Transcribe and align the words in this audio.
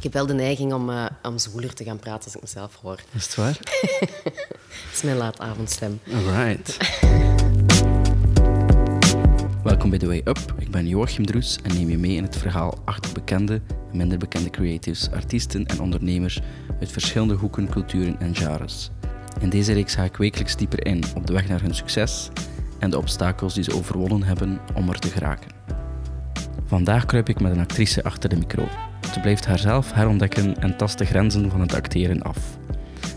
Ik 0.00 0.06
heb 0.06 0.14
wel 0.14 0.26
de 0.26 0.34
neiging 0.34 0.72
om, 0.72 0.90
uh, 0.90 1.06
om 1.22 1.38
zwoeler 1.38 1.74
te 1.74 1.84
gaan 1.84 1.98
praten 1.98 2.24
als 2.24 2.34
ik 2.34 2.40
mezelf 2.40 2.78
hoor. 2.82 3.00
Is 3.12 3.24
het 3.24 3.34
waar? 3.34 3.58
dat 4.24 4.92
is 4.92 5.02
mijn 5.02 5.16
laatavondstem. 5.16 6.00
Alright. 6.12 6.76
Welkom 9.62 9.90
bij 9.90 9.98
The 9.98 10.06
Way 10.06 10.20
Up. 10.24 10.54
Ik 10.58 10.70
ben 10.70 10.88
Joachim 10.88 11.26
Droes 11.26 11.58
en 11.62 11.74
neem 11.74 11.88
je 11.88 11.98
mee 11.98 12.16
in 12.16 12.22
het 12.22 12.36
verhaal 12.36 12.78
achter 12.84 13.12
bekende 13.12 13.60
en 13.90 13.96
minder 13.96 14.18
bekende 14.18 14.50
creatives, 14.50 15.10
artiesten 15.10 15.66
en 15.66 15.80
ondernemers 15.80 16.40
uit 16.80 16.92
verschillende 16.92 17.34
hoeken, 17.34 17.68
culturen 17.68 18.20
en 18.20 18.36
genres. 18.36 18.90
In 19.40 19.50
deze 19.50 19.72
reeks 19.72 19.94
ga 19.94 20.02
ik 20.02 20.16
wekelijks 20.16 20.56
dieper 20.56 20.86
in 20.86 21.04
op 21.16 21.26
de 21.26 21.32
weg 21.32 21.48
naar 21.48 21.60
hun 21.60 21.74
succes 21.74 22.28
en 22.78 22.90
de 22.90 22.98
obstakels 22.98 23.54
die 23.54 23.64
ze 23.64 23.74
overwonnen 23.74 24.22
hebben 24.22 24.60
om 24.74 24.88
er 24.88 24.98
te 24.98 25.08
geraken. 25.08 25.50
Vandaag 26.66 27.06
kruip 27.06 27.28
ik 27.28 27.40
met 27.40 27.52
een 27.52 27.60
actrice 27.60 28.04
achter 28.04 28.28
de 28.28 28.36
micro. 28.36 28.68
Ze 29.12 29.20
blijft 29.20 29.46
haarzelf 29.46 29.92
herontdekken 29.92 30.56
en 30.56 30.76
tast 30.76 30.98
de 30.98 31.04
grenzen 31.04 31.50
van 31.50 31.60
het 31.60 31.74
acteren 31.74 32.22
af. 32.22 32.38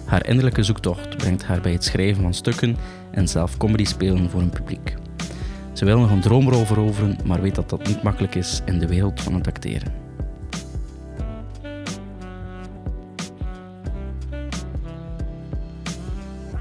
Haar 0.06 0.28
innerlijke 0.28 0.64
zoektocht 0.64 1.18
brengt 1.18 1.46
haar 1.46 1.62
bij 1.62 1.72
het 1.72 1.84
schrijven 1.84 2.22
van 2.22 2.34
stukken 2.34 2.78
en 3.12 3.28
zelf 3.28 3.58
comedy 3.58 3.86
spelen 3.86 4.30
voor 4.30 4.42
een 4.42 4.50
publiek. 4.50 4.94
Ze 5.74 5.86
wil 5.86 6.00
nog 6.00 6.12
een 6.12 6.22
droomrol 6.22 6.66
veroveren, 6.66 7.18
maar 7.26 7.42
weet 7.42 7.56
dat 7.56 7.70
dat 7.70 7.88
niet 7.88 8.04
makkelijk 8.04 8.36
is 8.36 8.62
in 8.66 8.80
de 8.80 8.88
wereld 8.88 9.22
van 9.22 9.34
het 9.34 9.48
acteren. 9.48 9.94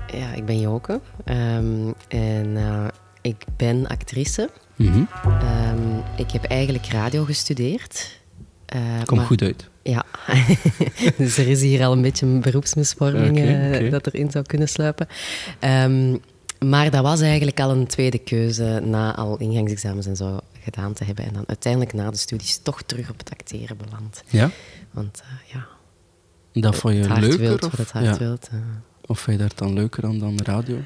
Ja, 0.06 0.32
ik 0.34 0.44
ben 0.44 0.60
Joke 0.60 1.00
um, 1.24 1.94
en 2.08 2.46
uh, 2.46 2.86
ik 3.20 3.44
ben 3.56 3.86
actrice. 3.86 4.50
Mhm. 4.76 4.96
Um, 4.96 6.02
ik 6.16 6.30
heb 6.30 6.44
eigenlijk 6.44 6.86
radio 6.86 7.24
gestudeerd. 7.24 8.20
Uh, 8.74 9.02
Komt 9.04 9.26
goed 9.26 9.42
uit. 9.42 9.68
Ja, 9.82 10.04
dus 11.16 11.38
er 11.38 11.48
is 11.48 11.60
hier 11.60 11.84
al 11.84 11.92
een 11.92 12.02
beetje 12.02 12.26
een 12.26 12.40
beroepsmisvorming 12.40 13.38
okay, 13.38 13.66
okay. 13.66 13.84
Uh, 13.84 13.90
dat 13.90 14.06
erin 14.06 14.30
zou 14.30 14.44
kunnen 14.44 14.68
sluipen. 14.68 15.06
Um, 15.60 16.20
maar 16.68 16.90
dat 16.90 17.02
was 17.02 17.20
eigenlijk 17.20 17.60
al 17.60 17.70
een 17.70 17.86
tweede 17.86 18.18
keuze 18.18 18.82
na 18.84 19.16
al 19.16 19.36
ingangsexamens 19.36 20.06
en 20.06 20.16
zo 20.16 20.38
gedaan 20.60 20.92
te 20.92 21.04
hebben. 21.04 21.24
En 21.24 21.32
dan 21.32 21.44
uiteindelijk 21.46 21.92
na 21.92 22.10
de 22.10 22.16
studies 22.16 22.58
toch 22.62 22.82
terug 22.82 23.10
op 23.10 23.18
het 23.18 23.30
acteren 23.30 23.76
beland. 23.76 24.22
Ja? 24.28 24.50
Want 24.90 25.22
uh, 25.24 25.52
ja... 25.52 25.66
Dat 26.60 26.76
vond 26.76 26.94
je 26.94 27.20
leuker? 27.20 27.38
Wilt, 27.38 27.64
of? 27.64 27.76
het 27.76 27.92
hart 27.92 28.04
ja. 28.04 28.18
wilt. 28.18 28.48
Uh. 28.52 28.60
Of 29.06 29.20
vind 29.20 29.40
je 29.40 29.46
dat 29.46 29.58
dan 29.58 29.72
leuker 29.72 30.02
dan, 30.02 30.18
dan 30.18 30.38
radio? 30.44 30.76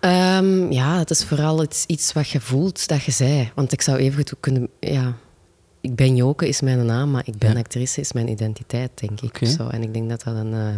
Um, 0.00 0.72
ja, 0.72 0.98
het 0.98 1.10
is 1.10 1.24
vooral 1.24 1.62
iets, 1.62 1.84
iets 1.86 2.12
wat 2.12 2.28
je 2.28 2.40
voelt 2.40 2.88
dat 2.88 3.02
je 3.02 3.10
zei. 3.10 3.50
Want 3.54 3.72
ik 3.72 3.82
zou 3.82 3.98
even 3.98 4.16
goed 4.16 4.34
kunnen... 4.40 4.68
Ja, 4.80 5.16
ik 5.80 5.94
ben 5.94 6.16
Joke 6.16 6.48
is 6.48 6.60
mijn 6.60 6.86
naam, 6.86 7.10
maar 7.10 7.22
ik 7.24 7.38
ben 7.38 7.52
ja. 7.52 7.58
actrice 7.58 8.00
is 8.00 8.12
mijn 8.12 8.28
identiteit, 8.28 8.90
denk 8.94 9.20
ik. 9.20 9.36
Okay. 9.36 9.48
Zo. 9.48 9.68
En 9.68 9.82
ik 9.82 9.92
denk 9.92 10.08
dat 10.08 10.22
dat 10.22 10.34
een, 10.34 10.52
uh, 10.52 10.74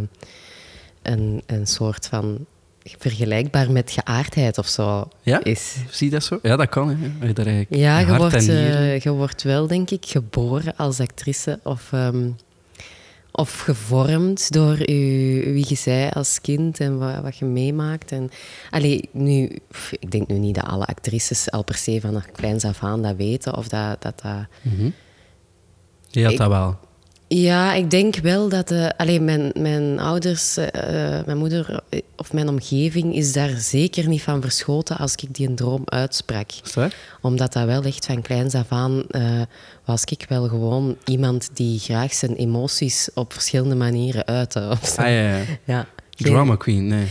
een, 1.03 1.43
een 1.47 1.67
soort 1.67 2.07
van 2.07 2.47
vergelijkbaar 2.83 3.73
met 3.73 3.91
geaardheid 3.91 4.59
of 4.59 4.67
zo 4.67 5.09
ja? 5.23 5.45
is. 5.45 5.77
Zie 5.91 6.07
je 6.07 6.13
dat 6.13 6.25
zo? 6.25 6.39
Ja, 6.43 6.57
dat 6.57 6.69
kan. 6.69 6.89
Hè. 6.89 7.27
Je 7.27 7.67
ja, 7.69 7.99
je 7.99 8.17
wordt, 8.17 8.49
uh, 8.49 8.99
je 8.99 9.11
wordt 9.11 9.43
wel, 9.43 9.67
denk 9.67 9.91
ik, 9.91 10.07
geboren 10.07 10.77
als 10.77 11.01
actrice 11.01 11.61
of, 11.63 11.93
um, 11.93 12.37
of 13.41 13.61
gevormd 13.61 14.53
door 14.53 14.91
u, 14.91 15.43
wie 15.53 15.65
je 15.69 15.75
zij 15.75 16.11
als 16.11 16.41
kind 16.41 16.81
en 16.81 16.99
wat, 16.99 17.21
wat 17.23 17.37
je 17.37 17.45
meemaakt. 17.45 18.13
En, 18.13 18.31
allee, 18.71 19.09
nu, 19.13 19.59
ik 19.91 20.11
denk 20.11 20.29
nu 20.29 20.39
niet 20.39 20.55
dat 20.55 20.65
alle 20.65 20.85
actrices 20.87 21.51
al 21.51 21.65
per 21.65 21.75
se 21.75 22.01
van 22.01 22.23
kleins 22.33 22.65
af 22.65 22.83
aan 22.83 23.03
dat 23.03 23.17
weten 23.17 23.57
of 23.57 23.69
dat... 23.69 24.03
dat, 24.03 24.21
dat 24.23 24.47
mm 24.63 24.77
-hmm. 24.77 24.93
Je 26.11 26.23
had 26.23 26.33
ik, 26.33 26.39
dat 26.39 26.49
wel. 26.49 26.79
Ja, 27.35 27.75
ik 27.75 27.91
denk 27.91 28.17
wel 28.17 28.49
dat... 28.49 28.71
Uh, 28.71 28.89
allee, 28.97 29.21
mijn, 29.21 29.51
mijn 29.59 29.99
ouders, 29.99 30.59
uh, 30.59 30.67
mijn 31.27 31.39
moeder 31.39 31.81
of 32.17 32.33
mijn 32.33 32.49
omgeving 32.49 33.15
is 33.15 33.33
daar 33.33 33.51
zeker 33.51 34.09
niet 34.09 34.23
van 34.23 34.41
verschoten 34.41 34.97
als 34.97 35.15
ik 35.15 35.35
die 35.35 35.49
een 35.49 35.55
droom 35.55 35.83
uitsprak. 35.85 36.51
Dat? 36.75 36.95
Omdat 37.21 37.53
dat 37.53 37.65
wel 37.65 37.83
echt 37.83 38.07
van 38.07 38.23
kleins 38.23 38.55
af 38.55 38.67
aan 38.69 39.03
uh, 39.11 39.43
was 39.85 40.05
ik 40.05 40.27
wel 40.29 40.49
gewoon 40.49 40.97
iemand 41.05 41.51
die 41.53 41.79
graag 41.79 42.15
zijn 42.15 42.35
emoties 42.35 43.09
op 43.15 43.33
verschillende 43.33 43.75
manieren 43.75 44.27
uitte. 44.27 44.61
Ah, 44.97 45.07
ja, 45.07 45.37
ja. 45.37 45.45
ja. 45.65 45.87
Drama 46.17 46.57
queen, 46.57 46.87
nee. 46.87 47.07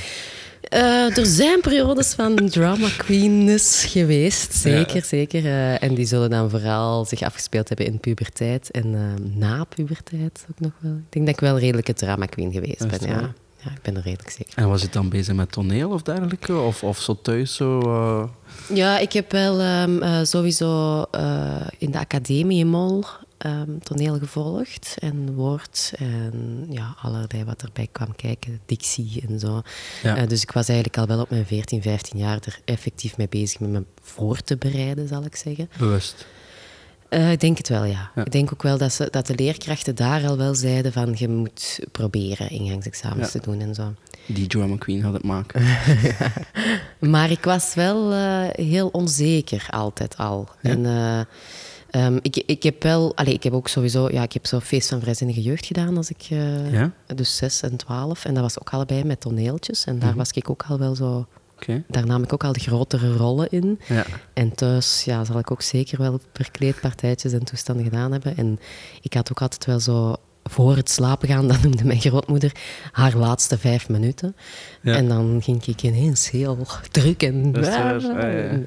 Uh, 0.74 1.18
er 1.18 1.26
zijn 1.26 1.62
periodes 1.62 2.14
van 2.14 2.50
drama 2.50 2.88
queenness 2.98 3.86
geweest, 3.86 4.54
zeker, 4.54 4.96
ja. 4.96 5.04
zeker. 5.04 5.44
Uh, 5.44 5.84
en 5.84 5.96
die 5.96 6.06
zullen 6.06 6.30
dan 6.30 6.50
vooral 6.50 7.06
zich 7.06 7.22
afgespeeld 7.22 7.68
hebben 7.68 7.86
in 7.86 8.00
puberteit 8.00 8.72
en 8.72 8.94
uh, 8.94 9.00
na 9.36 9.64
puberteit 9.64 10.46
ook 10.52 10.60
nog 10.60 10.72
wel. 10.80 10.92
Ik 10.92 11.12
denk 11.12 11.26
dat 11.26 11.36
ik 11.36 11.42
wel 11.42 11.60
redelijk 11.60 11.88
een 11.88 11.94
drama 11.94 12.26
queen 12.26 12.52
geweest 12.52 12.88
ben, 12.88 13.10
ja. 13.10 13.34
ja. 13.64 13.72
Ik 13.72 13.82
ben 13.82 13.96
er 13.96 14.02
redelijk 14.02 14.30
zeker. 14.30 14.54
En 14.56 14.68
was 14.68 14.82
het 14.82 14.94
dan 14.94 15.10
bezig 15.10 15.36
met 15.36 15.52
toneel 15.52 15.90
of 15.90 16.02
dergelijke? 16.02 16.58
Of, 16.58 16.84
of 16.84 17.00
zo 17.00 17.18
thuis 17.22 17.56
zo... 17.56 18.32
Ja, 18.74 18.98
ik 18.98 19.14
heb 19.14 19.32
wel 19.32 19.62
um, 19.62 20.26
sowieso 20.26 21.02
in 21.78 21.92
de 21.92 22.00
academie 22.00 22.60
in 22.60 22.68
Mol 22.68 23.06
um, 23.46 23.80
toneel 23.84 24.18
gevolgd 24.18 24.96
en 25.00 25.34
woord 25.34 25.94
en 25.98 26.66
ja, 26.70 26.96
allerlei 27.02 27.44
wat 27.44 27.62
erbij 27.62 27.88
kwam 27.92 28.16
kijken, 28.16 28.60
dictie 28.66 29.24
en 29.28 29.40
zo. 29.40 29.62
Ja. 30.04 30.22
Uh, 30.22 30.28
dus 30.28 30.42
ik 30.42 30.52
was 30.52 30.68
eigenlijk 30.68 30.98
al 30.98 31.08
wel 31.08 31.22
op 31.22 31.30
mijn 31.30 31.46
14, 31.46 31.82
15 31.82 32.20
jaar 32.20 32.40
er 32.46 32.60
effectief 32.66 33.18
mee 33.18 33.30
bezig 33.30 33.60
met 33.60 33.70
me 33.70 33.84
voor 34.02 34.42
te 34.42 34.58
bereiden, 34.58 35.08
zal 35.08 35.24
ik 35.24 35.36
zeggen. 35.36 35.70
Bewust? 35.78 36.28
Uh, 37.10 37.32
ik 37.32 37.40
denk 37.40 37.58
het 37.58 37.70
wel, 37.70 37.84
ja. 37.84 38.12
ja. 38.16 38.26
Ik 38.26 38.32
denk 38.32 38.54
ook 38.54 38.64
wel 38.64 38.78
dat, 38.78 38.94
ze, 38.94 39.08
dat 39.12 39.28
de 39.28 39.36
leerkrachten 39.36 39.96
daar 39.96 40.28
al 40.28 40.38
wel 40.38 40.56
zeiden 40.56 40.94
van 40.94 41.14
je 41.18 41.30
moet 41.30 41.80
proberen 41.92 42.50
ingangsexamens 42.50 43.34
ja. 43.34 43.40
te 43.40 43.50
doen 43.50 43.62
en 43.62 43.76
zo. 43.76 43.94
Die 44.26 44.48
drama 44.48 44.78
queen 44.78 45.04
had 45.04 45.14
het 45.14 45.24
maken. 45.24 45.64
maar 47.14 47.32
ik 47.32 47.44
was 47.44 47.74
wel 47.74 48.14
uh, 48.14 48.48
heel 48.52 48.88
onzeker 48.88 49.68
altijd 49.70 50.18
al. 50.18 50.50
En... 50.62 50.86
Um, 51.92 52.20
ik, 52.22 52.36
ik 52.46 52.64
heb 52.64 52.84
wel, 52.84 53.16
allez, 53.16 53.34
ik 53.34 53.44
heb 53.44 53.54
ook 53.54 53.68
sowieso, 53.68 54.10
ja, 54.12 54.24
ik 54.24 54.34
heb 54.34 54.46
zo'n 54.46 54.62
feest 54.62 54.90
van 54.90 55.00
vrijzinnige 55.02 55.42
jeugd 55.42 55.66
gedaan 55.66 55.98
als 55.98 56.10
ik, 56.10 56.28
uh, 56.32 56.72
ja? 56.74 56.92
dus 57.16 57.38
zes 57.38 57.62
en 57.62 57.76
twaalf. 57.76 58.26
En 58.26 58.34
dat 58.34 58.44
was 58.44 58.60
ook 58.60 58.70
allebei 58.70 59.04
met 59.04 59.22
toneeltjes. 59.22 59.86
En 59.86 59.86
daar 59.86 59.96
Mhm. 59.96 60.04
mm 60.06 60.10
-hmm. 60.10 60.18
was 60.18 60.32
ik 60.32 60.50
ook 60.50 60.64
al 60.68 60.80
wel 60.80 60.96
zo, 60.96 61.28
okay. 61.56 61.84
daar 61.88 62.06
nam 62.06 62.24
ik 62.24 62.34
ook 62.34 62.44
al 62.44 62.54
de 62.54 62.60
grotere 62.60 63.16
rollen 63.16 63.50
in. 63.50 63.80
Ja. 63.88 64.06
En 64.34 64.56
thuis, 64.56 65.04
ja, 65.04 65.24
zal 65.26 65.40
ik 65.40 65.52
ook 65.52 65.62
zeker 65.62 65.98
wel 65.98 66.20
verkleedpartijtjes 66.34 67.34
en 67.34 67.44
toestanden 67.44 67.84
gedaan 67.86 68.12
hebben. 68.12 68.38
En 68.38 68.60
ik 69.02 69.14
had 69.14 69.32
ook 69.32 69.42
altijd 69.42 69.66
wel 69.66 69.80
zo 69.80 70.16
voor 70.50 70.76
het 70.76 70.90
slapen 70.90 71.28
gaan, 71.28 71.48
dat 71.52 71.62
noemde 71.62 71.84
mijn 71.86 72.00
grootmoeder, 72.00 72.52
haar 72.92 73.16
laatste 73.16 73.58
vijf 73.58 73.90
minuten. 73.90 74.36
Ja. 74.82 74.96
En 74.96 75.08
dan 75.08 75.40
ging 75.44 75.66
ik 75.66 75.84
ineens 75.84 76.30
heel 76.30 76.68
druk 76.92 77.24
en 77.24 77.54
ja, 77.62 78.00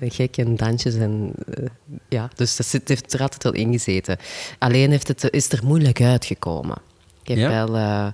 gek 0.00 0.36
en 0.36 0.56
dansjes. 0.56 0.94
En, 0.94 1.32
uh, 1.58 1.66
ja, 2.08 2.30
dus 2.34 2.56
dat 2.56 2.66
zit, 2.66 2.88
heeft 2.88 3.12
er 3.12 3.20
altijd 3.20 3.42
wel 3.42 3.52
ingezeten. 3.52 4.16
Alleen 4.58 4.90
heeft 4.90 5.08
het, 5.08 5.30
is 5.30 5.52
er 5.52 5.60
moeilijk 5.64 6.00
uitgekomen. 6.00 6.76
Ik 7.22 7.36
heb 7.36 7.48
wel... 7.48 7.76
Uh, 7.76 8.06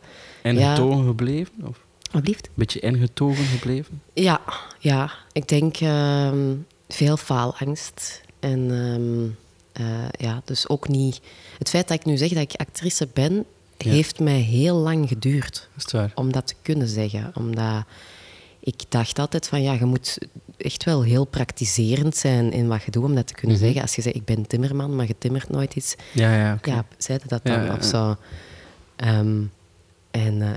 ingetogen 0.43 1.07
gebleven? 1.07 1.53
Of? 1.65 1.81
Alblieft? 2.13 2.47
Een 2.47 2.53
beetje 2.55 2.81
ingetogen 2.81 3.45
gebleven? 3.45 4.03
Ja, 4.13 4.41
ja. 4.79 5.11
ik 5.33 5.49
denk 5.49 5.81
uh, 5.81 6.33
veel 6.89 7.17
faalangst. 7.17 8.23
En 8.41 8.71
um, 8.71 9.37
ja, 10.19 10.43
dus 10.45 10.69
ook 10.69 10.89
niet... 10.89 11.21
Het 11.59 11.69
feit 11.69 11.89
dat 11.89 11.99
ik 11.99 12.05
nu 12.05 12.17
zeg 12.17 12.29
dat 12.29 12.43
ik 12.43 12.61
actrice 12.61 13.09
ben, 13.13 13.45
ja. 13.79 13.91
heeft 13.91 14.21
mij 14.21 14.41
heel 14.41 14.77
lang 14.77 15.09
geduurd. 15.09 15.69
Is 15.77 15.83
het 15.83 15.93
waar? 15.93 16.13
Om 16.15 16.33
dat 16.33 16.47
te 16.47 16.55
kunnen 16.63 16.89
zeggen. 16.89 17.31
Omdat 17.35 17.85
ik 18.61 18.83
dacht 18.89 19.19
altijd 19.19 19.49
van, 19.49 19.63
ja, 19.63 19.73
je 19.73 19.85
moet 19.85 20.19
echt 20.57 20.85
wel 20.85 21.03
heel 21.03 21.25
praktiserend 21.25 22.17
zijn 22.17 22.53
in 22.53 22.69
wat 22.69 22.83
je 22.83 22.91
doet 22.91 23.05
om 23.05 23.15
dat 23.15 23.27
te 23.27 23.35
kunnen 23.35 23.57
Mhm. 23.57 23.65
mm 23.67 23.73
-hmm. 23.73 23.75
zeggen. 23.75 23.83
Als 23.83 23.95
je 23.97 24.03
zegt, 24.03 24.17
ik 24.17 24.25
ben 24.25 24.47
timmerman, 24.47 24.97
maar 24.97 25.07
je 25.07 25.15
timmert 25.19 25.51
nooit 25.51 25.75
iets. 25.75 25.95
Ja, 26.13 26.35
ja, 26.37 26.55
okay. 26.55 26.75
Ja, 26.75 26.85
zei 26.99 27.19
dat 27.27 27.41
dan 27.45 27.63
ja, 27.63 27.75
of 27.75 27.85
zo. 27.85 28.17
Um, 29.05 29.53
en 30.11 30.35
uh, 30.41 30.51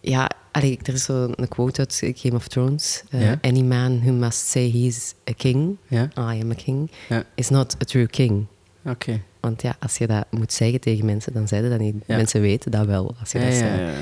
ja, 0.00 0.30
allee, 0.52 0.78
er 0.82 0.94
is 0.94 1.04
zo'n 1.04 1.34
quote 1.48 1.78
uit 1.80 2.02
Game 2.14 2.34
of 2.36 2.48
Thrones. 2.48 3.02
Uh, 3.10 3.22
ja? 3.22 3.38
Any 3.40 3.62
man 3.62 4.00
who 4.00 4.12
must 4.12 4.48
say 4.48 4.70
he's 4.70 5.14
a 5.30 5.32
king? 5.32 5.76
I 5.90 6.02
am 6.16 6.50
a 6.50 6.54
king, 6.54 6.90
is 7.34 7.48
not 7.48 7.74
a 7.82 7.84
true 7.84 8.06
king. 8.06 8.46
Oké. 8.84 8.90
Okay. 8.90 9.22
Want 9.40 9.62
ja, 9.62 9.76
als 9.80 9.98
je 9.98 10.06
dat 10.06 10.26
moet 10.30 10.52
zeggen 10.52 10.80
tegen 10.80 11.04
mensen, 11.04 11.32
dan 11.32 11.48
zeiden 11.48 11.70
dat 11.70 11.78
niet. 11.78 11.94
Ja. 12.06 12.16
Mensen 12.16 12.40
weten 12.40 12.70
dat 12.70 12.86
wel, 12.86 13.14
als 13.20 13.32
je 13.32 13.38
dat 13.38 13.56
ja, 13.56 13.92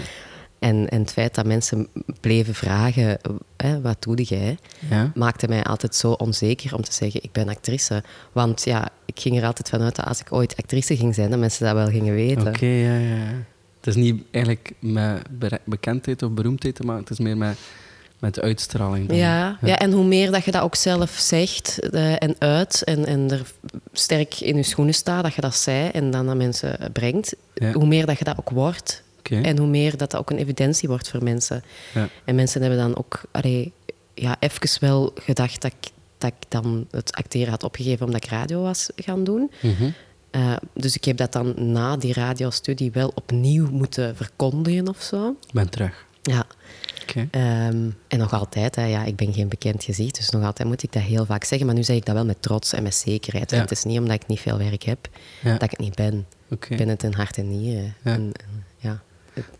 En, 0.58 0.88
en 0.88 1.00
het 1.00 1.12
feit 1.12 1.34
dat 1.34 1.46
mensen 1.46 1.88
bleven 2.20 2.54
vragen, 2.54 3.18
hè, 3.56 3.80
wat 3.80 4.02
doe 4.02 4.22
jij, 4.22 4.58
ja. 4.90 5.12
maakte 5.14 5.48
mij 5.48 5.62
altijd 5.62 5.94
zo 5.94 6.12
onzeker 6.12 6.74
om 6.74 6.82
te 6.82 6.92
zeggen, 6.92 7.22
ik 7.22 7.32
ben 7.32 7.48
actrice. 7.48 8.02
Want 8.32 8.64
ja, 8.64 8.88
ik 9.04 9.20
ging 9.20 9.38
er 9.38 9.46
altijd 9.46 9.68
vanuit 9.68 9.96
dat 9.96 10.06
als 10.06 10.20
ik 10.20 10.32
ooit 10.32 10.56
actrice 10.56 10.96
ging 10.96 11.14
zijn, 11.14 11.30
dat 11.30 11.38
mensen 11.38 11.66
dat 11.66 11.74
wel 11.74 11.86
gingen 11.86 12.14
weten. 12.14 12.46
Oké, 12.46 12.48
okay, 12.48 12.82
ja, 12.82 12.96
ja. 12.96 13.24
Het 13.76 13.86
is 13.86 14.02
niet 14.02 14.22
eigenlijk 14.30 14.72
met 14.80 15.22
bekendheid 15.64 16.22
of 16.22 16.30
beroemdheid 16.30 16.74
te 16.74 16.82
maken, 16.82 17.00
het 17.00 17.10
is 17.10 17.18
meer 17.18 17.36
met 17.36 17.58
met 18.22 18.40
uitstraling. 18.40 19.08
Dan. 19.08 19.16
Ja, 19.16 19.58
ja. 19.62 19.78
en 19.78 19.92
hoe 19.92 20.04
meer 20.04 20.30
dat 20.30 20.44
je 20.44 20.50
dat 20.50 20.62
ook 20.62 20.74
zelf 20.74 21.10
zegt 21.10 21.78
eh, 21.90 22.22
en 22.22 22.34
uit 22.38 22.84
en, 22.84 23.06
en 23.06 23.30
er 23.30 23.42
sterk 23.92 24.40
in 24.40 24.56
je 24.56 24.62
schoenen 24.62 24.94
staat, 24.94 25.22
dat 25.22 25.34
je 25.34 25.40
dat 25.40 25.54
zei 25.54 25.88
en 25.88 26.10
dan 26.10 26.28
aan 26.28 26.36
mensen 26.36 26.90
brengt, 26.92 27.34
Ja. 27.54 27.72
hoe 27.72 27.86
meer 27.86 28.06
dat 28.06 28.18
je 28.18 28.24
dat 28.24 28.38
ook 28.38 28.50
wordt. 28.50 29.02
En 29.22 29.58
hoe 29.58 29.66
meer 29.66 29.96
dat 29.96 30.10
dat 30.10 30.20
ook 30.20 30.30
een 30.30 30.38
evidentie 30.38 30.88
wordt 30.88 31.08
voor 31.10 31.22
mensen. 31.22 31.62
Ja. 31.94 32.08
En 32.24 32.34
mensen 32.34 32.60
hebben 32.60 32.78
dan 32.78 32.96
ook 32.98 33.20
allee, 33.30 33.72
ja, 34.14 34.36
even 34.38 34.80
wel 34.80 35.12
gedacht 35.14 35.62
dat 35.62 35.72
ik, 35.80 35.90
dat 36.18 36.32
ik 36.40 36.50
dan 36.50 36.86
het 36.90 37.12
acteren 37.12 37.50
had 37.50 37.62
opgegeven 37.62 38.06
omdat 38.06 38.24
ik 38.24 38.30
radio 38.30 38.62
was 38.62 38.88
gaan 38.96 39.24
doen. 39.24 39.50
Mhm. 39.62 39.90
Eh, 40.30 40.56
dus 40.74 40.96
ik 40.96 41.04
heb 41.04 41.16
dat 41.16 41.32
dan 41.32 41.54
na 41.72 41.96
die 41.96 42.12
radiostudie 42.12 42.90
wel 42.92 43.12
opnieuw 43.14 43.70
moeten 43.70 44.16
verkondigen 44.16 44.88
of 44.88 45.02
zo. 45.02 45.36
Ik 45.46 45.52
ben 45.52 45.68
terug. 45.70 46.06
Ja. 46.22 46.46
Ehm, 47.30 47.88
en 48.08 48.18
nog 48.18 48.32
altijd, 48.32 48.76
hè, 48.76 48.84
ja, 48.84 49.04
ik 49.04 49.16
ben 49.16 49.32
geen 49.32 49.48
bekend 49.48 49.84
gezicht, 49.84 50.16
dus 50.16 50.30
nog 50.30 50.44
altijd 50.44 50.68
moet 50.68 50.82
ik 50.82 50.92
dat 50.92 51.02
heel 51.02 51.24
vaak 51.24 51.44
zeggen. 51.44 51.66
Maar 51.66 51.76
nu 51.76 51.82
zeg 51.82 51.96
ik 51.96 52.04
dat 52.06 52.14
wel 52.14 52.24
met 52.24 52.42
trots 52.42 52.72
en 52.72 52.82
met 52.82 52.94
zekerheid. 52.94 53.50
Ja. 53.50 53.56
En 53.56 53.62
het 53.62 53.70
is 53.72 53.84
niet 53.84 53.98
omdat 53.98 54.14
ik 54.22 54.26
niet 54.26 54.40
veel 54.40 54.58
werk 54.58 54.82
heb, 54.82 55.08
Ja. 55.42 55.52
dat 55.52 55.62
ik 55.62 55.70
het 55.70 55.80
niet 55.80 55.94
ben. 55.94 56.26
Ik 56.48 56.74
ben 56.76 56.88
het 56.88 57.02
in 57.02 57.12
hart 57.12 57.38
en 57.38 57.48
nieren. 57.48 57.94
Ja. 58.04 58.10
En. 58.12 58.32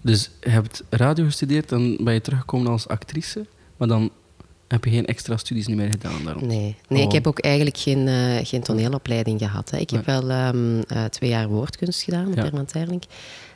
Dus 0.00 0.30
je 0.40 0.48
hebt 0.50 0.82
radio 0.90 1.24
gestudeerd, 1.24 1.68
dan 1.68 1.96
ben 2.04 2.14
je 2.14 2.20
teruggekomen 2.20 2.70
als 2.72 2.88
actrice, 2.88 3.46
maar 3.76 3.88
dan 3.88 4.10
heb 4.68 4.84
je 4.84 4.90
geen 4.90 5.06
extra 5.06 5.36
studies 5.36 5.68
meer 5.68 5.90
gedaan 5.90 6.24
daarom. 6.24 6.46
Nee, 6.46 6.76
nee 6.88 7.00
Oh. 7.00 7.06
ik 7.06 7.12
heb 7.12 7.26
ook 7.26 7.38
eigenlijk 7.38 7.76
geen, 7.76 8.08
eh, 8.08 8.36
geen 8.42 8.62
toneelopleiding 8.62 9.38
gehad. 9.38 9.70
Hè. 9.70 9.78
Ik 9.78 9.90
heb 9.90 10.06
wel 10.06 10.30
ehm, 10.30 10.80
eh, 10.88 11.04
twee 11.04 11.30
jaar 11.30 11.48
woordkunst 11.48 12.02
gedaan 12.02 12.26
op. 12.26 12.34
Herman 12.36 12.64
Terling. 12.64 13.02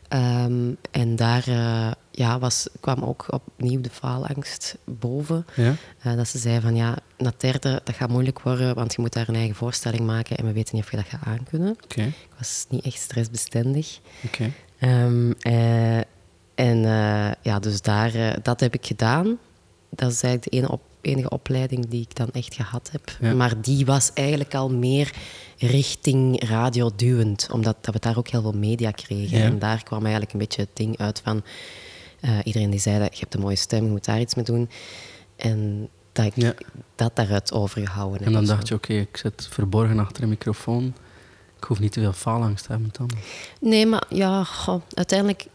Ehm, 0.09 0.73
en 0.91 1.17
daar 1.17 1.49
eh, 1.49 1.91
ja, 2.11 2.39
was, 2.39 2.69
kwam 2.81 3.03
ook 3.03 3.27
opnieuw 3.29 3.81
de 3.81 3.91
faalangst 3.91 4.77
boven. 4.85 5.47
Ja? 5.55 5.75
Eh, 6.03 6.17
dat 6.17 6.29
ze 6.29 6.39
zei 6.39 6.61
van 6.61 6.77
ja, 6.77 6.97
na 7.19 7.33
derde, 7.37 7.81
dat 7.85 7.95
gaat 7.95 8.11
moeilijk 8.11 8.41
worden, 8.41 8.75
want 8.75 8.95
je 8.95 9.01
moet 9.01 9.13
daar 9.13 9.29
een 9.29 9.35
eigen 9.35 9.55
voorstelling 9.55 10.07
maken 10.07 10.37
en 10.37 10.47
we 10.47 10.53
weten 10.53 10.75
niet 10.75 10.85
of 10.85 10.91
je 10.91 10.97
dat 10.97 11.07
gaat 11.07 11.25
aankunnen. 11.25 11.77
Ik 12.07 12.29
was 12.39 12.67
niet 12.69 12.85
echt 12.85 13.01
stressbestendig. 13.01 14.01
Ehm, 14.79 15.33
eh, 15.41 15.99
en 16.55 16.81
ja, 17.43 17.59
dus 17.61 17.83
daar, 17.83 18.43
dat 18.43 18.61
heb 18.61 18.75
ik 18.75 18.87
gedaan. 18.87 19.39
Dat 19.91 20.13
is 20.13 20.23
eigenlijk 20.23 20.43
de 20.43 20.51
ene 20.51 20.71
op, 20.71 20.81
enige 21.07 21.29
opleiding 21.29 21.87
die 21.89 22.01
ik 22.01 22.15
dan 22.17 22.29
echt 22.33 22.55
gehad 22.55 22.89
heb. 22.93 23.17
Ja. 23.21 23.35
Maar 23.35 23.61
die 23.61 23.87
was 23.87 24.11
eigenlijk 24.15 24.55
al 24.55 24.71
meer 24.71 25.13
richting 25.59 26.49
radio 26.49 26.91
duwend, 26.97 27.49
omdat 27.53 27.77
dat 27.81 27.95
we 27.95 28.01
daar 28.01 28.19
ook 28.19 28.29
heel 28.29 28.43
veel 28.43 28.53
media 28.53 28.91
kregen. 28.91 29.39
Ja. 29.39 29.45
En 29.45 29.59
daar 29.59 29.83
kwam 29.83 30.01
eigenlijk 30.03 30.33
een 30.33 30.39
beetje 30.39 30.61
het 30.61 30.71
ding 30.77 30.99
uit 30.99 31.21
van 31.25 31.43
eh, 32.21 32.39
iedereen 32.45 32.71
die 32.71 32.81
zei 32.81 32.99
dat 32.99 33.13
je 33.15 33.21
hebt 33.21 33.35
een 33.35 33.41
mooie 33.41 33.57
stem, 33.57 33.85
je 33.85 33.91
moet 33.91 34.05
daar 34.05 34.21
iets 34.21 34.35
mee 34.35 34.45
doen. 34.45 34.71
En 35.37 35.89
dat 36.13 36.25
ik 36.25 36.33
Ja. 36.37 36.55
dat 36.95 37.17
daaruit 37.17 37.53
overgehouden 37.53 38.19
heb. 38.19 38.27
En 38.27 38.33
dan 38.33 38.45
dacht 38.45 38.69
je, 38.69 38.75
oké, 38.75 38.93
ik 38.93 39.17
zit 39.17 39.49
verborgen 39.51 39.99
achter 39.99 40.23
een 40.23 40.29
microfoon. 40.29 40.95
Ik 41.57 41.65
hoef 41.65 41.79
niet 41.81 41.93
te 41.93 42.01
veel 42.01 42.13
faalangst 42.13 42.65
te 42.65 42.71
hebben 42.73 42.91
dan. 42.93 43.11
Nee, 43.61 43.87
maar 43.87 44.05
ja, 44.09 44.45
goh, 44.45 44.83
uiteindelijk 44.95 45.47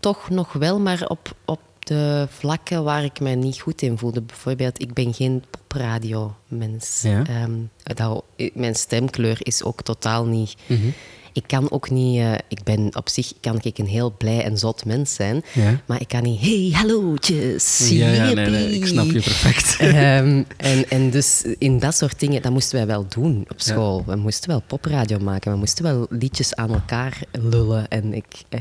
toch 0.00 0.30
nog 0.30 0.52
wel, 0.52 0.80
maar 0.80 1.06
op, 1.06 1.34
op 1.44 1.60
de 1.84 2.26
vlakken 2.30 2.84
waar 2.84 3.04
ik 3.04 3.20
mij 3.20 3.34
niet 3.34 3.60
goed 3.60 3.82
in 3.82 3.98
voelde. 3.98 4.22
Bijvoorbeeld, 4.22 4.80
ik 4.82 4.92
ben 4.92 5.14
geen 5.14 5.42
popradio-mens. 5.50 7.00
Ja. 7.02 7.26
Ehm, 7.26 7.52
dat- 7.82 8.24
mijn 8.54 8.74
stemkleur 8.74 9.36
is 9.38 9.62
ook 9.62 9.82
totaal 9.82 10.24
niet... 10.26 10.54
Mhm. 10.66 10.88
Ik 11.34 11.44
kan 11.46 11.70
ook 11.70 11.90
niet... 11.90 12.18
eh, 12.18 12.32
ik 12.48 12.62
ben 12.64 12.96
op 12.96 13.08
zich 13.08 13.32
kan 13.40 13.58
ik 13.62 13.78
een 13.78 13.86
heel 13.86 14.14
blij 14.18 14.44
en 14.44 14.58
zot 14.58 14.84
mens 14.84 15.14
zijn. 15.14 15.42
Ja? 15.52 15.80
Maar 15.86 16.00
ik 16.00 16.08
kan 16.08 16.22
niet... 16.22 16.40
Hey, 16.40 16.70
hallootjes. 16.72 17.88
Ja, 17.92 18.08
ja, 18.12 18.32
nee, 18.32 18.50
nee, 18.50 18.74
ik 18.74 18.86
snap 18.86 19.06
je 19.06 19.12
perfect. 19.12 19.76
Ehm, 19.80 20.42
en, 20.56 20.88
en 20.90 21.10
dus 21.10 21.44
in 21.58 21.78
dat 21.78 21.94
soort 21.96 22.20
dingen, 22.20 22.42
dat 22.42 22.52
moesten 22.52 22.76
wij 22.76 22.86
wel 22.86 23.06
doen 23.08 23.40
op 23.50 23.58
Ja. 23.60 23.64
school. 23.72 24.02
We 24.06 24.16
moesten 24.16 24.50
wel 24.50 24.62
popradio 24.66 25.18
maken, 25.18 25.52
we 25.52 25.58
moesten 25.58 25.84
wel 25.84 26.06
liedjes 26.10 26.54
aan 26.54 26.72
elkaar 26.74 27.20
lullen. 27.32 27.88
En 27.88 28.14
ik, 28.14 28.24
eh, 28.48 28.60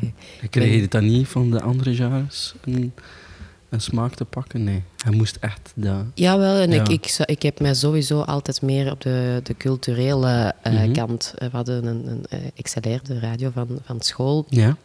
Kreeg 0.49 0.81
je 0.81 0.87
dan 0.87 1.05
niet 1.05 1.27
van 1.27 1.51
de 1.51 1.61
andere 1.61 1.95
genres 1.95 2.53
een 3.73 3.81
smaak 3.81 4.13
te 4.15 4.25
pakken? 4.25 4.63
Nee, 4.63 4.83
hij 5.03 5.11
moest 5.13 5.35
echt 5.39 5.71
dat... 5.75 6.03
Jawel, 6.13 6.55
en 6.55 6.71
Ja. 6.71 6.81
ik, 6.83 6.87
ik, 6.89 7.17
ik 7.25 7.41
heb 7.41 7.59
mij 7.59 7.73
sowieso 7.73 8.21
altijd 8.21 8.61
meer 8.61 8.91
op 8.91 9.01
de, 9.01 9.39
de 9.43 9.57
culturele 9.57 10.53
eh, 10.61 10.73
Mhm. 10.73 10.91
kant. 10.93 11.33
eh, 11.37 11.47
We 11.49 11.55
hadden 11.55 11.85
een, 11.85 12.07
een 12.07 12.25
eh, 12.29 12.39
XLR, 12.61 12.99
de 13.03 13.19
radio 13.19 13.49
van, 13.53 13.67
van 13.83 14.01
school. 14.01 14.45
Ja? 14.49 14.77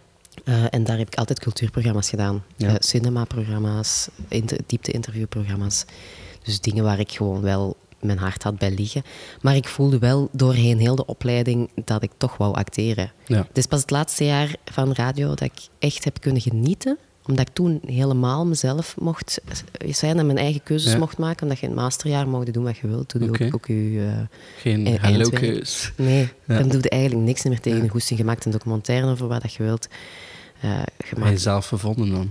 Eh, 0.44 0.64
en 0.70 0.84
daar 0.84 0.98
heb 0.98 1.06
ik 1.06 1.18
altijd 1.18 1.40
cultuurprogramma's 1.40 2.08
gedaan. 2.08 2.44
Ja. 2.56 2.68
Eh, 2.68 2.74
cinemaprogramma's, 2.78 4.08
inter, 4.28 4.58
diepte-interviewprogrammas. 4.66 5.84
Dus 6.42 6.60
dingen 6.60 6.84
waar 6.84 6.98
ik 6.98 7.12
gewoon 7.12 7.40
wel 7.40 7.76
mijn 8.00 8.18
hart 8.18 8.42
had 8.42 8.58
bij 8.58 8.70
liggen. 8.70 9.02
Maar 9.40 9.56
ik 9.56 9.68
voelde 9.68 9.98
wel 9.98 10.28
doorheen 10.32 10.78
heel 10.78 10.94
de 10.96 11.06
opleiding 11.06 11.70
dat 11.84 12.02
ik 12.02 12.10
toch 12.16 12.36
wou 12.36 12.54
acteren. 12.54 13.12
Ja. 13.26 13.44
Het 13.48 13.58
is 13.58 13.66
pas 13.66 13.80
het 13.80 13.90
laatste 13.90 14.24
jaar 14.24 14.54
van 14.64 14.92
radio 14.92 15.28
dat 15.28 15.40
ik 15.40 15.68
echt 15.78 16.04
heb 16.04 16.20
kunnen 16.20 16.42
genieten. 16.42 16.98
Omdat 17.28 17.48
ik 17.48 17.54
toen 17.54 17.80
helemaal 17.86 18.46
mezelf 18.46 18.94
mocht 18.98 19.40
zijn 19.86 20.18
en 20.18 20.26
mijn 20.26 20.38
eigen 20.38 20.62
keuzes 20.62 20.92
Ja. 20.92 20.98
mocht 20.98 21.18
maken. 21.18 21.42
Omdat 21.42 21.58
je 21.58 21.66
in 21.66 21.72
het 21.72 21.80
masterjaar 21.80 22.28
mocht 22.28 22.52
doen 22.52 22.64
wat 22.64 22.76
je 22.76 22.86
wilt. 22.88 23.08
Toen 23.08 23.20
doe 23.26 23.36
je 23.38 23.46
ook, 23.46 23.54
ook 23.54 23.66
je... 23.66 24.06
eh, 24.16 24.36
Geen 24.60 24.86
eindwerk. 24.98 25.34
keus. 25.34 25.92
nee, 25.96 26.28
Ja. 26.46 26.58
dan 26.58 26.68
doe 26.68 26.78
je 26.82 26.88
eigenlijk 26.88 27.22
niks 27.24 27.44
meer 27.44 27.60
tegen 27.60 27.82
je 27.82 27.88
goesting. 27.88 28.18
Je 28.18 28.24
maakt 28.24 28.44
een 28.44 28.52
documentaire 28.52 29.06
over 29.10 29.28
wat 29.28 29.42
dat 29.42 29.52
je 29.52 29.62
wilt. 29.62 29.88
Eh, 30.60 30.70
je 31.10 31.16
maakt 31.18 31.32
je 31.32 31.38
zelf 31.38 31.66
gevonden 31.66 32.10
dan? 32.10 32.28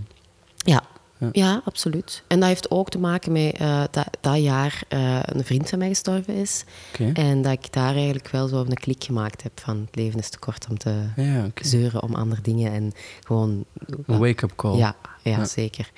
ja. 0.58 0.84
Ja. 1.18 1.30
Ja. 1.32 1.62
absoluut. 1.66 2.24
En 2.28 2.40
dat 2.40 2.50
heeft 2.50 2.72
ook 2.72 2.90
te 2.90 3.00
maken 3.00 3.32
met 3.32 3.54
eh, 3.54 3.84
dat 3.92 4.08
dat 4.22 4.42
jaar 4.42 4.84
eh, 4.88 5.20
een 5.24 5.44
vriend 5.44 5.70
van 5.70 5.80
mij 5.80 5.88
gestorven 5.88 6.34
is. 6.34 6.64
En 7.14 7.42
dat 7.42 7.52
ik 7.52 7.74
daar 7.74 7.96
eigenlijk 7.96 8.28
wel 8.28 8.48
zo 8.48 8.60
een 8.60 8.74
klik 8.74 9.04
gemaakt 9.04 9.44
heb 9.44 9.60
van 9.60 9.78
het 9.86 9.96
leven 9.96 10.20
is 10.20 10.30
te 10.30 10.40
kort 10.40 10.66
om 10.70 10.78
te 10.78 11.04
Ja, 11.16 11.50
zeuren 11.62 12.04
om 12.04 12.16
andere 12.16 12.42
dingen. 12.42 12.72
En 12.72 12.92
gewoon... 13.24 13.66
Een 14.06 14.20
wake-up 14.20 14.56
call. 14.56 14.78
Ja, 14.78 14.96
ja, 15.24 15.46
zeker. 15.46 15.92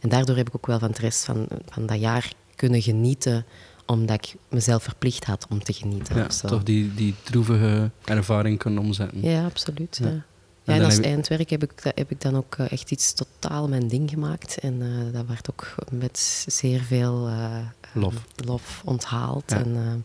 En 0.00 0.08
daardoor 0.08 0.36
heb 0.36 0.48
ik 0.48 0.56
ook 0.56 0.66
wel 0.66 0.78
van 0.78 0.88
het 0.88 0.98
rest 0.98 1.24
van, 1.24 1.46
van 1.68 1.86
dat 1.86 2.00
jaar 2.00 2.32
kunnen 2.54 2.82
genieten, 2.82 3.44
omdat 3.86 4.26
ik 4.26 4.34
mezelf 4.48 4.82
verplicht 4.82 5.24
had 5.24 5.46
om 5.50 5.62
te 5.62 5.72
genieten. 5.72 6.16
Ja, 6.16 6.26
toch 6.26 6.62
die, 6.62 6.94
die 6.94 7.14
droevige 7.22 7.90
ervaring 8.04 8.58
kunnen 8.58 8.82
omzetten. 8.82 9.22
Ja, 9.22 9.44
absoluut. 9.44 10.00
Ja. 10.02 10.24
Ja. 10.64 10.74
En 10.74 10.84
als 10.84 10.94
heb 10.94 11.04
eindwerk 11.04 11.50
heb 11.50 11.62
ik, 11.62 11.72
heb 11.94 12.10
ik 12.10 12.20
dan 12.20 12.36
ook 12.36 12.54
eh, 12.54 12.72
echt 12.72 12.90
iets 12.90 13.12
totaal 13.12 13.68
mijn 13.68 13.88
ding 13.88 14.10
gemaakt. 14.10 14.58
En 14.58 14.82
eh, 14.82 15.12
dat 15.12 15.26
werd 15.26 15.50
ook 15.50 15.74
met 15.90 16.44
zeer 16.46 16.80
veel 16.80 17.28
eh, 17.28 17.58
Lof. 17.92 18.14
lof 18.44 18.82
onthaald. 18.84 19.44
Ja. 19.46 19.56
En, 19.56 20.04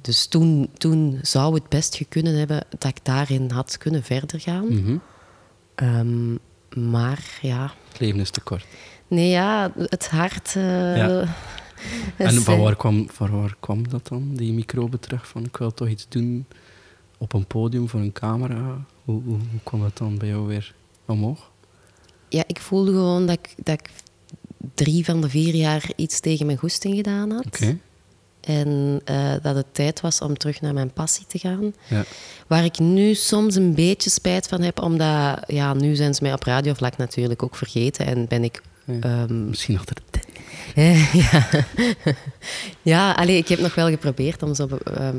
dus 0.00 0.26
toen, 0.26 0.70
toen 0.78 1.18
zou 1.22 1.54
het 1.54 1.68
best 1.68 2.00
kunnen 2.08 2.38
hebben 2.38 2.64
dat 2.78 2.90
ik 2.90 3.04
daarin 3.04 3.50
had 3.50 3.78
kunnen 3.78 4.02
verder 4.02 4.40
gaan. 4.40 4.66
Mhm. 4.68 4.96
Ehm, 5.74 6.32
maar 6.90 7.38
ja, 7.42 7.72
Het 7.88 8.00
leven 8.00 8.20
is 8.20 8.30
te 8.30 8.40
kort. 8.40 8.64
nee, 9.08 9.28
ja, 9.28 9.72
het 9.76 10.08
hart. 10.08 10.52
Ja. 10.52 11.24
En 12.16 12.34
van 12.34 12.60
waar, 12.60 12.76
kwam, 12.76 13.08
van 13.10 13.30
waar 13.30 13.56
kwam 13.60 13.88
dat 13.88 14.08
dan, 14.08 14.34
die 14.34 14.52
microbe 14.52 14.98
terug? 14.98 15.28
Van 15.28 15.44
ik 15.44 15.56
wil 15.56 15.74
toch 15.74 15.88
iets 15.88 16.06
doen 16.08 16.46
op 17.18 17.32
een 17.32 17.46
podium 17.46 17.88
voor 17.88 18.00
een 18.00 18.12
camera. 18.12 18.84
Hoe, 19.04 19.22
hoe, 19.24 19.38
hoe 19.50 19.60
kwam 19.62 19.80
dat 19.80 19.96
dan 19.98 20.18
bij 20.18 20.28
jou 20.28 20.46
weer 20.46 20.74
omhoog? 21.06 21.50
Ja, 22.28 22.44
ik 22.46 22.60
voelde 22.60 22.90
gewoon 22.90 23.26
dat 23.26 23.38
ik, 23.42 23.54
dat 23.64 23.80
ik 23.80 23.90
drie 24.74 25.04
van 25.04 25.20
de 25.20 25.28
vier 25.28 25.54
jaar 25.54 25.90
iets 25.96 26.20
tegen 26.20 26.46
mijn 26.46 26.58
goesting 26.58 26.94
gedaan 26.96 27.30
had. 27.30 27.58
En 28.40 29.00
eh, 29.04 29.32
dat 29.42 29.54
het 29.56 29.66
tijd 29.74 30.00
was 30.00 30.20
om 30.20 30.36
terug 30.36 30.60
naar 30.60 30.74
mijn 30.74 30.92
passie 30.92 31.26
te 31.26 31.38
gaan. 31.38 31.74
Ja. 31.88 32.04
Waar 32.46 32.64
ik 32.64 32.78
nu 32.78 33.14
soms 33.14 33.54
een 33.54 33.74
beetje 33.74 34.10
spijt 34.10 34.48
van 34.48 34.60
heb, 34.62 34.80
omdat 34.82 35.38
ja, 35.46 35.74
nu 35.74 35.94
zijn 35.94 36.14
ze 36.14 36.22
mij 36.22 36.32
op 36.32 36.42
radiovlak 36.42 36.96
natuurlijk 36.96 37.42
ook 37.42 37.56
vergeten. 37.56 38.06
En 38.06 38.26
ben 38.28 38.44
ik. 38.44 38.62
Ja. 38.84 38.98
ehm, 39.00 39.48
Misschien 39.48 39.74
nog 39.74 39.84
de 39.84 39.94
tijd. 40.10 40.26
eh, 40.74 41.14
ja, 41.14 41.48
ja 42.82 43.12
allee, 43.12 43.36
ik 43.36 43.48
heb 43.48 43.58
nog 43.58 43.74
wel 43.74 43.88
geprobeerd 43.88 44.42
om 44.42 44.54
zo. 44.54 44.66
ehm 44.84 45.16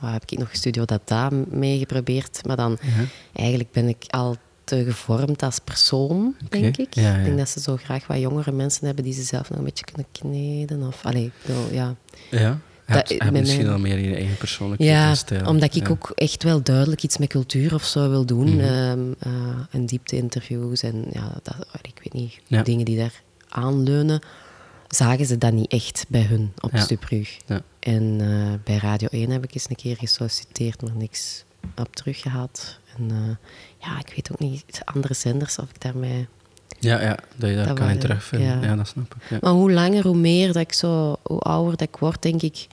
waar 0.00 0.12
heb 0.12 0.22
ik 0.30 0.38
nog 0.38 0.48
Studio 0.52 0.84
Data 0.84 1.30
mee 1.48 1.78
geprobeerd? 1.78 2.40
Maar 2.46 2.56
dan 2.56 2.78
Ja. 2.80 3.04
eigenlijk 3.32 3.70
ben 3.72 3.88
ik 3.88 4.04
al 4.08 4.36
te 4.64 4.84
gevormd 4.84 5.42
als 5.42 5.58
persoon, 5.58 6.36
denk 6.48 6.76
ik. 6.76 6.94
ja. 6.94 7.16
Ik 7.16 7.24
denk 7.24 7.38
dat 7.38 7.48
ze 7.48 7.60
zo 7.60 7.76
graag 7.76 8.06
wat 8.06 8.18
jongere 8.20 8.52
mensen 8.52 8.86
hebben 8.86 9.04
die 9.04 9.12
ze 9.12 9.22
zelf 9.22 9.48
nog 9.50 9.58
een 9.58 9.64
beetje 9.64 9.84
kunnen 9.84 10.06
kneden. 10.12 10.86
Of, 10.86 11.04
allee, 11.04 11.24
ik 11.24 11.32
bedoel, 11.46 11.72
ja. 11.72 11.94
Ja. 12.30 12.58
Misschien 13.32 13.68
al 13.68 13.78
meer 13.78 13.98
je 13.98 14.14
eigen 14.14 14.36
persoonlijkheid 14.36 14.90
Ja, 14.92 15.14
stijl. 15.14 15.46
omdat 15.46 15.74
ik 15.74 15.82
Ja. 15.86 15.90
ook 15.92 16.12
echt 16.14 16.42
wel 16.42 16.62
duidelijk 16.62 17.02
iets 17.02 17.18
met 17.18 17.28
cultuur 17.28 17.74
of 17.74 17.84
zo 17.84 18.10
wil 18.10 18.24
doen. 18.26 18.60
Ehm, 18.60 18.98
eh, 19.18 19.30
en 19.70 19.86
diepte-interviews 19.86 20.82
en 20.82 21.04
ja, 21.12 21.32
dat, 21.42 21.56
ik 21.82 22.00
weet 22.02 22.12
niet, 22.12 22.40
Ja. 22.46 22.62
dingen 22.62 22.84
die 22.84 22.96
daar 22.96 23.22
aanleunen, 23.48 24.20
zagen 24.94 25.26
ze 25.26 25.38
dat 25.38 25.52
niet 25.52 25.70
echt 25.70 26.04
bij 26.08 26.22
hun 26.22 26.52
op 26.60 26.72
Ja. 26.72 26.80
Stubrug. 26.80 27.36
Ja. 27.46 27.60
En 27.80 28.16
eh, 28.20 28.52
bij 28.64 28.76
Radio 28.76 29.08
1 29.10 29.30
heb 29.30 29.44
ik 29.44 29.54
eens 29.54 29.70
een 29.70 29.76
keer 29.76 29.96
gesolliciteerd, 29.96 30.82
maar 30.82 30.96
niks 30.96 31.44
op 31.76 31.96
teruggehad. 31.96 32.78
En 32.96 33.10
eh, 33.10 33.36
ja, 33.88 33.98
ik 33.98 34.12
weet 34.14 34.32
ook 34.32 34.38
niet, 34.38 34.80
andere 34.84 35.14
zenders 35.14 35.58
of 35.58 35.70
ik 35.70 35.80
daarmee 35.80 36.26
Ja, 36.78 37.00
ja 37.00 37.18
dat 37.36 37.50
je 37.50 37.56
dat, 37.56 37.66
Dat 37.66 37.78
kan 37.78 37.92
je 37.92 37.98
terugvinden. 37.98 38.60
Ja. 38.60 38.62
ja. 38.62 38.76
dat 38.76 38.88
snap 38.88 39.14
ik. 39.14 39.22
Ja. 39.30 39.38
Maar 39.40 39.52
hoe 39.52 39.72
langer, 39.72 40.06
hoe 40.06 40.16
meer 40.16 40.46
dat 40.46 40.62
ik 40.62 40.72
zo, 40.72 41.16
hoe 41.22 41.40
ouder 41.40 41.76
dat 41.76 41.88
ik 41.88 41.96
word, 41.96 42.22
denk 42.22 42.42
ik, 42.42 42.66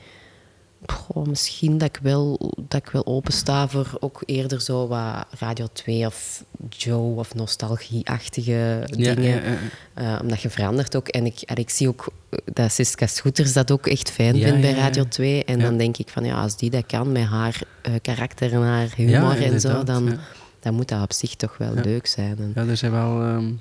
goh, 0.85 1.25
misschien 1.25 1.77
dat 1.77 1.87
ik 1.87 1.99
wel, 2.01 2.51
dat 2.67 2.79
ik 2.85 2.89
wel 2.89 3.05
opensta 3.05 3.67
voor 3.67 3.97
ook 3.99 4.21
eerder 4.25 4.61
zo 4.61 4.87
wat 4.87 5.25
Radio 5.39 5.67
2 5.73 6.05
of 6.05 6.43
Joe 6.69 7.15
of 7.19 7.35
nostalgie-achtige 7.35 8.51
Ja, 8.85 9.13
dingen. 9.15 9.23
ja, 9.23 9.41
ja. 9.51 9.57
Eh, 9.93 10.19
omdat 10.21 10.41
je 10.41 10.49
verandert 10.49 10.95
ook. 10.95 11.07
En 11.07 11.25
ik, 11.25 11.41
en 11.41 11.55
ik 11.55 11.69
zie 11.69 11.87
ook 11.87 12.07
dat 12.53 12.71
Siska 12.71 13.07
Scooters 13.07 13.53
dat 13.53 13.71
ook 13.71 13.87
echt 13.87 14.09
fijn 14.11 14.35
vindt 14.41 14.61
bij. 14.61 14.73
Radio 14.73 15.03
2. 15.07 15.45
En 15.45 15.59
dan 15.59 15.77
denk 15.77 15.97
ik 15.97 16.09
van, 16.09 16.23
ja, 16.23 16.41
als 16.41 16.57
die 16.57 16.69
dat 16.69 16.85
kan 16.85 17.11
met 17.11 17.23
haar 17.25 17.61
eh, 17.81 17.93
karakter 18.01 18.53
en 18.53 18.61
haar 18.61 18.89
humor 18.95 19.41
en 19.41 19.59
zo, 19.61 19.83
dan, 19.83 20.17
dan 20.59 20.73
moet 20.73 20.87
dat 20.87 21.01
op 21.03 21.13
zich 21.13 21.35
toch 21.35 21.57
wel 21.57 21.73
leuk 21.73 22.07
zijn. 22.07 22.37
En 22.37 22.51
Ja, 22.55 22.65
er 22.65 22.77
zijn 22.77 22.91
wel... 22.91 23.21
ehm 23.21 23.51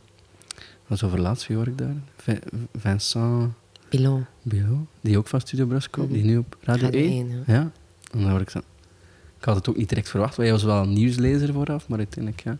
wat 0.87 1.03
over 1.03 1.21
laatst, 1.21 1.47
wie 1.47 1.57
hoor 1.57 1.67
ik 1.67 1.79
daar? 1.79 1.95
Vin- 2.17 2.69
Vincent 2.79 3.53
Pilon. 3.91 4.27
Bilot, 4.43 4.79
die 5.01 5.19
ook 5.19 5.27
van 5.27 5.41
Studio 5.41 5.67
Brussel 5.67 5.91
komt, 5.91 6.07
Mhm. 6.09 6.15
die 6.17 6.25
nu 6.25 6.37
op 6.37 6.57
Radio, 6.61 6.85
Radio 6.85 7.01
1. 7.01 7.11
1, 7.11 7.29
ja. 7.31 7.43
ja. 7.55 7.71
En 8.13 8.21
dan 8.21 8.31
hoor 8.31 8.41
ik 8.41 8.51
zo... 8.51 8.59
Ik 9.39 9.45
had 9.47 9.57
het 9.57 9.69
ook 9.69 9.77
niet 9.77 9.89
direct 9.89 10.09
verwacht, 10.09 10.37
want 10.37 10.49
jij 10.49 10.57
was 10.57 10.65
wel 10.67 10.83
een 10.83 10.93
nieuwslezer 10.93 11.53
vooraf, 11.53 11.89
maar 11.89 11.99
uiteindelijk, 11.99 12.43
ja. 12.45 12.59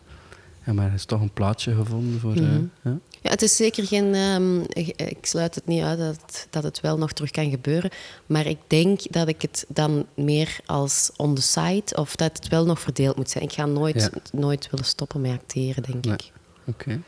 ja 0.65 0.73
maar 0.73 0.87
er 0.87 0.93
is 0.93 1.05
toch 1.05 1.21
een 1.21 1.33
plaatje 1.33 1.75
gevonden 1.75 2.19
voor... 2.19 2.33
eh, 2.35 2.41
Mhm. 2.41 2.63
ja. 2.83 2.97
Ja, 3.21 3.29
het 3.29 3.41
is 3.41 3.55
zeker 3.55 3.85
geen. 3.87 4.13
ehm, 4.13 4.59
ik, 4.61 5.17
sluit 5.21 5.55
het 5.55 5.65
niet 5.67 5.83
uit 5.83 5.97
dat 5.99 6.15
het, 6.21 6.47
dat 6.49 6.63
het 6.63 6.79
wel 6.79 6.97
nog 6.97 7.13
terug 7.13 7.31
kan 7.31 7.49
gebeuren. 7.49 7.89
Maar 8.25 8.45
ik 8.45 8.57
denk 8.67 9.11
dat 9.11 9.27
ik 9.27 9.41
het 9.41 9.65
dan 9.67 10.05
meer 10.15 10.59
als 10.65 11.11
on 11.17 11.35
the 11.35 11.41
side 11.41 11.95
of 11.95 12.15
dat 12.15 12.37
het 12.37 12.47
wel 12.47 12.65
nog 12.65 12.79
verdeeld 12.79 13.15
moet 13.15 13.29
zijn. 13.29 13.43
Ik 13.43 13.51
ga 13.53 13.65
nooit, 13.65 14.01
Ja. 14.13 14.39
nooit 14.39 14.69
willen 14.71 14.85
stoppen 14.85 15.21
met 15.21 15.31
acteren, 15.31 15.83
denk 15.83 16.05
Nee. 16.05 16.13
ik. 16.13 16.31
Oké. 16.65 17.01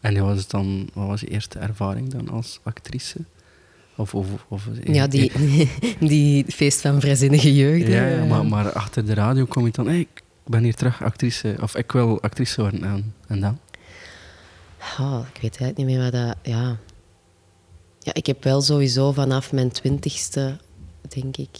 En 0.00 0.14
wat 0.14 0.26
was, 0.26 0.38
het 0.38 0.50
dan, 0.50 0.88
wat 0.94 1.06
was 1.06 1.20
je 1.20 1.26
eerste 1.28 1.58
ervaring 1.58 2.08
dan 2.10 2.28
als 2.28 2.60
actrice? 2.62 3.18
Of, 3.98 4.14
of, 4.14 4.26
of, 4.48 4.68
Ja, 4.84 5.06
die, 5.06 5.32
die 6.00 6.44
feest 6.48 6.80
van 6.80 7.00
vrijzinnige 7.00 7.54
jeugd. 7.54 7.86
Ja, 7.86 8.24
maar, 8.24 8.46
maar 8.46 8.72
achter 8.72 9.06
de 9.06 9.14
radio 9.14 9.44
kom 9.44 9.64
je 9.64 9.70
dan... 9.72 9.86
Hey, 9.86 10.00
ik 10.00 10.22
ben 10.44 10.62
hier 10.62 10.74
terug 10.74 11.02
actrice, 11.02 11.56
of 11.60 11.76
ik 11.76 11.92
wil 11.92 12.22
actrice 12.22 12.60
worden. 12.60 12.84
En, 12.84 13.14
en 13.26 13.40
dan? 13.40 13.58
Oh, 14.98 15.20
ik 15.34 15.40
weet 15.40 15.60
eigenlijk 15.60 15.76
niet 15.76 15.86
meer 15.86 16.02
wat 16.02 16.12
dat... 16.12 16.36
Ja. 16.42 16.76
ja, 17.98 18.14
ik 18.14 18.26
heb 18.26 18.44
wel 18.44 18.60
sowieso 18.60 19.12
vanaf 19.12 19.52
mijn 19.52 19.70
twintigste, 19.70 20.56
denk 21.08 21.36
ik... 21.36 21.58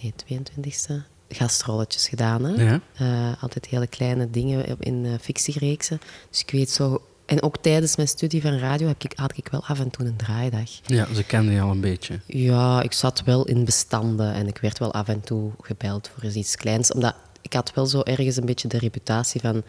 Nee, 0.00 0.14
22e, 0.40 0.94
gastrolletjes 1.28 2.08
gedaan. 2.08 2.44
Hè? 2.44 2.62
Ja? 2.62 2.80
Eh, 2.94 3.42
altijd 3.42 3.66
hele 3.66 3.86
kleine 3.86 4.30
dingen 4.30 4.78
in 4.78 5.04
eh, 5.04 5.12
fictiereeksen. 5.20 6.00
Dus 6.30 6.40
ik 6.40 6.50
weet 6.50 6.70
zo... 6.70 7.02
En 7.30 7.42
ook 7.42 7.56
tijdens 7.56 7.96
mijn 7.96 8.08
studie 8.08 8.42
van 8.42 8.58
radio 8.58 8.86
heb 8.86 9.04
ik, 9.04 9.12
had 9.16 9.36
ik 9.36 9.48
wel 9.48 9.64
af 9.64 9.80
en 9.80 9.90
toe 9.90 10.06
een 10.06 10.16
draaidag. 10.16 10.70
Ja, 10.82 11.14
ze 11.14 11.24
kenden 11.24 11.54
je 11.54 11.60
al 11.60 11.70
een 11.70 11.80
beetje. 11.80 12.20
Ja, 12.26 12.82
ik 12.82 12.92
zat 12.92 13.22
wel 13.24 13.44
in 13.44 13.64
bestanden 13.64 14.32
en 14.32 14.46
ik 14.46 14.58
werd 14.58 14.78
wel 14.78 14.92
af 14.92 15.08
en 15.08 15.20
toe 15.20 15.50
gebeld 15.60 16.10
voor 16.14 16.22
eens 16.22 16.34
iets 16.34 16.56
kleins. 16.56 16.92
Omdat 16.92 17.14
ik 17.40 17.52
had 17.52 17.74
wel 17.74 17.86
zo 17.86 18.00
ergens 18.00 18.36
een 18.36 18.46
beetje 18.46 18.68
de 18.68 18.78
reputatie 18.78 19.40
van... 19.40 19.62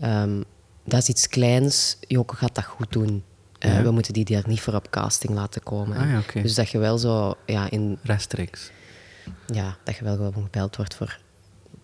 ehm, 0.00 0.42
dat 0.84 1.00
is 1.00 1.08
iets 1.08 1.28
kleins, 1.28 1.96
Joke 2.00 2.36
gaat 2.36 2.54
dat 2.54 2.64
goed 2.64 2.92
doen. 2.92 3.24
Eh. 3.58 3.80
We 3.80 3.90
moeten 3.90 4.12
die 4.12 4.24
daar 4.24 4.44
niet 4.46 4.60
voor 4.60 4.74
op 4.74 4.90
casting 4.90 5.34
laten 5.34 5.62
komen. 5.62 5.96
Ah 5.96 6.10
ja, 6.10 6.18
oké. 6.18 6.42
Dus 6.42 6.54
dat 6.54 6.68
je 6.68 6.78
wel 6.78 6.98
zo... 6.98 7.34
Ja, 7.46 7.70
in, 7.70 7.98
Rechtstreeks. 8.02 8.70
ja, 9.46 9.76
dat 9.84 9.96
je 9.96 10.04
wel 10.04 10.16
gewoon 10.16 10.42
gebeld 10.42 10.76
wordt 10.76 10.94
voor... 10.94 11.18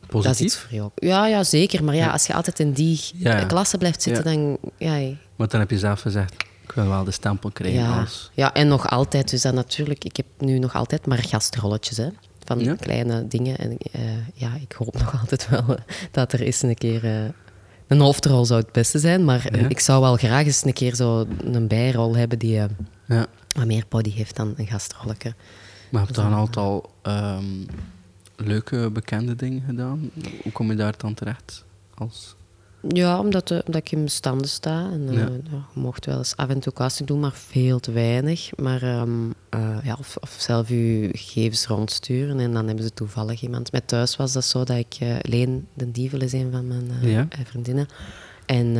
Positief? 0.08 0.22
Dat 0.24 0.34
is 0.34 0.40
iets 0.40 0.56
voor 0.56 0.72
Joke. 0.78 1.06
Ja, 1.06 1.26
ja, 1.26 1.44
zeker. 1.44 1.84
Maar 1.84 1.94
ja, 1.94 2.10
als 2.10 2.26
je 2.26 2.34
altijd 2.34 2.58
in 2.58 2.72
die 2.72 3.00
Ja, 3.14 3.44
klasse 3.44 3.78
blijft 3.78 4.02
zitten, 4.02 4.24
dan... 4.24 4.58
Ja, 4.78 5.14
Want 5.36 5.50
dan 5.50 5.60
heb 5.60 5.70
je 5.70 5.78
zelf 5.78 6.00
gezegd, 6.00 6.32
ik 6.62 6.72
wil 6.74 6.86
wel 6.88 7.04
de 7.04 7.10
stempel 7.10 7.50
krijgen 7.50 7.80
Ja, 7.80 8.00
als... 8.00 8.30
ja, 8.34 8.52
en 8.54 8.68
nog 8.68 8.88
altijd. 8.90 9.30
Dus 9.30 9.42
dat 9.42 9.54
natuurlijk, 9.54 10.04
ik 10.04 10.16
heb 10.16 10.26
nu 10.38 10.58
nog 10.58 10.74
altijd 10.74 11.06
maar 11.06 11.18
gastrolletjes 11.18 11.96
hè, 11.96 12.08
van 12.44 12.60
Ja. 12.60 12.74
kleine 12.74 13.28
dingen. 13.28 13.56
En 13.58 13.76
eh, 13.92 14.00
ja, 14.34 14.50
ik 14.60 14.72
hoop 14.78 14.92
nog 14.98 15.12
altijd 15.20 15.48
wel 15.48 15.76
eh, 15.76 15.82
dat 16.10 16.32
er 16.32 16.40
eens 16.40 16.62
een 16.62 16.74
keer. 16.74 17.04
eh, 17.04 17.24
een 17.86 18.00
hoofdrol 18.00 18.44
zou 18.44 18.60
het 18.60 18.72
beste 18.72 18.98
zijn, 18.98 19.24
maar 19.24 19.56
Ja. 19.60 19.68
ik 19.68 19.80
zou 19.80 20.00
wel 20.00 20.16
graag 20.16 20.44
eens 20.46 20.64
een 20.64 20.72
keer 20.72 20.94
zo 20.94 21.26
een 21.44 21.66
bijrol 21.68 22.16
hebben 22.16 22.38
die 22.38 22.52
Ja. 23.06 23.26
wat 23.54 23.66
meer 23.66 23.84
body 23.88 24.10
heeft 24.12 24.36
dan 24.36 24.54
een 24.56 24.66
gastrolletje. 24.66 25.34
Maar 25.90 26.00
heb 26.00 26.14
je 26.16 26.22
dan 26.22 26.32
altijd 26.34 26.56
al 26.56 26.92
ehm, 27.02 27.44
leuke, 28.46 28.90
bekende 28.92 29.36
dingen 29.36 29.62
gedaan? 29.66 30.10
Hoe 30.42 30.52
kom 30.52 30.70
je 30.70 30.76
daar 30.76 30.94
dan 30.96 31.14
terecht? 31.14 31.64
Als... 31.94 32.34
Ja, 32.88 33.18
omdat, 33.18 33.50
eh, 33.50 33.58
omdat 33.66 33.80
ik 33.80 33.92
in 33.92 34.04
bestanden 34.04 34.48
sta. 34.48 34.90
En, 34.92 35.08
eh, 35.08 35.14
Ja. 35.16 35.28
mocht 35.74 36.06
wel 36.06 36.18
eens 36.18 36.36
af 36.36 36.48
en 36.48 36.60
toe 36.60 36.72
casting 36.72 37.08
doen, 37.08 37.20
maar 37.20 37.32
veel 37.32 37.80
te 37.80 37.92
weinig. 37.92 38.50
Maar, 38.56 38.82
ehm, 38.82 39.10
eh, 39.48 39.78
ja, 39.84 39.96
of, 39.98 40.16
of 40.20 40.36
zelf 40.38 40.68
je 40.68 41.08
gegevens 41.12 41.66
rondsturen 41.66 42.38
en 42.40 42.52
dan 42.52 42.66
hebben 42.66 42.84
ze 42.84 42.92
toevallig 42.94 43.42
iemand. 43.42 43.72
Met 43.72 43.88
thuis 43.88 44.16
was 44.16 44.32
dat 44.32 44.44
zo 44.44 44.64
dat 44.64 44.76
ik... 44.76 44.96
eh 45.00 45.16
Leen 45.20 45.66
de 45.74 45.90
Dievel 45.90 46.20
is 46.20 46.32
een 46.32 46.52
van 46.52 46.66
mijn 46.66 46.90
Ja. 47.00 47.28
vriendinnen. 47.44 47.88
En 48.46 48.76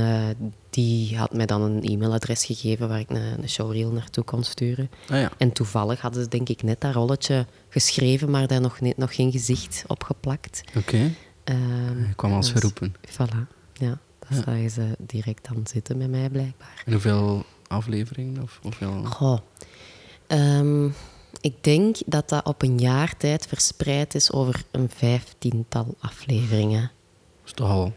die 0.73 1.17
had 1.19 1.33
mij 1.33 1.47
dan 1.47 1.63
een 1.63 1.83
e-mailadres 1.83 2.45
gegeven 2.45 2.89
waar 2.89 2.99
ik 2.99 3.11
een, 3.11 3.43
een 3.43 3.49
showreel 3.49 3.91
naartoe 3.91 4.25
kon 4.25 4.45
sturen. 4.45 4.91
Ah 5.09 5.19
ja. 5.21 5.31
En 5.39 5.53
toevallig 5.53 6.01
hadden 6.01 6.23
ze 6.23 6.29
denk 6.29 6.49
ik 6.49 6.63
net 6.63 6.81
dat 6.81 6.95
rolletje 6.95 7.47
geschreven, 7.69 8.31
maar 8.31 8.47
daar 8.47 8.61
nog, 8.61 8.81
net, 8.81 8.97
nog 8.97 9.15
geen 9.15 9.33
gezicht 9.33 9.85
op 9.87 10.03
geplakt. 10.05 10.63
Oké. 10.77 11.15
Ehm, 11.45 11.99
Je 11.99 12.15
kwam 12.17 12.33
als 12.33 12.47
dus- 12.53 12.55
geroepen. 12.61 12.95
Voilà, 13.11 13.49
ja. 13.73 13.99
Dat 14.19 14.29
Ja. 14.39 14.43
zagen 14.45 14.71
ze 14.71 14.97
direct 14.99 15.49
dan 15.53 15.67
zitten 15.67 15.97
met 15.99 16.11
mij, 16.11 16.31
blijkbaar. 16.31 16.83
En 16.85 16.93
hoeveel 16.93 17.45
afleveringen? 17.67 18.43
Of 18.43 18.59
hoeveel... 18.63 19.05
Goh. 19.05 19.39
Ehm, 20.27 20.87
ik 21.41 21.55
denk 21.65 21.97
dat 22.07 22.29
dat 22.29 22.45
op 22.47 22.63
een 22.63 22.79
jaar 22.79 23.17
tijd 23.17 23.47
verspreid 23.47 24.15
is 24.15 24.33
over 24.33 24.65
een 24.71 24.91
vijftiental 24.95 25.95
afleveringen. 25.99 26.91
is 27.45 27.53
toch 27.53 27.69
al... 27.71 27.93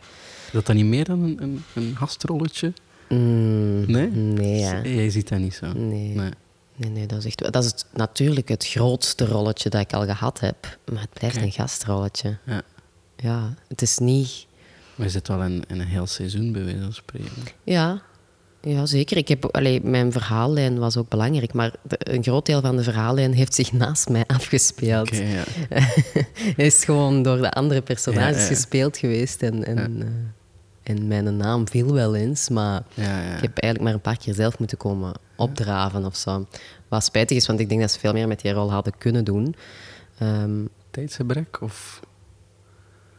Is 0.55 0.61
dat 0.61 0.75
dan 0.75 0.75
niet 0.83 0.85
meer 0.95 1.05
dan 1.05 1.23
een, 1.23 1.37
een, 1.43 1.63
een 1.73 1.95
gastrolletje? 1.97 2.73
Mm, 3.09 3.91
Nee? 3.91 4.07
Nee, 4.09 4.59
ja. 4.59 4.81
Jij 4.83 5.09
ziet 5.09 5.29
dat 5.29 5.39
niet 5.39 5.53
zo. 5.53 5.65
Nee. 5.73 6.15
Nee. 6.15 6.29
Nee, 6.75 6.89
nee, 6.89 7.05
dat 7.05 7.17
is 7.17 7.25
echt... 7.25 7.51
Dat 7.53 7.63
is 7.63 7.71
het, 7.71 7.85
natuurlijk 7.93 8.47
het 8.47 8.65
grootste 8.67 9.25
rolletje 9.25 9.69
dat 9.69 9.81
ik 9.81 9.93
al 9.93 10.05
gehad 10.05 10.39
heb. 10.39 10.77
Maar 10.91 11.01
het 11.01 11.13
blijft 11.13 11.37
een 11.37 11.51
gastrolletje. 11.51 12.37
Ja. 12.45 12.61
Ja, 13.15 13.53
het 13.67 13.81
is 13.81 13.97
niet... 13.97 14.45
Maar 14.95 15.05
je 15.05 15.11
zit 15.11 15.27
wel 15.27 15.43
in, 15.43 15.63
een 15.67 15.81
heel 15.81 16.07
seizoen, 16.07 16.51
bij 16.51 16.63
wijze 16.63 16.81
van 16.81 16.93
spreken. 16.93 17.31
Ja, 17.63 18.01
ja 18.61 18.85
zeker. 18.85 19.17
Ik 19.17 19.27
heb, 19.27 19.45
allee, 19.55 19.81
mijn 19.83 20.11
verhaallijn 20.11 20.79
was 20.79 20.97
ook 20.97 21.09
belangrijk, 21.09 21.53
maar 21.53 21.71
de- 21.83 21.97
een 22.13 22.23
groot 22.23 22.45
deel 22.45 22.61
van 22.61 22.75
de 22.77 22.83
verhaallijn 22.83 23.33
heeft 23.33 23.53
zich 23.53 23.71
naast 23.71 24.09
mij 24.09 24.23
afgespeeld. 24.27 25.07
Oké, 25.11 25.23
ja. 25.23 25.43
Is 26.65 26.83
gewoon 26.83 27.23
door 27.23 27.37
de 27.37 27.51
andere 27.51 27.81
personages 27.81 28.35
Ja, 28.35 28.41
ja. 28.41 28.47
gespeeld 28.47 28.97
geweest 28.97 29.41
en, 29.41 29.63
en, 29.65 30.01
eh, 30.01 30.07
en 30.85 31.07
mijn 31.07 31.37
naam 31.37 31.67
viel 31.67 31.93
wel 31.93 32.15
eens, 32.15 32.49
maar 32.49 32.83
Ja, 32.93 33.21
ja. 33.21 33.35
ik 33.35 33.41
heb 33.41 33.57
eigenlijk 33.57 33.83
maar 33.83 33.93
een 33.93 34.01
paar 34.01 34.17
keer 34.17 34.33
zelf 34.33 34.59
moeten 34.59 34.77
komen 34.77 35.13
opdraven 35.35 36.05
of 36.05 36.15
zo. 36.15 36.45
Wat 36.87 37.03
spijtig 37.03 37.37
is, 37.37 37.47
want 37.47 37.59
ik 37.59 37.69
denk 37.69 37.81
dat 37.81 37.91
ze 37.91 37.99
veel 37.99 38.13
meer 38.13 38.27
met 38.27 38.41
die 38.41 38.51
rol 38.51 38.71
hadden 38.71 38.97
kunnen 38.97 39.23
doen. 39.23 39.55
Ehm, 40.17 40.65
Tijdsgebrek? 40.91 41.61
Of... 41.61 41.99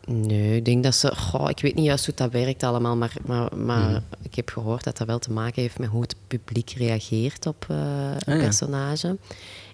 Nee, 0.07 0.57
ik 0.57 0.65
denk 0.65 0.83
dat 0.83 0.95
ze... 0.95 1.17
Goh, 1.17 1.51
ik 1.51 1.61
weet 1.61 1.75
niet 1.75 1.85
juist 1.85 2.07
hoe 2.07 2.15
dat 2.15 2.31
werkt 2.31 2.63
allemaal, 2.63 2.97
maar, 2.97 3.13
maar, 3.27 3.57
maar 3.57 4.03
ik 4.23 4.35
heb 4.35 4.51
gehoord 4.51 4.85
dat 4.85 4.97
dat 4.97 5.07
wel 5.07 5.19
te 5.19 5.33
maken 5.33 5.63
heeft 5.63 5.79
met 5.79 5.89
hoe 5.89 6.03
het 6.03 6.17
publiek 6.27 6.71
reageert 6.71 7.47
op 7.47 7.67
eh, 7.69 7.77
een 8.19 8.37
ja. 8.37 8.43
personage. 8.43 9.17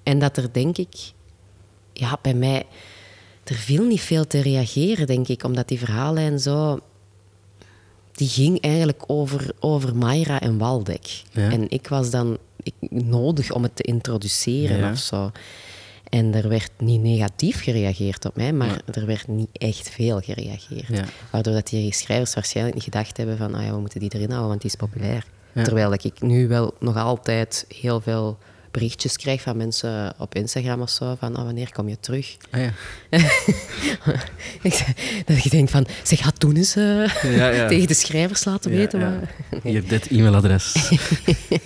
En 0.03 0.19
dat 0.19 0.37
er, 0.37 0.53
denk 0.53 0.79
ik... 0.79 1.13
Ja, 1.93 2.19
bij 2.23 2.35
mij... 2.35 2.67
Er 3.45 3.55
viel 3.55 3.85
niet 3.85 4.01
veel 4.01 4.27
te 4.27 4.41
reageren, 4.41 5.07
denk 5.07 5.29
ik, 5.29 5.45
omdat 5.45 5.69
die 5.69 5.79
verhaallijn 5.79 6.39
zo... 6.39 6.81
Die 8.13 8.29
ging 8.29 8.61
eigenlijk 8.61 9.03
over, 9.07 9.51
over 9.61 9.97
Mayra 9.97 10.41
en 10.41 10.59
Waldeck. 10.59 11.23
Ja. 11.31 11.51
En 11.51 11.71
ik 11.71 11.89
was 11.89 12.11
dan 12.11 12.39
ik, 12.63 12.75
nodig 12.91 13.53
om 13.53 13.63
het 13.63 13.77
te 13.77 13.83
introduceren 13.83 14.79
Ja. 14.79 14.91
of 14.91 14.99
zo. 14.99 15.31
En 16.09 16.35
er 16.35 16.49
werd 16.49 16.71
niet 16.79 17.03
negatief 17.03 17.63
gereageerd 17.63 18.25
op 18.25 18.37
mij, 18.37 18.53
maar 18.53 18.81
er 18.93 19.07
werd 19.07 19.29
niet 19.29 19.49
echt 19.53 19.91
veel 19.91 20.21
gereageerd. 20.21 21.03
Waardoor 21.31 21.53
dat 21.55 21.67
die 21.69 21.95
schrijvers 21.95 22.35
waarschijnlijk 22.35 22.75
niet 22.75 22.85
gedacht 22.85 23.17
hebben 23.17 23.37
van 23.37 23.55
ah 23.55 23.65
ja, 23.65 23.73
we 23.73 23.81
moeten 23.81 24.01
die 24.01 24.11
erin 24.15 24.29
houden, 24.29 24.49
want 24.49 24.61
die 24.61 24.71
is 24.71 24.77
populair. 24.77 25.25
Terwijl 25.55 25.91
dat 25.91 26.05
ik 26.05 26.21
nu 26.21 26.49
wel 26.49 26.75
nog 26.81 26.97
altijd 26.97 27.65
heel 27.81 28.01
veel 28.01 28.39
berichtjes 28.73 29.17
krijg 29.17 29.41
van 29.43 29.57
mensen 29.57 30.15
op 30.19 30.35
Instagram 30.35 30.81
of 30.81 30.91
zo, 30.91 31.15
van 31.19 31.37
ah, 31.37 31.45
wanneer 31.45 31.73
kom 31.73 31.89
je 31.89 32.01
terug? 32.01 32.37
Ah 32.51 32.61
ja. 32.61 32.73
Dat 35.27 35.43
je 35.43 35.51
denkt 35.51 35.71
van, 35.71 35.87
zeg, 36.03 36.19
ga 36.23 36.31
toen 36.31 36.57
eens 36.57 36.77
eh, 36.77 37.07
Ja, 37.37 37.49
ja. 37.51 37.69
tegen 37.69 37.87
de 37.87 37.95
schrijvers 37.95 38.45
laten 38.45 38.71
weten. 38.71 39.01
maar- 39.01 39.35
Hier, 39.63 39.89
dit 39.89 40.07
e-mailadres. 40.11 40.91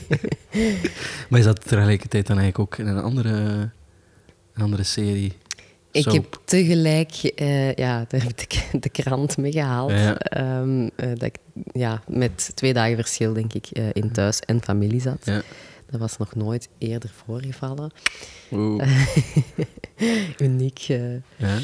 maar 1.29 1.39
is 1.39 1.45
dat 1.45 1.69
tegelijkertijd 1.69 2.27
dan 2.27 2.39
eigenlijk 2.39 2.73
ook 2.73 2.79
in 2.87 2.87
een 2.97 3.03
andere, 3.03 3.31
een 4.55 4.63
andere 4.63 4.83
serie? 4.83 5.33
Ik 5.91 6.03
Soap. 6.03 6.13
heb 6.15 6.41
tegelijk, 6.45 7.13
eh, 7.23 7.75
ja, 7.75 8.05
daar 8.09 8.23
heb 8.23 8.41
ik 8.41 8.65
de 8.83 8.89
krant 8.89 9.37
mee 9.37 9.53
gehaald. 9.53 9.91
Ja. 9.91 10.17
Ehm, 10.19 10.89
eh, 10.97 11.09
dat 11.09 11.23
ik 11.23 11.37
ja, 11.73 12.03
met 12.09 12.51
twee 12.55 12.73
dagen 12.73 12.97
verschil, 12.97 13.33
denk 13.33 13.53
ik, 13.55 13.69
in 13.93 14.13
thuis 14.13 14.41
en 14.41 14.63
familie 14.63 15.01
zat. 15.01 15.19
Ja. 15.25 15.43
Dat 15.90 16.00
was 16.00 16.16
nog 16.16 16.35
nooit 16.35 16.69
eerder 16.78 17.11
voorgevallen. 17.25 17.90
Oeh. 18.52 19.05
Uniek. 20.38 20.85
eh. 20.88 21.12
Ja. 21.37 21.59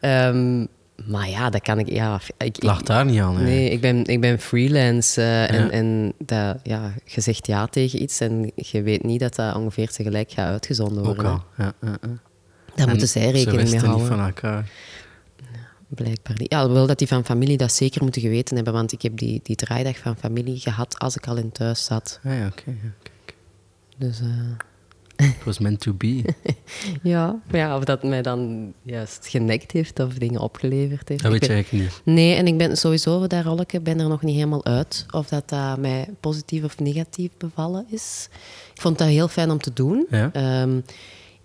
Ehm, 0.00 0.66
maar 1.10 1.28
ja, 1.28 1.50
dat 1.50 1.62
kan 1.62 1.78
ik. 1.78 1.88
Ja, 1.88 2.20
ik, 2.38 2.62
lag 2.62 2.82
daar 2.82 3.04
niet 3.04 3.20
aan. 3.20 3.36
hè. 3.36 3.42
nee, 3.44 3.70
ik 3.70 3.80
ben, 3.80 4.04
ik 4.04 4.20
ben 4.20 4.38
freelance 4.38 5.22
en, 5.22 5.64
Ja. 5.64 5.70
en 5.70 6.12
dat, 6.18 6.58
ja, 6.62 6.94
je 7.04 7.20
zegt 7.20 7.46
ja 7.46 7.66
tegen 7.66 8.02
iets 8.02 8.20
en 8.20 8.52
je 8.54 8.82
weet 8.82 9.02
niet 9.04 9.20
dat 9.20 9.34
dat 9.34 9.54
ongeveer 9.54 9.88
tegelijk 9.90 10.30
gaat 10.30 10.48
uitgezonden 10.50 10.98
Ook 10.98 11.04
worden. 11.04 11.32
al. 11.32 11.44
Ja, 11.58 11.72
ja, 11.82 11.88
ja. 11.88 12.08
Daar 12.74 12.84
En 12.86 12.88
moeten 12.88 13.08
zij 13.08 13.30
rekening 13.30 13.44
Ze 13.48 13.54
mee 13.54 13.62
wisten 13.64 13.78
houden. 13.88 14.06
niet 14.08 14.16
van 14.16 14.24
elkaar. 14.26 14.70
Blijkbaar 15.88 16.36
niet. 16.38 16.52
Ja, 16.52 16.70
wel 16.70 16.86
dat 16.86 16.98
die 16.98 17.08
van 17.08 17.24
familie 17.24 17.56
dat 17.56 17.72
zeker 17.72 18.02
moeten 18.02 18.22
geweten 18.22 18.54
hebben, 18.56 18.72
want 18.72 18.92
ik 18.92 19.02
heb 19.02 19.16
die, 19.16 19.40
die 19.42 19.56
draaidag 19.56 19.98
van 19.98 20.16
familie 20.16 20.58
gehad 20.60 20.98
als 20.98 21.16
ik 21.16 21.26
al 21.26 21.36
in 21.36 21.52
thuis 21.52 21.84
zat. 21.84 22.20
Ah, 22.24 22.38
ja, 22.38 22.46
oké. 22.46 22.74
Dus 23.96 24.20
eh, 24.20 24.26
It 25.16 25.44
was 25.44 25.58
meant 25.58 25.80
to 25.80 25.92
be. 25.92 26.24
ja, 27.02 27.40
ja, 27.50 27.76
of 27.76 27.84
dat 27.84 28.02
mij 28.02 28.22
dan 28.22 28.72
juist 28.82 29.26
genekt 29.28 29.72
heeft 29.72 29.98
of 30.00 30.14
dingen 30.14 30.40
opgeleverd 30.40 31.08
heeft. 31.08 31.22
Dat 31.22 31.32
weet 31.32 31.40
je 31.40 31.46
ben- 31.46 31.56
eigenlijk 31.56 31.84
niet. 31.84 32.00
Nee, 32.14 32.34
en 32.34 32.46
ik 32.46 32.58
ben 32.58 32.76
sowieso, 32.76 33.26
dat 33.26 33.44
rolletje, 33.44 33.80
ben 33.80 34.00
er 34.00 34.08
nog 34.08 34.22
niet 34.22 34.34
helemaal 34.34 34.64
uit 34.64 35.06
of 35.10 35.28
dat, 35.28 35.48
dat 35.48 35.78
mij 35.78 36.08
positief 36.20 36.64
of 36.64 36.78
negatief 36.78 37.30
bevallen 37.38 37.86
is. 37.90 38.28
Ik 38.74 38.80
vond 38.80 38.98
dat 38.98 39.08
heel 39.08 39.28
fijn 39.28 39.50
om 39.50 39.58
te 39.58 39.72
doen. 39.72 40.06
Ja? 40.10 40.30
Ehm, 40.32 40.80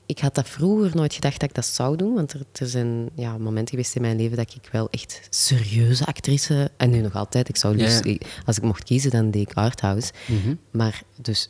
ik 0.06 0.20
had 0.20 0.36
dat 0.36 0.50
vroeger 0.50 0.91
nooit 0.96 1.13
gedacht 1.13 1.39
dat 1.39 1.50
ik 1.50 1.56
dat 1.56 1.65
zou 1.65 1.96
doen, 1.96 2.13
want 2.13 2.34
er, 2.34 2.41
er 2.51 2.68
zijn 2.68 3.10
ja, 3.15 3.38
momenten 3.38 3.68
geweest 3.70 3.96
in 3.96 4.01
mijn 4.01 4.18
leven 4.18 4.38
dat 4.38 4.53
ik 4.63 4.70
wel 4.72 4.88
echt 4.89 5.27
serieuze 5.29 6.06
actrice, 6.06 6.72
en 6.77 6.89
nu 6.89 7.01
nog 7.01 7.13
altijd, 7.15 7.50
ik 7.50 7.58
zou 7.58 7.77
Ja, 7.77 7.84
liefst, 7.84 8.03
ja. 8.03 8.12
ik- 8.12 8.41
als 8.46 8.58
ik 8.58 8.63
mocht 8.63 8.84
kiezen, 8.84 9.12
dan 9.12 9.32
deed 9.32 9.50
ik 9.50 9.53
arthouse. 9.58 10.12
Mhm. 10.27 10.56
Maar 10.72 11.01
dus, 11.22 11.50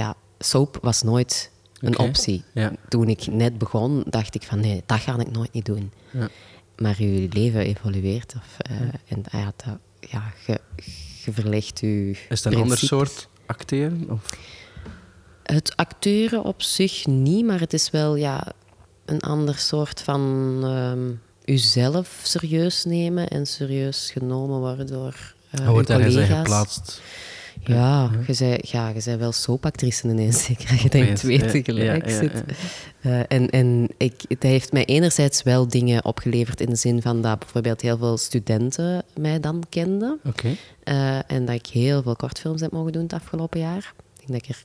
ja, 0.00 0.14
soap 0.38 0.78
was 0.82 1.02
nooit 1.02 1.50
een 1.80 1.98
optie. 1.98 2.44
Ja. 2.54 2.72
Toen 2.88 3.08
ik 3.08 3.26
net 3.26 3.58
begon, 3.58 4.02
dacht 4.06 4.34
ik 4.34 4.42
van 4.42 4.60
nee, 4.60 4.82
dat 4.86 4.98
ga 4.98 5.18
ik 5.18 5.30
nooit 5.30 5.52
niet 5.52 5.64
doen. 5.64 5.92
Ja. 6.10 6.28
Maar 6.76 7.02
je 7.02 7.28
leven 7.30 7.60
evolueert. 7.60 8.34
Of, 8.36 8.56
eh, 8.58 8.80
En 9.08 9.24
ja, 9.30 9.52
dat, 9.56 9.78
ja, 10.00 10.32
je, 10.46 10.60
je 11.24 11.32
verlegt 11.32 11.80
je 11.80 12.10
Is 12.28 12.44
het 12.44 12.52
een 12.52 12.60
ander 12.60 12.78
soort 12.78 13.28
acteren? 13.46 14.10
Of? 14.10 14.22
Het 15.42 15.76
acteuren 15.76 16.42
op 16.42 16.62
zich 16.62 17.06
niet, 17.06 17.44
maar 17.44 17.60
het 17.60 17.72
is 17.72 17.90
wel 17.90 18.16
ja, 18.16 18.52
een 19.04 19.20
ander 19.20 19.58
soort 19.58 20.00
van 20.00 20.58
ehm 20.62 21.30
uzelf 21.44 22.20
serieus 22.22 22.84
nemen 22.84 23.28
en 23.28 23.46
serieus 23.46 24.10
genomen 24.10 24.58
worden 24.58 24.86
door 24.86 25.34
uw 25.50 25.64
wordt 25.64 25.88
daar 25.88 26.00
collega's. 26.00 26.38
geplaatst. 26.38 27.00
Ja, 27.64 28.10
je 28.26 28.32
zei, 28.34 28.58
ja, 28.62 28.88
je 28.88 29.00
zei 29.00 29.16
wel 29.16 29.32
soapactrice 29.32 30.08
ineens, 30.08 30.44
zeker 30.44 30.74
je 30.74 30.84
Opeens, 30.84 31.20
twee 31.20 31.62
tegelijk 31.62 32.10
zit. 32.10 32.42
Eh, 33.00 33.20
en 33.28 33.50
en 33.50 33.88
ik, 33.96 34.14
het 34.28 34.42
heeft 34.42 34.72
mij 34.72 34.84
enerzijds 34.84 35.42
wel 35.42 35.68
dingen 35.68 36.04
opgeleverd 36.04 36.60
in 36.60 36.70
de 36.70 36.76
zin 36.76 37.02
van 37.02 37.20
dat 37.22 37.38
bijvoorbeeld 37.38 37.80
heel 37.80 37.98
veel 37.98 38.16
studenten 38.16 39.02
mij 39.16 39.40
dan 39.40 39.62
kenden. 39.68 40.20
Oké. 40.24 40.48
Eh, 40.84 41.30
en 41.30 41.44
dat 41.44 41.54
ik 41.54 41.66
heel 41.66 42.02
veel 42.02 42.16
kortfilms 42.16 42.60
heb 42.60 42.72
mogen 42.72 42.92
doen 42.92 43.02
het 43.02 43.12
afgelopen 43.12 43.60
jaar. 43.60 43.92
Ik 44.20 44.26
denk 44.26 44.40
dat 44.40 44.48
ik 44.50 44.56
er 44.56 44.64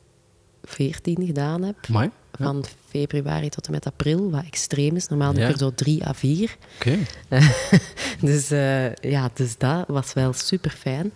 veertien 0.64 1.26
gedaan 1.26 1.62
heb. 1.64 1.88
Mooi. 1.88 2.10
Ja. 2.40 2.46
Van 2.46 2.64
februari 2.90 3.50
tot 3.50 3.66
en 3.66 3.72
met 3.72 3.86
april, 3.86 4.32
wat 4.32 4.44
extreem 4.46 4.96
is. 4.96 5.08
Normaal 5.08 5.32
doe 5.34 5.42
ik 5.42 5.48
Ja. 5.48 5.54
er 5.54 5.60
zo 5.60 5.72
drie 5.76 6.06
à 6.06 6.14
vier. 6.14 6.56
Oké. 6.76 6.98
dus 8.28 8.52
eh, 8.52 8.94
ja, 8.96 9.30
dus 9.34 9.58
dat 9.58 9.84
was 9.88 10.14
wel 10.14 10.34
super 10.34 10.72
fijn. 10.72 11.12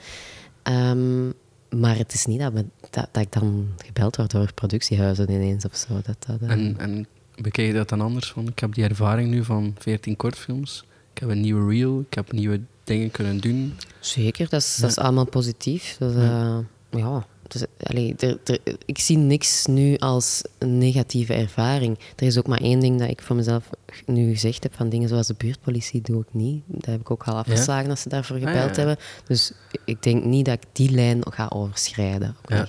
Maar 1.76 1.98
het 1.98 2.14
is 2.14 2.26
niet 2.26 2.40
dat, 2.40 2.54
we, 2.54 2.66
dat, 2.90 3.10
dat 3.12 3.24
ik 3.24 3.32
dan 3.32 3.68
gebeld 3.86 4.16
word 4.16 4.32
door 4.32 4.54
productiehuizen 4.54 5.32
ineens 5.32 5.66
of 5.66 5.76
zo. 5.76 5.94
Dat, 5.94 6.26
dat, 6.28 6.42
eh, 6.42 6.50
En, 6.50 6.76
en 6.78 7.08
bekijk 7.42 7.68
je 7.68 7.74
dat 7.74 7.90
dan 7.90 8.02
anders? 8.02 8.32
Van, 8.32 8.48
ik 8.48 8.60
heb 8.60 8.74
die 8.74 8.84
ervaring 8.84 9.30
nu 9.30 9.44
van 9.44 9.76
14 9.78 10.16
kortfilms. 10.16 10.84
Ik 11.14 11.20
heb 11.20 11.30
een 11.30 11.42
nieuwe 11.42 11.72
reel. 11.72 12.00
Ik 12.00 12.14
heb 12.14 12.32
nieuwe 12.32 12.62
dingen 12.84 13.12
kunnen 13.12 13.40
doen. 13.40 13.74
Zeker, 14.00 14.50
dat 14.50 14.62
is, 14.62 14.76
dat 14.76 14.90
is 14.90 14.98
allemaal 14.98 15.26
positief. 15.26 15.96
Dat, 16.00 16.16
eh, 16.16 16.58
ja. 16.90 17.26
Dus, 17.50 17.64
allee, 17.84 18.16
er, 18.18 18.38
er- 18.44 18.60
ik 18.86 19.00
zie 19.00 19.18
niks 19.18 19.66
nu 19.66 19.96
als 19.98 20.42
een 20.58 20.78
negatieve 20.78 21.34
ervaring. 21.34 22.00
Er 22.16 22.26
is 22.26 22.38
ook 22.38 22.48
maar 22.48 22.62
één 22.62 22.80
ding 22.80 23.00
dat 23.00 23.10
ik 23.10 23.22
voor 23.22 23.36
mezelf 23.36 23.70
nu 24.06 24.32
gezegd 24.32 24.64
heb: 24.64 24.74
van 24.76 24.90
dingen 24.90 25.10
zoals 25.10 25.28
de 25.28 25.36
buurtpolitie 25.38 26.02
doe 26.02 26.22
ik 26.22 26.28
niet. 26.32 26.64
Dat 26.68 26.86
heb 26.86 27.00
ik 27.00 27.12
ook 27.12 27.24
al 27.24 27.36
afgeslagen 27.38 27.90
als 27.90 28.02
ze 28.02 28.10
daarvoor 28.10 28.36
Ah, 28.36 28.42
ja, 28.42 28.50
gebeld 28.52 28.76
hebben. 28.76 28.98
Dus 29.28 29.52
ik 29.86 30.04
denk 30.04 30.24
niet 30.24 30.46
dat 30.46 30.54
ik 30.54 30.64
die 30.72 30.92
lijn 30.92 31.22
ga 31.32 31.48
overschrijden. 31.54 32.36
Ja. 32.48 32.68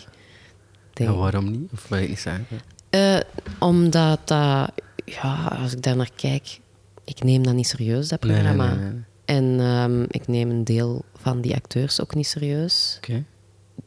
waarom 1.12 1.50
niet? 1.50 1.70
Of 1.72 1.88
wil 1.88 1.98
je 1.98 2.16
zeggen? 2.16 2.46
Eh, 2.90 3.18
omdat 3.58 4.28
dat, 4.28 4.72
ja, 5.04 5.56
als 5.62 5.72
ik 5.72 5.82
daar 5.82 5.96
naar 5.96 6.10
kijk, 6.16 6.60
ik 7.04 7.22
neem 7.22 7.42
dat 7.42 7.54
niet 7.54 7.68
serieus, 7.68 8.08
dat 8.08 8.22
nee, 8.22 8.32
programma. 8.32 8.74
nee, 8.74 8.90
nee. 8.92 9.00
En 9.24 9.60
ehm, 9.60 10.02
ik 10.08 10.26
neem 10.28 10.50
een 10.50 10.64
deel 10.64 11.04
van 11.20 11.40
die 11.40 11.54
acteurs 11.54 12.00
ook 12.00 12.14
niet 12.14 12.26
serieus. 12.26 12.94
Oké. 12.96 13.24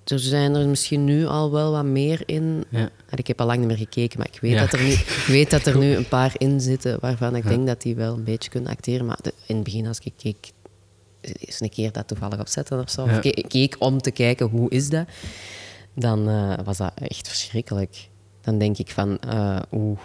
Er 0.05 0.19
zijn 0.19 0.55
er 0.55 0.67
misschien 0.67 1.03
nu 1.03 1.25
al 1.25 1.51
wel 1.51 1.71
wat 1.71 1.83
meer 1.83 2.21
in. 2.25 2.63
Ja. 2.69 2.89
Ik 3.15 3.27
heb 3.27 3.39
al 3.39 3.45
lang 3.47 3.59
niet 3.59 3.67
meer 3.67 3.77
gekeken, 3.77 4.17
maar 4.17 4.27
ik 4.31 4.39
weet, 4.41 4.51
Ja. 4.51 4.59
dat, 4.59 4.73
er 4.73 4.81
nu, 4.83 4.89
ik 4.91 5.23
weet 5.27 5.49
dat 5.51 5.65
er 5.65 5.77
nu 5.77 5.95
een 5.95 6.07
paar 6.07 6.33
in 6.37 6.61
zitten 6.61 6.97
waarvan 6.99 7.35
ik 7.35 7.43
Ja. 7.43 7.49
denk 7.49 7.67
dat 7.67 7.81
die 7.81 7.95
wel 7.95 8.13
een 8.13 8.23
beetje 8.23 8.49
kunnen 8.49 8.71
acteren. 8.71 9.05
Maar 9.05 9.17
de- 9.21 9.33
in 9.47 9.55
het 9.55 9.63
begin, 9.63 9.87
als 9.87 9.99
ik 9.99 10.13
keek, 10.17 10.51
eens 11.21 11.61
een 11.61 11.69
keer 11.69 11.91
dat 11.91 12.07
toevallig 12.07 12.39
opzetten 12.39 12.79
of 12.79 12.89
zo, 12.89 13.03
of 13.03 13.19
ke- 13.19 13.43
keek 13.47 13.75
om 13.79 14.01
te 14.01 14.11
kijken 14.11 14.47
hoe 14.49 14.69
is 14.69 14.89
dat, 14.89 15.05
dan 15.95 16.29
eh, 16.29 16.53
was 16.63 16.77
dat 16.77 16.91
echt 16.95 17.27
verschrikkelijk. 17.27 18.09
Dan 18.41 18.57
denk 18.57 18.77
ik 18.77 18.89
van, 18.91 19.19
eh 19.19 19.59
oeh, 19.71 19.99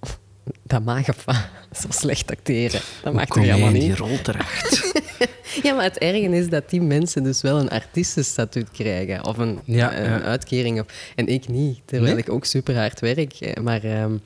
dat 0.62 0.84
mag 0.84 1.08
of? 1.08 1.24
Zo 1.80 1.86
slecht 1.90 2.30
acteren. 2.30 2.80
Dat 3.02 3.12
mag 3.12 3.26
kom 3.28 3.42
toch 3.42 3.50
helemaal 3.50 3.72
in 3.74 3.80
die 3.80 3.88
niet? 3.88 3.98
rol 3.98 4.20
terecht? 4.22 4.91
Ja, 5.62 5.74
maar 5.74 5.84
het 5.84 5.98
erge 5.98 6.36
is 6.36 6.48
dat 6.48 6.70
die 6.70 6.80
mensen 6.80 7.22
dus 7.22 7.40
wel 7.42 7.58
een 7.58 7.68
artiestenstatuut 7.70 8.70
krijgen. 8.70 9.24
Of 9.26 9.38
een, 9.38 9.58
Ja, 9.64 9.96
een 9.98 10.04
ja. 10.10 10.20
uitkering. 10.20 10.80
Of, 10.80 10.86
en 11.14 11.26
ik 11.26 11.48
niet, 11.48 11.80
terwijl 11.84 12.12
Nee? 12.14 12.22
ik 12.22 12.30
ook 12.30 12.44
super 12.44 12.76
hard 12.76 13.00
werk. 13.00 13.32
Eh, 13.32 13.62
Maar 13.62 13.84
ehm, 13.84 14.16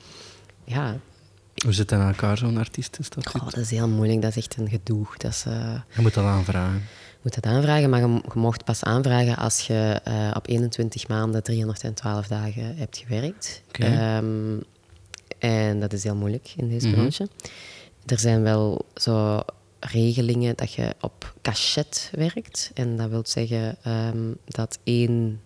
ja, 0.63 0.97
Hoe 1.63 1.73
zit 1.73 1.89
dat 1.89 1.99
in 1.99 2.05
elkaar, 2.05 2.37
zo'n 2.37 2.57
artiestenstatuut? 2.57 3.41
goh, 3.41 3.49
dat 3.49 3.57
is 3.63 3.69
heel 3.69 3.87
moeilijk. 3.87 4.21
Dat 4.21 4.29
is 4.29 4.37
echt 4.37 4.57
een 4.57 4.69
gedoe. 4.69 5.05
Dat 5.17 5.31
is, 5.31 5.43
eh, 5.47 5.79
Je 5.95 6.01
moet 6.01 6.13
dat 6.13 6.25
aanvragen. 6.25 6.73
je 7.13 7.19
moet 7.23 7.35
dat 7.35 7.45
aanvragen, 7.53 7.89
maar 7.89 7.99
je, 7.99 8.07
je 8.07 8.39
mocht 8.39 8.63
pas 8.63 8.83
aanvragen 8.83 9.35
als 9.37 9.67
je 9.67 9.99
eh, 10.03 10.31
op 10.33 10.47
21 10.47 11.07
maanden 11.07 11.43
312 11.43 12.27
dagen 12.27 12.75
hebt 12.77 12.97
gewerkt. 12.97 13.61
Ehm, 13.71 14.25
en 15.39 15.79
dat 15.79 15.93
is 15.93 16.03
heel 16.03 16.15
moeilijk 16.15 16.53
in 16.57 16.69
deze 16.69 16.87
Mhm. 16.87 16.95
branche. 16.95 17.27
Er 18.05 18.19
zijn 18.19 18.43
wel 18.43 18.85
zo 18.95 19.39
regelingen 19.91 20.55
dat 20.55 20.73
je 20.73 20.95
op 21.01 21.33
cachet 21.41 22.11
werkt. 22.13 22.71
En 22.73 22.97
dat 22.97 23.09
wil 23.09 23.21
zeggen 23.25 23.77
ehm, 23.83 24.33
dat 24.45 24.79
één, 24.83 25.41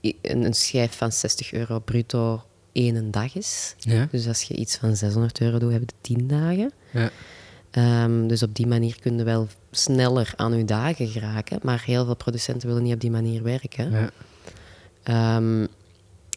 een, 0.00 0.44
een 0.44 0.54
schijf 0.54 0.96
van 0.96 1.12
60 1.12 1.52
euro 1.52 1.78
bruto 1.78 2.42
één 2.72 3.10
dag 3.10 3.34
is. 3.34 3.74
Ja? 3.78 4.08
Dus 4.10 4.26
als 4.26 4.42
je 4.42 4.54
iets 4.54 4.76
van 4.76 4.96
600 4.96 5.40
euro 5.40 5.58
doet, 5.58 5.72
heb 5.72 5.80
je 5.80 5.94
10 6.00 6.26
dagen. 6.26 6.72
Ja. 6.90 7.10
Ehm, 7.70 8.26
dus 8.26 8.42
op 8.42 8.54
die 8.54 8.66
manier 8.66 9.00
kun 9.00 9.18
je 9.18 9.24
wel 9.24 9.48
sneller 9.70 10.32
aan 10.36 10.56
je 10.56 10.64
dagen 10.64 11.08
geraken. 11.08 11.58
Maar 11.62 11.82
heel 11.84 12.04
veel 12.04 12.16
producenten 12.16 12.68
willen 12.68 12.82
niet 12.82 12.94
op 12.94 13.00
die 13.00 13.10
manier 13.10 13.42
werken. 13.42 13.90
ja. 13.90 14.10
Ehm, 15.02 15.66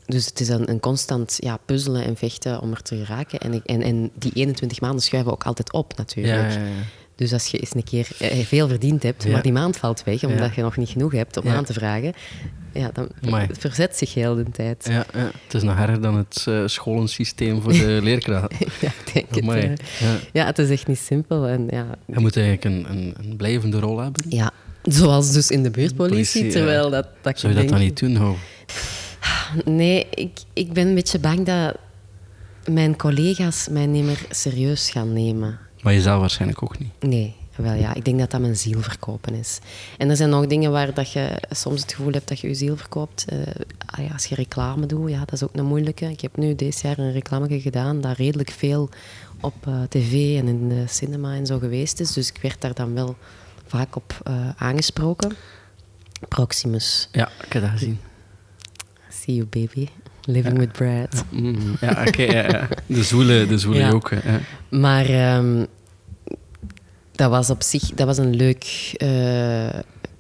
dus 0.06 0.26
het 0.26 0.40
is 0.40 0.50
een, 0.50 0.70
een 0.70 0.80
constant 0.80 1.38
ja, 1.40 1.58
puzzelen 1.66 2.04
en 2.04 2.18
vechten 2.18 2.62
om 2.62 2.72
er 2.72 2.82
te 2.82 2.96
geraken. 2.96 3.40
En, 3.40 3.62
en, 3.66 3.82
en 3.82 4.12
die 4.14 4.32
21 4.34 4.82
maanden 4.82 5.02
schuiven 5.02 5.32
ook 5.32 5.44
altijd 5.44 5.72
op, 5.72 5.98
natuurlijk. 5.98 6.52
Ja. 6.52 6.60
Dus 7.22 7.34
als 7.34 7.48
je 7.48 7.58
eens 7.58 7.76
een 7.76 7.84
keer 7.84 8.08
eh, 8.20 8.46
veel 8.46 8.68
verdiend 8.68 9.04
hebt, 9.04 9.24
Ja. 9.24 9.32
maar 9.32 9.42
die 9.42 9.52
maand 9.52 9.78
valt 9.78 10.04
weg, 10.04 10.24
omdat 10.24 10.48
Ja. 10.48 10.52
je 10.56 10.62
nog 10.62 10.78
niet 10.78 10.90
genoeg 10.90 11.12
hebt 11.12 11.38
om 11.38 11.46
Ja. 11.46 11.56
aan 11.56 11.64
te 11.66 11.74
vragen, 11.74 12.14
ja, 12.74 12.90
dan 12.94 13.10
Amai. 13.26 13.48
het 13.48 13.58
verzet 13.58 13.98
zich 13.98 14.14
heel 14.14 14.36
de 14.36 14.44
tijd. 14.52 14.86
Ja, 14.90 15.06
ja. 15.14 15.32
Het 15.44 15.54
is 15.54 15.62
nog 15.64 15.78
erger 15.78 16.02
dan 16.02 16.16
het 16.18 16.46
eh, 16.48 16.62
scholensysteem 16.66 17.62
voor 17.62 17.72
de 17.74 18.00
leerkracht. 18.04 18.54
Ja, 18.60 18.88
ik 19.06 19.14
denk 19.14 19.26
het. 19.30 19.42
Amai. 19.44 19.62
eh. 19.62 19.70
Ja. 20.00 20.16
ja, 20.34 20.46
het 20.46 20.60
is 20.60 20.70
echt 20.70 20.88
niet 20.88 21.00
simpel. 21.00 21.48
En 21.48 21.68
ja, 21.70 21.86
Je 22.06 22.20
moet 22.20 22.38
eigenlijk 22.38 22.66
een, 22.66 22.86
een, 22.98 23.16
een 23.22 23.36
blijvende 23.36 23.80
rol 23.80 24.00
hebben. 24.00 24.26
ja, 24.30 24.52
zoals 24.84 25.32
dus 25.32 25.50
in 25.50 25.64
de 25.64 25.70
buurtpolitie, 25.72 26.42
Politie, 26.42 26.60
terwijl 26.60 26.90
dat, 26.90 27.08
dat 27.22 27.40
Zou 27.40 27.54
je 27.54 27.60
dat 27.60 27.70
dan 27.70 27.80
niet 27.80 28.00
doen, 28.00 28.16
Ho? 28.16 28.36
Nee, 29.66 30.08
ik, 30.14 30.32
ik 30.54 30.74
ben 30.74 30.88
een 30.88 30.96
beetje 30.96 31.20
bang 31.20 31.46
dat 31.46 31.78
mijn 32.66 32.96
collega's 32.98 33.68
mij 33.72 33.86
niet 33.86 34.04
meer 34.04 34.20
serieus 34.30 34.90
gaan 34.90 35.14
nemen. 35.14 35.60
Maar 35.84 35.94
jezelf 35.94 36.20
waarschijnlijk 36.20 36.64
ook 36.64 36.80
niet. 36.80 36.92
Nee, 37.00 37.36
Wel 37.56 37.74
ja, 37.74 37.94
ik 37.94 38.06
denk 38.06 38.20
dat 38.20 38.32
dat 38.32 38.42
mijn 38.42 38.58
ziel 38.58 38.82
verkopen 38.82 39.34
is. 39.34 39.60
En 39.98 40.10
er 40.10 40.16
zijn 40.16 40.30
nog 40.30 40.48
dingen 40.48 40.72
waar 40.72 40.94
dat 40.94 41.12
je 41.12 41.42
soms 41.50 41.82
het 41.82 41.94
gevoel 41.94 42.12
hebt 42.12 42.28
dat 42.28 42.40
je 42.40 42.48
je 42.48 42.54
ziel 42.54 42.78
verkoopt. 42.78 43.26
Eh, 43.26 43.38
ah 43.86 44.06
ja, 44.06 44.14
als 44.14 44.26
je 44.26 44.36
reclame 44.36 44.86
doet, 44.86 45.10
ja, 45.10 45.20
dat 45.20 45.34
is 45.34 45.44
ook 45.44 45.56
een 45.56 45.66
moeilijke. 45.66 46.06
Ik 46.06 46.22
heb 46.22 46.38
nu 46.38 46.56
deze 46.56 46.88
jaar 46.88 47.00
een 47.00 47.12
reclame 47.12 47.62
gedaan 47.62 48.02
dat 48.02 48.18
redelijk 48.18 48.52
veel 48.52 48.90
op 49.42 49.68
eh, 49.68 49.82
tv 49.90 50.40
en 50.40 50.48
in 50.48 50.70
de 50.70 50.84
cinema 50.88 51.34
en 51.34 51.46
zo 51.46 51.60
geweest 51.60 52.00
is. 52.00 52.14
Dus 52.14 52.30
ik 52.30 52.42
werd 52.42 52.62
daar 52.62 52.74
dan 52.74 52.94
wel 52.94 53.16
vaak 53.66 53.96
op 53.96 54.20
eh, 54.24 54.50
aangesproken. 54.56 55.36
Proximus. 56.28 57.10
Ja, 57.12 57.30
ik 57.44 57.54
heb 57.54 57.62
dat 57.62 57.72
gezien. 57.72 58.00
See 59.10 59.36
you 59.36 59.48
baby. 59.48 59.88
Living 60.32 60.58
with 60.58 60.72
Brad. 60.72 61.26
Ja, 61.30 61.40
mm, 61.40 61.78
ja 61.82 62.04
oké. 62.08 62.22
ja, 62.22 62.48
ja. 62.48 62.68
De 62.86 63.04
zwoele, 63.04 63.46
de 63.46 63.58
zwoele 63.58 63.94
ook. 63.94 64.12
Maar 64.70 65.06
ehm, 65.06 65.66
dat 67.12 67.30
was 67.30 67.50
op 67.50 67.64
zich 67.64 67.84
dat 67.84 68.08
was 68.08 68.18
een 68.18 68.36
leuk 68.36 68.94
eh, 68.98 69.70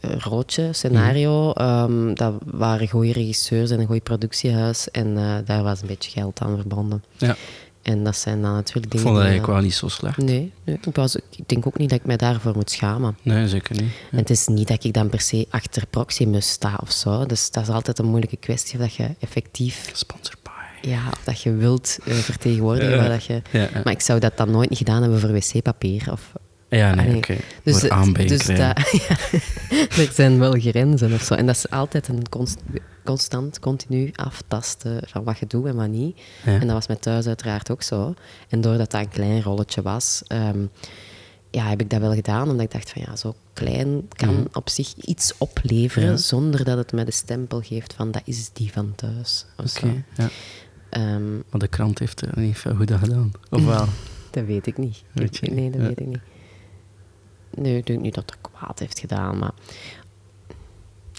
roodje, 0.01 0.73
scenario. 0.73 1.51
Ehm, 1.51 2.13
dat 2.13 2.33
waren 2.45 2.89
goede 2.89 3.11
regisseurs 3.11 3.71
en 3.71 3.79
een 3.79 3.87
goed 3.87 4.03
productiehuis. 4.03 4.91
En 4.91 5.17
eh, 5.17 5.35
daar 5.45 5.63
was 5.63 5.81
een 5.81 5.87
beetje 5.87 6.11
geld 6.11 6.39
aan 6.39 6.55
verbonden. 6.57 7.03
Ja. 7.17 7.35
En 7.81 8.03
dat 8.03 8.15
zijn 8.17 8.41
dan 8.41 8.51
natuurlijk 8.53 8.85
Ik 8.85 8.91
dingen... 8.91 9.05
vond 9.05 9.15
dat 9.15 9.25
eigenlijk 9.25 9.53
wel 9.53 9.63
niet 9.63 9.73
zo 9.73 9.87
slecht. 9.87 10.17
Nee, 10.17 10.51
nee 10.63 10.79
ik, 10.81 10.95
was, 10.95 11.15
ik 11.15 11.49
denk 11.49 11.67
ook 11.67 11.77
niet 11.77 11.89
dat 11.89 11.99
ik 11.99 12.05
mij 12.05 12.17
daarvoor 12.17 12.55
moet 12.55 12.71
schamen. 12.71 13.17
Nee, 13.21 13.47
zeker 13.47 13.81
niet. 13.81 13.91
En 14.11 14.17
het 14.17 14.29
is 14.29 14.47
niet 14.47 14.67
dat 14.67 14.83
ik 14.83 14.93
dan 14.93 15.09
per 15.09 15.21
se 15.21 15.47
achter 15.49 15.85
Proximus 15.89 16.49
sta 16.49 16.79
of 16.81 16.91
zo. 16.91 17.25
Dus 17.25 17.51
dat 17.51 17.63
is 17.63 17.69
altijd 17.69 17.99
een 17.99 18.05
moeilijke 18.05 18.37
kwestie 18.37 18.73
of 18.79 18.85
dat 18.85 18.93
je 18.93 19.09
effectief... 19.19 19.89
Sponsored 19.93 20.39
by. 20.43 20.87
Ja, 20.89 21.07
of 21.11 21.23
dat 21.23 21.41
je 21.41 21.53
wilt 21.55 21.97
eh, 22.05 22.13
vertegenwoordigen 22.13 22.89
Ja. 22.91 22.97
waar 22.97 23.09
dat 23.09 23.25
je... 23.25 23.41
Ja. 23.51 23.69
Maar 23.83 23.93
ik 23.93 24.01
zou 24.01 24.19
dat 24.19 24.37
dan 24.37 24.51
nooit 24.51 24.69
niet 24.69 24.77
gedaan 24.77 25.01
hebben 25.01 25.19
voor 25.19 25.31
wc-papier. 25.31 26.11
Of, 26.11 26.31
Ja, 26.77 26.95
nee, 26.95 27.15
oké. 27.15 27.35
Dus, 27.63 27.79
dus 27.79 28.45
dat, 28.47 28.57
ja, 29.07 29.17
er 29.97 30.09
zijn 30.13 30.39
wel 30.39 30.51
grenzen 30.51 31.13
of 31.13 31.21
zo. 31.21 31.33
En 31.33 31.45
dat 31.45 31.55
is 31.55 31.69
altijd 31.69 32.07
een 32.07 32.29
const- 32.29 32.61
constant, 33.05 33.59
continu 33.59 34.09
aftasten 34.15 35.01
van 35.07 35.23
wat 35.23 35.37
je 35.39 35.47
doet 35.47 35.65
en 35.65 35.75
wat 35.75 35.87
niet. 35.87 36.19
Ja. 36.45 36.51
En 36.51 36.59
dat 36.59 36.71
was 36.71 36.87
met 36.87 37.01
thuis 37.01 37.27
uiteraard 37.27 37.71
ook 37.71 37.81
zo. 37.81 38.13
En 38.49 38.61
doordat 38.61 38.91
dat 38.91 39.01
een 39.01 39.09
klein 39.09 39.41
rolletje 39.41 39.81
was, 39.81 40.21
ehm, 40.27 40.65
ja, 41.51 41.63
heb 41.69 41.81
ik 41.81 41.89
dat 41.89 41.99
wel 41.99 42.13
gedaan. 42.13 42.49
Omdat 42.49 42.65
ik 42.65 42.71
dacht 42.71 42.89
van 42.89 43.01
ja, 43.05 43.15
zo 43.15 43.35
klein 43.53 44.07
kan 44.15 44.47
op 44.53 44.69
zich 44.69 44.93
iets 44.95 45.33
opleveren 45.37 46.03
Mhm. 46.07 46.17
Ja. 46.17 46.21
zonder 46.21 46.63
dat 46.63 46.77
het 46.77 46.91
me 46.91 47.03
de 47.03 47.11
stempel 47.11 47.61
geeft 47.61 47.93
van 47.93 48.11
dat 48.11 48.21
is 48.25 48.49
die 48.53 48.71
van 48.71 48.93
thuis. 48.95 49.45
Oké, 49.57 50.03
ja. 50.17 50.29
Ehm, 50.89 51.33
Maar 51.35 51.59
de 51.59 51.67
krant 51.67 51.99
heeft 51.99 52.21
er 52.21 52.39
niet 52.39 52.57
veel 52.57 52.75
goed 52.75 52.91
aan 52.91 52.99
gedaan. 52.99 53.31
Of 53.49 53.65
wel? 53.75 53.85
dat 54.31 54.45
weet 54.45 54.67
ik 54.67 54.77
niet. 54.77 55.03
Weet 55.11 55.37
je 55.37 55.51
nee, 55.51 55.69
dat 55.69 55.81
weet 55.81 55.99
ik 55.99 56.05
niet. 56.07 56.19
Nee, 57.55 57.77
ik 57.77 57.85
denk 57.85 58.01
niet 58.01 58.13
dat 58.15 58.29
het 58.29 58.51
kwaad 58.51 58.79
heeft 58.79 58.99
gedaan, 58.99 59.37
maar... 59.37 59.51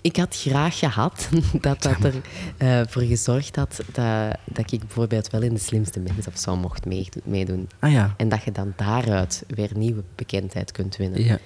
Ik 0.01 0.17
had 0.17 0.37
graag 0.37 0.79
gehad 0.79 1.29
dat 1.61 1.83
dat 1.83 2.05
er 2.05 2.15
eh, 2.57 2.81
voor 2.89 3.03
gezorgd 3.03 3.57
had 3.57 3.81
dat, 3.93 4.37
dat 4.45 4.73
ik 4.73 4.81
bijvoorbeeld 4.81 5.31
wel 5.31 5.43
in 5.43 5.55
de 5.55 5.61
slimste 5.61 6.01
mensen 6.01 6.33
of 6.33 6.39
zo 6.39 6.57
mocht 6.57 6.85
meedo- 6.87 7.21
meedoen. 7.25 7.69
Ah 7.79 7.93
ja. 7.93 8.15
En 8.17 8.29
dat 8.29 8.43
je 8.45 8.53
dan 8.53 8.73
daaruit 8.77 9.45
weer 9.49 9.71
nieuwe 9.75 10.03
bekendheid 10.15 10.73
kunt 10.73 10.97
winnen. 10.97 11.25
ja. 11.25 11.39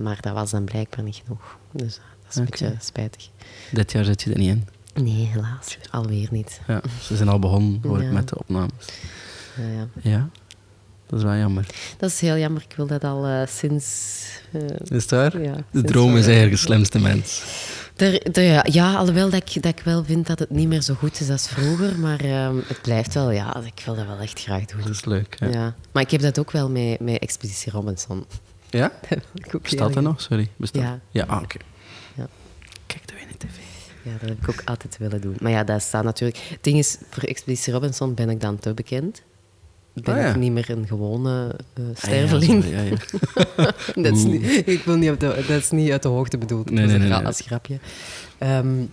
Maar 0.00 0.18
dat 0.20 0.32
was 0.32 0.50
dan 0.50 0.64
blijkbaar 0.64 1.04
niet 1.04 1.22
genoeg. 1.24 1.58
Dus 1.72 1.96
eh, 1.96 2.02
dat 2.22 2.30
is 2.30 2.36
een 2.36 2.44
beetje 2.44 2.74
spijtig. 2.80 3.28
Dit 3.72 3.92
jaar 3.92 4.04
zit 4.04 4.22
je 4.22 4.32
er 4.32 4.38
niet 4.38 4.48
in. 4.48 4.68
Nee, 5.04 5.26
helaas. 5.26 5.78
Alweer 5.90 6.28
niet. 6.30 6.60
Ja. 6.66 6.82
Ze 7.02 7.16
zijn 7.16 7.28
al 7.28 7.38
begonnen, 7.38 7.80
hoor 7.82 8.02
ik, 8.02 8.10
met 8.10 8.28
de 8.28 8.38
opnames. 8.38 8.86
Ja, 9.56 9.68
ja. 9.68 9.88
Ja. 10.10 10.28
Dat 11.10 11.18
is 11.18 11.24
wel 11.24 11.34
jammer. 11.36 11.66
Dat 11.98 12.10
is 12.10 12.20
heel 12.20 12.36
jammer. 12.36 12.62
Ik 12.68 12.76
wil 12.76 12.86
dat 12.86 13.04
al 13.04 13.26
eh, 13.26 13.46
sinds... 13.46 14.22
eh, 14.52 14.60
Is 14.96 15.02
het 15.02 15.10
waar? 15.10 15.42
Ja, 15.42 15.54
de 15.70 15.82
droom 15.82 16.16
is 16.16 16.24
eigenlijk 16.24 16.54
de 16.54 16.60
slimste 16.60 16.98
mens. 17.00 17.42
Er, 17.96 18.22
er- 18.36 18.72
ja, 18.72 18.94
alhoewel 18.94 19.30
dat 19.30 19.42
ik, 19.54 19.62
dat 19.62 19.78
ik 19.78 19.84
wel 19.84 20.04
vind 20.04 20.26
dat 20.26 20.38
het 20.38 20.50
niet 20.50 20.68
meer 20.68 20.80
zo 20.82 20.94
goed 20.94 21.20
is 21.20 21.30
als 21.30 21.48
vroeger, 21.48 21.98
maar 21.98 22.20
ehm, 22.20 22.56
het 22.66 22.82
blijft 22.82 23.14
wel, 23.14 23.30
ja, 23.30 23.56
ik 23.64 23.82
wil 23.84 23.94
dat 23.94 24.06
wel 24.06 24.18
echt 24.18 24.40
graag 24.40 24.64
doen. 24.64 24.80
Dat 24.80 24.90
is 24.90 25.04
leuk. 25.04 25.36
Ja? 25.38 25.48
Ja. 25.48 25.74
Maar 25.92 26.02
ik 26.02 26.10
heb 26.10 26.20
dat 26.20 26.38
ook 26.38 26.50
wel 26.50 26.70
met, 26.70 27.00
met 27.00 27.18
Expeditie 27.18 27.72
Robinson. 27.72 28.24
Ja? 28.70 28.92
Bestaat 29.62 29.92
dat 29.92 30.02
nog? 30.02 30.20
Sorry. 30.20 30.48
Bestaat? 30.56 30.82
Ja. 30.82 31.00
Ja, 31.10 31.24
ah, 31.28 31.42
oké. 31.42 31.56
Ja. 32.14 32.26
Kijk, 32.86 33.02
dat 33.08 33.16
in 33.20 33.26
de 33.38 33.46
tv. 33.46 33.56
Ja, 34.02 34.10
dat 34.20 34.28
heb 34.28 34.38
ik 34.42 34.48
ook 34.48 34.62
altijd 34.64 34.96
willen 34.98 35.20
doen. 35.20 35.36
Maar 35.40 35.50
ja, 35.50 35.64
dat 35.64 35.82
staat 35.82 36.04
natuurlijk... 36.04 36.40
Het 36.48 36.58
ding 36.64 36.78
is, 36.78 36.96
voor 37.10 37.22
Expeditie 37.22 37.72
Robinson 37.72 38.14
ben 38.14 38.30
ik 38.30 38.40
dan 38.40 38.58
te 38.58 38.74
bekend. 38.74 39.22
Ik 39.94 40.02
ben 40.04 40.14
Ah, 40.14 40.20
ja. 40.20 40.28
ook 40.28 40.36
niet 40.36 40.52
meer 40.52 40.70
een 40.70 40.86
gewone 40.86 41.56
eh, 41.74 41.84
Ah, 41.84 41.90
sterveling. 41.96 42.64
ja, 42.64 42.80
ja. 42.80 42.96
dat, 44.02 44.16
is 44.16 44.22
niet, 44.24 44.66
ik 44.68 44.82
wil 44.84 44.96
niet 44.96 45.10
op 45.10 45.20
de, 45.20 45.26
dat 45.48 45.48
is 45.58 45.70
niet 45.70 45.90
uit 45.90 46.02
de 46.02 46.08
hoogte 46.08 46.38
bedoeld. 46.38 46.70
Nee, 46.70 46.76
dat 46.76 46.84
is 46.84 46.90
nee, 46.90 46.94
een 46.94 47.00
nee, 47.00 47.10
gra- 47.10 47.18
nee. 47.18 47.26
als 47.26 47.40
grapje. 47.40 47.78
Ehm, 48.38 48.84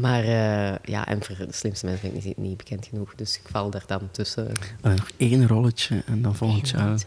maar 0.00 0.22
eh, 0.24 0.74
ja, 0.84 1.06
en 1.06 1.22
voor 1.22 1.36
de 1.36 1.46
slimste 1.50 1.86
mensen 1.86 2.08
ben 2.08 2.18
ik 2.18 2.24
niet, 2.24 2.36
niet 2.36 2.56
bekend 2.56 2.86
genoeg. 2.86 3.14
Dus 3.14 3.34
ik 3.36 3.42
val 3.50 3.70
daar 3.70 3.84
dan 3.86 4.08
tussen. 4.10 4.52
Ah, 4.80 4.90
nog 4.90 5.08
één 5.16 5.48
rolletje 5.48 6.02
en 6.06 6.22
dan 6.22 6.34
volgend 6.36 6.68
jaar. 6.68 6.98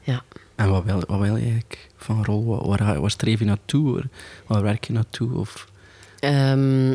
Ja. 0.00 0.22
En 0.54 0.70
wat 0.70 0.84
wil, 0.84 1.02
wat 1.06 1.20
wil 1.20 1.36
je 1.36 1.42
eigenlijk 1.42 1.88
van 1.96 2.24
rol? 2.24 2.44
Waar, 2.68 2.84
waar, 2.84 3.00
waar 3.00 3.10
streef 3.10 3.38
je 3.38 3.44
naartoe? 3.44 3.92
Waar, 3.94 4.06
waar 4.46 4.62
werk 4.62 4.84
je 4.84 4.92
naartoe? 4.92 5.38
Of, 5.38 5.70
Ehm, 6.18 6.90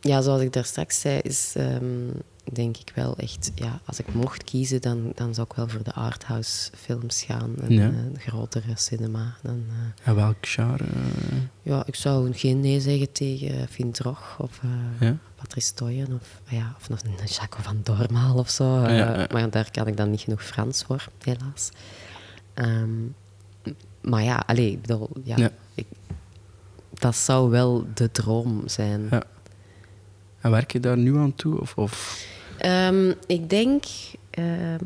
ja, 0.00 0.20
zoals 0.20 0.40
ik 0.42 0.52
daar 0.52 0.64
straks 0.64 1.00
zei, 1.00 1.18
is 1.18 1.52
ehm, 1.56 1.84
denk 2.52 2.76
ik 2.76 2.92
wel 2.94 3.16
echt... 3.16 3.50
Ja, 3.54 3.80
als 3.84 3.98
ik 3.98 4.14
mocht 4.14 4.44
kiezen, 4.44 4.80
dan, 4.80 5.12
dan 5.14 5.34
zou 5.34 5.46
ik 5.50 5.56
wel 5.56 5.68
voor 5.68 5.82
de 5.82 5.92
arthouse 5.92 6.70
films 6.76 7.22
gaan. 7.22 7.54
En, 7.60 7.72
Ja. 7.72 7.80
eh, 7.88 7.96
een 7.96 8.18
grotere 8.18 8.72
cinema. 8.74 9.34
Dan, 9.42 9.64
eh, 9.68 10.08
en 10.08 10.14
welk 10.14 10.36
genre? 10.46 10.84
ja, 11.62 11.82
ik 11.86 11.94
zou 11.94 12.32
geen 12.34 12.60
nee 12.60 12.80
zeggen 12.80 13.12
tegen 13.12 13.68
Fien 13.68 13.90
Drog 13.92 14.36
of 14.38 14.60
eh, 14.62 15.08
Ja? 15.08 15.16
Patrice 15.36 15.74
Toyen 15.74 16.12
of, 16.12 16.40
ja, 16.48 16.74
of 16.80 16.88
nog 16.88 16.98
een 17.04 17.26
Jaco 17.26 17.58
van 17.62 17.80
Dormaal 17.82 18.36
of 18.36 18.50
zo. 18.50 18.64
Ja, 18.80 18.88
ja. 19.18 19.26
Maar 19.32 19.50
daar 19.50 19.70
kan 19.70 19.86
ik 19.86 19.96
dan 19.96 20.10
niet 20.10 20.20
genoeg 20.20 20.42
Frans 20.44 20.82
voor, 20.82 21.08
helaas. 21.22 21.70
Ehm, 22.54 22.90
maar 24.00 24.22
ja, 24.22 24.42
allee, 24.46 24.70
ik 24.70 24.80
bedoel, 24.80 25.10
ja, 25.24 25.36
Ja. 25.36 25.50
Ik, 25.74 25.86
dat 26.94 27.16
zou 27.16 27.50
wel 27.50 27.86
de 27.94 28.10
droom 28.10 28.62
zijn. 28.68 29.06
Ja. 29.10 29.22
En 30.42 30.50
werk 30.50 30.72
je 30.72 30.80
daar 30.80 30.96
nu 30.98 31.16
aan 31.16 31.34
toe? 31.34 31.60
Of, 31.60 31.76
of? 31.76 32.26
Ehm, 32.58 33.12
ik 33.26 33.50
denk, 33.50 33.84
ehm, 34.30 34.78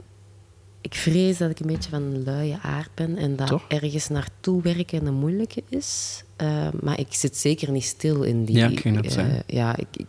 ik 0.80 0.94
vrees 0.94 1.38
dat 1.38 1.50
ik 1.50 1.58
een 1.60 1.66
beetje 1.66 1.90
van 1.90 2.02
een 2.02 2.22
luie 2.24 2.56
aard 2.62 2.90
ben 2.94 3.16
en 3.16 3.36
dat 3.36 3.46
Toch? 3.46 3.64
ergens 3.68 4.08
naartoe 4.08 4.62
werken 4.62 5.06
een 5.06 5.14
moeilijke 5.14 5.62
is. 5.68 6.22
Ehm, 6.36 6.70
maar 6.82 6.98
ik 7.00 7.06
zit 7.14 7.36
zeker 7.36 7.70
niet 7.70 7.84
stil 7.84 8.22
in 8.22 8.44
die. 8.44 8.56
Ja, 8.56 8.68
ik 8.68 8.80
ging 8.80 9.02
dat 9.02 9.16
eh, 9.16 9.24
ja, 9.46 9.76
ik, 9.76 9.86
ik, 9.96 10.06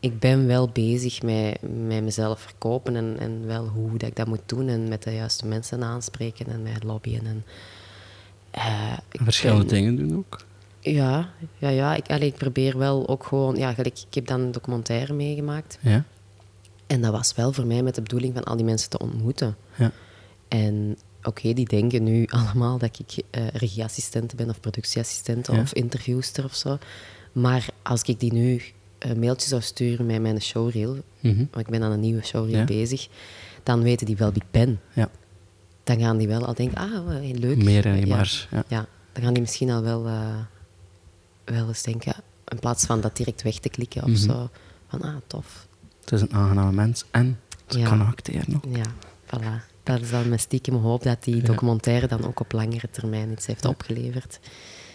ik 0.00 0.18
ben 0.18 0.46
wel 0.46 0.68
bezig 0.68 1.22
met, 1.22 1.58
met 1.86 2.02
mezelf 2.02 2.40
verkopen 2.40 2.96
en, 2.96 3.16
en 3.18 3.46
wel 3.46 3.66
hoe 3.68 3.90
dat 3.98 4.08
ik 4.08 4.16
dat 4.16 4.26
moet 4.26 4.42
doen 4.46 4.68
en 4.68 4.88
met 4.88 5.02
de 5.02 5.14
juiste 5.14 5.46
mensen 5.46 5.82
aanspreken 5.82 6.46
en 6.46 6.62
met 6.62 6.82
lobbyen. 6.84 7.26
En, 7.26 7.44
eh, 8.50 8.92
ik 9.10 9.20
Verschillende 9.22 9.64
ben- 9.64 9.74
dingen 9.74 9.96
doen 9.96 10.16
ook? 10.16 10.38
Ja, 10.92 11.30
ja, 11.58 11.68
ja 11.68 11.94
ik, 11.94 12.10
allee, 12.10 12.28
ik 12.28 12.34
probeer 12.34 12.78
wel 12.78 13.08
ook 13.08 13.24
gewoon... 13.24 13.56
Ja, 13.56 13.72
gelijk, 13.74 13.98
ik 14.08 14.14
heb 14.14 14.26
dan 14.26 14.40
een 14.40 14.52
documentaire 14.52 15.12
meegemaakt. 15.12 15.78
Ja? 15.80 16.04
En 16.86 17.00
dat 17.00 17.12
was 17.12 17.34
wel 17.34 17.52
voor 17.52 17.66
mij 17.66 17.82
met 17.82 17.94
de 17.94 18.02
bedoeling 18.02 18.34
van 18.34 18.44
al 18.44 18.56
die 18.56 18.64
mensen 18.64 18.90
te 18.90 18.98
ontmoeten. 18.98 19.56
Ja. 19.76 19.92
En 20.48 20.96
oké, 21.22 21.52
die 21.52 21.68
denken 21.68 22.02
nu 22.02 22.26
allemaal 22.40 22.78
dat 22.78 22.98
ik 22.98 23.24
eh 23.30 23.46
regieassistent 23.48 24.34
ben 24.36 24.48
of 24.48 24.60
productieassistent 24.60 25.46
Ja. 25.46 25.60
of 25.60 25.72
interviewster 25.74 26.44
of 26.44 26.54
zo. 26.54 26.78
Maar 27.32 27.66
als 27.82 28.02
ik 28.02 28.20
die 28.20 28.32
nu 28.32 28.62
een 28.98 29.18
mailtje 29.18 29.48
zou 29.48 29.62
sturen 29.62 30.06
met 30.06 30.20
mijn 30.20 30.40
showreel, 30.42 30.96
Mhm. 31.20 31.36
want 31.36 31.66
ik 31.66 31.68
ben 31.68 31.82
aan 31.82 31.92
een 31.92 32.00
nieuwe 32.00 32.24
showreel 32.24 32.58
Ja. 32.58 32.64
bezig, 32.64 33.08
dan 33.62 33.82
weten 33.82 34.06
die 34.06 34.16
wel 34.16 34.32
wie 34.32 34.42
ik 34.42 34.50
ben. 34.50 34.80
Ja. 34.92 35.10
Dan 35.84 35.98
gaan 36.00 36.16
die 36.16 36.28
wel 36.28 36.46
al 36.46 36.54
denken, 36.54 36.76
ah, 36.78 37.06
hey, 37.08 37.34
leuk. 37.38 37.62
Meer 37.62 37.86
en 37.86 38.06
ja. 38.06 38.16
maar. 38.16 38.48
Ja. 38.50 38.64
Ja, 38.68 38.86
dan 39.12 39.22
gaan 39.22 39.32
die 39.32 39.42
misschien 39.42 39.70
al 39.70 39.82
wel, 39.82 40.06
eh, 40.06 40.36
wel 41.44 41.68
eens 41.68 41.82
denken, 41.82 42.14
in 42.48 42.58
plaats 42.58 42.86
van 42.86 43.00
dat 43.00 43.16
direct 43.16 43.42
weg 43.42 43.58
te 43.58 43.68
klikken 43.68 44.02
of 44.02 44.08
Mhm. 44.08 44.16
zo, 44.18 44.50
van 44.88 45.02
ah, 45.02 45.16
tof. 45.26 45.66
Het 46.00 46.12
is 46.12 46.20
een 46.20 46.32
aangename 46.32 46.72
mens 46.72 47.04
en 47.10 47.38
ze 47.68 47.78
Ja. 47.78 47.88
kan 47.88 48.00
acteren. 48.06 48.44
nog. 48.48 48.62
Ja, 48.76 48.84
voilà. 49.26 49.72
Dat 49.82 50.00
is 50.00 50.10
dan 50.10 50.28
mijn 50.28 50.40
stiekem 50.40 50.74
hoop 50.74 51.02
dat 51.02 51.24
die 51.24 51.42
documentaire 51.42 52.06
dan 52.06 52.24
ook 52.26 52.40
op 52.40 52.52
langere 52.52 52.90
termijn 52.90 53.32
iets 53.32 53.46
heeft 53.46 53.64
opgeleverd. 53.64 54.38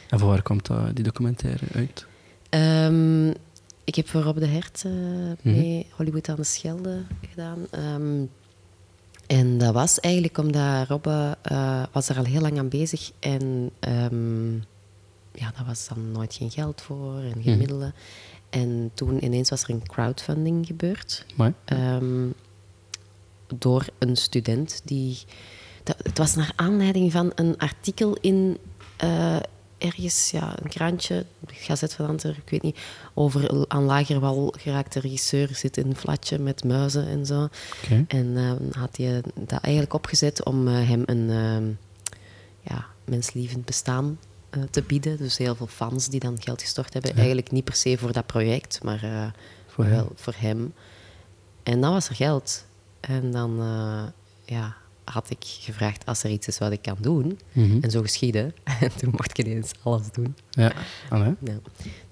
En 0.09 0.19
van 0.19 0.27
waar 0.27 0.41
komt 0.41 0.65
dat, 0.65 0.95
die 0.95 1.03
documentaire 1.03 1.65
uit? 1.73 2.05
Ehm, 2.49 3.27
ik 3.83 3.95
heb 3.95 4.07
voor 4.09 4.21
Rob 4.21 4.37
de 4.37 4.45
Hert 4.47 4.83
eh, 4.85 4.91
Mhm. 4.91 5.35
mee 5.57 5.85
Hollywood 5.89 6.29
aan 6.29 6.35
de 6.35 6.43
Schelde 6.43 7.01
gedaan. 7.29 7.59
Ehm, 7.71 8.23
en 9.27 9.57
dat 9.57 9.73
was 9.73 9.99
eigenlijk 9.99 10.37
omdat 10.37 10.87
Robbe 10.87 11.37
eh, 11.41 11.83
was 11.91 12.09
er 12.09 12.17
al 12.17 12.23
heel 12.23 12.41
lang 12.41 12.57
aan 12.57 12.69
bezig 12.69 13.11
en 13.19 13.69
ehm, 13.79 14.49
ja, 15.39 15.51
daar 15.55 15.65
was 15.65 15.87
dan 15.87 16.11
nooit 16.11 16.33
geen 16.33 16.51
geld 16.51 16.81
voor 16.81 17.15
en 17.19 17.31
geen 17.31 17.41
Mhm. 17.43 17.57
middelen. 17.57 17.93
En 18.49 18.91
toen 18.93 19.23
ineens 19.23 19.49
was 19.49 19.63
er 19.63 19.69
een 19.69 19.87
crowdfunding 19.87 20.65
gebeurd. 20.65 21.25
Ehm, 21.65 22.27
door 23.57 23.85
een 23.99 24.15
student 24.15 24.81
die 24.85 25.17
dat, 25.83 25.95
het 26.03 26.17
was 26.17 26.35
naar 26.35 26.51
aanleiding 26.55 27.11
van 27.11 27.31
een 27.35 27.57
artikel 27.57 28.17
in 28.21 28.57
eh, 28.97 29.35
ergens, 29.77 30.31
ja, 30.31 30.59
een 30.63 30.69
krantje, 30.69 31.25
Gazet 31.47 31.93
van 31.93 32.07
Antwerpen, 32.07 32.41
ik 32.43 32.49
weet 32.49 32.61
niet, 32.61 32.79
over 33.13 33.65
aan 33.67 33.83
Lagerwal 33.83 34.53
geraakte 34.57 34.99
regisseur 34.99 35.49
zit 35.55 35.77
in 35.77 35.85
een 35.87 35.95
flatje 35.95 36.39
met 36.39 36.63
muizen 36.63 37.07
en 37.07 37.25
zo. 37.25 37.47
En 38.07 38.37
eh, 38.37 38.51
had 38.81 38.97
hij 38.97 39.21
dat 39.35 39.61
eigenlijk 39.61 39.93
opgezet 39.93 40.45
om 40.45 40.67
eh, 40.67 40.73
hem 40.87 41.03
een 41.05 41.29
ehm, 41.29 41.69
ja, 42.73 42.85
menslievend 43.05 43.65
bestaan 43.65 44.19
eh, 44.49 44.63
te 44.71 44.81
bieden. 44.81 45.17
Dus 45.17 45.37
heel 45.37 45.55
veel 45.55 45.67
fans 45.67 46.07
die 46.07 46.19
dan 46.19 46.41
geld 46.41 46.61
gestort 46.61 46.93
hebben. 46.93 47.15
Eigenlijk 47.15 47.51
niet 47.51 47.63
per 47.63 47.75
se 47.75 47.97
voor 47.97 48.11
dat 48.11 48.25
project, 48.25 48.83
maar 48.83 49.03
eh, 49.03 49.27
Voor 49.67 49.83
hem. 49.83 49.93
wel 49.93 50.11
voor 50.15 50.33
hem. 50.37 50.73
En 51.63 51.81
dan 51.81 51.91
was 51.93 52.09
er 52.09 52.15
geld. 52.15 52.65
En 52.99 53.31
dan 53.31 53.59
eh, 53.59 54.03
ja, 54.45 54.75
had 55.03 55.29
ik 55.29 55.37
gevraagd 55.41 56.05
als 56.05 56.23
er 56.23 56.29
iets 56.29 56.47
is 56.47 56.57
wat 56.57 56.71
ik 56.71 56.81
kan 56.81 56.97
doen. 56.99 57.39
Mhm. 57.51 57.77
En 57.81 57.91
zo 57.91 58.01
geschiedde. 58.01 58.53
En 58.79 58.91
toen 58.97 59.09
mocht 59.11 59.39
ik 59.39 59.45
ineens 59.47 59.71
alles 59.83 60.11
doen. 60.11 60.35
Ja. 60.49 60.71
Allee. 61.09 61.33
Ja. 61.43 61.59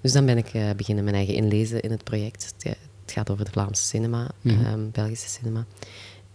Dus 0.00 0.12
dan 0.12 0.26
ben 0.26 0.38
ik 0.38 0.76
beginnen 0.76 1.04
mijn 1.04 1.16
eigen 1.16 1.34
inlezen 1.34 1.80
in 1.82 1.90
het 1.90 2.04
project. 2.04 2.44
Het, 2.56 2.76
het 3.02 3.12
gaat 3.12 3.30
over 3.30 3.44
de 3.44 3.50
Vlaamse 3.50 3.82
cinema, 3.82 4.28
Mhm. 4.40 4.64
ehm, 4.64 4.90
Belgische 4.92 5.28
cinema. 5.28 5.66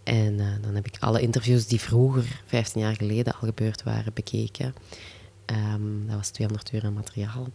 En 0.03 0.37
dan 0.61 0.75
heb 0.75 0.87
ik 0.87 0.95
alle 0.99 1.21
interviews 1.21 1.67
die 1.67 1.79
vroeger, 1.79 2.41
15 2.45 2.81
jaar 2.81 2.95
geleden, 2.95 3.33
al 3.33 3.39
gebeurd 3.47 3.83
waren, 3.83 4.13
bekeken. 4.13 4.73
Ehm, 5.45 6.07
dat 6.07 6.15
was 6.15 6.29
200 6.29 6.71
uur 6.73 6.83
aan 6.83 6.93
materiaal. 6.93 7.47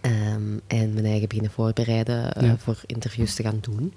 Ehm, 0.00 0.58
en 0.66 0.92
mijn 0.94 1.04
eigen 1.04 1.28
beginnen 1.28 1.50
voorbereiden 1.52 2.32
eh, 2.34 2.46
Ja. 2.46 2.56
voor 2.58 2.78
interviews 2.86 3.34
te 3.34 3.42
gaan 3.42 3.58
doen. 3.60 3.94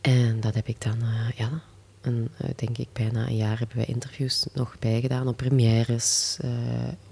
En 0.00 0.40
dat 0.40 0.54
heb 0.54 0.66
ik 0.68 0.80
dan, 0.80 1.02
eh, 1.02 1.30
ja, 1.36 1.62
een, 2.00 2.28
eh, 2.36 2.48
denk 2.56 2.78
ik, 2.78 2.88
bijna 2.92 3.26
een 3.26 3.36
jaar 3.36 3.58
hebben 3.58 3.76
wij 3.76 3.86
interviews 3.86 4.46
nog 4.54 4.76
bijgedaan 4.78 5.28
op 5.28 5.36
premières, 5.36 6.38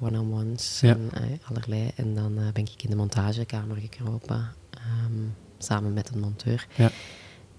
one-on-ones 0.01 0.79
Ja. 0.81 0.89
en 0.91 1.11
allerlei. 1.43 1.91
En 1.95 2.15
dan 2.15 2.35
ben 2.53 2.65
ik 2.65 2.83
in 2.83 2.91
de 2.91 2.97
montagekamer 2.97 3.77
gekropen, 3.77 4.53
ehm, 4.71 5.13
samen 5.59 5.93
met 5.93 6.11
een 6.15 6.21
monteur. 6.21 6.67
Ja. 6.77 6.91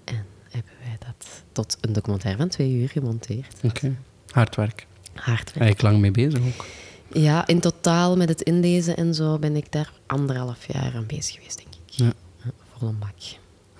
En 0.04 0.26
hebben 0.50 0.74
wij 0.84 0.98
dat 1.00 1.44
tot 1.52 1.78
een 1.82 1.94
documentaire 1.94 2.40
van 2.40 2.50
twee 2.50 2.74
uur 2.74 2.90
gemonteerd. 2.90 3.56
Oké. 3.64 3.96
Hard 4.32 4.56
werk. 4.56 4.88
Hard 5.14 5.44
werk. 5.54 5.58
Eigenlijk 5.60 5.82
lang 5.82 5.98
mee 6.00 6.12
bezig 6.12 6.40
ook. 6.46 6.66
Ja, 7.14 7.48
in 7.48 7.60
totaal 7.60 8.18
met 8.18 8.30
het 8.30 8.42
inlezen 8.42 8.98
en 8.98 9.14
zo 9.14 9.40
ben 9.40 9.56
ik 9.56 9.72
daar 9.72 9.92
anderhalf 10.06 10.74
jaar 10.74 10.96
aan 10.96 11.06
bezig 11.06 11.36
geweest, 11.36 11.58
denk 11.58 11.70
ik. 11.70 11.82
Ja. 11.90 12.14
Ja, 12.44 12.52
Vol 12.78 12.88
een 12.88 13.00
bak. 13.00 13.16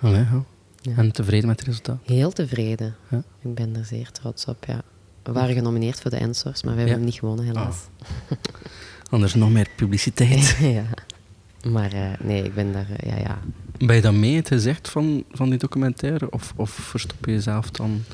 Allee, 0.00 0.20
ja. 0.20 0.44
Ja. 0.80 0.96
En 0.96 1.12
tevreden 1.12 1.48
met 1.48 1.58
het 1.58 1.68
resultaat? 1.68 1.98
Heel 2.04 2.32
tevreden. 2.32 2.94
Ja. 3.10 3.22
Ik 3.40 3.54
ben 3.54 3.76
er 3.76 3.84
zeer 3.84 4.10
trots 4.10 4.44
op, 4.44 4.64
ja. 4.64 4.82
We 5.22 5.32
waren 5.32 5.54
genomineerd 5.54 6.00
voor 6.00 6.10
de 6.10 6.16
Ensors, 6.16 6.62
maar 6.62 6.72
we 6.72 6.78
hebben 6.78 6.96
hem 6.96 7.06
niet 7.06 7.18
gewonnen, 7.18 7.44
helaas. 7.44 7.76
Anders 9.10 9.34
nog 9.34 9.50
meer 9.50 9.68
publiciteit. 9.76 10.56
ja. 10.78 10.84
Maar 11.68 11.92
eh, 11.92 12.10
nee, 12.20 12.42
ik 12.44 12.54
ben 12.54 12.72
daar, 12.72 12.86
eh, 12.96 13.10
ja, 13.10 13.18
ja. 13.18 13.38
Ben 13.78 13.96
je 13.96 14.02
dan 14.02 14.20
mee 14.20 14.36
het 14.36 14.48
gezicht 14.48 14.88
van, 14.88 15.24
van 15.30 15.50
die 15.50 15.58
documentaire? 15.58 16.30
Of, 16.30 16.52
of 16.56 16.70
verstop 16.70 17.24
je 17.24 17.32
jezelf 17.32 17.70
dan? 17.70 18.04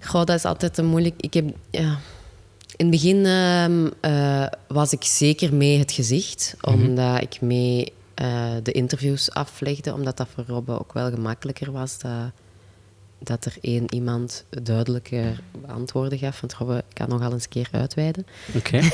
Goh, 0.00 0.24
dat 0.24 0.36
is 0.36 0.44
altijd 0.44 0.78
een 0.78 0.86
moeilijk... 0.86 1.14
Ik 1.16 1.34
heb, 1.34 1.56
ja... 1.70 1.98
In 2.76 2.86
het 2.86 2.90
begin 2.90 3.26
ehm, 3.26 3.86
eh, 4.00 4.46
was 4.68 4.92
ik 4.92 5.04
zeker 5.04 5.54
mee 5.54 5.78
het 5.78 5.92
gezicht, 5.92 6.54
Mhm. 6.60 6.74
omdat 6.74 7.20
ik 7.22 7.40
mee 7.40 7.92
eh, 8.14 8.50
de 8.62 8.72
interviews 8.72 9.30
aflegde, 9.30 9.92
omdat 9.94 10.16
dat 10.16 10.28
voor 10.34 10.44
Robbe 10.46 10.78
ook 10.78 10.92
wel 10.92 11.10
gemakkelijker 11.10 11.72
was. 11.72 11.98
Dat, 11.98 12.12
dat 13.18 13.44
er 13.44 13.56
één 13.60 13.94
iemand 13.94 14.44
duidelijke 14.62 15.32
antwoorden 15.66 16.18
gaf. 16.18 16.40
Want 16.40 16.54
Robbe 16.54 16.84
kan 16.92 17.08
nogal 17.08 17.32
eens 17.32 17.42
een 17.44 17.48
keer 17.50 17.68
uitweiden. 17.72 18.26
Oké. 18.54 18.80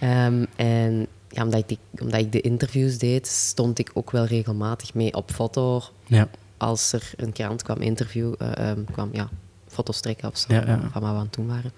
Ehm, 0.00 0.44
en 0.56 1.06
ja, 1.28 1.42
omdat, 1.44 1.70
ik 1.70 1.78
omdat 2.00 2.20
ik 2.20 2.32
de 2.32 2.40
interviews 2.40 2.98
deed, 2.98 3.26
stond 3.26 3.78
ik 3.78 3.90
ook 3.94 4.10
wel 4.10 4.24
regelmatig 4.24 4.94
mee 4.94 5.14
op 5.14 5.30
foto. 5.30 5.82
Ja. 6.06 6.28
Als 6.56 6.92
er 6.92 7.10
een 7.16 7.32
krant 7.32 7.62
kwam, 7.62 7.80
interview, 7.80 8.34
ehm, 8.38 8.84
kwam, 8.92 9.08
ja, 9.12 9.28
foto's 9.68 10.00
trekken 10.00 10.28
of 10.28 10.38
zo, 10.38 10.54
Ja, 10.54 10.66
ja. 10.66 10.88
van 10.92 11.02
wat 11.02 11.10
we 11.10 11.16
aan 11.16 11.24
het 11.24 11.34
doen 11.34 11.46
waren. 11.46 11.72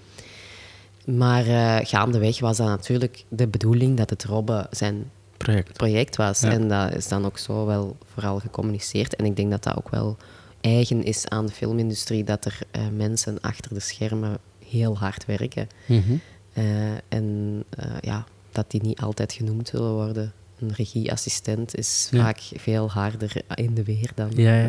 Maar 1.07 1.47
eh, 1.47 1.77
gaandeweg 1.87 2.41
was 2.41 2.57
dat 2.57 2.67
natuurlijk 2.67 3.25
de 3.29 3.47
bedoeling 3.49 3.97
dat 3.97 4.11
het 4.11 4.25
Robbe 4.25 4.67
zijn 4.71 5.11
Project. 5.37 5.73
project 5.73 6.17
was. 6.17 6.41
Ja. 6.41 6.51
En 6.51 6.69
dat 6.69 6.95
is 6.95 7.09
dan 7.09 7.25
ook 7.25 7.39
zo 7.39 7.67
wel 7.67 7.97
vooral 8.13 8.39
gecommuniceerd. 8.39 9.17
En 9.17 9.25
ik 9.25 9.37
denk 9.37 9.51
dat 9.51 9.63
dat 9.63 9.77
ook 9.77 9.89
wel 9.91 10.17
eigen 10.61 11.03
is 11.05 11.29
aan 11.29 11.47
de 11.47 11.53
filmindustrie, 11.53 12.25
dat 12.25 12.45
er 12.45 12.59
eh, 12.71 12.83
mensen 12.97 13.41
achter 13.41 13.75
de 13.75 13.81
schermen 13.81 14.39
heel 14.69 14.99
hard 14.99 15.27
werken. 15.27 15.69
Mhm. 15.87 16.01
Eh, 16.53 16.65
en 17.09 17.65
ja, 18.01 18.25
dat 18.53 18.71
die 18.71 18.83
niet 18.83 19.01
altijd 19.01 19.33
genoemd 19.33 19.69
zullen 19.69 19.93
worden. 19.93 20.33
Een 20.59 20.73
regieassistent 20.73 21.77
is 21.77 22.09
Ja. 22.11 22.23
vaak 22.23 22.41
veel 22.57 22.91
harder 22.91 23.33
in 23.55 23.75
de 23.75 23.83
weer 23.85 24.11
dan 24.15 24.31
Ja, 24.35 24.69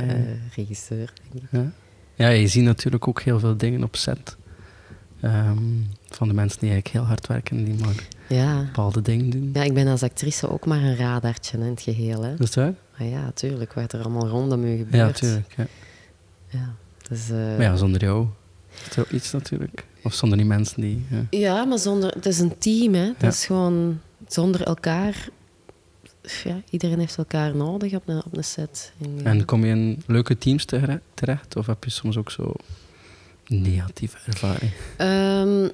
regisseur. 0.56 1.14
Denk 1.32 1.44
ik. 1.44 1.50
Ja. 1.52 1.72
ja, 2.16 2.28
je 2.30 2.48
ziet 2.48 2.64
natuurlijk 2.64 3.08
ook 3.08 3.22
heel 3.22 3.40
veel 3.40 3.58
dingen 3.58 3.84
op 3.84 3.96
set. 3.96 4.38
Ehm, 5.22 5.58
van 6.10 6.28
de 6.28 6.34
mensen 6.34 6.60
die 6.60 6.70
eigenlijk 6.72 6.88
heel 6.88 7.04
hard 7.08 7.28
werken 7.28 7.58
en 7.58 7.64
die 7.64 7.74
maar 7.74 8.08
Ja. 8.28 8.62
bepaalde 8.66 9.02
dingen 9.02 9.30
doen. 9.30 9.50
ja, 9.54 9.64
ik 9.64 9.74
ben 9.74 9.88
als 9.88 10.04
actrice 10.04 10.50
ook 10.50 10.66
maar 10.66 10.84
een 10.84 10.96
radartje 10.96 11.58
in 11.58 11.64
het 11.64 11.82
geheel. 11.82 12.22
Hè. 12.24 12.32
Is 12.32 12.38
dat 12.38 12.54
waar? 12.54 12.74
Maar 12.98 13.08
ja, 13.08 13.32
tuurlijk, 13.32 13.74
wat 13.74 13.94
er 13.94 14.00
allemaal 14.02 14.28
rondom 14.28 14.64
u 14.64 14.78
gebeurt. 14.78 14.94
Ja, 14.94 15.06
natuurlijk. 15.06 15.54
Ja. 15.58 15.68
Ja, 16.50 16.74
dus, 17.10 17.30
eh, 17.30 17.36
Maar 17.36 17.62
ja, 17.62 17.76
zonder 17.76 18.02
jou 18.02 18.28
is 18.90 18.96
er 18.96 19.02
ook 19.02 19.10
iets 19.10 19.32
natuurlijk. 19.32 19.86
Of 20.04 20.14
zonder 20.14 20.38
die 20.38 20.48
mensen 20.48 20.82
die... 20.82 21.06
Ja. 21.10 21.26
Ja, 21.30 21.64
maar 21.66 21.80
zonder, 21.80 22.14
het 22.14 22.26
is 22.26 22.40
een 22.40 22.58
team. 22.58 22.94
Hè. 22.94 23.02
Het 23.06 23.22
Ja. 23.22 23.28
is 23.28 23.46
gewoon 23.46 24.00
zonder 24.28 24.62
elkaar. 24.64 25.28
Ja, 26.44 26.62
iedereen 26.70 27.00
heeft 27.00 27.18
elkaar 27.18 27.56
nodig 27.56 27.94
op 27.94 28.08
een, 28.08 28.24
op 28.26 28.38
een 28.38 28.44
set. 28.44 28.94
En. 29.02 29.20
En 29.26 29.46
kom 29.46 29.66
je 29.66 29.72
in 29.72 30.04
leuke 30.08 30.38
teams 30.38 30.66
tere- 30.66 31.02
terecht? 31.14 31.56
Of 31.56 31.66
heb 31.66 31.84
je 31.84 31.90
soms 31.90 32.18
ook 32.18 32.32
zo 32.32 32.54
negatieve 33.48 34.18
ervaring? 34.26 34.72
Ehm, 34.98 35.70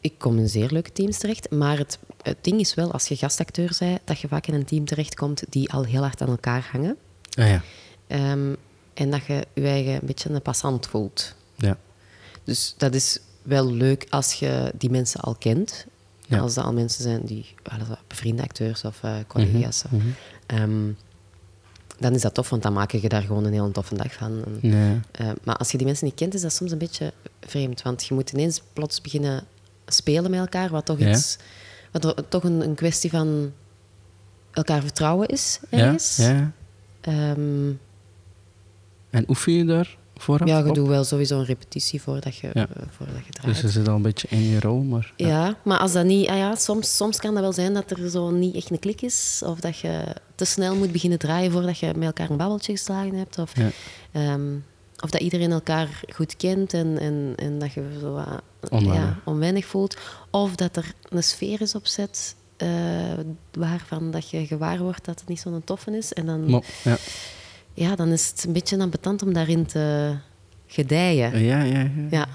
ik 0.00 0.18
kom 0.18 0.38
in 0.38 0.48
zeer 0.48 0.70
leuke 0.70 0.92
teams 0.92 1.18
terecht. 1.18 1.50
Maar 1.50 1.78
het, 1.78 1.98
het 2.22 2.36
ding 2.40 2.60
is 2.60 2.74
wel, 2.74 2.92
als 2.92 3.08
je 3.08 3.16
gastacteur 3.16 3.76
bent, 3.78 4.00
dat 4.04 4.20
je 4.20 4.28
vaak 4.28 4.46
in 4.46 4.54
een 4.54 4.64
team 4.64 4.84
terechtkomt 4.84 5.42
die 5.48 5.72
al 5.72 5.84
heel 5.84 6.02
hard 6.02 6.22
aan 6.22 6.28
elkaar 6.28 6.68
hangen. 6.72 6.96
Ah 7.34 7.48
ja. 7.48 7.62
Ehm, 8.06 8.54
en 8.94 9.10
dat 9.10 9.24
je 9.26 9.46
je 9.54 9.66
eigen 9.66 9.92
een 9.92 10.00
beetje 10.06 10.30
een 10.30 10.42
passant 10.42 10.86
voelt. 10.86 11.34
Ja. 11.54 11.78
Dus 12.44 12.74
dat 12.76 12.94
is 12.94 13.18
wel 13.42 13.72
leuk 13.72 14.06
als 14.08 14.32
je 14.32 14.72
die 14.78 14.90
mensen 14.90 15.20
al 15.20 15.34
kent. 15.34 15.86
Ja. 16.26 16.38
Als 16.38 16.54
dat 16.54 16.64
al 16.64 16.72
mensen 16.72 17.02
zijn 17.02 17.24
die 17.24 17.54
bevriende 18.06 18.42
acteurs 18.42 18.84
of 18.84 19.02
eh, 19.02 19.14
collega's. 19.26 19.84
Ehm, 20.46 20.90
dan 21.98 22.14
is 22.14 22.20
dat 22.20 22.34
tof, 22.34 22.50
want 22.50 22.62
dan 22.62 22.72
maak 22.72 22.90
je 22.90 23.08
daar 23.08 23.22
gewoon 23.22 23.44
een 23.44 23.52
heel 23.52 23.70
toffe 23.70 23.94
dag 23.94 24.12
van. 24.12 24.42
En, 24.44 24.58
Nee. 24.70 25.00
eh, 25.12 25.30
maar 25.44 25.56
als 25.56 25.70
je 25.70 25.76
die 25.76 25.86
mensen 25.86 26.04
niet 26.06 26.14
kent, 26.14 26.34
is 26.34 26.40
dat 26.40 26.52
soms 26.52 26.70
een 26.72 26.78
beetje 26.78 27.12
vreemd. 27.40 27.82
Want 27.82 28.04
je 28.06 28.14
moet 28.14 28.30
ineens 28.32 28.62
plots 28.72 29.00
beginnen 29.00 29.44
spelen 29.86 30.30
met 30.30 30.40
elkaar, 30.40 30.68
wat 30.70 30.84
toch, 30.86 30.98
Ja. 30.98 31.10
iets, 31.10 31.38
wat 31.92 32.24
toch 32.28 32.44
een, 32.44 32.60
een 32.60 32.74
kwestie 32.74 33.10
van 33.10 33.52
elkaar 34.52 34.80
vertrouwen 34.80 35.28
is, 35.28 35.60
Ja? 35.70 35.78
ergens. 35.78 36.16
ja. 36.16 36.52
Ehm, 37.00 37.70
En 39.10 39.24
oefen 39.28 39.52
je 39.52 39.64
daar 39.64 39.96
vooraf 40.18 40.48
ja, 40.48 40.58
je 40.58 40.72
doet 40.72 40.86
wel 40.88 41.04
sowieso 41.04 41.38
een 41.38 41.44
repetitie 41.44 42.02
voordat 42.02 42.36
je, 42.36 42.50
Ja. 42.52 42.66
eh, 42.74 42.82
voordat 42.90 43.26
je 43.26 43.32
draait. 43.32 43.52
Dus 43.54 43.60
je 43.60 43.68
zit 43.68 43.88
al 43.88 43.94
een 43.94 44.02
beetje 44.02 44.28
in 44.30 44.42
je 44.42 44.60
rol, 44.60 44.82
maar... 44.82 45.12
Ja, 45.16 45.56
maar 45.64 45.78
als 45.78 45.92
dat 45.92 46.04
niet... 46.04 46.28
Ah 46.28 46.36
ja, 46.36 46.54
soms, 46.54 46.96
soms 46.96 47.16
kan 47.18 47.32
dat 47.34 47.42
wel 47.42 47.52
zijn 47.52 47.74
dat 47.74 47.90
er 47.90 48.10
zo 48.10 48.30
niet 48.30 48.54
echt 48.54 48.70
een 48.70 48.78
klik 48.78 49.02
is. 49.02 49.42
Of 49.46 49.60
dat 49.60 49.78
je 49.78 50.04
te 50.34 50.44
snel 50.44 50.74
moet 50.76 50.92
beginnen 50.92 51.18
draaien 51.18 51.52
voordat 51.52 51.78
je 51.78 51.86
met 51.96 52.06
elkaar 52.06 52.30
een 52.30 52.36
babbeltje 52.36 52.72
geslagen 52.72 53.14
hebt. 53.14 53.38
Of, 53.38 53.52
Ja. 53.56 53.70
ehm, 54.12 54.54
of 55.00 55.10
dat 55.10 55.20
iedereen 55.20 55.52
elkaar 55.52 56.00
goed 56.14 56.36
kent 56.36 56.72
en, 56.74 56.98
en, 56.98 57.32
en 57.36 57.58
dat 57.58 57.72
je 57.72 57.98
zo 58.00 58.12
wat, 58.12 58.42
Onwennig. 58.70 58.94
ja, 59.02 59.18
onwennig 59.24 59.66
voelt. 59.66 59.96
Of 60.30 60.54
dat 60.54 60.76
er 60.76 60.92
een 61.08 61.22
sfeer 61.22 61.60
is 61.60 61.74
op 61.74 61.86
set 61.86 62.34
eh, 62.56 62.68
waarvan 63.52 64.10
dat 64.10 64.30
je 64.30 64.46
gewaar 64.46 64.78
wordt 64.78 65.04
dat 65.04 65.20
het 65.20 65.28
niet 65.28 65.40
zo'n 65.40 65.62
toffe 65.64 65.96
is. 65.96 66.12
En 66.12 66.26
dan, 66.26 66.44
Mo- 66.50 66.62
ja. 66.84 66.96
Ja, 67.76 67.96
dan 67.96 68.08
is 68.08 68.28
het 68.28 68.44
een 68.46 68.52
beetje 68.52 68.78
ambetant 68.78 69.22
om 69.22 69.32
daarin 69.32 69.66
te 69.66 70.14
gedijen. 70.66 71.44
Ja, 71.44 71.62
ja, 71.62 71.90
ja. 72.10 72.26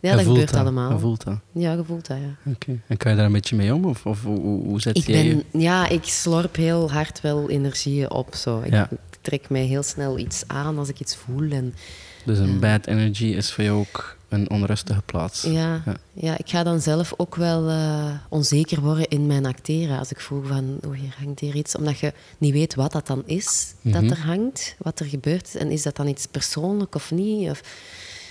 Ja, 0.00 0.12
dat 0.12 0.24
voelt 0.24 0.38
gebeurt 0.38 0.56
allemaal. 0.56 0.92
Je 0.92 0.98
voelt 0.98 1.24
dat. 1.24 1.38
Ja, 1.52 1.72
je 1.72 1.84
voelt 1.84 2.06
dat, 2.06 2.16
ja. 2.16 2.52
Oké. 2.52 2.80
En 2.86 2.96
kan 2.96 3.10
je 3.10 3.16
daar 3.16 3.26
een 3.26 3.32
beetje 3.32 3.56
mee 3.56 3.74
om? 3.74 3.84
Of, 3.84 4.06
of 4.06 4.22
hoe, 4.22 4.40
hoe, 4.40 4.80
zet 4.80 4.96
Ik 4.96 5.06
jij 5.06 5.24
je... 5.24 5.44
ben, 5.50 5.60
ja, 5.60 5.88
ik 5.88 6.04
slorp 6.04 6.56
heel 6.56 6.90
hard 6.90 7.20
wel 7.20 7.50
energieën 7.50 8.10
op. 8.10 8.34
Zo. 8.34 8.60
Ik, 8.60 8.72
Ja. 8.72 8.88
ik 8.90 8.98
trek 9.20 9.48
mij 9.50 9.64
heel 9.64 9.82
snel 9.82 10.18
iets 10.18 10.44
aan 10.46 10.78
als 10.78 10.88
ik 10.88 11.00
iets 11.00 11.16
voel. 11.16 11.50
En, 11.50 11.74
Dus 12.24 12.38
een 12.38 12.52
Ja. 12.52 12.58
bad 12.58 12.86
energy 12.86 13.24
is 13.24 13.52
voor 13.52 13.64
jou 13.64 13.78
ook 13.78 14.16
een 14.28 14.50
onrustige 14.50 15.02
plaats. 15.02 15.42
ja, 15.42 15.82
Ja. 15.86 15.96
ja. 16.12 16.38
ik 16.38 16.48
ga 16.48 16.62
dan 16.62 16.80
zelf 16.80 17.14
ook 17.16 17.34
wel 17.36 17.68
eh, 17.68 18.04
onzeker 18.28 18.80
worden 18.80 19.08
in 19.08 19.26
mijn 19.26 19.46
acteren. 19.46 19.98
Als 19.98 20.10
ik 20.10 20.20
voel 20.20 20.42
van, 20.42 20.78
oeh, 20.86 20.98
hier 20.98 21.14
hangt 21.24 21.40
hier 21.40 21.54
iets. 21.54 21.76
Omdat 21.76 21.98
je 21.98 22.12
niet 22.38 22.52
weet 22.52 22.74
wat 22.74 22.92
dat 22.92 23.06
dan 23.06 23.22
is 23.26 23.74
Mhm. 23.80 24.00
dat 24.08 24.18
er 24.18 24.24
hangt, 24.24 24.74
wat 24.78 25.00
er 25.00 25.06
gebeurt. 25.06 25.54
En 25.56 25.70
is 25.70 25.82
dat 25.82 25.96
dan 25.96 26.06
iets 26.08 26.26
persoonlijk 26.26 26.94
of 26.94 27.10
niet? 27.10 27.50
Of, 27.50 27.60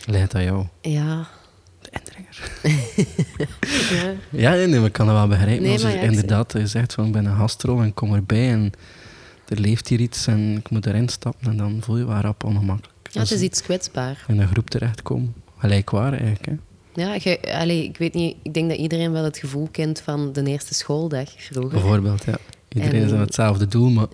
Leidt 0.06 0.32
dat 0.32 0.42
jou, 0.44 0.66
ja, 0.82 1.28
De 1.82 1.90
indringer. 1.92 2.52
Ja. 4.32 4.52
Ja, 4.56 4.66
nee, 4.66 4.84
ik 4.86 4.92
kan 4.92 5.06
dat 5.06 5.16
wel 5.16 5.28
begrijpen. 5.28 5.64
Nee, 5.64 5.72
Als 5.74 5.82
maar 5.84 5.92
je 5.92 5.98
ja, 5.98 6.04
inderdaad 6.04 6.54
je 6.54 6.68
zegt 6.68 6.94
van 6.94 7.06
ik 7.06 7.12
ben 7.12 7.26
een 7.26 7.36
gastrol 7.38 7.82
en 7.82 7.94
kom 7.94 8.14
erbij 8.14 8.50
en 8.52 8.72
er 9.48 9.60
leeft 9.60 9.88
hier 9.88 10.00
iets 10.00 10.28
en 10.28 10.58
ik 10.58 10.70
moet 10.70 10.86
erin 10.86 11.10
stappen 11.10 11.50
en 11.50 11.58
dan 11.58 11.78
voel 11.84 11.98
je 11.98 12.06
wel 12.06 12.20
rap 12.20 12.44
ongemakkelijk. 12.44 12.94
Ja, 13.12 13.22
het 13.22 13.32
is 13.32 13.42
iets 13.42 13.62
kwetsbaar. 13.62 14.26
In 14.28 14.40
een 14.40 14.48
groep 14.48 14.70
terechtkomen. 14.70 15.34
Gelijkwaar 15.58 16.12
eigenlijk. 16.14 16.46
Hè. 16.46 16.54
Ja, 17.02 17.14
je, 17.24 17.54
allee, 17.54 17.84
ik 17.84 17.98
weet 17.98 18.14
niet, 18.14 18.36
ik 18.44 18.54
denk 18.54 18.70
dat 18.70 18.78
iedereen 18.78 19.12
wel 19.12 19.24
het 19.24 19.38
gevoel 19.38 19.68
kent 19.72 20.02
van 20.02 20.34
de 20.34 20.44
eerste 20.44 20.74
schooldag 20.74 21.30
vroeger. 21.38 21.72
Bijvoorbeeld, 21.80 22.24
ja. 22.26 22.38
Iedereen 22.70 23.02
En- 23.02 23.06
is 23.08 23.12
aan 23.14 23.20
hetzelfde 23.20 23.68
doel, 23.68 23.90
maar 23.90 24.08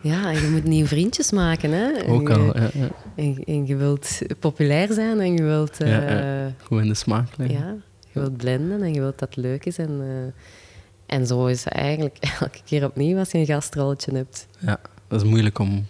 Ja, 0.00 0.30
en 0.32 0.40
je 0.40 0.48
moet 0.50 0.64
nieuwe 0.64 0.88
vriendjes 0.88 1.30
maken, 1.30 1.70
hè. 1.70 2.08
Ook 2.08 2.30
al 2.30 2.44
ja, 2.58 2.70
ja, 2.74 2.88
En, 3.16 3.44
en 3.44 3.66
je 3.66 3.76
wilt 3.76 4.18
populair 4.38 4.92
zijn 4.92 5.20
en 5.20 5.32
je 5.32 5.42
wilt... 5.42 5.80
eh, 5.80 5.90
Ja, 5.90 6.18
ja, 6.18 6.52
goed 6.62 6.80
in 6.82 6.88
de 6.88 6.94
smaak 6.94 7.28
liggen. 7.36 7.82
je 8.12 8.20
wilt 8.20 8.36
blenden 8.36 8.82
en 8.82 8.94
je 8.94 9.00
wilt 9.00 9.18
dat 9.18 9.34
het 9.34 9.44
leuk 9.44 9.64
is. 9.64 9.78
En, 9.78 10.00
eh, 10.00 11.16
en 11.16 11.26
zo 11.26 11.46
is 11.46 11.64
het 11.64 11.72
eigenlijk 11.74 12.16
elke 12.40 12.58
keer 12.64 12.84
opnieuw 12.84 13.18
als 13.18 13.30
je 13.30 13.38
een 13.38 13.46
gastrolletje 13.46 14.14
hebt. 14.16 14.46
Ja, 14.58 14.80
dat 15.08 15.22
is 15.22 15.28
moeilijk 15.28 15.58
om, 15.58 15.86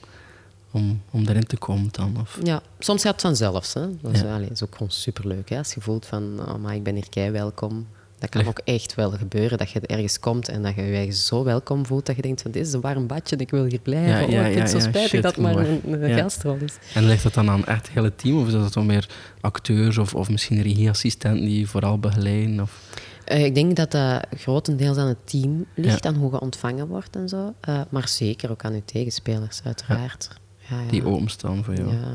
om, 0.73 1.03
om 1.11 1.27
erin 1.27 1.47
te 1.47 1.57
komen 1.57 1.89
dan. 1.91 2.17
Of, 2.21 2.39
Ja, 2.43 2.63
soms 2.79 3.03
gaat 3.03 3.13
het 3.13 3.21
vanzelf. 3.21 3.73
Hè. 3.75 3.87
Dat 4.01 4.13
is, 4.13 4.21
Ja. 4.21 4.35
allee, 4.35 4.49
is 4.51 4.63
ook 4.63 4.73
gewoon 4.73 4.91
superleuk. 4.93 5.49
Hè. 5.51 5.59
Als 5.59 5.75
je 5.75 5.81
voelt 5.81 6.07
van, 6.07 6.41
oh, 6.49 6.55
maar 6.55 6.75
ik 6.75 6.83
ben 6.83 6.95
hier 6.95 7.09
kei 7.09 7.31
welkom. 7.31 7.87
Dat 8.19 8.31
kan 8.31 8.47
ook 8.47 8.61
echt 8.65 8.95
wel 8.95 9.11
gebeuren, 9.11 9.59
dat 9.59 9.71
je 9.71 9.81
ergens 9.81 10.19
komt 10.21 10.49
en 10.49 10.63
dat 10.63 10.75
je 10.75 10.83
je 10.83 10.95
eigen 10.97 11.15
zo 11.15 11.45
welkom 11.45 11.87
voelt, 11.87 12.07
dat 12.07 12.17
je 12.17 12.23
denkt 12.23 12.43
van, 12.43 12.51
dit 12.51 12.67
is 12.67 12.73
een 12.73 12.81
warm 12.81 13.07
badje, 13.07 13.37
ik 13.37 13.51
wil 13.51 13.65
hier 13.65 13.79
blijven. 13.81 14.09
Ja, 14.19 14.25
oh, 14.25 14.31
ja, 14.31 14.45
ik 14.47 14.53
vind 14.53 14.73
het 14.73 14.83
zo 14.83 14.89
spijtig 14.89 15.09
shit, 15.11 15.23
dat 15.23 15.35
het 15.35 15.45
maar 15.45 15.57
een, 15.57 16.03
een 16.03 16.19
gastrol 16.19 16.57
is. 16.65 16.75
En 16.95 17.05
ligt 17.07 17.23
dat 17.23 17.35
dan 17.35 17.51
aan 17.51 17.65
echt 17.65 17.87
het 17.87 17.95
hele 17.95 18.15
team? 18.15 18.39
Of 18.41 18.47
is 18.47 18.53
dat 18.53 18.73
dan 18.73 18.87
meer 18.87 19.09
acteurs 19.41 19.99
of, 19.99 20.15
of 20.15 20.31
misschien 20.31 20.63
regieassistenten 20.63 21.45
die 21.45 21.69
vooral 21.69 21.99
begeleiden? 21.99 22.61
Of... 22.61 22.81
Eh, 23.25 23.45
ik 23.45 23.55
denk 23.55 23.77
dat 23.77 23.91
dat 23.91 24.27
grotendeels 24.37 24.97
aan 24.97 25.09
het 25.09 25.27
team 25.31 25.65
ligt, 25.75 26.05
Ja. 26.05 26.11
aan 26.11 26.17
hoe 26.17 26.31
je 26.33 26.41
ontvangen 26.41 26.87
wordt 26.87 27.17
en 27.17 27.29
zo. 27.29 27.55
Eh, 27.61 27.81
maar 27.91 28.09
zeker 28.09 28.51
ook 28.51 28.65
aan 28.65 28.75
je 28.75 28.85
tegenspelers, 28.85 29.61
uiteraard. 29.65 30.29
Ja. 30.31 30.37
Ja, 30.85 30.91
Die 30.91 31.05
openstaan 31.05 31.65
voor 31.65 31.75
jou. 31.75 31.93
Ja. 31.93 32.15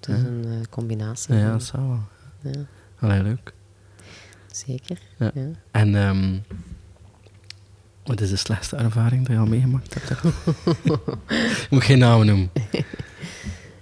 Het 0.00 0.08
is 0.08 0.22
een 0.22 0.44
eh, 0.44 0.50
combinatie. 0.70 1.34
ja. 1.34 1.50
dat 1.52 1.62
zou 1.62 1.88
wel. 1.88 2.00
ja, 2.52 2.60
Allee, 3.00 3.22
leuk. 3.22 3.52
zeker. 4.52 4.98
Ja. 5.18 5.30
Ja. 5.34 5.46
En 5.70 5.94
ehm, 5.94 6.38
wat 8.04 8.20
is 8.20 8.30
de 8.30 8.36
slechtste 8.36 8.76
ervaring 8.76 9.26
die 9.26 9.34
je 9.34 9.40
al 9.40 9.46
meegemaakt 9.46 9.94
hebt? 9.94 10.08
Je 11.60 11.66
moet 11.70 11.84
geen 11.84 11.98
namen 11.98 12.26
noemen. 12.26 12.50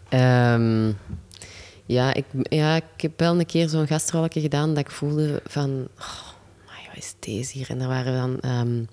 Ehm, 0.08 0.92
ja, 1.86 2.14
ik, 2.14 2.24
ja, 2.42 2.76
ik 2.76 3.00
heb 3.00 3.18
wel 3.20 3.38
een 3.38 3.46
keer 3.46 3.68
zo'n 3.68 3.86
gastrolletje 3.86 4.40
gedaan 4.40 4.68
dat 4.68 4.78
ik 4.78 4.90
voelde 4.90 5.42
van... 5.46 5.70
Oh, 5.98 6.26
maar 6.66 6.82
wat 6.88 6.96
is 6.96 7.14
deze 7.18 7.52
hier? 7.58 7.70
En 7.70 7.80
er 7.80 7.88
waren 7.88 8.14
dan 8.14 8.40
ehm, 8.40 8.84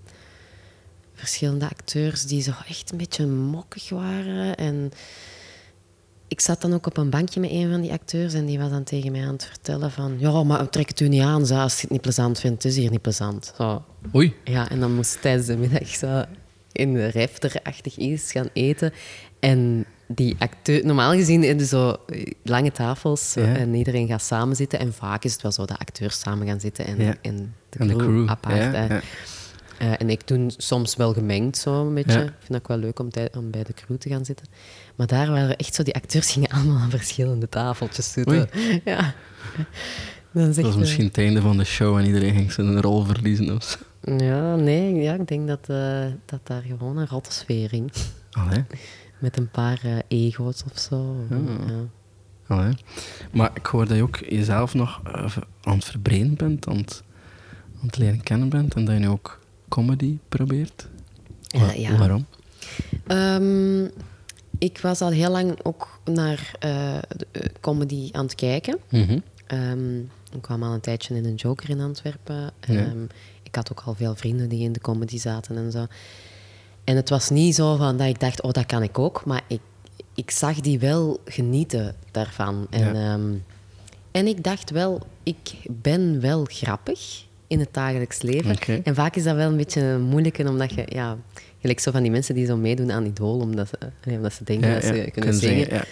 verschillende 1.25 1.65
acteurs 1.69 2.25
die 2.25 2.41
zo 2.41 2.51
echt 2.67 2.91
een 2.91 2.97
beetje 2.97 3.25
mokkig 3.27 3.89
waren. 3.89 4.55
En 4.55 4.91
ik 6.27 6.39
zat 6.39 6.61
dan 6.61 6.73
ook 6.73 6.85
op 6.85 6.97
een 6.97 7.09
bankje 7.09 7.39
met 7.39 7.51
een 7.51 7.69
van 7.71 7.81
die 7.81 7.91
acteurs 7.91 8.33
en 8.33 8.45
die 8.45 8.59
was 8.59 8.69
dan 8.69 8.83
tegen 8.83 9.11
mij 9.11 9.21
aan 9.25 9.33
het 9.33 9.45
vertellen 9.45 9.91
van... 9.91 10.15
Ja, 10.17 10.43
maar 10.43 10.69
trek 10.69 10.87
het 10.89 10.99
u 10.99 11.07
niet 11.07 11.21
aan, 11.21 11.45
zo, 11.45 11.55
als 11.55 11.75
je 11.75 11.81
het 11.81 11.89
niet 11.89 12.01
plezant 12.01 12.39
vindt. 12.39 12.63
Het 12.63 12.71
is 12.71 12.77
hier 12.77 12.89
niet 12.91 13.01
plezant. 13.01 13.53
Zo. 13.57 13.83
Oei. 14.15 14.33
Ja, 14.43 14.69
en 14.69 14.79
dan 14.79 14.93
moest 14.95 15.21
tijdens 15.21 15.47
de 15.47 15.57
middag 15.57 15.87
zo 15.87 16.23
in 16.71 16.93
de 16.93 17.07
refterachtig 17.07 17.97
iets 17.97 18.31
gaan 18.31 18.49
eten. 18.53 18.93
En 19.39 19.85
die 20.07 20.35
acteur... 20.39 20.85
Normaal 20.85 21.11
gezien 21.13 21.43
in 21.43 21.57
de 21.57 21.65
zo 21.65 21.95
lange 22.43 22.71
tafels 22.71 23.33
Ja. 23.33 23.55
en 23.55 23.73
iedereen 23.73 24.07
gaat 24.07 24.21
samen 24.21 24.55
zitten. 24.55 24.79
En 24.79 24.93
vaak 24.93 25.23
is 25.23 25.33
het 25.33 25.41
wel 25.41 25.51
zo 25.51 25.65
dat 25.65 25.77
acteurs 25.77 26.19
samen 26.19 26.47
gaan 26.47 26.59
zitten 26.59 26.85
en, 26.85 27.01
Ja. 27.01 27.15
en 27.21 27.53
de 27.69 27.79
En 27.79 27.87
de 27.87 27.95
crew, 27.95 28.07
crew. 28.07 28.29
apart. 28.29 28.55
ja, 28.55 29.01
Eh, 29.77 30.01
en 30.01 30.09
ik 30.09 30.27
doe 30.27 30.49
soms 30.57 30.95
wel 30.95 31.13
gemengd 31.13 31.57
zo 31.57 31.87
een 31.87 31.93
beetje. 31.93 32.19
Ja. 32.19 32.23
Ik 32.23 32.33
vind 32.39 32.51
dat 32.51 32.61
ook 32.61 32.67
wel 32.67 32.77
leuk 32.77 32.99
om, 32.99 33.09
bij 33.51 33.63
de 33.63 33.73
crew 33.73 33.97
te 33.97 34.09
gaan 34.09 34.25
zitten. 34.25 34.47
Maar 34.95 35.07
daar 35.07 35.31
waren 35.31 35.57
echt 35.57 35.75
zo... 35.75 35.83
Die 35.83 35.95
acteurs 35.95 36.31
gingen 36.31 36.49
allemaal 36.49 36.77
aan 36.77 36.89
verschillende 36.89 37.49
tafeltjes 37.49 38.11
zitten. 38.11 38.49
Ja. 38.85 39.13
Dat 40.31 40.55
was 40.55 40.75
misschien 40.75 41.05
het 41.05 41.17
einde 41.17 41.41
van 41.41 41.57
de 41.57 41.63
show 41.63 41.97
en 41.97 42.05
iedereen 42.05 42.35
ging 42.35 42.51
zijn 42.51 42.81
rol 42.81 43.03
verliezen. 43.03 43.55
Of 43.55 43.63
zo. 43.63 43.77
Ja, 44.17 44.55
nee, 44.55 44.95
ja, 44.95 45.13
ik 45.13 45.27
denk 45.27 45.47
dat, 45.47 45.69
eh, 45.69 46.05
dat 46.25 46.39
daar 46.43 46.61
gewoon 46.61 46.97
een 46.97 47.07
rotte 47.07 47.31
sfeer 47.31 47.69
ging. 47.69 47.91
Allee. 48.31 48.63
Met 49.19 49.37
een 49.37 49.49
paar 49.49 49.79
eh, 49.83 49.97
ego's 50.07 50.63
of 50.71 50.79
zo. 50.79 51.25
Ja. 51.29 51.37
Ja. 51.67 51.83
Allee. 52.47 52.73
Maar 53.31 53.51
ik 53.53 53.65
hoor 53.65 53.87
dat 53.87 53.97
je 53.97 54.03
ook 54.03 54.17
jezelf 54.17 54.73
nog 54.73 55.01
aan 55.61 55.75
het 55.75 55.85
verbreden 55.85 56.35
bent, 56.35 56.67
aan 56.67 56.77
het, 56.77 57.03
aan 57.79 57.85
het 57.85 57.97
leren 57.97 58.23
kennen 58.23 58.49
bent 58.49 58.73
en 58.73 58.85
dat 58.85 58.93
je 58.93 58.99
nu 58.99 59.07
ook 59.07 59.39
comedy 59.69 60.17
probeert. 60.29 60.87
Ja. 61.75 61.97
Waarom? 61.97 62.25
Ehm, 63.07 63.83
ik 64.57 64.79
was 64.81 65.01
al 65.01 65.09
heel 65.09 65.31
lang 65.31 65.63
ook 65.63 65.99
naar 66.05 66.51
eh, 66.59 66.97
eh, 66.97 67.01
comedy 67.61 68.09
aan 68.11 68.25
het 68.25 68.35
kijken. 68.35 68.77
Mhm. 68.89 69.19
Ehm, 69.47 69.99
ik 69.99 70.41
kwam 70.41 70.63
al 70.63 70.73
een 70.73 70.79
tijdje 70.79 71.15
in 71.15 71.25
een 71.25 71.35
Joker 71.35 71.69
in 71.69 71.79
Antwerpen. 71.81 72.35
Ja. 72.35 72.51
Ehm, 72.85 73.03
ik 73.43 73.55
had 73.55 73.71
ook 73.71 73.81
al 73.85 73.93
veel 73.93 74.15
vrienden 74.15 74.49
die 74.49 74.63
in 74.63 74.71
de 74.71 74.79
comedy 74.79 75.17
zaten 75.17 75.57
en 75.57 75.71
zo. 75.71 75.85
En 76.83 76.95
het 76.95 77.09
was 77.09 77.29
niet 77.29 77.55
zo 77.55 77.75
van 77.75 77.97
dat 77.97 78.07
ik 78.07 78.19
dacht, 78.19 78.41
oh, 78.41 78.51
dat 78.51 78.65
kan 78.65 78.83
ik 78.83 78.99
ook. 78.99 79.25
Maar 79.25 79.41
ik, 79.47 79.61
ik 80.13 80.31
zag 80.31 80.59
die 80.61 80.79
wel 80.79 81.19
genieten 81.25 81.95
daarvan. 82.11 82.67
En, 82.69 82.95
Ja. 82.95 83.19
en 84.11 84.27
ik 84.27 84.43
dacht 84.43 84.69
wel, 84.69 85.01
ik 85.23 85.53
ben 85.69 86.19
wel 86.21 86.43
grappig 86.49 87.25
in 87.47 87.59
het 87.59 87.69
dagelijks 87.71 88.21
leven. 88.21 88.83
En 88.83 88.95
vaak 88.95 89.15
is 89.15 89.23
dat 89.23 89.35
wel 89.35 89.49
een 89.49 89.57
beetje 89.57 89.97
moeilijk, 89.97 90.37
omdat 90.37 90.73
je, 90.73 90.85
ja, 90.89 91.17
gelijk 91.61 91.79
zo 91.79 91.91
van 91.91 92.01
die 92.01 92.11
mensen 92.11 92.35
die 92.35 92.45
zo 92.45 92.57
meedoen 92.57 92.91
aan 92.91 93.05
Idol, 93.05 93.39
omdat 93.39 93.67
ze, 93.67 93.77
nee, 94.05 94.15
omdat 94.15 94.33
ze 94.33 94.43
denken 94.43 94.73
dat 94.73 94.83
ze 94.83 95.09
kunnen 95.11 95.33
zingen. 95.33 95.73
ja. 95.73 95.83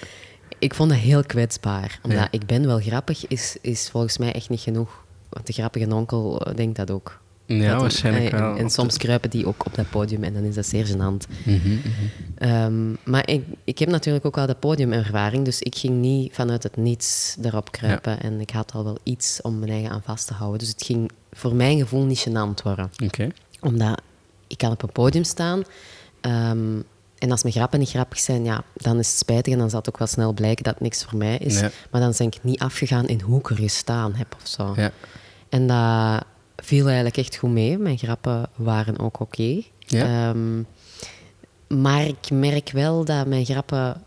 Ik 0.60 0.74
vond 0.74 0.90
dat 0.90 1.00
heel 1.00 1.24
kwetsbaar. 1.24 2.00
Omdat 2.04 2.28
ik 2.32 2.46
ben 2.46 2.66
wel 2.66 2.80
grappig, 2.80 3.28
is, 3.28 3.58
is 3.62 3.90
volgens 3.90 4.18
mij 4.18 4.34
echt 4.34 4.50
niet 4.50 4.60
genoeg. 4.60 5.06
Want 5.30 5.48
de 5.48 5.54
grappige 5.54 5.96
onkel 5.96 6.46
eh, 6.46 6.56
denkt 6.56 6.76
dat 6.76 6.92
ook. 6.92 7.22
Ja, 7.46 7.80
waarschijnlijk 7.80 8.32
en, 8.32 8.40
wel. 8.40 8.56
En 8.58 8.70
soms 8.70 8.98
kruipen 8.98 9.30
die 9.30 9.46
ook 9.46 9.66
op 9.66 9.76
dat 9.76 9.90
podium 9.90 10.24
en 10.24 10.34
dan 10.34 10.44
is 10.44 10.56
dat 10.56 10.66
zeer 10.66 10.86
gênant. 10.86 11.44
Mhm, 11.44 11.56
mhm. 11.56 11.80
Ehm, 12.38 12.92
maar 13.04 13.30
ik, 13.30 13.44
ik 13.64 13.80
heb 13.80 13.90
natuurlijk 13.90 14.26
ook 14.26 14.38
al 14.38 14.46
de 14.46 14.56
podiumervaring, 14.56 15.46
dus 15.46 15.62
ik 15.62 15.76
ging 15.76 16.02
niet 16.02 16.34
vanuit 16.34 16.64
het 16.64 16.78
niets 16.78 17.36
erop 17.42 17.72
kruipen. 17.72 18.22
En 18.22 18.40
ik 18.40 18.50
had 18.50 18.72
al 18.74 18.84
wel 18.84 18.98
iets 19.04 19.42
om 19.42 19.60
mijn 19.60 19.72
eigen 19.72 19.90
aan 19.90 20.02
vast 20.04 20.28
te 20.28 20.34
houden. 20.34 20.60
Dus 20.60 20.70
het 20.70 20.84
ging 20.84 21.12
voor 21.32 21.56
mijn 21.56 21.78
gevoel 21.78 22.04
niet 22.04 22.28
gênant 22.30 22.64
worden. 22.64 22.92
Omdat 23.60 24.02
ik 24.48 24.58
kan 24.58 24.72
op 24.72 24.84
een 24.84 24.92
podium 24.92 25.24
staan 25.24 25.64
ehm, 26.22 26.80
en 27.18 27.32
als 27.32 27.44
mijn 27.44 27.56
grappen 27.56 27.80
niet 27.80 27.90
grappig 27.90 28.20
zijn, 28.20 28.44
ja, 28.44 28.64
dan 28.74 29.00
is 29.00 29.08
het 29.08 29.18
spijtig 29.18 29.54
en 29.54 29.60
dan 29.60 29.70
zal 29.70 29.80
het 29.80 29.90
ook 29.90 29.98
wel 29.98 30.08
snel 30.08 30.34
blijken 30.34 30.64
dat 30.64 30.74
het 30.74 30.84
niks 30.84 31.04
voor 31.04 31.18
mij 31.18 31.38
is. 31.38 31.62
Maar 31.62 32.02
dan 32.02 32.14
ben 32.18 32.28
ik 32.28 32.40
niet 32.42 32.60
afgegaan 32.60 33.08
in 33.08 33.22
hoe 33.22 33.40
ik 33.40 33.50
er 33.50 33.56
gestaan 33.56 34.14
heb 34.14 34.36
of 34.42 34.48
zo. 34.48 34.74
Ja. 34.76 34.92
En 35.50 35.68
dat 35.68 36.24
viel 36.64 36.86
eigenlijk 36.86 37.18
echt 37.18 37.36
goed 37.36 37.52
mee. 37.52 37.78
Mijn 37.78 37.98
grappen 37.98 38.50
waren 38.56 39.00
ook 39.00 39.20
oké. 39.20 39.62
Ja. 39.80 40.30
Ehm, 40.30 40.64
maar 41.82 42.06
ik 42.06 42.32
merk 42.32 42.72
wel 42.72 43.06
dat 43.06 43.28
mijn 43.28 43.46
grappen 43.46 44.04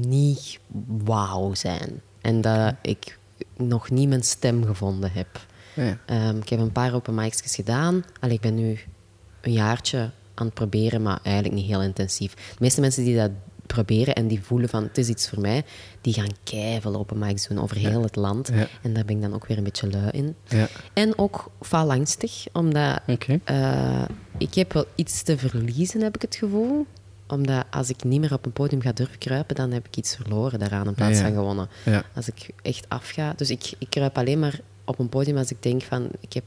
niet 0.00 0.58
wauw 1.04 1.54
zijn. 1.54 2.00
En 2.20 2.40
dat 2.40 2.74
ik 2.82 3.18
nog 3.56 3.90
niet 3.90 4.08
mijn 4.08 4.22
stem 4.22 4.64
gevonden 4.64 5.12
heb. 5.12 5.46
Ja. 5.74 5.98
Ehm, 6.06 6.36
ik 6.36 6.48
heb 6.48 6.58
een 6.58 6.72
paar 6.72 6.94
open 6.94 7.14
mics 7.14 7.54
gedaan. 7.54 8.04
Allee, 8.20 8.34
ik 8.34 8.40
ben 8.40 8.54
nu 8.54 8.78
een 9.40 9.52
jaartje 9.52 10.10
aan 10.34 10.46
het 10.46 10.54
proberen, 10.54 11.02
maar 11.02 11.18
eigenlijk 11.22 11.54
niet 11.54 11.66
heel 11.66 11.82
intensief. 11.82 12.34
De 12.34 12.56
meeste 12.58 12.80
mensen 12.80 13.04
die 13.04 13.16
dat 13.16 13.30
proberen 13.72 14.14
en 14.14 14.28
die 14.28 14.42
voelen 14.42 14.68
van 14.68 14.82
het 14.82 14.98
is 14.98 15.08
iets 15.08 15.28
voor 15.28 15.40
mij, 15.40 15.64
die 16.00 16.12
gaan 16.12 16.30
keiveel 16.44 16.96
open 16.96 17.18
mics 17.18 17.48
doen 17.48 17.60
over 17.60 17.76
heel 17.76 18.02
het 18.02 18.16
land. 18.16 18.50
Ja. 18.54 18.66
En 18.82 18.92
daar 18.92 19.04
ben 19.04 19.16
ik 19.16 19.22
dan 19.22 19.34
ook 19.34 19.46
weer 19.46 19.58
een 19.58 19.64
beetje 19.64 19.90
lui 19.90 20.10
in. 20.10 20.34
Ja. 20.48 20.68
En 20.92 21.18
ook 21.18 21.50
faalangstig, 21.60 22.44
omdat 22.52 23.00
eh, 23.44 24.02
ik 24.38 24.54
heb 24.54 24.72
wel 24.72 24.84
iets 24.94 25.22
te 25.22 25.38
verliezen, 25.38 26.00
heb 26.00 26.14
ik 26.14 26.22
het 26.22 26.34
gevoel. 26.36 26.86
Omdat 27.28 27.64
als 27.70 27.90
ik 27.90 28.04
niet 28.04 28.20
meer 28.20 28.32
op 28.32 28.46
een 28.46 28.52
podium 28.52 28.80
ga 28.80 28.92
durven 28.92 29.18
kruipen, 29.18 29.54
dan 29.54 29.70
heb 29.70 29.86
ik 29.86 29.96
iets 29.96 30.16
verloren 30.16 30.58
daaraan 30.58 30.86
in 30.86 30.94
plaats 30.94 31.18
Ja. 31.18 31.24
van 31.24 31.34
gewonnen. 31.34 31.68
Als 32.14 32.28
ik 32.28 32.50
echt 32.62 32.84
afga. 32.88 33.32
Dus 33.36 33.50
ik, 33.50 33.72
ik 33.78 33.86
kruip 33.90 34.18
alleen 34.18 34.38
maar 34.38 34.60
op 34.84 34.98
een 34.98 35.08
podium 35.08 35.36
als 35.36 35.50
ik 35.50 35.62
denk 35.62 35.82
van 35.82 36.08
ik 36.20 36.32
heb, 36.32 36.44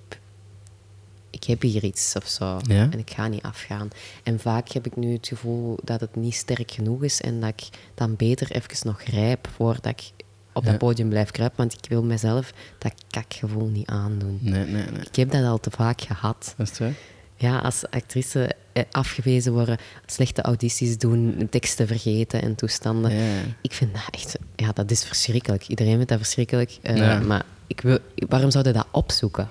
ik 1.44 1.50
heb 1.50 1.62
hier 1.62 1.84
iets 1.84 2.14
of 2.16 2.28
zo. 2.28 2.60
Ja. 2.68 2.88
En 2.92 3.00
ik 3.00 3.12
ga 3.12 3.28
niet 3.28 3.42
afgaan. 3.42 3.88
En 4.24 4.40
vaak 4.40 4.70
heb 4.70 4.86
ik 4.86 4.96
nu 4.96 5.14
het 5.14 5.28
gevoel 5.28 5.78
dat 5.84 6.00
het 6.00 6.16
niet 6.16 6.34
sterk 6.36 6.72
genoeg 6.72 7.04
is 7.04 7.22
en 7.22 7.40
dat 7.40 7.50
ik 7.50 7.64
dan 7.96 8.16
beter 8.16 8.52
even 8.52 8.88
nog 8.88 9.02
rijp 9.02 9.48
voordat 9.56 9.86
ik 9.86 10.12
op 10.54 10.64
Ja. 10.64 10.70
dat 10.70 10.80
podium 10.80 11.10
blijf 11.10 11.32
kruipen. 11.32 11.58
Want 11.58 11.74
ik 11.74 11.90
wil 11.90 12.04
mezelf 12.04 12.54
dat 12.78 12.94
kakgevoel 13.10 13.68
niet 13.68 13.88
aandoen. 13.88 14.40
Nee, 14.42 14.66
nee, 14.66 14.84
nee. 14.86 15.02
Ik 15.06 15.16
heb 15.16 15.32
dat 15.32 15.44
al 15.46 15.60
te 15.60 15.72
vaak 15.72 16.02
gehad. 16.02 16.54
Dat 16.58 16.80
is? 16.80 16.88
Ja, 17.36 17.60
als 17.60 17.84
actrice 17.90 18.56
eh, 18.74 18.84
afgewezen 18.92 19.54
worden, 19.54 19.78
slechte 20.06 20.42
audities 20.42 20.98
doen, 20.98 21.48
teksten 21.50 21.88
vergeten 21.88 22.42
en 22.42 22.56
toestanden. 22.56 23.16
Ja. 23.16 23.42
Ik 23.62 23.74
vind 23.74 23.94
dat 23.94 24.04
echt, 24.12 24.38
ja, 24.56 24.72
dat 24.72 24.92
is 24.92 25.04
verschrikkelijk. 25.04 25.68
Iedereen 25.68 25.94
vindt 25.96 26.10
dat 26.10 26.18
verschrikkelijk. 26.18 26.78
eh, 26.82 26.98
Ja. 26.98 27.20
Maar 27.20 27.44
ik 27.68 27.82
wil, 27.82 27.98
waarom 28.16 28.52
zou 28.52 28.68
je 28.68 28.74
dat 28.74 28.88
opzoeken? 28.92 29.48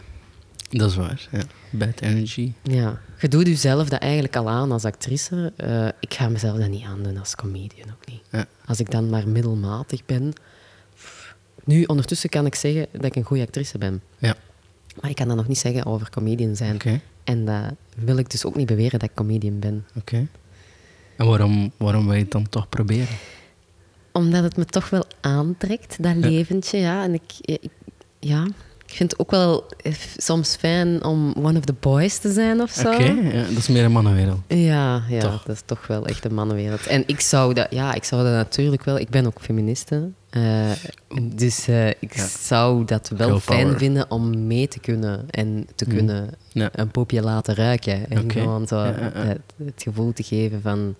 Dat 0.78 0.90
is 0.90 0.96
waar, 0.96 1.28
ja. 1.32 1.42
Bad 1.70 2.00
energy. 2.00 2.52
Ja, 2.62 3.00
je 3.20 3.28
doet 3.28 3.46
jezelf 3.46 3.88
dat 3.88 4.00
eigenlijk 4.00 4.36
al 4.36 4.48
aan 4.50 4.72
als 4.72 4.84
actrice. 4.84 5.52
Eh, 5.56 5.86
ik 6.00 6.14
ga 6.14 6.28
mezelf 6.28 6.58
dat 6.58 6.68
niet 6.68 6.84
aandoen 6.84 7.18
als 7.18 7.34
comedian 7.34 7.88
ook 7.90 8.06
niet. 8.06 8.20
Ja. 8.30 8.46
Als 8.66 8.80
ik 8.80 8.90
dan 8.90 9.10
maar 9.10 9.28
middelmatig 9.28 10.04
ben. 10.06 10.32
Nu, 11.64 11.84
ondertussen 11.84 12.28
kan 12.30 12.46
ik 12.46 12.54
zeggen 12.54 12.86
dat 12.92 13.04
ik 13.04 13.16
een 13.16 13.22
goede 13.22 13.42
actrice 13.42 13.78
ben. 13.78 14.02
Ja, 14.18 14.34
Maar 15.00 15.10
ik 15.10 15.16
kan 15.16 15.28
dat 15.28 15.36
nog 15.36 15.48
niet 15.48 15.58
zeggen 15.58 15.86
over 15.86 16.10
comedian 16.10 16.56
zijn. 16.56 16.74
oké. 16.74 17.00
En 17.24 17.44
dat 17.44 17.74
wil 17.96 18.16
ik 18.16 18.30
dus 18.30 18.44
ook 18.44 18.56
niet 18.56 18.66
beweren 18.66 18.98
dat 18.98 19.08
ik 19.08 19.14
comedian 19.14 19.58
ben. 19.58 19.86
Oké. 19.96 20.26
En 21.16 21.26
waarom, 21.26 21.72
waarom 21.76 22.04
wil 22.04 22.14
je 22.14 22.22
het 22.22 22.30
dan 22.30 22.48
toch 22.48 22.68
proberen? 22.68 23.16
Omdat 24.12 24.42
het 24.42 24.56
me 24.56 24.64
toch 24.64 24.90
wel 24.90 25.04
aantrekt, 25.20 26.02
dat 26.02 26.16
leventje. 26.16 26.78
Ja. 26.78 27.02
En 27.02 27.14
ik, 27.14 27.32
ik, 27.40 27.70
ja, 28.18 28.46
ik 28.92 28.98
vind 28.98 29.10
het 29.10 29.20
ook 29.20 29.30
wel 29.30 29.66
eh, 29.82 29.92
soms 30.16 30.56
fijn 30.56 31.04
om 31.04 31.34
one 31.42 31.58
of 31.58 31.64
the 31.64 31.74
boys 31.80 32.18
te 32.18 32.32
zijn 32.32 32.60
of 32.60 32.70
zo. 32.70 32.92
Oké, 32.92 33.02
ja, 33.04 33.42
dat 33.42 33.56
is 33.56 33.68
meer 33.68 33.84
een 33.84 33.92
mannenwereld. 33.92 34.40
Ja, 34.48 35.02
ja 35.08 35.20
Toch? 35.20 35.42
dat 35.42 35.54
is 35.56 35.62
toch 35.64 35.86
wel 35.86 36.06
echt 36.06 36.24
een 36.24 36.34
mannenwereld. 36.34 36.86
En 36.86 37.02
ik 37.06 37.20
zou 37.20 37.54
dat, 37.54 37.66
ja, 37.70 37.94
ik 37.94 38.04
zou 38.04 38.22
dat 38.22 38.32
natuurlijk 38.32 38.84
wel. 38.84 38.98
Ik 38.98 39.08
ben 39.08 39.26
ook 39.26 39.40
feministe. 39.40 40.08
eh, 40.30 40.70
dus 41.22 41.68
eh, 41.68 41.88
ik 41.88 42.14
Ja. 42.16 42.26
zou 42.26 42.84
dat 42.84 43.08
wel 43.16 43.26
Girl 43.26 43.40
fijn 43.40 43.62
power. 43.64 43.78
vinden 43.78 44.10
om 44.10 44.46
mee 44.46 44.68
te 44.68 44.78
kunnen 44.80 45.30
en 45.30 45.66
te 45.74 45.84
Mhm. 45.86 45.96
kunnen 45.96 46.30
Ja. 46.52 46.68
een 46.72 46.90
poepje 46.90 47.22
laten 47.22 47.54
ruiken. 47.54 48.10
En 48.10 48.30
gewoon 48.30 48.66
zo. 48.66 48.76
Het, 48.78 49.40
het 49.64 49.82
gevoel 49.82 50.12
te 50.12 50.22
geven 50.22 50.60
van 50.62 50.94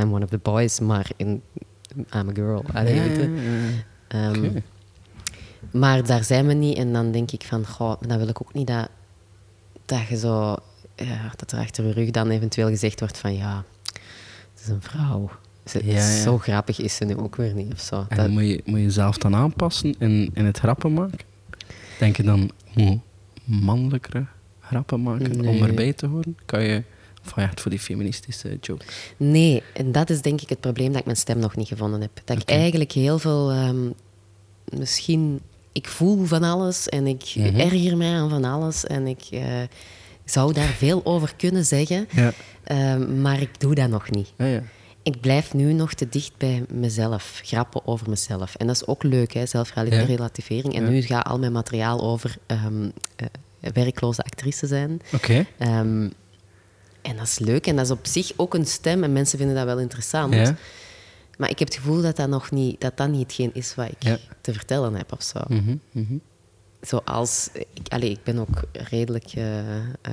I'm 0.00 0.12
one 0.14 0.24
of 0.24 0.30
the 0.30 0.38
boys, 0.42 0.80
maar 0.80 1.06
in, 1.16 1.42
I'm 1.96 2.28
a 2.28 2.32
girl. 2.34 2.64
Allee, 2.72 2.94
je. 2.94 3.00
ja, 3.00 4.18
ja. 4.20 4.30
Ehm, 4.30 4.44
Oké. 4.44 4.62
Maar 5.70 6.06
daar 6.06 6.24
zijn 6.24 6.46
we 6.46 6.52
niet. 6.52 6.76
En 6.76 6.92
dan 6.92 7.12
denk 7.12 7.30
ik 7.30 7.42
van, 7.42 7.66
goh, 7.66 7.94
dan 8.06 8.18
wil 8.18 8.28
ik 8.28 8.40
ook 8.42 8.54
niet 8.54 8.66
dat, 8.66 8.88
dat 9.84 10.06
je 10.08 10.16
zo... 10.16 10.56
Ja, 10.96 11.32
dat 11.36 11.52
er 11.52 11.58
achter 11.58 11.86
je 11.86 11.92
rug 11.92 12.10
dan 12.10 12.30
eventueel 12.30 12.68
gezegd 12.68 13.00
wordt 13.00 13.18
van, 13.18 13.34
ja, 13.36 13.64
het 14.54 14.62
is 14.62 14.68
een 14.68 14.82
vrouw. 14.82 15.30
Ze, 15.64 15.80
Ja, 15.86 15.92
ja. 15.94 16.22
Zo 16.22 16.38
grappig 16.38 16.78
is 16.80 16.96
ze 16.96 17.04
nu 17.04 17.16
ook 17.16 17.36
weer 17.36 17.54
niet, 17.54 17.72
of 17.72 17.80
zo. 17.80 18.06
En 18.08 18.16
Dat- 18.16 18.28
moet 18.28 18.42
je, 18.42 18.62
moet 18.64 18.78
je 18.78 18.84
jezelf 18.84 19.18
dan 19.18 19.34
aanpassen 19.34 19.94
en, 19.98 20.30
en 20.34 20.44
het 20.44 20.58
grappen 20.58 20.92
maken? 20.92 21.18
Denk 21.98 22.16
je 22.16 22.22
dan, 22.22 22.50
moet 22.74 22.98
mannelijkere 23.44 24.26
grappen 24.60 25.02
maken 25.02 25.46
om 25.46 25.62
erbij 25.62 25.92
te 25.92 26.06
horen? 26.06 26.36
Kan 26.44 26.62
je, 26.62 26.82
ja, 27.36 27.50
voor 27.54 27.70
die 27.70 27.80
feministische 27.80 28.58
jokes? 28.60 28.86
Nee, 29.16 29.62
en 29.74 29.92
dat 29.92 30.10
is 30.10 30.22
denk 30.22 30.40
ik 30.40 30.48
het 30.48 30.60
probleem 30.60 30.88
dat 30.88 30.98
ik 30.98 31.04
mijn 31.04 31.16
stem 31.16 31.38
nog 31.38 31.56
niet 31.56 31.68
gevonden 31.68 32.00
heb. 32.00 32.10
Dat 32.24 32.40
ik 32.40 32.48
eigenlijk 32.48 32.92
heel 32.92 33.18
veel... 33.18 33.50
ehm, 33.50 33.86
misschien... 34.76 35.40
Ik 35.72 35.88
voel 35.88 36.24
van 36.24 36.42
alles 36.42 36.88
en 36.88 37.06
ik 37.06 37.32
Mhm. 37.34 37.60
erger 37.60 37.96
mij 37.96 38.12
aan 38.14 38.30
van 38.30 38.44
alles. 38.44 38.84
En 38.86 39.06
ik 39.06 39.22
eh, 39.30 39.42
zou 40.24 40.52
daar 40.52 40.68
veel 40.68 41.00
over 41.04 41.32
kunnen 41.36 41.64
zeggen. 41.64 42.08
Ja. 42.10 42.32
ehm, 42.64 43.20
maar 43.20 43.40
ik 43.40 43.60
doe 43.60 43.74
dat 43.74 43.88
nog 43.88 44.10
niet. 44.10 44.32
Ja, 44.36 44.44
ja. 44.46 44.62
Ik 45.02 45.20
blijf 45.20 45.54
nu 45.54 45.72
nog 45.72 45.92
te 45.94 46.08
dicht 46.08 46.32
bij 46.36 46.64
mezelf, 46.68 47.40
grappen 47.44 47.86
over 47.86 48.08
mezelf. 48.10 48.54
En 48.54 48.66
dat 48.66 48.76
is 48.76 48.86
ook 48.86 49.02
leuk, 49.02 49.32
hè, 49.34 49.46
zelfrelativering. 49.46 50.74
En 50.74 50.88
nu 50.90 51.02
gaat 51.02 51.26
al 51.26 51.38
mijn 51.38 51.52
materiaal 51.52 52.00
over 52.00 52.36
ehm, 52.46 52.88
eh, 53.16 53.26
werkloze 53.72 54.22
actrice 54.22 54.66
zijn. 54.66 55.00
Oké. 55.14 55.46
Ehm, 55.58 56.08
en 57.02 57.16
dat 57.16 57.26
is 57.26 57.38
leuk 57.38 57.66
en 57.66 57.76
dat 57.76 57.84
is 57.84 57.90
op 57.90 58.06
zich 58.06 58.32
ook 58.36 58.54
een 58.54 58.66
stem 58.66 59.04
en 59.04 59.12
mensen 59.12 59.38
vinden 59.38 59.56
dat 59.56 59.64
wel 59.64 59.78
interessant. 59.78 60.34
Ja. 60.34 60.56
Maar 61.38 61.50
ik 61.50 61.58
heb 61.58 61.68
het 61.68 61.76
gevoel 61.76 62.02
dat 62.02 62.16
dat 62.16 62.28
nog 62.28 62.50
niet, 62.50 62.80
dat 62.80 62.96
dat 62.96 63.08
niet 63.08 63.22
hetgeen 63.22 63.50
is 63.54 63.74
wat 63.74 63.88
ik 63.88 64.02
Ja. 64.02 64.18
te 64.40 64.52
vertellen 64.52 64.94
heb 64.94 65.12
of 65.12 65.22
zo. 65.22 65.38
Mhm, 65.48 65.76
mhm. 65.92 66.16
Zoals, 66.80 67.48
ik, 67.74 67.94
ik 68.02 68.22
ben 68.24 68.38
ook 68.38 68.62
redelijk 68.72 69.32
eh, 69.34 69.78
eh, 69.78 70.12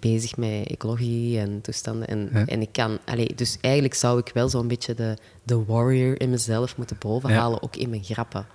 bezig 0.00 0.36
met 0.36 0.66
ecologie 0.66 1.38
en 1.38 1.60
toestanden. 1.60 2.08
En, 2.08 2.28
Ja. 2.32 2.46
en 2.46 2.60
ik 2.60 2.72
kan, 2.72 2.98
allee, 3.04 3.34
dus 3.34 3.58
eigenlijk 3.60 3.94
zou 3.94 4.18
ik 4.18 4.30
wel 4.34 4.48
zo'n 4.48 4.68
beetje 4.68 4.94
de, 4.94 5.16
de 5.42 5.64
warrior 5.64 6.20
in 6.20 6.30
mezelf 6.30 6.76
moeten 6.76 6.96
bovenhalen, 6.98 7.62
ook 7.62 7.76
in 7.76 7.90
mijn 7.90 8.04
grappen. 8.04 8.46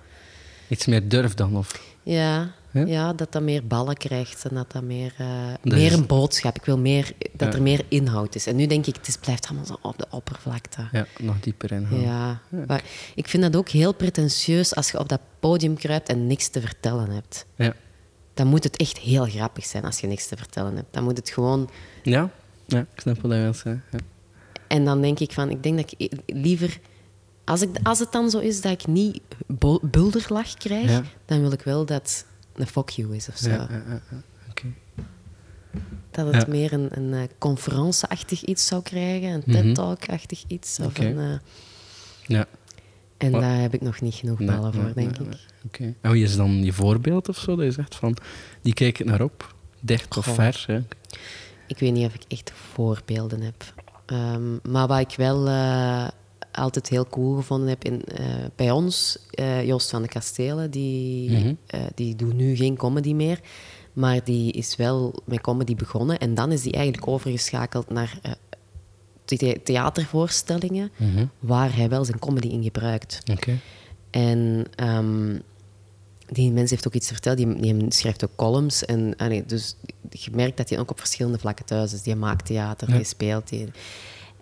Iets 0.68 0.86
meer 0.86 1.08
durf 1.08 1.34
dan? 1.34 1.56
Of? 1.56 1.82
Ja, 2.02 2.50
Ja? 2.76 2.86
ja? 2.86 3.12
dat 3.12 3.32
dat 3.32 3.42
meer 3.42 3.66
ballen 3.66 3.96
krijgt 3.96 4.44
en 4.48 4.54
dat 4.54 4.72
dat 4.72 4.82
meer, 4.82 5.14
Dat 5.62 5.72
meer 5.72 5.86
is- 5.86 5.92
een 5.92 6.06
boodschap. 6.06 6.56
Ik 6.56 6.64
wil 6.64 6.78
meer, 6.78 7.12
dat 7.32 7.48
Ja. 7.52 7.54
er 7.58 7.62
meer 7.62 7.84
inhoud 7.88 8.34
is. 8.34 8.46
En 8.46 8.56
nu 8.56 8.66
denk 8.66 8.86
ik, 8.86 8.96
het 8.96 9.08
is, 9.08 9.16
blijft 9.16 9.46
allemaal 9.46 9.64
zo 9.66 9.78
op 9.82 9.98
de 9.98 10.06
oppervlakte. 10.10 10.88
Ja, 10.92 11.06
nog 11.18 11.40
dieper 11.40 11.72
in. 11.72 11.86
Ja, 12.00 12.40
maar 12.66 12.82
ik 13.14 13.28
vind 13.28 13.42
dat 13.42 13.56
ook 13.56 13.68
heel 13.68 13.94
pretentieus 13.94 14.74
als 14.74 14.90
je 14.90 14.98
op 14.98 15.08
dat 15.08 15.20
podium 15.40 15.76
kruipt 15.76 16.08
en 16.08 16.26
niks 16.26 16.48
te 16.48 16.60
vertellen 16.60 17.10
hebt. 17.10 17.46
Ja. 17.56 17.74
Dan 18.34 18.46
moet 18.46 18.64
het 18.64 18.76
echt 18.76 18.98
heel 18.98 19.24
grappig 19.24 19.64
zijn 19.64 19.84
als 19.84 20.00
je 20.00 20.06
niks 20.06 20.26
te 20.26 20.36
vertellen 20.36 20.76
hebt. 20.76 20.94
Dan 20.94 21.04
moet 21.04 21.16
het 21.16 21.30
gewoon... 21.30 21.70
Ja? 22.02 22.30
Ja, 22.66 22.78
ik 22.80 23.00
snap 23.00 23.20
wat 23.20 23.30
je 23.32 23.38
zeggen. 23.52 23.82
Ja. 23.92 23.98
En 24.66 24.84
dan 24.84 25.00
denk 25.00 25.18
ik 25.20 25.32
van, 25.32 25.50
ik 25.50 25.62
denk 25.62 25.76
dat 25.76 25.94
ik 25.96 26.12
liever... 26.26 26.78
Als, 27.44 27.62
ik, 27.62 27.70
als 27.82 27.98
het 27.98 28.12
dan 28.12 28.30
zo 28.30 28.38
is 28.38 28.60
dat 28.60 28.72
ik 28.72 28.86
niet 28.86 29.20
bul- 29.46 29.80
bulderlach 29.82 30.54
krijg, 30.54 30.90
Ja. 30.90 31.02
dan 31.24 31.40
wil 31.40 31.52
ik 31.52 31.62
wel 31.62 31.84
dat 31.84 32.24
een 32.58 32.66
fuck 32.66 32.88
you 32.90 33.16
is 33.16 33.28
of 33.28 33.36
zo. 33.36 33.48
Ja. 33.50 33.68
Dat 36.10 36.34
het 36.34 36.46
meer 36.46 36.72
een, 36.72 36.88
een 36.98 37.12
eh, 37.14 37.22
conferentie-achtig 37.38 38.42
iets 38.44 38.66
zou 38.66 38.82
krijgen, 38.82 39.28
een 39.28 39.42
Mhm. 39.46 39.50
TED-talk-achtig 39.62 40.44
iets. 40.46 40.78
Of 40.80 40.86
Oké. 40.86 41.04
een, 41.04 41.18
eh, 41.18 41.38
Ja. 42.26 42.46
en 43.16 43.30
Wat- 43.30 43.40
daar 43.40 43.60
heb 43.60 43.74
ik 43.74 43.80
nog 43.80 44.00
niet 44.00 44.14
genoeg 44.14 44.38
Nee, 44.38 44.48
ballen 44.48 44.72
voor, 44.72 44.84
nee, 44.84 44.92
denk 44.94 45.18
nee, 45.18 45.28
ik. 45.28 45.38
Oké. 45.66 45.94
En 46.00 46.10
wie 46.10 46.22
is 46.24 46.36
dan 46.36 46.64
je 46.64 46.72
voorbeeld 46.72 47.28
of 47.28 47.38
zo? 47.38 47.56
Dat 47.56 47.64
je 47.64 47.70
zegt 47.70 47.94
van, 47.94 48.16
die 48.62 48.74
kijk 48.74 48.98
ik 48.98 49.06
naar 49.06 49.20
op. 49.22 49.54
Dicht 49.80 50.16
of 50.16 50.24
ver. 50.26 50.64
Hè? 50.66 50.80
Ik 51.66 51.78
weet 51.78 51.92
niet 51.92 52.06
of 52.06 52.14
ik 52.14 52.22
echt 52.28 52.52
voorbeelden 52.72 53.40
heb. 53.40 53.64
Ehm, 54.06 54.70
maar 54.70 54.86
wat 54.86 55.00
ik 55.00 55.14
wel 55.16 55.46
eh, 55.48 56.08
altijd 56.56 56.88
heel 56.88 57.06
cool 57.06 57.34
gevonden 57.36 57.68
heb 57.68 57.84
in, 57.84 58.04
eh, 58.04 58.26
bij 58.56 58.70
ons, 58.70 59.18
eh, 59.30 59.64
Joost 59.66 59.90
van 59.90 60.02
de 60.02 60.08
Kastelen, 60.08 60.70
die, 60.70 61.30
Mhm. 61.30 61.54
eh, 61.66 61.80
die 61.94 62.16
doet 62.16 62.34
nu 62.34 62.56
geen 62.56 62.76
comedy 62.76 63.12
meer. 63.12 63.40
Maar 63.92 64.24
die 64.24 64.52
is 64.52 64.76
wel 64.76 65.14
met 65.24 65.40
comedy 65.40 65.74
begonnen. 65.74 66.18
En 66.18 66.34
dan 66.34 66.52
is 66.52 66.62
die 66.62 66.72
eigenlijk 66.72 67.06
overgeschakeld 67.08 67.90
naar 67.90 68.18
the- 69.24 69.60
theatervoorstellingen, 69.64 70.90
Mhm. 70.96 71.26
waar 71.38 71.76
hij 71.76 71.88
wel 71.88 72.04
zijn 72.04 72.18
comedy 72.18 72.46
in 72.48 72.62
gebruikt. 72.62 73.20
Oké. 73.32 73.58
En 74.10 74.64
ehm, 74.74 75.38
die 76.26 76.52
mens 76.52 76.70
heeft 76.70 76.86
ook 76.86 76.94
iets 76.94 77.06
verteld. 77.06 77.36
Die, 77.36 77.60
die 77.60 77.84
schrijft 77.88 78.24
ook 78.24 78.36
columns. 78.36 78.84
En 78.84 79.14
dus 79.46 79.76
je 80.10 80.30
merkt 80.32 80.56
dat 80.56 80.68
hij 80.68 80.78
ook 80.78 80.90
op 80.90 80.98
verschillende 80.98 81.38
vlakken 81.38 81.64
thuis 81.64 81.92
is. 81.92 82.02
Die 82.02 82.16
maakt 82.16 82.46
theater, 82.46 82.88
Ja. 82.90 82.96
die 82.96 83.04
speelt, 83.04 83.48
die 83.48 83.68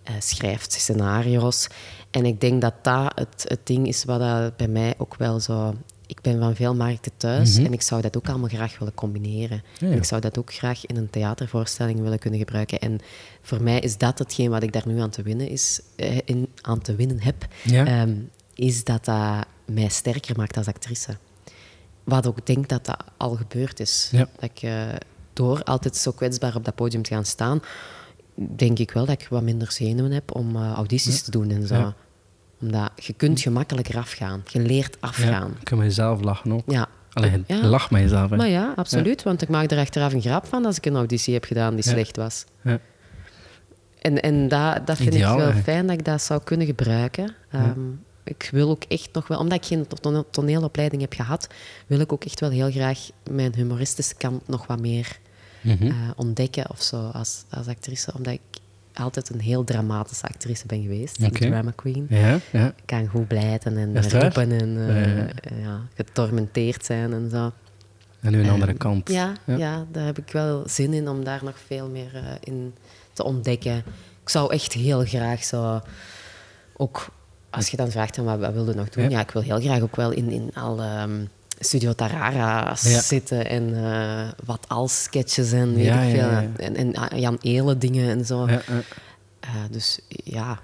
eh, 0.05 0.15
schrijft 0.19 0.73
scenario's. 0.73 1.67
En 2.11 2.25
ik 2.25 2.41
denk 2.41 2.61
dat 2.61 2.75
dat 2.83 3.13
het, 3.15 3.45
het 3.49 3.61
ding 3.67 3.89
is 3.89 4.05
wat 4.05 4.21
dat 4.21 4.57
bij 4.57 4.69
mij 4.69 4.95
ook 4.99 5.17
wel 5.17 5.41
zo... 5.41 5.75
Ik 6.07 6.21
ben 6.21 6.39
van 6.39 6.55
veel 6.55 6.75
markten 6.75 7.13
thuis 7.17 7.57
Mhm. 7.57 7.67
en 7.67 7.73
ik 7.73 7.83
zou 7.83 8.01
dat 8.01 8.17
ook 8.17 8.29
allemaal 8.29 8.49
graag 8.49 8.79
willen 8.79 8.95
combineren. 8.95 9.63
Ja, 9.79 9.87
ja. 9.87 9.93
En 9.93 9.99
ik 9.99 10.05
zou 10.05 10.21
dat 10.21 10.39
ook 10.39 10.55
graag 10.55 10.87
in 10.87 10.97
een 10.97 11.11
theatervoorstelling 11.11 12.01
willen 12.01 12.19
kunnen 12.19 12.39
gebruiken. 12.39 12.79
En 12.79 13.01
voor 13.43 13.63
mij 13.63 13.79
is 13.81 13.99
dat 13.99 14.19
hetgeen 14.19 14.51
wat 14.51 14.63
ik 14.63 14.73
daar 14.73 14.87
nu 14.87 15.01
aan 15.01 15.11
te 15.11 15.23
winnen, 15.23 15.49
is, 15.49 15.81
eh, 15.97 16.19
in, 16.25 16.49
aan 16.61 16.81
te 16.81 16.95
winnen 16.95 17.21
heb. 17.23 17.47
Ja. 17.63 17.87
Ehm, 17.87 18.15
is 18.55 18.85
dat 18.85 19.05
dat 19.05 19.47
mij 19.65 19.89
sterker 19.89 20.37
maakt 20.37 20.57
als 20.57 20.67
actrice. 20.67 21.17
Wat 22.05 22.27
ook 22.27 22.47
denk 22.47 22.69
dat 22.69 22.85
dat 22.85 23.05
al 23.17 23.35
gebeurd 23.35 23.81
is. 23.81 24.09
Dat 24.13 24.29
ik 24.41 24.63
eh, 24.63 24.83
door 25.33 25.63
altijd 25.63 25.97
zo 25.97 26.11
kwetsbaar 26.11 26.57
op 26.57 26.65
dat 26.65 26.75
podium 26.75 27.03
te 27.03 27.15
gaan 27.15 27.25
staan, 27.25 27.61
denk 28.57 28.79
ik 28.79 28.91
wel 28.91 29.05
dat 29.07 29.21
ik 29.23 29.27
wat 29.31 29.43
minder 29.43 29.73
zenuwen 29.73 30.13
heb 30.13 30.35
om 30.35 30.57
eh, 30.57 30.73
audities 30.73 31.23
te 31.23 31.31
doen 31.31 31.51
en 31.51 31.67
zo. 31.67 31.75
Ja. 31.75 31.95
Omdat 32.61 32.91
je 32.95 33.13
kunt 33.13 33.41
gemakkelijker 33.41 33.97
afgaan. 33.97 34.43
Je 34.51 34.61
leert 34.61 34.97
Ja, 35.01 35.09
afgaan. 35.09 35.51
ik 35.61 35.65
kan 35.65 35.79
met 35.79 35.87
jezelf 35.87 36.21
lachen 36.23 36.53
ook. 36.53 36.63
Ja. 36.67 36.87
Allee, 37.13 37.31
je 37.31 37.43
Ja. 37.55 37.67
lach 37.67 37.91
met 37.91 38.01
jezelf. 38.03 38.31
Hè. 38.31 38.37
Maar 38.37 38.49
ja, 38.49 38.73
absoluut. 38.77 39.23
Want 39.23 39.43
ik 39.43 39.49
maak 39.49 39.71
er 39.71 39.79
achteraf 39.79 40.13
een 40.13 40.21
grap 40.21 40.47
van 40.47 40.65
als 40.65 40.77
ik 40.77 40.87
een 40.87 40.97
auditie 40.97 41.35
heb 41.35 41.45
gedaan 41.45 41.75
die 41.75 41.85
Ja. 41.85 41.91
slecht 41.91 42.17
was. 42.17 42.45
Ja. 42.63 42.79
En, 44.01 44.23
en 44.23 44.49
dat, 44.49 44.87
dat 44.87 44.97
vind 44.97 45.15
Ideaal, 45.15 45.39
ik 45.39 45.45
wel 45.53 45.63
fijn 45.63 45.87
dat 45.87 45.99
ik 45.99 46.05
dat 46.05 46.23
zou 46.23 46.41
kunnen 46.45 46.67
gebruiken. 46.67 47.35
Ehm, 47.51 47.81
Ik 48.25 48.49
wil 48.53 48.71
ook 48.71 48.83
echt 48.89 49.09
nog 49.13 49.29
wel, 49.29 49.39
omdat 49.39 49.59
ik 49.59 49.65
geen 49.65 49.87
tone- 50.01 50.25
toneelopleiding 50.31 51.03
heb 51.03 51.13
gehad, 51.13 51.49
wil 51.87 52.01
ik 52.01 52.13
ook 52.13 52.25
echt 52.25 52.41
wel 52.41 52.51
heel 52.51 52.71
graag 52.71 52.99
mijn 53.31 53.55
humoristische 53.55 54.15
kant 54.15 54.49
nog 54.49 54.67
wat 54.67 54.81
meer 54.81 55.19
Mhm. 55.65 55.87
eh, 55.87 55.93
ontdekken 56.17 56.71
of 56.71 56.83
zo 56.83 56.97
als, 57.09 57.45
als 57.51 57.67
actrice. 57.67 58.13
Omdat 58.17 58.33
ik 58.33 58.41
altijd 58.95 59.29
een 59.31 59.41
heel 59.41 59.65
dramatische 59.65 60.27
actrice 60.27 60.67
ben 60.67 60.83
geweest, 60.83 61.21
een 61.23 61.31
drama 61.33 61.71
queen. 61.75 62.07
Ja, 62.09 62.39
ja. 62.53 62.67
Ik 62.67 62.83
kan 62.85 63.07
goed 63.07 63.29
blijten 63.29 63.77
en 63.77 64.11
roepen 64.11 64.53
en 64.61 64.89
eh, 64.89 65.17
Ja, 65.17 65.29
ja, 65.63 65.81
getormenteerd 65.95 66.85
zijn 66.85 67.13
en 67.13 67.31
zo. 67.31 67.53
En 68.21 68.33
nu 68.33 68.41
een 68.41 68.51
andere 68.51 68.71
Ehm, 68.71 68.81
kant. 68.81 69.11
Ja, 69.11 69.33
Ja. 69.45 69.57
ja. 69.57 69.87
daar 69.93 70.05
heb 70.05 70.19
ik 70.19 70.31
wel 70.33 70.63
zin 70.67 70.93
in 70.93 71.09
om 71.09 71.25
daar 71.25 71.45
nog 71.45 71.59
veel 71.67 71.89
meer 71.89 72.15
eh, 72.15 72.23
in 72.41 72.75
te 73.13 73.25
ontdekken. 73.25 73.77
Ik 74.23 74.29
zou 74.29 74.53
echt 74.53 74.73
heel 74.73 75.05
graag 75.05 75.45
zo... 75.45 75.81
Ook 76.77 77.07
als 77.51 77.69
je 77.69 77.77
dan 77.77 77.91
vraagt, 77.91 78.17
wat, 78.17 78.39
wat 78.39 78.53
wil 78.53 78.69
je 78.69 78.75
nog 78.75 78.89
doen? 78.89 79.05
Ja. 79.05 79.11
Ja. 79.11 79.21
ik 79.21 79.31
wil 79.31 79.43
heel 79.43 79.61
graag 79.61 79.81
ook 79.81 79.97
wel 79.97 80.11
in, 80.11 80.31
in 80.31 80.51
alle 80.55 80.87
ehm, 80.87 81.25
Studio 81.65 81.93
Tarara 81.93 82.77
Ja. 82.83 83.01
zitten 83.01 83.49
en 83.49 83.85
eh, 83.85 84.29
wat 84.45 84.65
als 84.69 85.03
sketches 85.03 85.53
en 85.53 85.75
weet 85.75 85.85
Ja, 85.85 86.01
ik 86.01 86.11
veel. 86.15 86.29
ja. 86.31 86.47
En, 86.57 86.77
en 86.77 86.95
ah, 86.95 87.19
Jan 87.19 87.39
Elen 87.41 87.79
dingen 87.79 88.11
en 88.19 88.25
zo. 88.25 88.47
Eh, 88.47 88.59
dus 89.71 89.99
ja. 90.09 90.59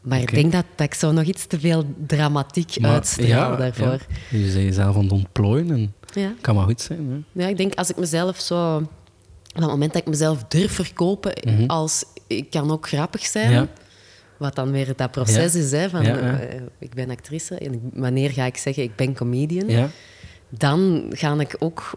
Maar 0.00 0.20
ik 0.20 0.34
denk 0.34 0.52
dat, 0.52 0.64
dat 0.76 0.86
ik 0.86 0.94
zo 0.94 1.12
nog 1.12 1.24
iets 1.24 1.46
te 1.46 1.60
veel 1.60 1.84
dramatiek 2.06 2.80
Maar- 2.80 2.90
uitstraal 2.90 3.56
daarvoor. 3.56 3.98
Je 4.30 4.50
zei 4.50 4.64
jezelf 4.64 4.96
aan 4.96 5.02
het 5.02 5.12
ontplooien 5.12 5.70
en 5.70 5.94
kan 6.40 6.54
maar 6.54 6.64
goed 6.64 6.80
zijn. 6.80 7.26
Hè? 7.32 7.42
Ja, 7.42 7.48
ik 7.48 7.56
denk 7.56 7.74
als 7.74 7.90
ik 7.90 7.96
mezelf 7.96 8.40
zo... 8.40 8.76
Op 8.76 9.60
het 9.60 9.66
moment 9.70 9.92
dat 9.92 10.02
ik 10.02 10.08
mezelf 10.08 10.44
durf 10.48 10.72
verkopen 10.72 11.32
Mhm. 11.44 11.66
als... 11.66 12.04
Ik 12.26 12.50
kan 12.50 12.70
ook 12.70 12.88
grappig 12.88 13.26
zijn. 13.26 13.68
Wat 14.38 14.54
dan 14.54 14.70
weer 14.70 14.92
dat 14.96 15.10
proces 15.10 15.52
Ja. 15.52 15.58
is, 15.60 15.70
hè, 15.72 15.90
van 15.90 16.02
Ja, 16.04 16.16
ja. 16.16 16.38
eh, 16.40 16.60
ik 16.78 16.94
ben 16.94 17.10
actrice. 17.10 17.54
En 17.58 17.80
wanneer 17.94 18.30
ga 18.30 18.44
ik 18.44 18.56
zeggen 18.56 18.82
ik 18.82 18.96
ben 18.96 19.14
comedian? 19.14 19.90
Dan 20.58 21.06
ga 21.10 21.40
ik 21.40 21.56
ook 21.58 21.90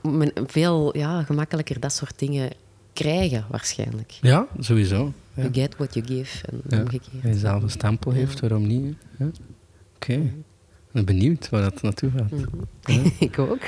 veel 0.46 0.98
ja, 0.98 1.24
gemakkelijker 1.24 1.80
dat 1.80 1.94
soort 1.94 2.20
dingen 2.20 2.50
krijgen, 2.94 3.46
waarschijnlijk. 3.50 4.12
ja, 4.22 4.48
sowieso. 4.60 5.14
Ja. 5.34 5.42
You 5.42 5.54
get 5.54 5.76
what 5.78 5.94
you 5.94 6.06
give. 6.06 6.48
En 6.48 6.62
Ja. 6.70 6.80
omgekeerd. 6.80 7.24
Hij 7.24 7.34
zelf 7.38 7.64
een 7.64 7.70
stempel 7.70 8.12
heeft, 8.12 8.40
waarom 8.40 8.68
niet? 8.68 8.96
Oké. 9.96 10.14
Ik 10.14 10.32
ben 10.92 11.06
benieuwd 11.06 11.50
waar 11.50 11.62
dat 11.62 11.82
naartoe 11.82 12.12
gaat. 12.18 12.32
Mhm. 12.32 13.10
ik 13.20 13.40
ook. 13.40 13.62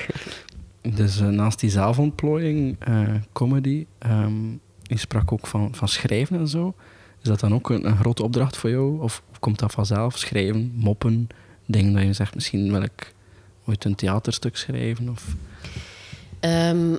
Dus 0.82 1.20
eh, 1.20 1.28
naast 1.28 1.60
die 1.60 1.70
zelfontplooiing, 1.70 2.76
eh, 2.80 3.14
comedy, 3.34 3.86
ehm, 3.98 4.50
je 4.84 4.98
sprak 4.98 5.32
ook 5.32 5.48
van, 5.48 5.76
van 5.76 5.88
schrijven 5.88 6.40
en 6.40 6.48
zo. 6.48 6.74
Is 7.22 7.28
dat 7.30 7.40
dan 7.40 7.54
ook 7.54 7.70
een, 7.70 7.88
een 7.88 7.98
grote 7.98 8.24
opdracht 8.24 8.58
voor 8.58 8.70
jou? 8.70 9.02
Of, 9.02 9.24
of 9.32 9.40
komt 9.40 9.60
dat 9.60 9.72
vanzelf? 9.72 10.18
Schrijven, 10.18 10.72
moppen, 10.76 11.28
dingen 11.66 11.94
dat 11.94 12.04
je 12.04 12.14
zegt, 12.14 12.36
misschien 12.36 12.72
wil 12.72 12.82
ik 12.82 13.14
ooit 13.68 13.86
een 13.86 13.96
theaterstuk 13.96 14.58
schrijven? 14.58 15.10
Of... 15.10 15.26
Ehm, 16.40 16.96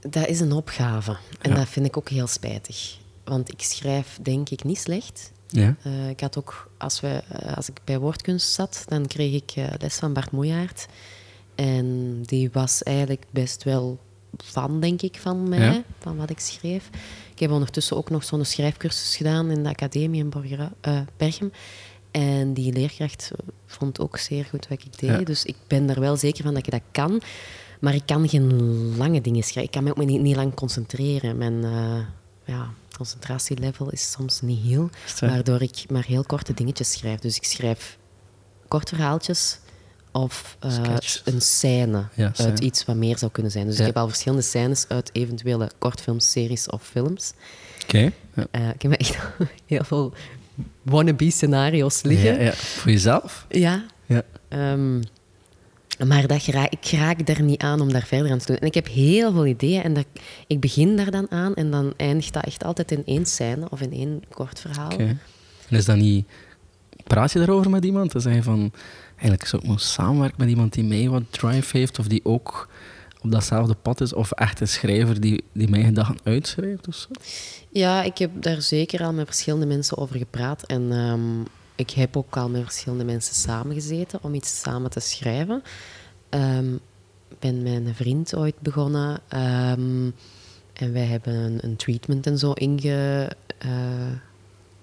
dat 0.00 0.26
is 0.26 0.40
een 0.40 0.52
opgave. 0.52 1.16
En 1.40 1.50
Ja. 1.50 1.56
dat 1.56 1.68
vind 1.68 1.86
ik 1.86 1.96
ook 1.96 2.08
heel 2.08 2.26
spijtig. 2.26 2.96
Want 3.24 3.52
ik 3.52 3.62
schrijf 3.62 4.18
denk 4.22 4.48
ik 4.50 4.64
niet 4.64 4.78
slecht. 4.78 5.32
Ja? 5.48 5.76
Eh, 5.82 6.08
ik 6.08 6.20
had 6.20 6.38
ook, 6.38 6.70
als, 6.78 7.00
we, 7.00 7.22
eh, 7.28 7.56
als 7.56 7.68
ik 7.68 7.80
bij 7.84 7.98
woordkunst 7.98 8.52
zat, 8.52 8.84
dan 8.88 9.06
kreeg 9.06 9.34
ik 9.34 9.50
eh, 9.56 9.66
les 9.78 9.94
van 9.94 10.12
Bart 10.12 10.30
Moejaert. 10.30 10.86
En 11.54 12.18
die 12.22 12.50
was 12.52 12.82
eigenlijk 12.82 13.24
best 13.30 13.62
wel 13.64 13.98
fan, 14.44 14.80
denk 14.80 15.02
ik, 15.02 15.16
van 15.20 15.48
mij, 15.48 15.58
Ja. 15.58 15.82
van 16.00 16.16
wat 16.16 16.30
ik 16.30 16.38
schreef. 16.38 16.88
Ik 17.34 17.40
heb 17.40 17.50
ondertussen 17.50 17.96
ook 17.96 18.10
nog 18.10 18.24
zo'n 18.24 18.44
schrijfcursus 18.44 19.16
gedaan 19.16 19.50
in 19.50 19.62
de 19.62 19.68
academie 19.68 20.20
in 20.22 20.28
Borgera- 20.28 20.72
eh, 20.80 21.00
Berchem. 21.16 21.52
En 22.20 22.52
die 22.52 22.72
leerkracht 22.72 23.30
vond 23.66 24.00
ook 24.00 24.18
zeer 24.18 24.44
goed 24.44 24.68
wat 24.68 24.82
ik 24.84 24.98
deed. 24.98 25.10
Ja. 25.10 25.18
Dus 25.18 25.44
ik 25.44 25.56
ben 25.66 25.90
er 25.90 26.00
wel 26.00 26.16
zeker 26.16 26.44
van 26.44 26.54
dat 26.54 26.66
ik 26.66 26.72
dat 26.72 26.80
kan. 26.92 27.20
Maar 27.80 27.94
ik 27.94 28.02
kan 28.06 28.28
geen 28.28 28.96
lange 28.96 29.20
dingen 29.20 29.42
schrijven. 29.42 29.62
Ik 29.64 29.70
kan 29.70 29.84
me 29.84 29.90
ook 29.90 30.06
niet, 30.08 30.20
niet 30.20 30.36
lang 30.36 30.54
concentreren. 30.54 31.38
Mijn 31.38 31.64
eh, 31.64 31.98
ja, 32.44 32.68
concentratielevel 32.96 33.90
is 33.90 34.10
soms 34.10 34.40
niet 34.40 34.62
heel. 34.64 34.90
Waardoor 35.20 35.62
ik 35.62 35.84
maar 35.90 36.04
heel 36.04 36.24
korte 36.24 36.54
dingetjes 36.54 36.92
schrijf. 36.92 37.20
Dus 37.20 37.36
ik 37.36 37.44
schrijf 37.44 37.98
korte 38.68 38.94
verhaaltjes 38.94 39.58
of 40.12 40.56
eh, 40.60 40.96
een 41.24 41.40
scène 41.40 42.08
Ja, 42.14 42.24
uit 42.24 42.36
scène. 42.36 42.60
iets 42.60 42.84
wat 42.84 42.96
meer 42.96 43.18
zou 43.18 43.30
kunnen 43.30 43.52
zijn. 43.52 43.66
Dus 43.66 43.74
Ja. 43.74 43.80
ik 43.80 43.86
heb 43.86 43.96
al 43.96 44.08
verschillende 44.08 44.42
scènes 44.42 44.84
uit 44.88 45.10
eventuele 45.12 45.70
kortfilms, 45.78 46.30
series 46.30 46.68
of 46.70 46.82
films. 46.82 47.32
Oké. 47.82 48.12
Ja. 48.34 48.46
Eh, 48.50 48.68
ik 48.68 48.82
heb 48.82 48.92
echt 48.92 49.18
heel 49.66 49.84
veel 49.84 50.12
wannabe-scenario's 50.82 52.02
liggen. 52.02 52.34
Ja, 52.34 52.40
ja. 52.40 52.52
Voor 52.52 52.90
jezelf? 52.90 53.46
Ja. 53.48 53.84
Ja. 54.06 54.22
Ehm, 54.48 55.00
maar 56.08 56.26
dat 56.26 56.46
ik 56.46 56.90
raak 56.90 57.28
er 57.28 57.42
niet 57.42 57.60
aan 57.60 57.80
om 57.80 57.92
daar 57.92 58.06
verder 58.06 58.30
aan 58.30 58.38
te 58.38 58.46
doen. 58.46 58.56
En 58.56 58.66
ik 58.66 58.74
heb 58.74 58.88
heel 58.88 59.32
veel 59.32 59.46
ideeën 59.46 59.82
en 59.82 59.94
dat, 59.94 60.06
ik 60.46 60.60
begin 60.60 60.96
daar 60.96 61.10
dan 61.10 61.30
aan 61.30 61.54
en 61.54 61.70
dan 61.70 61.94
eindigt 61.96 62.32
dat 62.32 62.44
echt 62.44 62.64
altijd 62.64 62.90
in 62.90 63.02
één 63.04 63.26
scène 63.26 63.66
of 63.70 63.80
in 63.80 63.92
één 63.92 64.22
kort 64.30 64.60
verhaal. 64.60 64.90
En 64.90 65.18
is 65.68 65.84
dat 65.84 65.96
niet... 65.96 66.26
Praat 67.04 67.32
je 67.32 67.38
daarover 67.38 67.70
met 67.70 67.84
iemand? 67.84 68.12
Dan 68.12 68.20
zeg 68.20 68.34
je 68.34 68.42
van... 68.42 68.72
Eigenlijk 69.10 69.46
zou 69.46 69.62
ik 69.62 69.68
moeten 69.68 69.86
samenwerken 69.86 70.36
met 70.38 70.48
iemand 70.48 70.72
die 70.72 70.84
mij 70.84 71.08
wat 71.08 71.22
drive 71.30 71.76
heeft 71.76 71.98
of 71.98 72.06
die 72.06 72.20
ook 72.24 72.68
op 73.24 73.30
datzelfde 73.30 73.74
pad 73.74 74.00
is 74.00 74.12
of 74.12 74.30
echt 74.30 74.60
een 74.60 74.68
schrijver 74.68 75.20
die, 75.20 75.44
die 75.52 75.68
mijn 75.68 75.84
gedachten 75.84 76.18
uitschrijft 76.24 76.88
of 76.88 76.94
zo? 76.94 77.08
Ja, 77.70 78.02
ik 78.02 78.18
heb 78.18 78.30
daar 78.42 78.62
zeker 78.62 79.02
al 79.04 79.12
met 79.12 79.26
verschillende 79.26 79.66
mensen 79.66 79.96
over 79.98 80.16
gepraat. 80.16 80.62
En 80.62 80.92
ehm, 80.92 81.40
ik 81.74 81.90
heb 81.90 82.16
ook 82.16 82.36
al 82.36 82.48
met 82.48 82.62
verschillende 82.62 83.04
mensen 83.04 83.34
samengezeten 83.34 84.18
om 84.22 84.34
iets 84.34 84.60
samen 84.60 84.90
te 84.90 85.00
schrijven. 85.00 85.62
Ehm, 86.28 86.74
Ik 87.28 87.40
ben 87.40 87.62
met 87.62 87.72
een 87.86 87.94
vriend 87.94 88.36
ooit 88.36 88.60
begonnen. 88.60 89.18
ehm, 89.28 90.10
en 90.72 90.92
wij 90.92 91.04
hebben 91.04 91.34
een, 91.34 91.58
een 91.62 91.76
treatment 91.76 92.26
en 92.26 92.38
zo 92.38 92.52
inge... 92.52 93.30
eh, 93.58 93.68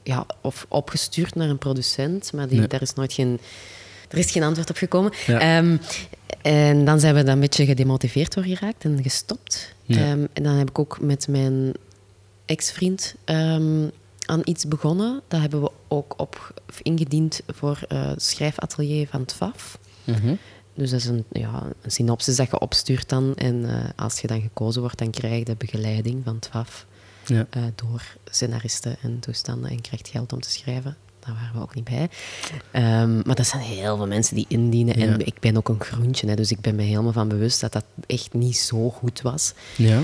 ja, 0.03 0.25
of 0.41 0.65
opgestuurd 0.69 1.35
naar 1.35 1.49
een 1.49 1.57
producent. 1.57 2.33
Maar 2.33 2.47
die, 2.47 2.59
Nee. 2.59 2.67
daar 2.67 2.81
is 2.81 2.93
nooit 2.93 3.13
geen... 3.13 3.39
Er 4.11 4.17
is 4.17 4.31
geen 4.31 4.43
antwoord 4.43 4.69
op 4.69 4.77
gekomen. 4.77 5.11
Ja. 5.27 5.39
Ehm, 5.39 5.77
en 6.41 6.85
dan 6.85 6.99
zijn 6.99 7.15
we 7.15 7.23
daar 7.23 7.33
een 7.33 7.39
beetje 7.39 7.65
gedemotiveerd 7.65 8.33
door 8.33 8.43
geraakt 8.43 8.83
en 8.83 8.99
gestopt. 9.03 9.73
Ja. 9.83 9.97
Ehm, 9.97 10.25
en 10.33 10.43
dan 10.43 10.53
heb 10.55 10.69
ik 10.69 10.79
ook 10.79 11.01
met 11.01 11.27
mijn 11.27 11.73
ex-vriend 12.45 13.15
ehm, 13.25 13.87
aan 14.25 14.41
iets 14.43 14.67
begonnen. 14.67 15.21
Dat 15.27 15.41
hebben 15.41 15.61
we 15.61 15.71
ook 15.87 16.13
op, 16.17 16.53
ingediend 16.81 17.41
voor 17.47 17.79
eh, 17.87 18.07
het 18.07 18.23
schrijfatelier 18.23 19.07
van 19.07 19.21
het 19.21 19.33
FAF. 19.33 19.77
Mhm. 20.03 20.33
Dus 20.73 20.89
dat 20.89 20.99
is 20.99 21.05
een, 21.05 21.23
ja, 21.31 21.63
een 21.81 21.91
synopsis 21.91 22.35
dat 22.35 22.49
je 22.49 22.59
opstuurt 22.59 23.09
dan. 23.09 23.35
En 23.35 23.65
eh, 23.69 23.89
als 23.95 24.19
je 24.19 24.27
dan 24.27 24.41
gekozen 24.41 24.81
wordt, 24.81 24.97
dan 24.97 25.09
krijg 25.09 25.37
je 25.37 25.45
de 25.45 25.55
begeleiding 25.57 26.21
van 26.23 26.35
het 26.35 26.47
FAF 26.51 26.85
Ja. 27.25 27.45
eh, 27.49 27.63
door 27.75 28.03
scenaristen 28.29 28.95
en 29.01 29.19
toestanden 29.19 29.69
en 29.69 29.81
krijgt 29.81 30.07
geld 30.07 30.33
om 30.33 30.39
te 30.41 30.49
schrijven. 30.51 30.97
Daar 31.25 31.33
waren 31.33 31.53
we 31.53 31.61
ook 31.61 31.75
niet 31.75 31.83
bij. 31.83 32.09
Ehm, 32.71 33.15
maar 33.25 33.35
dat 33.35 33.47
zijn 33.47 33.61
heel 33.61 33.97
veel 33.97 34.07
mensen 34.07 34.35
die 34.35 34.45
indienen. 34.47 34.99
Ja. 34.99 35.05
En 35.05 35.25
ik 35.25 35.39
ben 35.39 35.57
ook 35.57 35.69
een 35.69 35.79
groentje, 35.79 36.27
hè, 36.27 36.35
dus 36.35 36.51
ik 36.51 36.61
ben 36.61 36.75
me 36.75 36.83
helemaal 36.83 37.11
van 37.11 37.27
bewust 37.27 37.61
dat 37.61 37.71
dat 37.71 37.85
echt 38.07 38.33
niet 38.33 38.57
zo 38.57 38.89
goed 38.89 39.21
was. 39.21 39.53
Ja. 39.75 39.99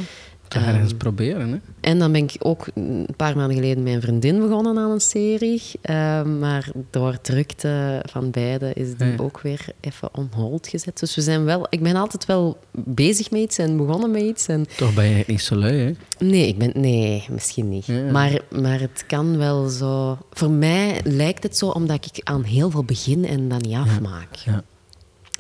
Ga 0.50 0.60
Ehm, 0.60 0.70
ergens 0.70 0.94
proberen, 0.94 1.50
hè? 1.50 1.58
En 1.82 2.00
dan 2.00 2.12
ben 2.12 2.24
ik 2.24 2.36
ook 2.40 2.66
een 2.74 3.08
paar 3.16 3.36
maanden 3.36 3.56
geleden 3.56 3.84
met 3.84 3.94
een 3.94 4.02
vriendin 4.02 4.40
begonnen 4.40 4.78
aan 4.78 4.92
een 4.92 5.00
serie. 5.02 5.62
Ehm, 5.82 6.40
maar 6.40 6.70
door 6.90 7.22
drukte 7.22 8.02
van 8.10 8.32
beide 8.32 8.74
is 8.74 8.96
die 8.98 9.08
Ja. 9.08 9.14
ook 9.18 9.42
weer 9.42 9.66
even 9.80 10.10
on 10.16 10.30
hold 10.36 10.68
gezet. 10.68 11.00
Dus 11.00 11.16
we 11.16 11.22
zijn 11.22 11.44
wel... 11.44 11.68
Ik 11.70 11.84
ben 11.84 11.96
altijd 11.96 12.26
wel 12.26 12.58
bezig 12.72 13.32
met 13.32 13.42
iets 13.42 13.58
en 13.58 13.78
begonnen 13.78 14.12
met 14.12 14.22
iets. 14.22 14.48
En 14.48 14.66
Toch 14.78 14.94
ben 14.94 15.06
je 15.06 15.24
niet 15.28 15.42
zo 15.42 15.56
lui, 15.56 15.78
hè? 15.78 15.92
Nee, 16.26 16.48
ik 16.48 16.58
ben, 16.58 16.72
nee 16.74 17.26
misschien 17.30 17.70
niet. 17.70 17.86
Ja. 17.86 18.12
Maar, 18.12 18.42
maar 18.62 18.80
het 18.80 19.04
kan 19.08 19.38
wel 19.38 19.68
zo... 19.70 20.18
Voor 20.32 20.52
mij 20.52 21.02
lijkt 21.04 21.44
het 21.44 21.58
zo 21.58 21.68
omdat 21.68 22.06
ik 22.06 22.22
aan 22.24 22.44
heel 22.44 22.70
veel 22.72 22.84
begin 22.84 23.26
en 23.26 23.50
dan 23.50 23.62
niet 23.62 23.76
afmaak. 23.76 24.36
Ja. 24.36 24.64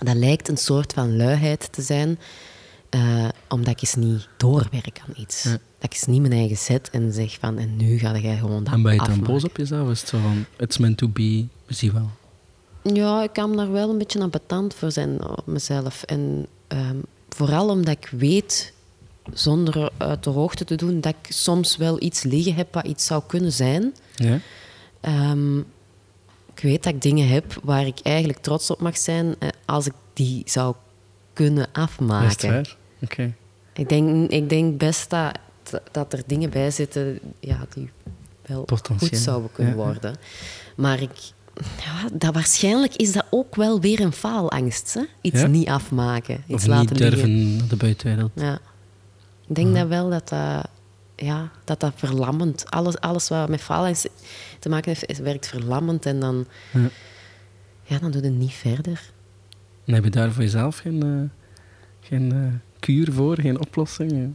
Dat 0.03 0.15
lijkt 0.15 0.47
een 0.49 0.57
soort 0.57 0.93
van 0.93 1.15
luiheid 1.17 1.67
te 1.71 1.81
zijn, 1.81 2.19
eh, 2.89 3.27
omdat 3.47 3.67
ik 3.67 3.81
eens 3.81 3.95
niet 3.95 4.27
doorwerk 4.37 5.01
aan 5.07 5.13
iets. 5.15 5.43
Ja. 5.43 5.51
Dat 5.51 5.59
ik 5.79 5.93
eens 5.93 6.05
niet 6.05 6.21
mijn 6.21 6.33
eigen 6.33 6.57
zet 6.57 6.89
en 6.89 7.13
zeg 7.13 7.37
van, 7.39 7.57
en 7.57 7.77
nu 7.77 7.97
ga 7.97 8.17
jij 8.17 8.37
gewoon 8.37 8.63
dat 8.63 8.73
En 8.73 8.81
ben 8.81 8.93
je 8.93 9.03
dan 9.03 9.23
boos 9.23 9.43
op 9.43 9.57
jezelf? 9.57 9.89
Is 9.89 9.99
het 9.99 10.09
zo 10.09 10.17
van, 10.19 10.45
it's 10.57 10.77
meant 10.77 10.97
to 10.97 11.07
be, 11.07 11.45
we 11.65 11.73
zien 11.73 11.93
wel. 11.93 12.09
Ja, 12.93 13.23
ik 13.23 13.33
kan 13.33 13.55
daar 13.55 13.71
wel 13.71 13.89
een 13.89 13.97
beetje 13.97 14.21
ambetant 14.21 14.73
voor 14.73 14.91
zijn 14.91 15.27
op 15.27 15.45
mezelf. 15.45 16.03
En 16.03 16.47
ehm, 16.67 16.97
vooral 17.29 17.69
omdat 17.69 17.97
ik 18.03 18.09
weet, 18.11 18.73
zonder 19.33 19.91
uit 19.97 20.23
de 20.23 20.29
hoogte 20.29 20.65
te 20.65 20.75
doen, 20.75 21.01
dat 21.01 21.15
ik 21.21 21.31
soms 21.33 21.77
wel 21.77 22.01
iets 22.01 22.23
liggen 22.23 22.55
heb 22.55 22.73
wat 22.73 22.85
iets 22.85 23.05
zou 23.05 23.23
kunnen 23.27 23.51
zijn. 23.51 23.95
Ja? 24.15 24.39
Ehm, 25.01 25.57
ik 26.53 26.63
weet 26.63 26.83
dat 26.83 26.93
ik 26.93 27.01
dingen 27.01 27.27
heb 27.27 27.59
waar 27.63 27.85
ik 27.85 27.99
eigenlijk 28.03 28.39
trots 28.39 28.71
op 28.71 28.81
mag 28.81 28.97
zijn 28.97 29.35
eh, 29.39 29.49
als 29.65 29.85
ik 29.85 29.93
die 30.13 30.41
zou 30.45 30.75
kunnen 31.37 31.61
het 31.61 31.69
afmaken. 31.73 32.51
waar? 32.51 32.75
Oké. 33.01 33.33
Ik 33.73 33.89
denk, 33.89 34.29
ik 34.31 34.49
denk 34.49 34.77
best 34.77 35.09
dat, 35.09 35.39
dat 35.91 36.13
er 36.13 36.21
dingen 36.25 36.49
bij 36.49 36.71
zitten 36.71 37.19
ja, 37.39 37.65
die 37.73 37.89
wel 38.45 38.63
Potentieel, 38.63 39.09
goed 39.09 39.17
zouden 39.19 39.51
kunnen 39.51 39.75
ja, 39.77 39.79
ja. 39.79 39.85
worden. 39.85 40.15
Maar 40.75 41.01
ik, 41.01 41.11
ja, 41.79 42.09
dat 42.13 42.33
waarschijnlijk 42.33 42.95
is 42.95 43.11
dat 43.11 43.25
ook 43.29 43.55
wel 43.55 43.79
weer 43.81 43.99
een 43.99 44.11
faalangst. 44.13 44.93
Hè? 44.93 45.01
Iets 45.21 45.41
Ja? 45.41 45.47
niet 45.47 45.67
afmaken, 45.67 46.43
iets 46.47 46.63
Of 46.63 46.65
laten 46.65 46.89
niet 46.89 46.99
liggen. 46.99 47.17
durven 47.27 47.57
naar 47.57 47.67
de 47.67 47.75
buitenwereld. 47.75 48.31
Ja. 48.35 48.59
Ik 49.47 49.55
denk 49.55 49.75
dat 49.75 49.87
wel 49.87 50.09
dat 50.09 50.29
dat, 50.29 50.67
ja, 51.15 51.51
dat, 51.63 51.79
dat 51.79 51.93
verlammend... 51.95 52.71
Alles, 52.71 52.99
alles 52.99 53.27
wat 53.27 53.49
met 53.49 53.61
faalangst 53.61 54.09
te 54.59 54.69
maken 54.69 54.95
heeft, 54.97 55.19
werkt 55.19 55.47
verlammend. 55.47 56.05
En 56.05 56.19
dan, 56.19 56.45
Ja. 56.73 56.89
ja, 57.83 57.99
dan 57.99 58.11
doe 58.11 58.23
je 58.23 58.29
niet 58.29 58.53
verder. 58.53 59.11
En 59.87 59.93
heb 59.93 60.03
je 60.03 60.09
daar 60.09 60.31
voor 60.31 60.43
jezelf 60.43 60.77
geen, 60.77 61.03
eh, 61.03 61.47
geen 62.07 62.31
eh, 62.31 62.39
kuur 62.79 63.11
voor, 63.13 63.39
geen 63.39 63.59
oplossing? 63.59 64.11
Ja. 64.11 64.27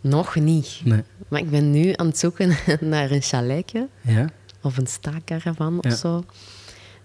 Nog 0.00 0.34
niet. 0.36 0.80
Nee. 0.84 1.02
Maar 1.28 1.40
ik 1.40 1.50
ben 1.50 1.70
nu 1.70 1.92
aan 1.96 2.06
het 2.06 2.18
zoeken 2.18 2.56
naar 2.80 3.10
een 3.10 3.22
chaletje. 3.22 3.88
Ja? 4.00 4.28
Of 4.62 4.76
een 4.76 4.86
staakkaravan 4.86 5.78
Ja. 5.80 5.90
of 5.90 5.96
zo. 5.98 6.24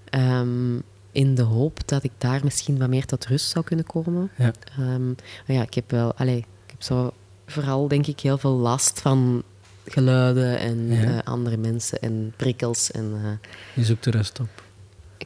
Ehm, 0.09 0.75
in 1.11 1.35
de 1.35 1.41
hoop 1.41 1.87
dat 1.87 2.03
ik 2.03 2.11
daar 2.17 2.39
misschien 2.43 2.77
wat 2.77 2.89
meer 2.89 3.05
tot 3.05 3.25
rust 3.25 3.49
zou 3.49 3.65
kunnen 3.65 3.85
komen. 3.85 4.29
Ja. 4.37 4.51
Ehm, 4.77 5.07
maar 5.07 5.55
ja, 5.55 5.61
ik 5.61 5.73
heb 5.73 5.91
wel, 5.91 6.13
allee, 6.15 6.37
ik 6.37 6.45
heb 6.71 6.81
zo 6.83 7.11
vooral 7.45 7.87
denk 7.87 8.07
ik 8.07 8.19
heel 8.19 8.37
veel 8.37 8.51
last 8.55 9.01
van 9.01 9.43
geluiden 9.85 10.59
en 10.59 10.87
Ja. 10.91 11.03
eh, 11.03 11.17
andere 11.23 11.57
mensen 11.57 11.99
en 11.99 12.33
prikkels. 12.35 12.91
En 12.91 13.39
Je 13.73 13.83
zoekt 13.85 14.03
de 14.03 14.11
rust 14.11 14.39
op. 14.39 14.63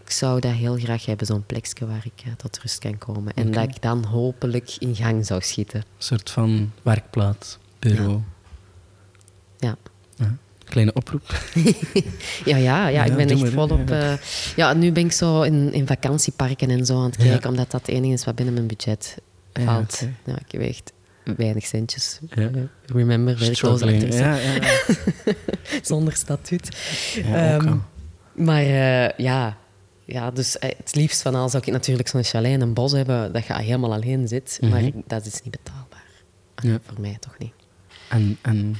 ik 0.03 0.11
zou 0.11 0.39
dat 0.39 0.51
heel 0.51 0.77
graag 0.77 1.05
hebben, 1.05 1.27
zo'n 1.27 1.45
plekje 1.45 1.87
waar 1.87 2.05
ik 2.05 2.25
eh, 2.25 2.31
tot 2.37 2.59
rust 2.61 2.79
kan 2.79 2.97
komen. 2.97 3.33
En 3.33 3.51
dat 3.51 3.63
ik 3.63 3.81
dan 3.81 4.05
hopelijk 4.05 4.75
in 4.79 4.95
gang 4.95 5.25
zou 5.25 5.41
schieten. 5.41 5.79
Een 5.79 5.85
soort 5.97 6.29
van 6.29 6.71
werkplaats, 6.81 7.57
bureau. 7.79 8.19
Ja. 9.57 9.75
Ja. 10.15 10.35
Kleine 10.63 10.93
oproep. 10.93 11.43
Ja, 12.45 12.57
ja, 12.57 12.87
ja, 12.87 13.03
ik 13.03 13.15
ben 13.15 13.29
echt 13.29 13.49
volop... 13.49 13.89
Ja. 13.89 14.11
eh, 14.11 14.17
ja, 14.55 14.73
nu 14.73 14.91
ben 14.91 15.05
ik 15.05 15.11
zo 15.11 15.41
in, 15.41 15.73
in 15.73 15.87
vakantieparken 15.87 16.69
en 16.69 16.85
zo 16.85 16.97
aan 16.97 17.03
het 17.05 17.15
kijken, 17.15 17.49
omdat 17.49 17.71
dat 17.71 17.81
het 17.85 17.95
enige 17.95 18.13
is 18.13 18.25
wat 18.25 18.35
binnen 18.35 18.53
mijn 18.53 18.67
budget 18.67 19.17
valt. 19.53 20.03
Ja, 20.25 20.37
ik 20.47 20.61
echt 20.61 20.91
weinig 21.37 21.65
centjes. 21.65 22.19
Ja. 22.35 22.41
Eh, 22.41 22.61
remember, 22.85 23.33
actrice. 23.33 24.17
Ja, 24.17 24.35
ja. 24.35 24.61
Zonder 25.81 26.15
statuut. 26.15 26.69
Ehm. 27.25 27.77
Maar 28.33 28.63
ja, 29.17 29.57
ja, 30.11 30.31
dus 30.31 30.57
eh, 30.59 30.69
het 30.77 30.95
liefst 30.95 31.21
van 31.21 31.35
al 31.35 31.49
zou 31.49 31.63
ik 31.65 31.73
natuurlijk 31.73 32.07
zo'n 32.07 32.23
chalet 32.23 32.51
en 32.53 32.61
een 32.61 32.73
bos 32.73 32.91
hebben 32.91 33.33
dat 33.33 33.45
je 33.45 33.53
helemaal 33.53 33.93
alleen 33.93 34.27
zit. 34.27 34.57
Maar 34.61 34.69
Mhm. 34.69 34.85
ik- 34.85 34.93
dat 35.07 35.25
is 35.25 35.41
niet 35.43 35.51
betaalbaar. 35.51 36.03
Ja. 36.55 36.79
Voor 36.85 37.01
mij 37.01 37.17
toch 37.19 37.37
niet. 37.37 37.53
En, 38.09 38.37
en 38.41 38.75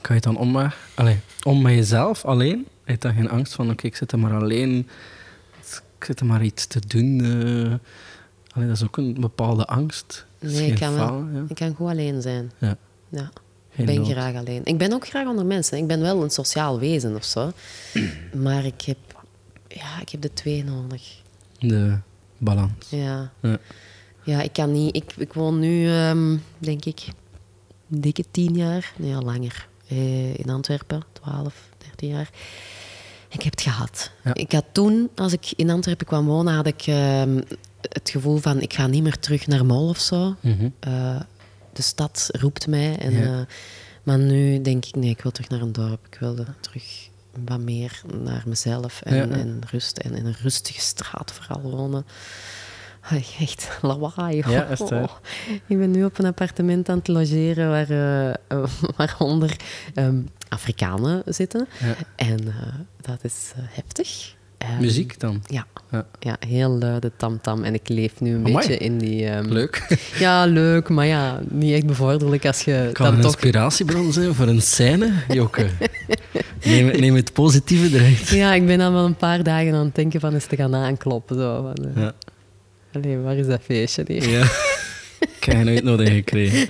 kan 0.00 0.16
je 0.16 0.22
dan 0.22 0.36
om, 0.36 0.50
met- 0.52 0.74
allee, 0.94 1.18
om 1.42 1.62
met 1.62 1.74
jezelf 1.74 2.24
alleen? 2.24 2.66
Heb 2.84 3.02
je 3.02 3.08
dan 3.08 3.16
geen 3.16 3.30
angst 3.30 3.52
van, 3.54 3.70
oké, 3.70 3.86
ik 3.86 3.96
zit 3.96 4.12
er 4.12 4.18
maar 4.18 4.34
alleen, 4.34 4.88
ik 5.98 6.04
zit 6.04 6.20
er 6.20 6.26
maar 6.26 6.42
iets 6.44 6.66
te 6.66 6.80
doen? 6.86 7.20
eh. 7.20 8.54
allee, 8.56 8.68
dat 8.68 8.76
is 8.76 8.84
ook 8.84 8.96
een 8.96 9.16
bepaalde 9.20 9.64
angst. 9.66 10.26
Nee, 10.38 10.70
ik 10.70 10.78
kan, 10.78 10.94
wel, 10.94 11.24
ja. 11.32 11.44
ik 11.48 11.54
kan 11.54 11.74
goed 11.74 11.88
alleen 11.88 12.22
zijn. 12.22 12.50
Ja. 12.58 12.76
Ja. 13.08 13.30
Ik 13.74 13.86
ben 13.86 13.94
nood. 13.94 14.10
graag 14.10 14.34
alleen. 14.34 14.60
Ik 14.64 14.78
ben 14.78 14.92
ook 14.92 15.06
graag 15.08 15.26
onder 15.26 15.46
mensen. 15.46 15.78
Ik 15.78 15.86
ben 15.86 16.00
wel 16.00 16.22
een 16.22 16.30
sociaal 16.30 16.78
wezen 16.78 17.14
of 17.16 17.24
zo. 17.24 17.52
Maar 18.44 18.64
ik 18.64 18.80
heb, 18.82 18.96
ja, 19.74 20.00
ik 20.00 20.08
heb 20.08 20.20
de 20.20 20.32
twee 20.32 20.64
nodig. 20.64 21.20
De 21.58 21.98
balans. 22.38 22.72
Ja, 22.88 23.32
Ja. 23.42 23.58
ja 24.24 24.42
ik 24.42 24.52
kan 24.52 24.72
niet. 24.72 24.96
Ik, 24.96 25.12
ik 25.16 25.32
woon 25.32 25.58
nu, 25.58 25.88
ehm, 25.88 26.36
denk 26.58 26.84
ik, 26.84 27.04
dikke 27.86 28.24
tien 28.30 28.54
jaar. 28.56 28.92
Nee, 28.96 29.14
al 29.14 29.22
langer. 29.22 29.68
Eh, 29.88 30.34
in 30.38 30.50
Antwerpen, 30.50 31.02
12, 31.12 31.68
13 31.78 32.08
jaar. 32.08 32.30
Ik 33.28 33.42
heb 33.42 33.52
het 33.52 33.62
gehad. 33.62 34.10
Ja. 34.24 34.34
Ik 34.34 34.52
had 34.52 34.64
toen, 34.72 35.10
als 35.14 35.32
ik 35.32 35.52
in 35.56 35.70
Antwerpen 35.70 36.06
kwam 36.06 36.26
wonen, 36.26 36.54
had 36.54 36.66
ik 36.66 36.82
ehm, 36.86 37.40
het 37.80 38.10
gevoel 38.10 38.36
van 38.38 38.60
ik 38.60 38.72
ga 38.74 38.86
niet 38.86 39.02
meer 39.02 39.18
terug 39.18 39.46
naar 39.46 39.66
Mol 39.66 39.88
of 39.88 39.98
zo. 39.98 40.34
Mhm. 40.40 40.68
Eh, 40.80 41.20
de 41.72 41.82
stad 41.82 42.28
roept 42.32 42.66
mij. 42.66 42.96
En, 42.98 43.12
Ja. 43.12 43.22
eh, 43.40 43.46
maar 44.02 44.18
nu 44.18 44.62
denk 44.62 44.84
ik, 44.84 44.94
nee, 44.94 45.10
ik 45.10 45.20
wil 45.22 45.32
terug 45.32 45.48
naar 45.50 45.60
een 45.60 45.72
dorp. 45.72 46.06
Ik 46.10 46.16
wilde 46.20 46.46
terug 46.60 47.08
wat 47.44 47.60
meer 47.60 48.00
naar 48.22 48.42
mezelf 48.46 49.02
en, 49.02 49.14
Ja, 49.14 49.22
en 49.36 49.60
rust. 49.70 49.98
En 49.98 50.14
in 50.14 50.26
een 50.26 50.36
rustige 50.42 50.80
straat 50.80 51.32
vooral 51.32 51.70
wonen. 51.70 52.06
Echt 53.38 53.68
lawaai. 53.82 54.42
Ja? 54.46 54.68
Oh, 54.78 55.04
Ik 55.66 55.78
ben 55.78 55.90
nu 55.90 56.04
op 56.04 56.18
een 56.18 56.24
appartement 56.26 56.88
aan 56.88 56.98
het 56.98 57.08
logeren 57.08 57.68
waar, 57.68 57.90
eh, 58.48 58.64
waaronder 58.96 59.56
ehm, 59.94 60.20
Afrikanen 60.48 61.22
zitten. 61.26 61.68
Ja. 61.80 61.94
En 62.16 62.48
eh, 62.48 62.74
dat 63.00 63.24
is 63.24 63.52
eh, 63.56 63.62
heftig. 63.68 64.34
Ehm, 64.62 64.80
Muziek 64.80 65.20
dan? 65.20 65.42
Ja. 65.46 65.66
Ja. 65.90 66.06
ja, 66.18 66.36
heel 66.48 66.70
luide 66.70 67.12
tamtam. 67.16 67.64
En 67.64 67.74
ik 67.74 67.88
leef 67.88 68.20
nu 68.20 68.30
een 68.34 68.36
Amai. 68.46 68.52
beetje 68.54 68.76
in 68.76 68.98
die... 68.98 69.26
ehm, 69.26 69.48
Leuk. 69.48 69.98
ja, 70.18 70.44
leuk, 70.46 70.88
maar 70.88 71.06
ja, 71.06 71.40
niet 71.48 71.72
echt 71.74 71.86
bevorderlijk 71.86 72.46
als 72.46 72.62
je 72.62 72.90
Kan 72.92 73.06
dan 73.06 73.14
een 73.14 73.20
toch... 73.20 73.32
inspiratiebron 73.32 74.12
zijn 74.12 74.34
voor 74.34 74.46
een 74.46 74.62
scène, 74.62 75.12
Joke? 75.28 75.66
neem, 76.64 77.00
neem 77.00 77.14
het 77.14 77.32
positieve 77.32 77.96
eruit. 77.98 78.28
Ja, 78.28 78.54
ik 78.54 78.66
ben 78.66 78.78
dan 78.78 78.92
wel 78.92 79.04
een 79.04 79.16
paar 79.16 79.42
dagen 79.42 79.74
aan 79.74 79.84
het 79.84 79.94
denken 79.94 80.20
van 80.20 80.34
eens 80.34 80.46
te 80.46 80.56
gaan 80.56 80.74
aankloppen. 80.74 81.36
Zo, 81.36 81.62
van, 81.74 81.86
eh, 81.94 82.02
Ja. 82.02 82.12
allee, 82.92 83.18
waar 83.18 83.36
is 83.36 83.46
dat 83.46 83.60
feestje? 83.62 84.04
hier? 84.06 84.28
Ja. 84.28 84.42
Ik 84.42 85.44
heb 85.44 85.56
geen 85.56 85.68
uitnodiging 85.68 86.16
gekregen. 86.16 86.68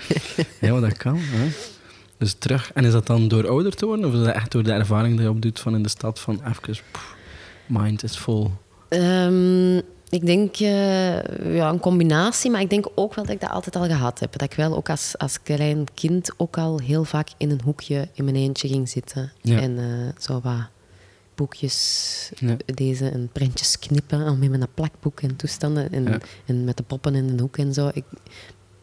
Ja, 0.61 0.73
maar 0.73 0.81
dat 0.81 0.97
kan. 0.97 1.17
Hè. 1.21 1.49
Dus 2.19 2.35
terug. 2.39 2.71
En 2.75 2.85
is 2.85 2.93
dat 2.93 3.07
dan 3.07 3.29
door 3.29 3.49
ouder 3.49 3.75
te 3.75 3.87
worden? 3.87 4.05
Of 4.05 4.13
is 4.13 4.19
dat 4.25 4.35
echt 4.35 4.51
door 4.53 4.63
de 4.63 4.73
ervaring 4.73 5.15
die 5.15 5.23
je 5.25 5.31
opdoet 5.31 5.61
van 5.61 5.75
in 5.75 5.83
de 5.83 5.89
stad? 5.89 6.21
Van 6.21 6.41
even, 6.49 6.83
mind 7.73 8.03
is 8.03 8.19
vol. 8.19 8.51
Ehm, 8.89 9.77
ik 10.09 10.27
denk 10.27 10.57
eh, 10.57 11.55
ja, 11.57 11.69
een 11.69 11.81
combinatie, 11.81 12.51
maar 12.51 12.61
ik 12.61 12.71
denk 12.71 12.89
ook 12.95 13.15
wel 13.15 13.25
dat 13.25 13.35
ik 13.35 13.41
dat 13.41 13.51
altijd 13.51 13.77
al 13.77 13.85
gehad 13.85 14.19
heb. 14.21 14.33
Dat 14.33 14.43
ik 14.43 14.55
wel 14.55 14.77
ook 14.77 14.91
als, 14.91 15.15
als 15.19 15.43
klein 15.43 15.87
kind 15.95 16.31
ook 16.37 16.59
al 16.59 16.79
heel 16.81 17.05
vaak 17.05 17.29
in 17.37 17.51
een 17.51 17.61
hoekje 17.65 18.09
in 18.13 18.25
mijn 18.25 18.37
eentje 18.37 18.69
ging 18.69 18.89
zitten. 18.89 19.33
Ja. 19.41 19.61
En 19.61 19.79
eh, 19.79 20.23
zo 20.23 20.41
wat 20.43 20.69
boekjes 21.35 22.31
Ja. 22.39 22.57
deze 22.75 23.09
en 23.09 23.29
prentjes 23.33 23.79
knippen 23.79 24.25
al 24.25 24.37
met 24.37 24.51
mijn 24.51 24.67
plakboek 24.75 25.21
en 25.21 25.37
toestanden. 25.37 25.93
En, 25.93 26.05
Ja. 26.05 26.19
en 26.47 26.65
met 26.65 26.77
de 26.77 26.83
poppen 26.83 27.15
in 27.15 27.37
de 27.37 27.43
hoek 27.43 27.57
en 27.59 27.75
zo. 27.75 27.91
Ik, 27.95 28.05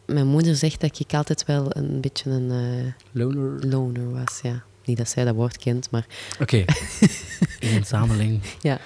mijn 0.06 0.26
moeder 0.26 0.56
zegt 0.56 0.80
dat 0.80 0.98
ik 0.98 1.14
altijd 1.14 1.44
wel 1.44 1.66
een 1.76 2.00
beetje 2.00 2.30
een 2.30 2.50
eh, 2.50 2.92
Loner. 3.12 3.66
loner 3.68 4.10
was, 4.12 4.40
ja. 4.42 4.62
Niet 4.84 4.96
dat 4.96 5.08
zij 5.08 5.24
dat 5.24 5.34
woord 5.34 5.56
kent, 5.56 5.90
maar 5.90 6.06
Oké. 6.40 6.64
Eenzameling. 7.60 8.40
ja. 8.60 8.78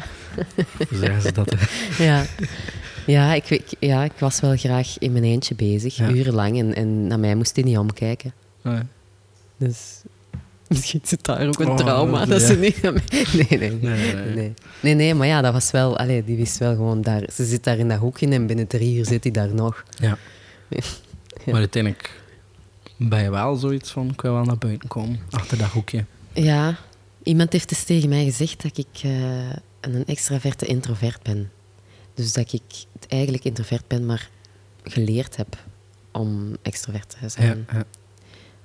Hoe 0.89 0.99
zeggen 0.99 1.23
ze 1.23 1.33
dat? 1.33 1.55
hè? 1.57 2.05
Ja, 2.05 2.25
ja, 3.07 3.35
ik, 3.35 3.51
ik- 3.51 3.73
ja, 3.79 4.05
ik 4.05 4.13
was 4.19 4.41
wel 4.41 4.57
graag 4.57 4.99
in 4.99 5.13
mijn 5.13 5.25
eentje 5.25 5.55
bezig, 5.55 5.97
Ja. 5.97 6.09
urenlang. 6.11 6.59
En, 6.59 6.75
en 6.75 7.07
naar 7.07 7.19
mij 7.19 7.35
moest 7.35 7.55
hij 7.57 7.65
niet 7.65 7.79
omkijken. 7.79 8.33
Ah, 8.63 8.73
ja. 8.73 8.87
Dus 9.57 10.03
misschien 10.69 11.01
zit 11.05 11.25
daar 11.25 11.47
ook 11.47 11.59
een 11.61 11.69
Oh, 11.69 11.77
trauma. 11.77 12.25
Dat 12.25 12.41
ja. 12.41 12.47
ze 12.47 12.57
niet 12.57 12.83
naar 12.83 12.93
mij... 12.93 13.03
Nee, 13.49 13.59
nee, 13.59 13.71
Nee, 13.71 13.79
nee, 13.81 14.15
nee. 14.15 14.35
nee. 14.35 14.55
Nee, 14.81 14.95
nee, 14.95 15.15
maar 15.15 15.27
ja, 15.27 15.41
dat 15.41 15.53
was 15.53 15.71
wel... 15.71 15.99
Allee, 15.99 16.25
die 16.25 16.37
wist 16.37 16.59
wel 16.59 16.75
gewoon 16.75 17.03
daar... 17.03 17.23
Ze 17.33 17.45
zit 17.45 17.65
daar 17.65 17.79
in 17.79 17.89
dat 17.89 17.99
hoekje 17.99 18.29
en 18.29 18.47
binnen 18.47 18.67
drie 18.67 18.97
uur 18.99 19.05
zit 19.07 19.23
hij 19.23 19.33
daar 19.33 19.55
nog. 19.55 19.85
Ja. 19.99 20.19
Ja. 20.69 20.81
Maar 21.47 21.55
uiteindelijk 21.55 22.23
ben 22.97 23.23
je 23.23 23.31
wel 23.31 23.57
zoiets 23.57 23.91
van, 23.91 24.11
ik 24.11 24.21
wil 24.21 24.33
wel 24.33 24.45
naar 24.45 24.59
buiten 24.59 24.89
komen. 24.89 25.21
Achter 25.31 25.59
dat 25.59 25.69
hoekje. 25.69 26.05
Ja, 26.33 26.77
iemand 27.23 27.53
heeft 27.53 27.71
eens 27.71 27.85
tegen 27.85 28.09
mij 28.09 28.25
gezegd 28.25 28.63
dat 28.63 28.79
ik 28.79 29.01
eh, 29.03 29.51
een 29.81 30.05
extraverte 30.07 30.67
introvert 30.67 31.23
ben. 31.23 31.51
Dus 32.15 32.33
dat 32.33 32.53
ik 32.53 32.63
eigenlijk 33.09 33.45
introvert 33.45 33.87
ben, 33.89 34.07
maar 34.07 34.29
geleerd 34.83 35.37
heb 35.37 35.57
om 36.13 36.57
extrovert 36.63 37.17
te 37.21 37.29
zijn. 37.29 37.67
ja. 37.73 37.85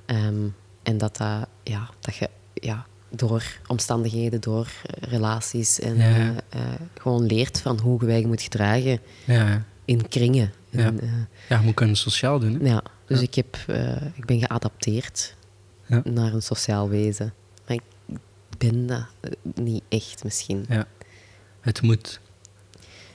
Ehm, 0.05 0.47
en 0.83 0.97
dat, 0.97 1.17
dat, 1.17 1.47
ja, 1.63 1.89
dat 1.99 2.15
je 2.15 2.29
ja, 2.53 2.85
door 3.09 3.43
omstandigheden, 3.67 4.41
door 4.41 4.67
relaties 4.99 5.79
en 5.79 5.95
Ja. 5.95 6.03
eh, 6.03 6.27
eh, 6.27 6.61
gewoon 6.99 7.25
leert 7.25 7.61
van 7.61 7.79
hoe 7.79 8.05
je 8.05 8.11
je 8.19 8.27
moet 8.27 8.41
gedragen 8.41 8.99
in 9.85 10.07
kringen. 10.07 10.51
Ja. 10.69 10.79
En, 10.85 11.27
Ja, 11.49 11.57
je 11.59 11.65
moet 11.65 11.73
kunnen 11.73 11.95
sociaal 11.95 12.39
doen. 12.39 12.53
Hè? 12.59 12.67
ja, 12.67 12.83
dus. 13.09 13.21
Ik, 13.21 13.35
heb, 13.35 13.57
eh, 13.67 13.95
ik 14.15 14.25
ben 14.25 14.39
geadapteerd 14.39 15.35
Ja. 15.85 16.01
naar 16.03 16.33
een 16.33 16.41
sociaal 16.41 16.89
wezen. 16.89 17.33
Maar 17.67 17.75
ik 17.77 18.17
ben 18.57 18.87
dat 18.87 19.05
niet 19.55 19.83
echt 19.89 20.23
misschien. 20.23 20.65
Ja. 20.69 20.85
Het 21.61 21.81
moet. 21.81 22.19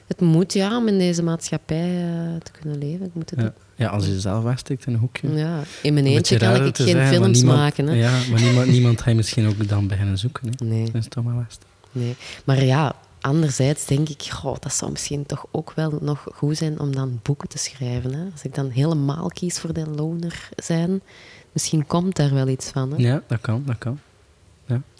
Het 0.07 0.21
moet 0.21 0.53
ja, 0.53 0.77
om 0.77 0.87
in 0.87 0.97
deze 0.97 1.23
maatschappij 1.23 1.95
eh, 2.03 2.35
te 2.43 2.51
kunnen 2.59 2.77
leven. 2.79 3.05
Ik 3.05 3.13
moet 3.13 3.29
het 3.29 3.39
Ja. 3.39 3.53
ja, 3.75 3.87
als 3.89 4.05
je 4.05 4.19
zelf 4.19 4.43
wegsteekt 4.43 4.85
in 4.85 4.93
een 4.93 4.99
hoekje. 4.99 5.31
Ja, 5.33 5.61
in 5.81 5.93
mijn 5.93 6.05
Een 6.05 6.11
eentje 6.11 6.37
kan 6.37 6.65
ik 6.65 6.75
geen 6.77 7.07
films 7.07 7.37
niemand- 7.37 7.59
maken. 7.59 7.87
Hè? 7.87 7.93
Ja, 7.93 8.11
maar 8.31 8.41
niemand, 8.41 8.67
niemand 8.67 9.01
ga 9.01 9.09
je 9.09 9.15
misschien 9.15 9.47
ook 9.47 9.67
dan 9.67 9.87
beginnen 9.87 10.17
zoeken. 10.17 10.47
Hè? 10.57 10.65
Nee, 10.65 10.85
Dat 10.85 10.95
is 11.01 11.07
toch 11.07 11.23
maar 11.23 11.45
best. 11.45 11.65
nee. 11.91 12.15
Maar 12.45 12.63
ja, 12.63 12.95
anderzijds 13.25 13.85
denk 13.85 14.09
ik, 14.09 14.23
goh, 14.31 14.55
dat 14.59 14.73
zou 14.73 14.91
misschien 14.91 15.25
toch 15.25 15.45
ook 15.51 15.73
wel 15.75 15.97
nog 16.01 16.27
goed 16.33 16.57
zijn 16.57 16.79
om 16.79 16.95
dan 16.95 17.19
boeken 17.23 17.47
te 17.49 17.57
schrijven. 17.57 18.13
Hè? 18.13 18.25
Als 18.31 18.43
ik 18.43 18.55
dan 18.55 18.69
helemaal 18.69 19.27
kies 19.27 19.59
voor 19.59 19.73
de 19.73 19.87
loner 19.89 20.49
zijn, 20.55 21.01
misschien 21.51 21.85
komt 21.87 22.15
daar 22.15 22.33
wel 22.33 22.47
iets 22.47 22.69
van. 22.69 22.91
Hè? 22.91 22.97
Ja, 22.97 23.21
dat 23.27 23.41
kan, 23.41 23.63
dat 23.65 23.77
kan. 23.77 23.99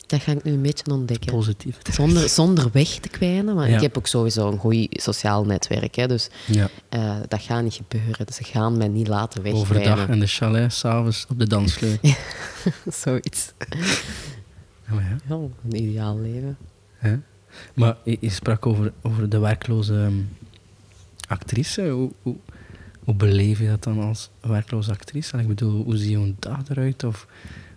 Dat 0.08 0.22
ga 0.22 0.32
ik 0.32 0.44
nu 0.44 0.52
een 0.52 0.62
beetje 0.62 0.92
ontdekken. 0.92 1.32
Positief. 1.32 1.78
Zonder, 1.92 2.30
zonder 2.30 2.70
weg 2.72 2.88
te 2.88 3.10
kwijnen. 3.10 3.56
Maar 3.56 3.70
Ja. 3.70 3.76
ik 3.76 3.82
heb 3.82 3.98
ook 3.98 4.08
sowieso 4.08 4.52
een 4.52 4.58
goed 4.58 4.88
sociaal 4.90 5.46
netwerk. 5.46 5.96
Hè, 5.96 6.08
dus 6.08 6.30
Ja, 6.48 6.70
eh, 6.90 7.16
dat 7.28 7.42
gaat 7.42 7.64
niet 7.64 7.74
gebeuren. 7.74 8.26
Dus 8.26 8.36
ze 8.36 8.44
gaan 8.44 8.78
mij 8.78 8.88
niet 8.88 9.08
laten 9.08 9.46
overdag 9.54 9.84
wegkwijnen. 9.84 10.14
in 10.14 10.20
de 10.20 10.28
chalet, 10.28 10.74
s'avonds 10.74 11.26
op 11.30 11.40
de 11.40 11.48
dansvloer. 11.48 11.98
Zoiets. 13.04 13.52
Ja, 14.90 14.96
ja. 15.00 15.18
Ja, 15.28 15.36
een 15.36 15.76
ideaal 15.76 16.20
leven. 16.20 16.58
Hè? 16.98 17.16
Maar 17.74 17.96
je, 18.04 18.18
je 18.20 18.30
sprak 18.30 18.66
over, 18.66 18.94
over 19.02 19.30
de 19.30 19.40
werkloze 19.40 19.94
ehm, 19.94 20.22
actrice. 21.28 21.88
Hoe, 21.90 22.12
hoe, 22.22 22.36
hoe 23.04 23.16
beleef 23.16 23.60
je 23.60 23.68
dat 23.68 23.84
dan 23.84 24.00
als 24.00 24.30
werkloze 24.42 24.92
actrice? 24.92 25.34
En 25.34 25.40
ik 25.40 25.48
bedoel, 25.48 25.84
hoe 25.84 25.98
zie 25.98 26.12
je 26.12 26.18
een 26.18 26.36
dag 26.40 26.60
eruit? 26.70 27.04
Of 27.04 27.28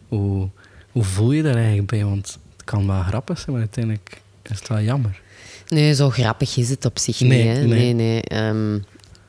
hoe, 0.08 0.48
hoe 0.90 1.04
voel 1.04 1.32
je 1.32 1.42
daar 1.42 1.56
eigenlijk 1.56 1.88
bij? 1.88 2.04
Want 2.04 2.38
het 2.56 2.64
kan 2.64 2.86
wel 2.86 3.02
grappig 3.02 3.38
zijn, 3.38 3.50
maar 3.50 3.60
uiteindelijk 3.60 4.20
Is 4.42 4.58
het 4.58 4.68
wel 4.68 4.80
jammer? 4.80 5.20
Nee, 5.68 5.94
zo 5.94 6.10
grappig 6.10 6.56
is 6.56 6.68
het 6.68 6.84
op 6.84 6.98
zich 6.98 7.20
Nee, 7.20 7.44
niet. 7.44 7.56
Hè? 7.56 7.64
nee. 7.64 7.68
Nee, 7.68 7.92
nee. 7.92 8.22
Ehm, 8.22 8.78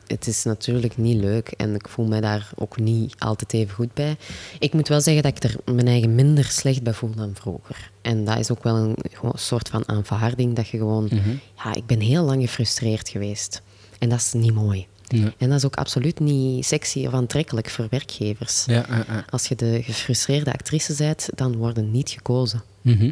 het 0.10 0.28
is 0.28 0.44
natuurlijk 0.44 0.98
niet 0.98 1.18
leuk 1.18 1.48
en 1.58 1.76
ik 1.76 1.88
voel 1.88 2.06
mij 2.06 2.22
daar 2.22 2.50
ook 2.56 2.78
niet 2.78 3.16
altijd 3.18 3.54
even 3.54 3.76
goed 3.76 3.94
bij. 3.94 4.18
Ik 4.60 4.74
moet 4.74 4.88
wel 4.88 5.02
zeggen 5.02 5.24
dat 5.24 5.36
ik 5.36 5.44
er 5.44 5.74
mijn 5.74 5.88
eigen 5.88 6.16
minder 6.16 6.46
slecht 6.46 6.84
bij 6.84 6.94
voel 6.94 7.16
dan 7.16 7.32
vroeger. 7.34 7.92
En 8.02 8.26
dat 8.26 8.38
is 8.38 8.52
ook 8.52 8.64
wel 8.64 8.76
een, 8.76 8.96
gewoon 9.12 9.38
soort 9.38 9.70
van 9.70 9.88
aanvaarding 9.88 10.56
dat 10.56 10.68
je 10.68 10.78
gewoon... 10.78 11.04
Mhm. 11.04 11.30
Ja, 11.64 11.76
ik 11.76 11.86
ben 11.86 12.00
heel 12.00 12.24
lang 12.24 12.42
gefrustreerd 12.42 13.10
geweest. 13.10 13.62
En 14.00 14.10
dat 14.10 14.20
is 14.20 14.34
niet 14.34 14.54
mooi. 14.54 14.88
Nee. 15.08 15.34
En 15.38 15.50
dat 15.50 15.58
is 15.58 15.66
ook 15.66 15.76
absoluut 15.76 16.20
niet 16.20 16.66
sexy 16.66 17.06
of 17.06 17.14
aantrekkelijk 17.14 17.70
voor 17.70 17.88
werkgevers. 17.90 18.66
Ja, 18.66 18.86
ja, 18.90 19.06
ja. 19.08 19.26
Als 19.30 19.48
je 19.48 19.56
de 19.56 19.84
gefrustreerde 19.84 20.54
actrice 20.54 20.96
bent, 20.96 21.30
dan 21.36 21.56
worden 21.56 21.92
niet 21.92 22.10
gekozen. 22.10 22.64
Mhm. 22.82 23.12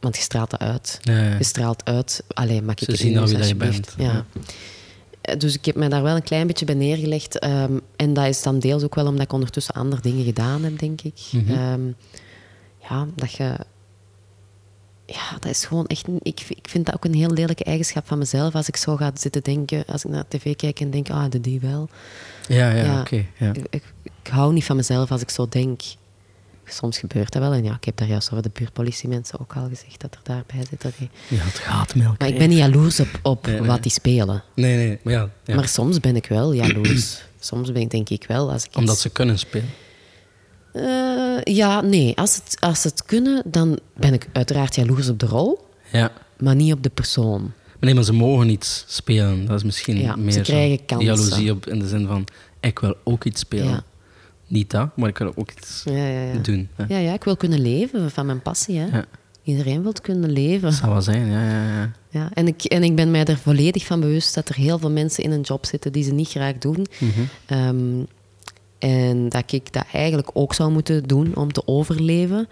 Want 0.00 0.16
je 0.16 0.22
straalt 0.22 0.50
dat 0.50 0.60
uit. 0.60 0.98
Ja, 1.02 1.22
ja. 1.22 1.36
Je 1.36 1.44
straalt 1.44 1.84
uit. 1.84 2.22
Allee, 2.28 2.62
mag 2.62 2.74
ik 2.74 2.90
Ze 2.90 2.96
zien 2.96 3.18
al 3.18 3.26
wie 3.26 3.38
dat 3.38 3.48
je 3.48 3.54
bent. 3.54 3.94
Ja. 3.96 4.26
Eh, 5.26 5.38
Dus 5.38 5.54
ik 5.54 5.64
heb 5.64 5.74
me 5.76 5.88
daar 5.88 6.02
wel 6.02 6.16
een 6.16 6.22
klein 6.22 6.46
beetje 6.46 6.64
bij 6.66 6.74
neergelegd. 6.74 7.38
ehm, 7.38 7.78
en 7.96 8.12
dat 8.14 8.26
is 8.26 8.42
dan 8.42 8.58
deels 8.58 8.82
ook 8.82 8.94
wel 8.94 9.06
omdat 9.06 9.22
ik 9.24 9.32
ondertussen 9.32 9.74
andere 9.74 10.02
dingen 10.02 10.24
gedaan 10.24 10.64
heb, 10.64 10.78
denk 10.78 11.00
ik. 11.02 11.20
Mhm. 11.32 11.50
Ehm, 11.52 11.86
ja, 12.88 13.06
dat 13.14 13.32
je... 13.32 13.56
Ja, 15.06 15.32
dat 15.40 15.50
is 15.50 15.64
gewoon 15.64 15.86
echt... 15.86 16.06
Ik, 16.22 16.40
ik 16.48 16.68
vind 16.68 16.86
dat 16.86 16.94
ook 16.94 17.04
een 17.04 17.14
heel 17.14 17.30
lelijke 17.30 17.64
eigenschap 17.64 18.06
van 18.06 18.18
mezelf. 18.18 18.54
Als 18.54 18.68
ik 18.68 18.76
zo 18.76 18.96
ga 18.96 19.10
zitten 19.14 19.42
denken, 19.42 19.84
als 19.86 20.04
ik 20.04 20.10
naar 20.10 20.28
tv 20.28 20.56
kijk 20.56 20.80
en 20.80 20.90
denk, 20.90 21.10
ah, 21.10 21.30
de 21.30 21.40
die 21.40 21.60
wel. 21.60 21.88
Ja, 22.48 22.70
ja, 22.70 22.84
Ja. 22.84 23.00
oké. 23.00 23.24
ja. 23.38 23.48
Ik, 23.52 23.66
ik, 23.70 23.82
ik 24.02 24.28
hou 24.30 24.52
niet 24.52 24.64
van 24.64 24.76
mezelf 24.76 25.10
als 25.10 25.20
ik 25.20 25.30
zo 25.30 25.46
denk. 25.48 25.80
Soms 26.68 26.98
gebeurt 26.98 27.32
dat 27.32 27.42
wel. 27.42 27.52
En 27.52 27.64
ja, 27.64 27.74
ik 27.74 27.84
heb 27.84 27.96
daar 27.96 28.08
juist 28.08 28.30
over 28.30 28.42
de 28.42 28.50
buurtpolitiemensen 28.52 29.40
ook 29.40 29.52
al 29.56 29.68
gezegd 29.68 30.00
dat 30.00 30.14
er 30.14 30.20
daarbij 30.22 30.64
zitten. 30.70 30.92
die- 30.98 31.10
Je 31.28 31.38
had 31.38 31.52
gaatmelk. 31.58 32.18
Maar 32.18 32.28
ik 32.28 32.38
ben 32.38 32.48
niet 32.48 32.58
jaloers 32.58 33.00
op, 33.00 33.08
op 33.22 33.46
Nee, 33.46 33.58
nee. 33.60 33.68
wat 33.68 33.82
die 33.82 33.92
spelen. 33.92 34.42
Nee, 34.54 34.76
nee, 34.76 34.98
maar 35.02 35.12
ja. 35.12 35.30
ja. 35.44 35.54
Maar 35.54 35.68
soms 35.68 36.00
ben 36.00 36.16
ik 36.16 36.26
wel 36.26 36.52
jaloers. 36.52 37.22
soms 37.40 37.72
ben 37.72 37.82
ik, 37.82 37.90
denk 37.90 38.08
ik 38.08 38.24
wel. 38.28 38.50
Als 38.52 38.64
ik 38.64 38.76
Omdat 38.76 38.98
ze 38.98 39.08
kunnen 39.10 39.38
spelen. 39.38 39.68
Eh, 40.72 41.54
ja, 41.54 41.80
nee. 41.80 42.16
Als 42.16 42.34
het, 42.34 42.56
als 42.60 42.80
ze 42.80 42.88
het 42.88 43.04
kunnen, 43.04 43.42
dan 43.44 43.78
ben 43.96 44.12
ik 44.12 44.26
uiteraard 44.32 44.74
jaloers 44.74 45.08
op 45.08 45.18
de 45.18 45.26
rol, 45.26 45.68
Ja. 45.92 46.12
maar 46.38 46.54
niet 46.54 46.72
op 46.72 46.82
de 46.82 46.90
persoon. 46.90 47.40
Maar 47.42 47.76
nee, 47.80 47.94
maar 47.94 48.04
ze 48.04 48.12
mogen 48.12 48.48
iets 48.48 48.84
spelen. 48.88 49.46
Dat 49.46 49.56
is 49.56 49.64
misschien 49.64 49.98
Ja, 49.98 50.12
ze 50.12 50.18
meer 50.18 50.32
zo 50.32 50.40
krijgen 50.40 50.84
kansen. 50.86 51.06
jaloezie 51.06 51.50
op, 51.50 51.66
in 51.66 51.78
de 51.78 51.88
zin 51.88 52.06
van, 52.06 52.24
ik 52.60 52.78
wil 52.78 52.96
ook 53.04 53.24
iets 53.24 53.40
spelen. 53.40 53.66
Ja. 53.68 53.84
Niet 54.46 54.70
dat, 54.70 54.96
maar 54.96 55.08
ik 55.08 55.18
wil 55.18 55.32
ook 55.36 55.50
iets 55.50 55.82
Ja, 55.84 55.92
ja, 56.06 56.22
ja. 56.32 56.38
doen. 56.38 56.68
hè. 56.74 56.84
Ja, 56.88 56.98
ja, 56.98 57.12
ik 57.12 57.24
wil 57.24 57.36
kunnen 57.36 57.60
leven 57.60 58.10
van 58.10 58.26
mijn 58.26 58.42
passie. 58.42 58.78
Hè. 58.78 59.00
Iedereen 59.42 59.82
wil 59.82 59.92
kunnen 60.02 60.30
leven. 60.30 60.62
Dat 60.70 60.74
zou 60.78 60.92
wel 60.92 61.02
zijn, 61.02 61.26
ja, 61.26 61.42
ja, 61.50 61.72
ja. 61.74 61.90
Ja, 62.10 62.30
en, 62.34 62.46
ik, 62.46 62.62
en 62.64 62.82
ik 62.82 62.94
ben 62.96 63.10
mij 63.10 63.24
er 63.24 63.36
volledig 63.38 63.86
van 63.86 64.00
bewust 64.00 64.34
dat 64.34 64.48
er 64.48 64.54
heel 64.54 64.78
veel 64.78 64.90
mensen 64.90 65.24
in 65.24 65.30
een 65.30 65.40
job 65.40 65.66
zitten 65.66 65.92
die 65.92 66.02
ze 66.04 66.12
niet 66.12 66.28
graag 66.28 66.58
doen. 66.58 66.86
Mhm. 66.98 67.10
Ehm, 67.46 68.02
en 68.78 69.28
dat 69.28 69.52
ik 69.52 69.72
dat 69.72 69.84
eigenlijk 69.92 70.30
ook 70.32 70.54
zou 70.54 70.70
moeten 70.72 71.02
doen 71.02 71.36
om 71.36 71.52
te 71.52 71.66
overleven. 71.66 72.48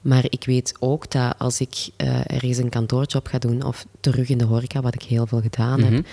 Maar 0.00 0.24
ik 0.28 0.44
weet 0.44 0.74
ook 0.78 1.10
dat 1.10 1.34
als 1.38 1.60
ik 1.60 1.88
eh, 1.96 2.20
ergens 2.26 2.56
een 2.58 2.68
kantoorjob 2.68 3.26
ga 3.26 3.38
doen 3.38 3.62
of 3.64 3.86
terug 4.00 4.28
in 4.28 4.38
de 4.38 4.44
horeca, 4.44 4.80
wat 4.80 4.94
ik 4.94 5.02
heel 5.02 5.26
veel 5.26 5.40
gedaan 5.40 5.80
Mhm. 5.80 5.92
heb, 5.94 6.04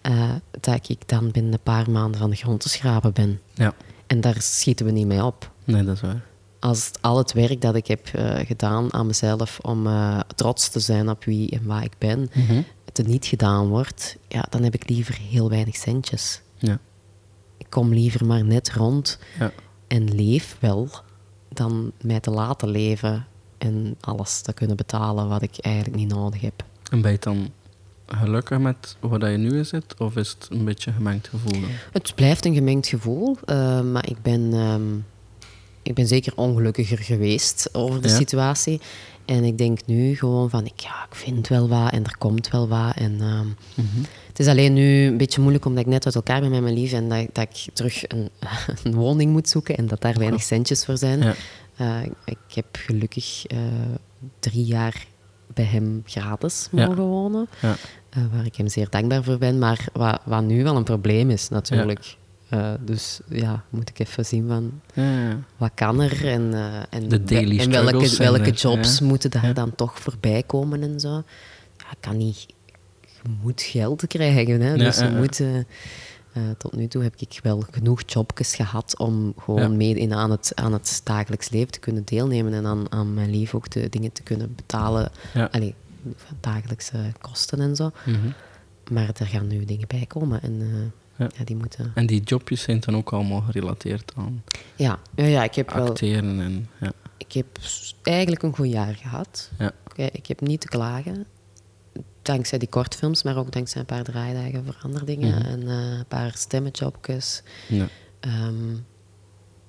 eh, 0.00 0.30
dat 0.60 0.88
ik 0.88 1.08
dan 1.08 1.30
binnen 1.30 1.52
een 1.52 1.58
paar 1.62 1.90
maanden 1.90 2.20
van 2.20 2.30
de 2.30 2.36
grond 2.36 2.60
te 2.60 2.68
schrapen 2.68 3.12
ben. 3.12 3.40
Ja, 3.54 3.74
En 4.10 4.20
daar 4.20 4.36
schieten 4.42 4.86
we 4.86 4.92
niet 4.92 5.06
mee 5.06 5.24
op. 5.24 5.50
nee, 5.64 5.84
dat 5.84 5.94
is 5.94 6.00
waar. 6.00 6.24
Als 6.60 6.90
al 7.00 7.18
het 7.18 7.32
werk 7.32 7.60
dat 7.60 7.74
ik 7.74 7.86
heb 7.86 8.06
eh, 8.06 8.46
gedaan 8.46 8.92
aan 8.92 9.06
mezelf 9.06 9.58
om 9.62 9.86
eh, 9.86 10.20
trots 10.34 10.68
te 10.68 10.80
zijn 10.80 11.08
op 11.10 11.24
wie 11.24 11.50
en 11.50 11.66
waar 11.66 11.84
ik 11.84 11.92
ben, 11.98 12.30
Mhm. 12.34 12.62
het 12.84 13.06
niet 13.06 13.26
gedaan 13.26 13.68
wordt, 13.68 14.16
ja, 14.28 14.44
dan 14.50 14.62
heb 14.62 14.74
ik 14.74 14.88
liever 14.88 15.18
heel 15.18 15.48
weinig 15.48 15.76
centjes. 15.76 16.40
Ja, 16.58 16.78
Ik 17.58 17.66
kom 17.68 17.92
liever 17.92 18.26
maar 18.26 18.44
net 18.44 18.72
rond 18.72 19.18
ja. 19.38 19.52
en 19.86 20.14
leef 20.14 20.56
wel, 20.60 20.88
dan 21.48 21.92
mij 22.00 22.20
te 22.20 22.30
laten 22.30 22.68
leven 22.68 23.26
en 23.58 23.96
alles 24.00 24.40
te 24.40 24.52
kunnen 24.52 24.76
betalen 24.76 25.28
wat 25.28 25.42
ik 25.42 25.58
eigenlijk 25.60 25.96
niet 25.96 26.08
nodig 26.14 26.40
heb. 26.40 26.64
En 26.90 27.00
ben 27.00 27.12
je 27.12 27.18
dan 27.20 27.50
gelukkig 28.18 28.58
met 28.58 28.96
dat 29.00 29.30
je 29.30 29.36
nu 29.36 29.56
in 29.58 29.66
zit? 29.66 29.94
Of 29.98 30.16
is 30.16 30.28
het 30.38 30.48
een 30.50 30.64
beetje 30.64 30.90
een 30.90 30.96
gemengd 30.96 31.28
gevoel? 31.28 31.60
dan? 31.60 31.70
Het 31.92 32.14
blijft 32.14 32.44
een 32.44 32.54
gemengd 32.54 32.86
gevoel, 32.86 33.36
eh, 33.44 33.80
maar 33.80 34.08
ik 34.08 34.22
ben, 34.22 34.50
ehm, 34.52 34.96
ik 35.82 35.94
ben 35.94 36.06
zeker 36.06 36.32
ongelukkiger 36.36 36.98
geweest 36.98 37.68
over 37.72 38.02
de 38.02 38.08
Ja. 38.08 38.14
situatie. 38.16 38.80
En 39.24 39.44
ik 39.44 39.58
denk 39.58 39.78
nu 39.86 40.16
gewoon 40.16 40.50
van, 40.50 40.64
ik, 40.66 40.80
ja, 40.80 41.04
ik 41.10 41.14
vind 41.14 41.48
wel 41.48 41.68
wat 41.68 41.92
en 41.92 42.04
er 42.04 42.16
komt 42.18 42.48
wel 42.48 42.68
wat. 42.68 42.96
En, 42.96 43.20
ehm, 43.20 43.46
Mhm. 43.74 44.02
Het 44.28 44.38
is 44.38 44.46
alleen 44.46 44.72
nu 44.72 45.06
een 45.06 45.16
beetje 45.16 45.40
moeilijk 45.40 45.64
omdat 45.64 45.84
ik 45.84 45.90
net 45.90 46.04
uit 46.06 46.14
elkaar 46.14 46.40
ben 46.40 46.50
met 46.50 46.62
mijn 46.62 46.74
lief 46.74 46.92
en 46.92 47.08
dat, 47.08 47.26
dat 47.32 47.44
ik 47.44 47.74
terug 47.74 48.08
een, 48.08 48.28
een 48.84 48.94
woning 48.94 49.32
moet 49.32 49.48
zoeken 49.48 49.76
en 49.76 49.86
dat 49.86 50.00
daar 50.00 50.18
weinig 50.18 50.42
centjes 50.42 50.84
voor 50.84 50.96
zijn. 50.98 51.22
Ja. 51.22 51.34
Eh, 51.76 52.02
ik 52.24 52.54
heb 52.54 52.66
gelukkig 52.72 53.46
eh, 53.46 53.58
drie 54.40 54.64
jaar 54.64 55.06
bij 55.54 55.64
hem 55.64 56.02
gratis 56.06 56.68
Ja. 56.72 56.86
mogen 56.86 57.02
wonen, 57.04 57.48
Ja. 57.62 57.76
Eh, 58.10 58.22
waar 58.32 58.44
ik 58.44 58.56
hem 58.56 58.68
zeer 58.68 58.86
dankbaar 58.90 59.24
voor 59.24 59.38
ben, 59.38 59.58
maar 59.58 59.86
wat, 59.92 60.20
wat 60.24 60.42
nu 60.42 60.62
wel 60.62 60.76
een 60.76 60.84
probleem 60.84 61.30
is 61.30 61.48
natuurlijk. 61.48 62.16
Eh, 62.48 62.72
dus 62.80 63.20
ja, 63.28 63.64
moet 63.70 63.88
ik 63.88 63.98
even 63.98 64.26
zien 64.26 64.48
van 64.48 64.80
Ja, 64.94 65.28
ja. 65.28 65.38
wat 65.56 65.70
kan 65.74 66.00
er 66.00 66.26
en, 66.26 66.54
eh, 66.54 66.82
en, 66.90 67.08
De 67.08 67.24
daily 67.24 67.58
en 67.58 67.70
welke, 67.70 68.10
en 68.10 68.18
welke 68.18 68.50
jobs 68.50 68.98
ja. 68.98 69.06
moeten 69.06 69.30
daar 69.30 69.54
dan 69.54 69.74
toch 69.74 69.98
voorbij 70.00 70.42
komen 70.46 70.82
en 70.82 71.00
zo. 71.00 71.22
Ja, 71.76 71.90
ik 71.90 71.96
kan 72.00 72.16
niet... 72.16 72.46
Je 73.22 73.28
moet 73.42 73.62
geld 73.62 74.06
krijgen, 74.06 74.60
hè. 74.60 74.76
Dus 74.76 74.98
je 74.98 75.08
moet... 75.08 75.42
tot 76.58 76.76
nu 76.76 76.86
toe 76.86 77.02
heb 77.02 77.14
ik 77.16 77.40
wel 77.42 77.64
genoeg 77.70 78.02
jobjes 78.06 78.54
gehad 78.54 78.94
om 78.98 79.34
gewoon 79.38 79.60
Ja. 79.60 79.68
mee 79.68 79.94
in 79.94 80.14
aan 80.14 80.30
het, 80.30 80.52
aan 80.54 80.72
het 80.72 81.00
dagelijks 81.04 81.50
leven 81.50 81.72
te 81.72 81.78
kunnen 81.78 82.04
deelnemen 82.04 82.52
en 82.52 82.66
aan, 82.66 82.92
aan 82.92 83.14
mijn 83.14 83.30
lief 83.30 83.54
ook 83.54 83.70
de 83.70 83.88
dingen 83.88 84.12
te 84.12 84.22
kunnen 84.22 84.54
betalen. 84.54 85.10
Ja. 85.34 85.48
Allee, 85.52 85.74
van 86.16 86.36
dagelijkse 86.40 87.12
kosten 87.20 87.60
en 87.60 87.76
zo. 87.76 87.90
Mhm. 88.04 88.30
Maar 88.90 89.10
er 89.18 89.26
gaan 89.26 89.46
nu 89.46 89.64
dingen 89.64 89.88
bij 89.88 90.06
komen 90.06 90.42
en 90.42 90.60
eh, 90.60 90.68
Ja. 91.16 91.30
ja. 91.38 91.44
die 91.44 91.56
moeten... 91.56 91.92
En 91.94 92.06
die 92.06 92.22
jobjes 92.22 92.62
zijn 92.62 92.80
dan 92.80 92.96
ook 92.96 93.12
allemaal 93.12 93.40
gerelateerd 93.40 94.12
aan 94.16 94.44
Ja, 94.76 94.98
ja, 95.14 95.24
ja 95.24 95.42
ik 95.44 95.54
heb 95.54 95.70
wel... 95.72 95.88
acteren 95.88 96.40
en... 96.40 96.68
Ja. 96.80 96.92
Ik 97.16 97.32
heb 97.32 97.46
eigenlijk 98.02 98.42
een 98.42 98.54
goed 98.54 98.70
jaar 98.70 98.94
gehad. 98.94 99.50
Ja. 99.58 99.72
Oké, 99.90 100.02
ik 100.02 100.26
heb 100.26 100.40
niet 100.40 100.60
te 100.60 100.68
klagen. 100.68 101.26
Dankzij 102.22 102.58
die 102.58 102.68
kortfilms, 102.68 103.22
maar 103.22 103.36
ook 103.36 103.52
dankzij 103.52 103.80
een 103.80 103.86
paar 103.86 104.02
draaidagen 104.04 104.64
voor 104.64 104.76
andere 104.82 105.04
dingen. 105.04 105.38
Mhm. 105.38 105.46
En 105.46 105.68
eh, 105.68 105.98
een 105.98 106.06
paar 106.06 106.32
stemmenjobjes. 106.36 107.42
Ja. 107.68 107.88
Ehm, 108.20 108.74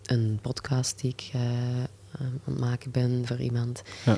een 0.05 0.39
podcast 0.41 1.01
die 1.01 1.11
ik 1.11 1.29
eh, 1.33 1.41
aan 2.19 2.41
het 2.43 2.59
maken 2.59 2.91
ben 2.91 3.23
voor 3.27 3.39
iemand. 3.39 3.81
Ja. 4.05 4.17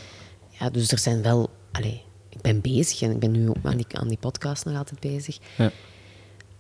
Ja, 0.60 0.70
dus 0.70 0.92
er 0.92 0.98
zijn 1.00 1.22
wel... 1.22 1.50
Allee, 1.72 2.02
ik 2.30 2.42
ben 2.42 2.62
bezig 2.62 3.02
en 3.02 3.12
ik 3.12 3.20
ben 3.20 3.32
nu 3.32 3.50
ook 3.50 3.58
aan 3.64 3.78
die, 3.78 3.86
aan 3.92 4.08
die 4.08 4.18
podcast 4.18 4.66
nog 4.66 4.78
altijd 4.78 5.00
bezig. 5.00 5.40
Ja. 5.58 5.72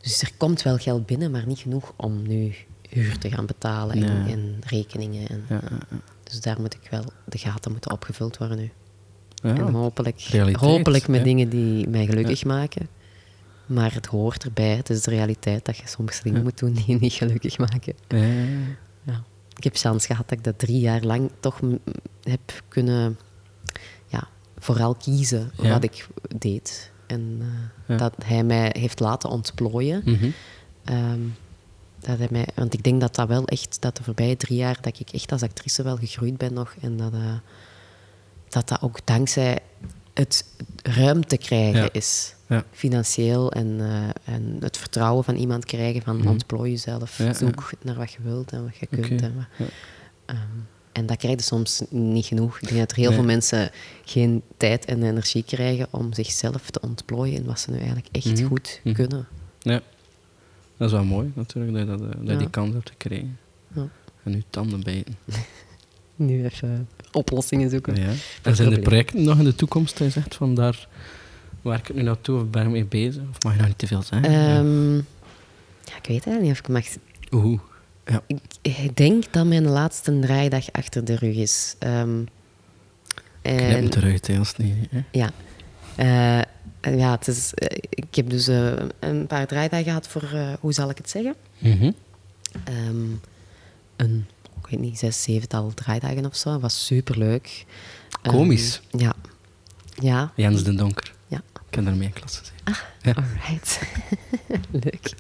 Dus 0.02 0.22
er 0.22 0.32
komt 0.38 0.62
wel 0.62 0.78
geld 0.78 1.06
binnen, 1.06 1.32
maar 1.32 1.48
niet 1.48 1.60
genoeg 1.60 1.94
om 1.96 2.28
nu 2.28 2.56
huur 2.90 3.18
te 3.18 3.30
gaan 3.32 3.46
betalen 3.46 3.96
en, 3.96 4.26
Ja. 4.28 4.32
en 4.32 4.60
rekeningen. 4.68 5.28
En, 5.28 5.46
Ja, 5.50 5.62
dus 6.24 6.42
daar 6.42 6.62
moet 6.62 6.74
ik 6.74 6.88
wel, 6.90 7.04
de 7.26 7.38
gaten 7.38 7.72
moeten 7.72 7.92
opgevuld 7.92 8.38
worden 8.38 8.58
nu. 8.58 8.72
En 9.42 9.58
hopelijk, 9.74 10.20
realiteit, 10.20 10.66
hopelijk 10.66 11.08
met 11.08 11.24
dingen 11.24 11.50
die 11.50 11.88
mij 11.88 12.06
gelukkig 12.06 12.46
maken. 12.46 12.88
Maar 13.66 13.94
het 13.94 14.06
hoort 14.06 14.44
erbij. 14.44 14.76
Het 14.76 14.90
is 14.90 15.02
de 15.02 15.12
realiteit 15.12 15.66
dat 15.66 15.78
je 15.78 15.88
soms 15.88 16.22
dingen 16.22 16.44
moet 16.44 16.58
doen 16.60 16.74
die 16.74 16.84
je 16.88 16.98
niet 17.00 17.14
gelukkig 17.14 17.58
maken. 17.58 17.94
Ik 19.58 19.64
heb 19.64 19.76
chance 19.76 20.08
gehad 20.08 20.30
dat 20.30 20.38
ik 20.38 20.44
dat 20.44 20.60
drie 20.60 20.80
jaar 20.80 21.02
lang 21.02 21.32
toch 21.40 21.60
heb 22.24 22.64
kunnen 22.68 23.18
vooral 24.64 24.96
kiezen 24.96 25.52
Ja. 25.62 25.70
wat 25.70 25.84
ik 25.84 26.08
deed. 26.38 26.92
En 27.08 27.38
eh, 27.42 27.48
Ja. 27.88 27.98
dat 27.98 28.14
hij 28.26 28.44
mij 28.44 28.70
heeft 28.80 29.00
laten 29.00 29.30
ontplooien. 29.30 30.02
Mhm. 30.06 30.30
Ehm, 30.84 31.20
dat 32.00 32.18
hij 32.18 32.28
mij, 32.32 32.48
want 32.56 32.74
ik 32.74 32.84
denk 32.84 33.02
dat 33.02 33.16
dat 33.16 33.28
wel 33.28 33.46
echt, 33.46 33.78
dat 33.82 33.98
de 33.98 34.04
voorbije 34.04 34.38
drie 34.38 34.58
jaar, 34.58 34.78
dat 34.82 35.00
ik 35.00 35.10
echt 35.10 35.32
als 35.32 35.42
actrice 35.44 35.84
wel 35.84 35.98
gegroeid 35.98 36.38
ben 36.38 36.54
nog. 36.54 36.76
En 36.82 36.98
dat 36.98 37.14
eh, 37.14 37.34
dat, 38.50 38.68
dat 38.70 38.82
ook 38.82 39.06
dankzij 39.06 39.60
het 40.14 40.46
ruimte 40.84 41.38
krijgen 41.38 41.82
Ja. 41.82 41.90
is. 41.92 42.36
Ja. 42.48 42.64
Financieel 42.72 43.52
en, 43.52 43.76
eh, 43.80 44.34
en 44.36 44.58
het 44.60 44.78
vertrouwen 44.78 45.24
van 45.24 45.36
iemand 45.36 45.66
krijgen 45.66 46.02
van 46.02 46.18
Mhm. 46.18 46.28
ontplooi 46.28 46.72
jezelf, 46.72 47.20
zoek 47.34 47.72
naar 47.84 47.96
wat 47.96 48.12
je 48.12 48.18
wilt 48.22 48.52
en 48.52 48.64
wat 48.64 48.76
je 48.78 48.86
kunt. 48.88 49.22
En, 49.22 49.48
ja. 49.58 49.66
En 50.94 51.06
dat 51.06 51.18
krijg 51.18 51.36
je 51.36 51.42
soms 51.42 51.82
niet 51.90 52.26
genoeg. 52.26 52.60
Ik 52.60 52.68
denk 52.68 52.80
dat 52.80 52.92
er 52.92 52.98
heel 52.98 53.06
Nee. 53.08 53.16
veel 53.18 53.26
mensen 53.26 53.72
geen 54.06 54.42
tijd 54.58 54.86
en 54.86 55.04
energie 55.04 55.44
krijgen 55.44 55.88
om 55.90 56.14
zichzelf 56.14 56.70
te 56.70 56.80
ontplooien 56.82 57.36
in 57.36 57.46
wat 57.46 57.60
ze 57.60 57.70
nu 57.72 57.78
eigenlijk 57.78 58.08
echt 58.12 58.26
Mhm. 58.40 58.46
goed 58.46 58.80
Mhm. 58.84 58.96
kunnen. 58.96 59.28
Ja. 59.60 59.82
Dat 60.78 60.88
is 60.88 60.94
wel 60.94 61.04
mooi 61.04 61.32
natuurlijk, 61.34 61.74
dat 61.74 61.82
je, 61.82 61.88
dat, 61.88 62.12
dat 62.12 62.22
je 62.26 62.32
Ja. 62.32 62.38
die 62.38 62.50
kans 62.50 62.74
hebt 62.74 62.90
gekregen. 62.90 63.38
Ja. 63.76 63.88
En 64.24 64.32
nu 64.32 64.44
tanden 64.50 64.84
bijten. 64.84 65.16
Nu 66.16 66.46
even 66.46 66.88
oplossingen 67.12 67.70
zoeken. 67.70 67.96
Ja. 67.96 68.02
En 68.08 68.16
zijn 68.42 68.48
er 68.48 68.56
probleem. 68.56 68.82
projecten 68.84 69.24
nog 69.24 69.38
in 69.38 69.44
de 69.44 69.56
toekomst 69.56 69.98
dat 69.98 70.08
je 70.08 70.14
zegt 70.14 70.36
van 70.36 70.56
daar 70.56 70.88
werk 71.62 71.90
ik 71.90 71.96
nu 71.96 72.02
naartoe 72.02 72.40
of 72.42 72.50
ben 72.50 72.64
ik 72.64 72.70
mee 72.70 72.86
bezig? 72.86 73.22
Of 73.30 73.44
mag 73.44 73.54
je 73.54 73.58
nog 73.60 73.68
niet 73.68 73.78
te 73.78 73.88
veel 73.88 74.02
zeggen? 74.02 74.30
Ehm, 74.30 74.96
ja, 75.86 75.98
ik 75.98 76.08
weet 76.08 76.26
eigenlijk 76.26 76.42
niet 76.42 76.52
of 76.52 76.60
ik 76.60 76.68
mag... 76.68 76.86
Oeh. 77.32 77.60
Ja. 78.06 78.22
Ik, 78.28 78.40
ik 78.62 78.98
denk 78.98 79.24
dat 79.34 79.46
mijn 79.46 79.66
laatste 79.68 80.20
draaidag 80.20 80.72
achter 80.72 81.06
de 81.06 81.16
rug 81.16 81.36
is. 81.36 81.76
Knip 81.80 82.30
en- 83.42 83.98
eruit, 83.98 84.28
hè, 84.28 84.38
als 84.38 84.56
niet... 84.58 84.76
Hè? 84.90 85.04
Ja. 85.12 85.32
En 86.82 86.98
ja, 86.98 87.12
het 87.12 87.28
is, 87.28 87.54
eh, 87.54 87.78
ik 87.90 88.16
heb 88.16 88.30
dus 88.30 88.48
eh, 88.48 88.72
een 89.00 89.28
paar 89.28 89.48
draaidagen 89.48 89.86
gehad 89.86 90.08
voor, 90.08 90.30
hoe 90.60 90.74
zal 90.74 90.90
ik 90.90 90.98
het 90.98 91.10
zeggen? 91.10 91.36
Mhm. 91.58 91.92
Ehm, 92.64 93.06
een, 93.96 94.26
ik 94.64 94.68
weet 94.70 94.80
niet, 94.80 95.00
zes, 95.00 95.24
zevental 95.24 95.74
draaidagen 95.74 96.26
of 96.26 96.36
zo. 96.36 96.52
Dat 96.52 96.62
was 96.62 96.86
superleuk. 96.86 97.66
Ehm, 98.22 98.36
Komisch. 98.36 98.82
ja. 98.92 99.14
Ja, 99.96 100.32
Jens 100.36 100.64
de 100.64 100.74
Donker. 100.76 101.14
ja. 101.28 101.42
Ik 101.70 101.76
heb 101.76 101.86
daarmee 101.86 102.08
in 102.08 102.14
klas 102.14 102.38
gezeten. 102.38 102.86
Ja. 103.02 103.14
Alright. 103.14 103.80
Leuk. 104.84 105.14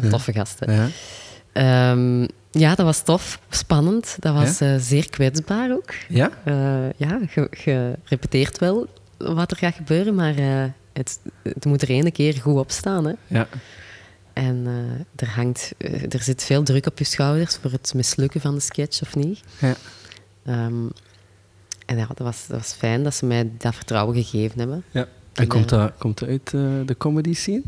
Ja, 0.00 0.08
toffe 0.08 0.32
gasten. 0.32 0.72
Ja. 0.72 0.88
Ehm, 1.56 2.26
ja, 2.50 2.74
dat 2.74 2.86
was 2.86 3.02
tof. 3.02 3.40
Spannend. 3.48 4.16
Dat 4.18 4.34
was 4.34 4.60
eh, 4.60 4.74
zeer 4.78 5.10
kwetsbaar 5.10 5.72
ook. 5.72 5.94
Ja? 6.08 6.30
Eh, 6.44 6.92
ja, 6.96 7.20
je, 7.34 7.48
je 7.64 7.98
repeteert 8.04 8.58
wel 8.58 8.86
wat 9.16 9.50
er 9.50 9.56
gaat 9.56 9.74
gebeuren, 9.74 10.14
maar 10.14 10.38
eh, 10.38 10.64
het, 10.92 11.20
het 11.42 11.64
moet 11.64 11.82
er 11.82 11.88
ene 11.88 12.10
keer 12.10 12.34
goed 12.34 12.58
op 12.58 12.70
staan. 12.70 13.06
Hè? 13.06 13.12
Ja. 13.26 13.48
En 14.32 14.66
er, 15.16 15.28
hangt, 15.28 15.72
er 16.08 16.22
zit 16.22 16.44
veel 16.44 16.62
druk 16.62 16.86
op 16.86 16.98
je 16.98 17.04
schouders 17.04 17.56
voor 17.56 17.70
het 17.70 17.94
mislukken 17.94 18.40
van 18.40 18.54
de 18.54 18.60
sketch 18.60 19.02
of 19.02 19.16
niet. 19.16 19.40
Ja. 19.58 19.74
Ehm, 20.44 20.86
en 21.86 21.96
ja, 21.96 22.06
dat 22.06 22.18
was, 22.18 22.46
dat 22.46 22.58
was 22.58 22.72
fijn 22.72 23.02
dat 23.02 23.14
ze 23.14 23.26
mij 23.26 23.50
dat 23.58 23.74
vertrouwen 23.74 24.14
gegeven 24.14 24.58
hebben. 24.58 24.84
ja. 24.90 25.08
En 25.32 25.46
komt 25.46 25.68
dat, 25.68 25.92
komt 25.98 26.18
dat 26.18 26.28
uit 26.28 26.50
de 26.88 26.94
comedy 26.98 27.34
scene? 27.34 27.62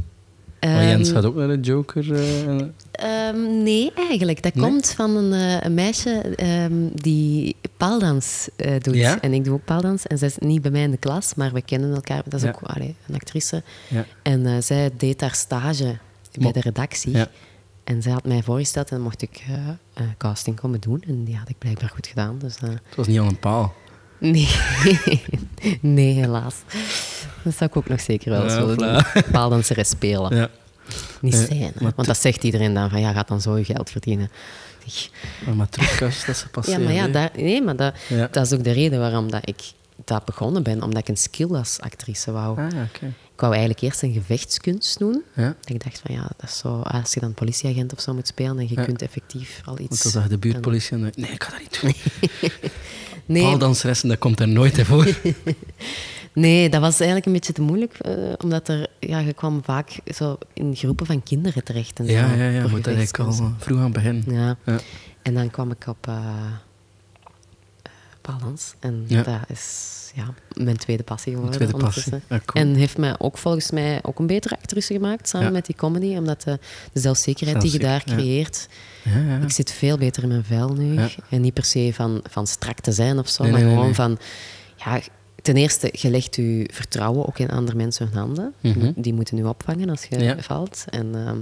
Want 0.61 0.83
Jens 0.89 1.07
Ehm, 1.09 1.15
gaat 1.17 1.25
ook 1.25 1.35
naar 1.35 1.49
de 1.49 1.61
Joker. 1.61 2.15
eh, 2.15 2.59
Ehm, 2.93 3.63
nee, 3.63 3.93
eigenlijk. 3.95 4.43
Dat 4.43 4.55
Nee? 4.55 4.65
komt 4.65 4.91
van 4.91 5.17
een, 5.17 5.33
eh, 5.33 5.61
een 5.65 5.75
meisje 5.75 6.11
ehm, 6.37 6.73
die 6.95 7.57
paaldans 7.77 8.49
eh, 8.57 8.81
doet. 8.81 8.95
Ja? 8.95 9.21
En 9.21 9.33
ik 9.33 9.45
doe 9.45 9.55
ook 9.55 9.65
paaldans. 9.65 10.07
En 10.07 10.19
zij 10.19 10.29
is 10.29 10.37
niet 10.39 10.63
bij 10.63 10.71
mij 10.71 10.83
in 10.83 10.91
de 10.91 10.97
klas, 10.97 11.35
maar 11.35 11.53
we 11.53 11.63
kennen 11.63 11.95
elkaar. 11.95 12.23
Dat 12.25 12.35
is 12.35 12.43
Ja. 12.43 12.49
ook 12.49 12.61
allee, 12.63 12.95
een 13.09 13.15
actrice. 13.15 13.63
ja. 13.89 14.05
En 14.23 14.63
zij 14.63 14.91
deed 14.97 15.19
daar 15.19 15.35
stage 15.35 15.99
bij 16.39 16.53
de 16.53 16.61
redactie. 16.61 17.17
Ja. 17.17 17.29
En 17.85 18.03
zij 18.03 18.13
had 18.13 18.25
mij 18.25 18.43
voorgesteld 18.43 18.89
en 18.89 18.95
dan 18.97 19.05
mocht 19.05 19.23
ik 19.23 19.43
casting 20.19 20.61
komen 20.61 20.81
doen. 20.81 21.03
En 21.07 21.25
die 21.25 21.37
had 21.37 21.49
ik 21.49 21.59
blijkbaar 21.59 21.89
goed 21.89 22.07
gedaan. 22.07 22.39
Dus, 22.39 22.57
Het 22.61 22.97
was 22.97 23.07
niet 23.07 23.19
aan 23.19 23.27
een 23.27 23.39
paal. 23.39 23.75
nee. 24.19 24.49
nee, 25.81 26.13
helaas. 26.15 26.55
Dat 27.49 27.57
zou 27.59 27.71
ik 27.71 27.77
ook 27.77 27.89
nog 27.89 28.01
zeker 28.01 28.31
wel 28.31 28.45
eens 28.45 28.53
Ja, 28.53 28.67
willen 28.67 29.05
voilà. 29.05 29.13
doen. 29.13 29.23
Paaldanseres 29.33 29.89
spelen. 29.89 30.37
Ja. 30.37 30.49
Niet 31.21 31.35
zijn. 31.35 31.61
hè. 31.61 31.69
maar 31.81 31.93
Want 31.97 32.07
dat 32.09 32.19
zegt 32.19 32.45
iedereen 32.45 32.75
dan 32.75 32.91
van, 32.91 33.01
ja, 33.01 33.13
gaat 33.13 33.29
dan 33.29 33.41
zo 33.41 33.57
je 33.59 33.65
geld 33.65 33.91
verdienen. 33.91 34.31
Maar 35.57 35.69
trucjes 35.69 36.25
dat 36.25 36.37
ze 36.37 36.45
Ja, 36.45 36.51
passeren. 36.51 36.83
maar 36.85 36.93
ja, 36.93 37.03
hè. 37.05 37.11
daar, 37.11 37.31
nee, 37.37 37.63
maar 37.63 37.77
dat, 37.77 37.95
Ja. 38.09 38.29
dat 38.31 38.47
is 38.47 38.53
ook 38.53 38.65
de 38.65 38.71
reden 38.73 38.99
waarom 38.99 39.31
dat 39.31 39.49
ik 39.49 39.61
dat 40.05 40.25
begonnen 40.25 40.63
ben. 40.63 40.83
Omdat 40.83 41.01
ik 41.01 41.09
een 41.09 41.17
skill 41.17 41.55
als 41.55 41.81
actrice 41.81 42.33
wou. 42.33 42.59
Ah. 42.59 42.67
Ik 43.35 43.45
wou 43.45 43.53
eigenlijk 43.53 43.83
eerst 43.83 44.03
een 44.03 44.13
gevechtskunst 44.13 44.99
doen. 44.99 45.23
Ja. 45.35 45.55
Ik 45.65 45.85
dacht 45.85 46.03
van 46.07 46.15
ja, 46.15 46.21
dat 46.37 46.51
is 46.51 46.59
zo, 46.59 46.81
als 46.81 47.15
je 47.15 47.21
dan 47.21 47.35
politieagent 47.35 47.93
of 47.93 48.01
zo 48.01 48.15
moet 48.15 48.27
spelen 48.27 48.59
en 48.59 48.69
je 48.69 48.75
Ja. 48.75 48.85
kunt 48.85 49.03
effectief 49.03 49.61
al 49.65 49.79
iets... 49.79 49.89
Want 49.89 50.03
dan 50.03 50.13
zag 50.13 50.27
de 50.29 50.39
buurtpolitie 50.39 50.93
en 50.93 51.01
dan- 51.01 51.13
nee, 51.17 51.31
ik 51.31 51.43
ga 51.45 51.51
dat 51.51 51.61
niet 51.61 51.81
doen. 51.81 51.95
nee, 53.27 53.43
Paaldanseressen, 53.43 54.09
dat 54.09 54.19
komt 54.19 54.41
er 54.41 54.49
nooit 54.49 54.83
voor. 54.83 55.07
nee, 56.41 56.69
dat 56.69 56.81
was 56.81 56.97
eigenlijk 56.97 57.27
een 57.27 57.33
beetje 57.33 57.53
te 57.53 57.63
moeilijk. 57.63 57.95
eh, 57.95 58.15
omdat 58.43 58.69
er, 58.69 58.87
ja, 59.01 59.19
je 59.19 59.33
kwam 59.33 59.61
vaak 59.65 59.91
zo 60.15 60.39
in 60.53 60.77
groepen 60.77 61.07
van 61.07 61.23
kinderen 61.23 61.65
terecht. 61.65 61.99
En 61.99 62.07
zo, 62.07 62.13
Ja, 62.13 62.33
ja, 62.35 62.49
ja. 62.49 62.67
Moet 62.69 62.87
eigenlijk 62.87 63.19
al 63.19 63.53
vroeg 63.59 63.79
aan 63.81 63.93
beginnen. 63.93 64.25
Ja. 64.35 64.57
Ja. 64.65 64.79
En 65.23 65.35
dan 65.35 65.51
kwam 65.51 65.71
ik 65.71 65.87
op 65.87 66.07
eh 66.07 66.15
eh, 66.15 67.93
paaldans. 68.21 68.75
En 68.81 69.05
Ja. 69.07 69.23
dat 69.23 69.41
is 69.49 69.97
ja, 70.15 70.35
mijn 70.65 70.77
tweede 70.77 71.03
passie 71.03 71.33
geworden 71.33 71.57
tweede 71.57 71.77
passie. 71.77 72.13
Ja, 72.29 72.41
cool. 72.45 72.65
En 72.65 72.75
heeft 72.75 72.99
mij 72.99 73.15
ook 73.19 73.39
volgens 73.39 73.71
mij 73.71 73.99
ook 74.03 74.19
een 74.19 74.27
betere 74.27 74.57
actrice 74.57 74.93
gemaakt, 74.93 75.29
samen 75.29 75.47
Ja. 75.47 75.53
met 75.53 75.67
die 75.67 75.77
comedy. 75.77 76.17
Omdat 76.17 76.43
de, 76.43 76.59
de 76.93 77.01
zelfzekerheid 77.01 77.61
die 77.61 77.73
je 77.73 77.79
daar 77.79 78.03
ja. 78.05 78.15
creëert... 78.15 78.69
Ik 79.43 79.51
zit 79.51 79.73
veel 79.73 79.99
beter 79.99 80.23
in 80.23 80.29
mijn 80.29 80.45
vel 80.45 80.73
nu. 80.73 80.99
En 81.31 81.41
niet 81.41 81.55
per 81.55 81.65
se 81.65 81.91
van, 81.95 82.21
van 82.31 82.47
strak 82.47 82.81
te 82.81 82.93
zijn 82.93 83.19
of 83.19 83.29
zo, 83.29 83.43
Nee, 83.43 83.53
maar 83.53 83.61
nee, 83.61 83.71
gewoon 83.71 83.85
nee. 83.85 83.95
van... 83.95 84.19
Ja, 84.77 85.01
ten 85.43 85.57
eerste, 85.57 85.89
je 85.93 86.11
legt 86.11 86.37
je 86.37 86.69
vertrouwen 86.73 87.27
ook 87.27 87.39
in 87.39 87.51
andere 87.51 87.77
mensen 87.77 88.07
hun 88.09 88.17
handen. 88.19 88.55
Je 88.61 88.69
Mhm. 88.77 88.93
Die 88.97 89.15
moeten 89.15 89.37
nu 89.37 89.45
opvangen 89.45 89.91
als 89.91 90.05
je 90.05 90.19
Ja. 90.19 90.37
valt. 90.39 90.85
En 90.91 91.15
ehm, 91.15 91.39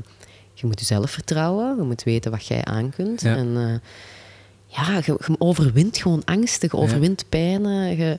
je 0.54 0.66
moet 0.66 0.80
jezelf 0.80 1.10
vertrouwen. 1.10 1.76
Je 1.76 1.82
moet 1.82 2.02
weten 2.02 2.30
wat 2.30 2.46
jij 2.46 2.64
aan 2.64 2.90
kunt. 2.90 3.20
Ja. 3.20 3.36
En 3.36 3.56
eh, 3.56 3.74
ja, 4.66 4.96
je, 4.96 5.02
je 5.26 5.34
overwint 5.38 5.98
gewoon 5.98 6.22
angsten. 6.24 6.68
Je 6.72 6.76
Ja. 6.76 6.82
overwint 6.82 7.24
pijnen. 7.28 7.96
Je, 7.96 8.18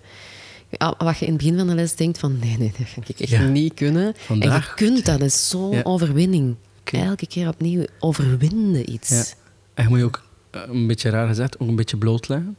ja, 0.69 0.93
wat 0.97 1.17
je 1.17 1.25
in 1.25 1.31
het 1.33 1.41
begin 1.41 1.57
van 1.57 1.67
de 1.67 1.75
les 1.75 1.95
denkt 1.95 2.19
van... 2.19 2.39
Nee, 2.39 2.57
nee, 2.57 2.73
dat 2.77 2.87
ga 2.87 3.01
ik 3.07 3.19
echt 3.19 3.49
niet 3.49 3.73
kunnen. 3.73 4.13
Vandaag 4.17 4.53
en 4.77 4.85
je 4.85 4.91
kunt 4.91 5.05
dat. 5.05 5.19
Dat 5.19 5.27
is 5.27 5.49
zo'n 5.49 5.85
overwinning. 5.85 6.55
Elke 6.83 7.27
keer 7.27 7.47
opnieuw 7.47 7.85
overwinnen 7.99 8.91
iets. 8.91 9.35
En 9.73 9.83
je 9.83 9.89
moet 9.89 9.97
je 9.99 10.03
ook, 10.05 10.23
eh, 10.51 10.61
een 10.67 10.87
beetje 10.87 11.09
raar 11.09 11.27
gezegd, 11.27 11.59
ook 11.59 11.67
een 11.67 11.75
beetje 11.75 11.97
blootleggen. 11.97 12.57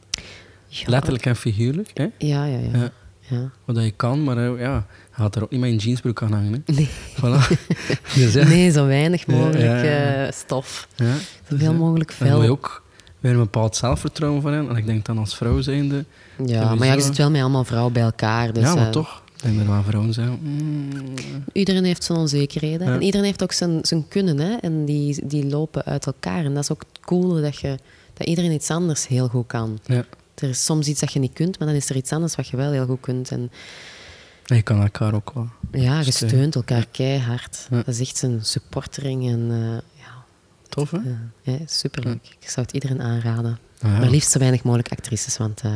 Letterlijk 0.85 1.25
en 1.25 1.35
figuurlijk. 1.35 1.91
Hè? 1.93 2.07
Ja, 2.17 2.45
ja, 2.45 2.57
ja. 2.73 2.91
Ja. 3.29 3.49
Wat 3.65 3.75
je 3.83 3.91
kan, 3.91 4.23
maar 4.23 4.37
eh, 4.37 4.59
ja, 4.59 4.85
gaat 5.11 5.35
er 5.35 5.43
ook 5.43 5.51
niet 5.51 5.63
een 5.63 5.75
jeansbroek 5.75 6.21
aan 6.21 6.33
hangen. 6.33 6.63
Hè? 6.65 6.73
Nee. 6.73 6.89
Voilà. 7.15 7.47
dus, 8.15 8.33
ja. 8.33 8.43
nee, 8.47 8.71
zo 8.71 8.85
weinig 8.85 9.27
mogelijk 9.27 9.59
ja, 9.61 9.81
eh, 10.25 10.31
stof. 10.31 10.87
Ja. 10.95 11.13
Zoveel 11.49 11.69
Dus, 11.69 11.77
mogelijk 11.79 12.15
Daar 12.19 12.27
moet 12.29 12.37
je 12.37 12.43
vel. 12.43 12.51
ook 12.51 12.83
weer 13.19 13.31
een 13.31 13.37
bepaald 13.37 13.75
zelfvertrouwen 13.75 14.41
van 14.41 14.53
hebben. 14.53 14.71
En 14.71 14.77
ik 14.77 14.85
denk 14.85 15.05
dan 15.05 15.17
als 15.17 15.35
vrouw 15.35 15.61
zijnde... 15.61 16.05
Ja, 16.45 16.75
maar 16.75 16.87
ja, 16.87 16.93
je 16.93 17.01
zit 17.01 17.17
wel 17.17 17.31
met 17.31 17.41
allemaal 17.41 17.63
vrouwen 17.63 17.93
bij 17.93 18.03
elkaar. 18.03 18.53
Dus, 18.53 18.63
ja, 18.63 18.75
maar 18.75 18.85
eh, 18.85 18.91
toch. 18.91 19.21
Ik 19.35 19.41
denk 19.45 19.57
dat 19.57 19.65
er 19.65 19.71
wel 19.71 19.83
vrouwen 19.83 20.13
zijn. 20.13 20.39
mm, 20.41 21.13
Iedereen 21.53 21.83
heeft 21.83 22.03
zijn 22.03 22.17
onzekerheden. 22.17 22.87
En 22.87 23.01
iedereen 23.01 23.25
heeft 23.25 23.43
ook 23.43 23.51
zijn, 23.51 23.79
zijn 23.81 24.07
kunnen. 24.07 24.37
Hè? 24.39 24.53
En 24.55 24.85
die, 24.85 25.27
die 25.27 25.45
lopen 25.45 25.83
uit 25.85 26.05
elkaar. 26.05 26.45
En 26.45 26.53
dat 26.53 26.63
is 26.63 26.71
ook 26.71 26.83
het 26.91 27.05
coole, 27.05 27.41
dat, 27.41 27.59
je, 27.59 27.77
dat 28.13 28.27
iedereen 28.27 28.51
iets 28.51 28.69
anders 28.71 29.07
heel 29.07 29.27
goed 29.27 29.47
kan. 29.47 29.79
ja. 29.85 30.03
Er 30.41 30.49
is 30.49 30.65
soms 30.65 30.87
iets 30.87 30.99
dat 30.99 31.13
je 31.13 31.19
niet 31.19 31.33
kunt, 31.33 31.59
maar 31.59 31.67
dan 31.67 31.77
is 31.77 31.89
er 31.89 31.95
iets 31.95 32.11
anders 32.11 32.35
wat 32.35 32.47
je 32.47 32.57
wel 32.57 32.71
heel 32.71 32.85
goed 32.85 32.99
kunt. 33.01 33.31
En 33.31 33.51
En 34.45 34.55
je 34.55 34.61
kan 34.61 34.81
elkaar 34.81 35.13
ook 35.13 35.31
wel. 35.33 35.49
ja, 35.71 35.99
je 35.99 36.11
Steun. 36.11 36.29
steunt 36.29 36.55
elkaar 36.55 36.85
keihard. 36.91 37.67
Ja. 37.69 37.75
Dat 37.77 37.87
is 37.87 37.99
echt 37.99 38.21
een 38.21 38.39
supportering. 38.45 39.27
En 39.29 39.47
eh, 39.51 40.01
ja, 40.03 40.23
Tof, 40.69 40.91
hè? 40.91 40.97
ja, 40.97 41.19
ja, 41.41 41.57
superleuk. 41.65 42.35
Ik 42.39 42.49
zou 42.49 42.65
het 42.65 42.75
iedereen 42.75 43.01
aanraden. 43.01 43.59
Ah, 43.81 43.91
ja. 43.91 43.97
Maar 43.99 44.09
liefst 44.09 44.31
zo 44.31 44.39
weinig 44.39 44.63
mogelijk 44.63 44.91
actrices, 44.91 45.37
want... 45.37 45.61
eh, 45.61 45.71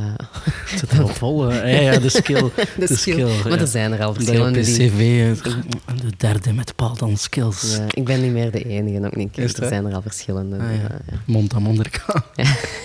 Het 0.70 0.80
zit 0.80 0.92
er 0.92 1.02
al 1.02 1.08
vol. 1.08 1.42
hè. 1.48 1.70
Ja, 1.72 1.92
ja, 1.92 2.00
de 2.00 2.10
skill. 2.10 2.50
de 2.78 2.96
skill. 2.96 3.24
Maar 3.24 3.50
ja. 3.52 3.58
er 3.58 3.68
zijn 3.68 3.92
er 3.92 4.04
al 4.04 4.14
verschillende 4.14 4.60
je 4.60 4.66
die... 4.66 4.90
cv... 4.90 5.36
eh, 5.46 5.98
De 6.02 6.12
derde 6.18 6.54
met 6.54 6.76
paaldan 6.76 7.18
skills. 7.18 7.76
Ja, 7.78 7.86
ik 7.90 8.06
ben 8.06 8.22
niet 8.22 8.32
meer 8.32 8.52
de 8.52 8.64
enige, 8.64 9.06
ook 9.06 9.16
niet. 9.16 9.38
Er 9.38 9.50
zijn 9.68 9.86
er 9.86 9.94
al 9.94 10.02
verschillende. 10.02 10.56
Ah, 10.58 10.64
ja. 10.64 10.72
ja, 10.82 11.00
ja. 11.12 11.18
Mond 11.26 11.54
aan 11.54 11.62
mond. 11.62 11.82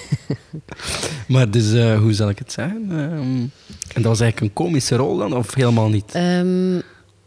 maar 1.29 1.51
dus, 1.51 1.73
eh, 1.73 1.99
hoe 1.99 2.13
zal 2.13 2.29
ik 2.29 2.39
het 2.39 2.53
zeggen? 2.53 2.87
Ehm, 2.91 3.41
en 3.95 4.03
dat 4.03 4.05
was 4.05 4.21
eigenlijk 4.21 4.41
een 4.41 4.65
komische 4.65 4.97
rol 4.97 5.17
dan, 5.17 5.33
of 5.37 5.55
helemaal 5.55 5.89
niet? 5.89 6.13
Ehm, 6.13 6.77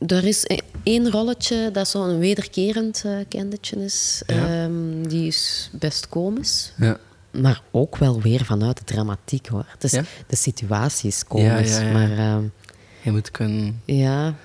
er 0.07 0.23
is 0.25 0.43
e- 0.47 0.57
één 0.83 1.11
rolletje 1.11 1.69
dat 1.71 1.87
zo'n 1.87 2.19
wederkerend 2.19 3.05
kindetje 3.27 3.83
is. 3.83 4.21
Ja. 4.27 4.63
Ehm, 4.63 5.07
die 5.07 5.27
is 5.27 5.69
best 5.73 6.09
komisch. 6.09 6.71
Ja. 6.77 6.97
Maar 7.31 7.61
ook 7.71 7.97
wel 7.97 8.21
weer 8.21 8.45
vanuit 8.45 8.77
de 8.77 8.83
dramatiek, 8.83 9.47
hoor. 9.47 9.65
Dus 9.77 9.91
Ja? 9.91 10.03
de 10.27 10.35
situatie 10.35 11.09
is 11.09 11.23
komisch. 11.27 11.77
Ja, 11.77 11.81
ja, 11.81 11.87
ja. 11.87 11.91
Maar 11.93 12.41
Je 13.01 13.11
moet 13.11 13.31
kunnen... 13.31 13.81
ja... 13.85 14.35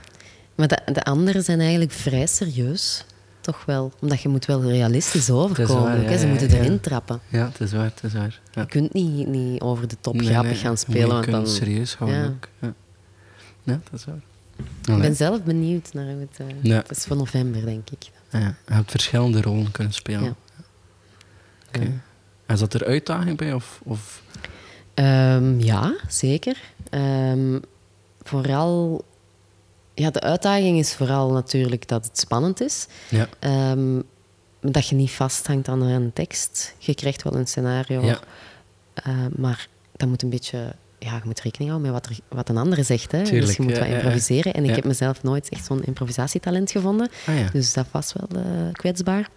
Maar 0.54 0.68
de, 0.68 0.78
de 0.92 1.02
anderen 1.04 1.42
zijn 1.44 1.60
eigenlijk 1.60 1.92
vrij 1.92 2.26
serieus. 2.26 3.04
Toch 3.46 3.64
wel. 3.64 3.92
Omdat 4.00 4.20
je 4.20 4.28
moet 4.28 4.44
wel 4.44 4.62
realistisch 4.62 5.30
overkomen. 5.30 5.82
waar, 5.82 6.10
ja. 6.10 6.18
Ze 6.18 6.26
moeten 6.26 6.48
ja. 6.48 6.54
erin 6.56 6.80
trappen. 6.80 7.20
Ja, 7.28 7.46
het 7.46 7.60
is 7.60 7.72
waar, 7.72 7.84
het 7.84 8.00
is 8.02 8.12
waar. 8.12 8.40
Ja. 8.52 8.60
Je 8.60 8.66
kunt 8.68 8.92
niet, 8.92 9.26
niet 9.26 9.60
over 9.60 9.88
de 9.88 9.96
top 10.00 10.14
Nee, 10.14 10.26
grappig 10.28 10.50
nee, 10.52 10.60
gaan 10.60 10.76
spelen. 10.76 11.08
Want 11.08 11.30
dan, 11.30 11.46
serieus 11.46 11.94
houden 11.94 12.20
Ja. 12.20 12.26
ook. 12.26 12.48
Ja. 12.60 12.72
ja, 13.62 13.80
dat 13.90 14.00
is 14.00 14.04
waar. 14.04 14.96
ik 14.96 15.02
ben 15.02 15.16
zelf 15.16 15.42
benieuwd 15.42 15.92
naar 15.92 16.04
hoe 16.04 16.20
het... 16.30 16.38
eh, 16.40 16.46
Ja. 16.62 16.76
Het 16.76 16.90
is 16.96 17.04
voor 17.04 17.16
november, 17.16 17.64
denk 17.64 17.90
ik. 17.90 18.10
Ja, 18.30 18.38
je 18.66 18.72
hebt 18.74 18.90
verschillende 18.90 19.40
rollen 19.40 19.70
kunnen 19.70 19.92
spelen. 19.92 20.22
Ja. 20.24 20.34
Oké. 21.68 21.80
Ja. 21.80 21.90
En 22.46 22.58
zat 22.58 22.74
er 22.74 22.84
uitdaging 22.86 23.36
bij? 23.36 23.52
Of, 23.52 23.80
of... 23.84 24.22
Ehm, 24.94 25.58
ja, 25.60 25.94
zeker. 26.08 26.56
Ehm, 26.90 27.58
vooral... 28.22 29.04
Ja, 29.98 30.10
de 30.10 30.20
uitdaging 30.20 30.78
is 30.78 30.94
vooral 30.94 31.32
natuurlijk 31.32 31.88
dat 31.88 32.04
het 32.04 32.18
spannend 32.18 32.60
is. 32.60 32.86
Ja. 33.08 33.28
Ehm, 33.38 34.00
dat 34.60 34.88
je 34.88 34.94
niet 34.94 35.10
vasthangt 35.10 35.68
aan 35.68 35.82
een 35.82 36.12
tekst. 36.12 36.74
Je 36.78 36.94
krijgt 36.94 37.22
wel 37.22 37.34
een 37.34 37.46
scenario. 37.46 38.04
Ja. 38.04 38.18
eh, 38.94 39.14
maar 39.36 39.68
dat 39.96 40.08
moet 40.08 40.22
een 40.22 40.30
beetje 40.30 40.74
ja, 40.98 41.14
je 41.14 41.22
moet 41.24 41.40
rekening 41.40 41.70
houden 41.70 41.92
met 41.92 42.02
wat, 42.02 42.10
er, 42.10 42.36
wat 42.36 42.48
een 42.48 42.56
andere 42.56 42.82
zegt. 42.82 43.12
Hè? 43.12 43.22
Tuurlijk, 43.22 43.46
dus 43.46 43.56
je 43.56 43.62
moet 43.62 43.76
ja, 43.76 43.78
wat 43.78 43.88
improviseren. 43.88 44.54
En 44.54 44.64
ik 44.64 44.74
heb 44.74 44.84
mezelf 44.84 45.22
nooit 45.22 45.48
echt 45.48 45.64
zo'n 45.64 45.84
improvisatietalent 45.84 46.70
gevonden. 46.70 47.10
Ah. 47.26 47.34
Dus 47.52 47.72
dat 47.72 47.86
was 47.90 48.12
wel 48.12 48.42
eh, 48.42 48.72
kwetsbaar. 48.72 49.28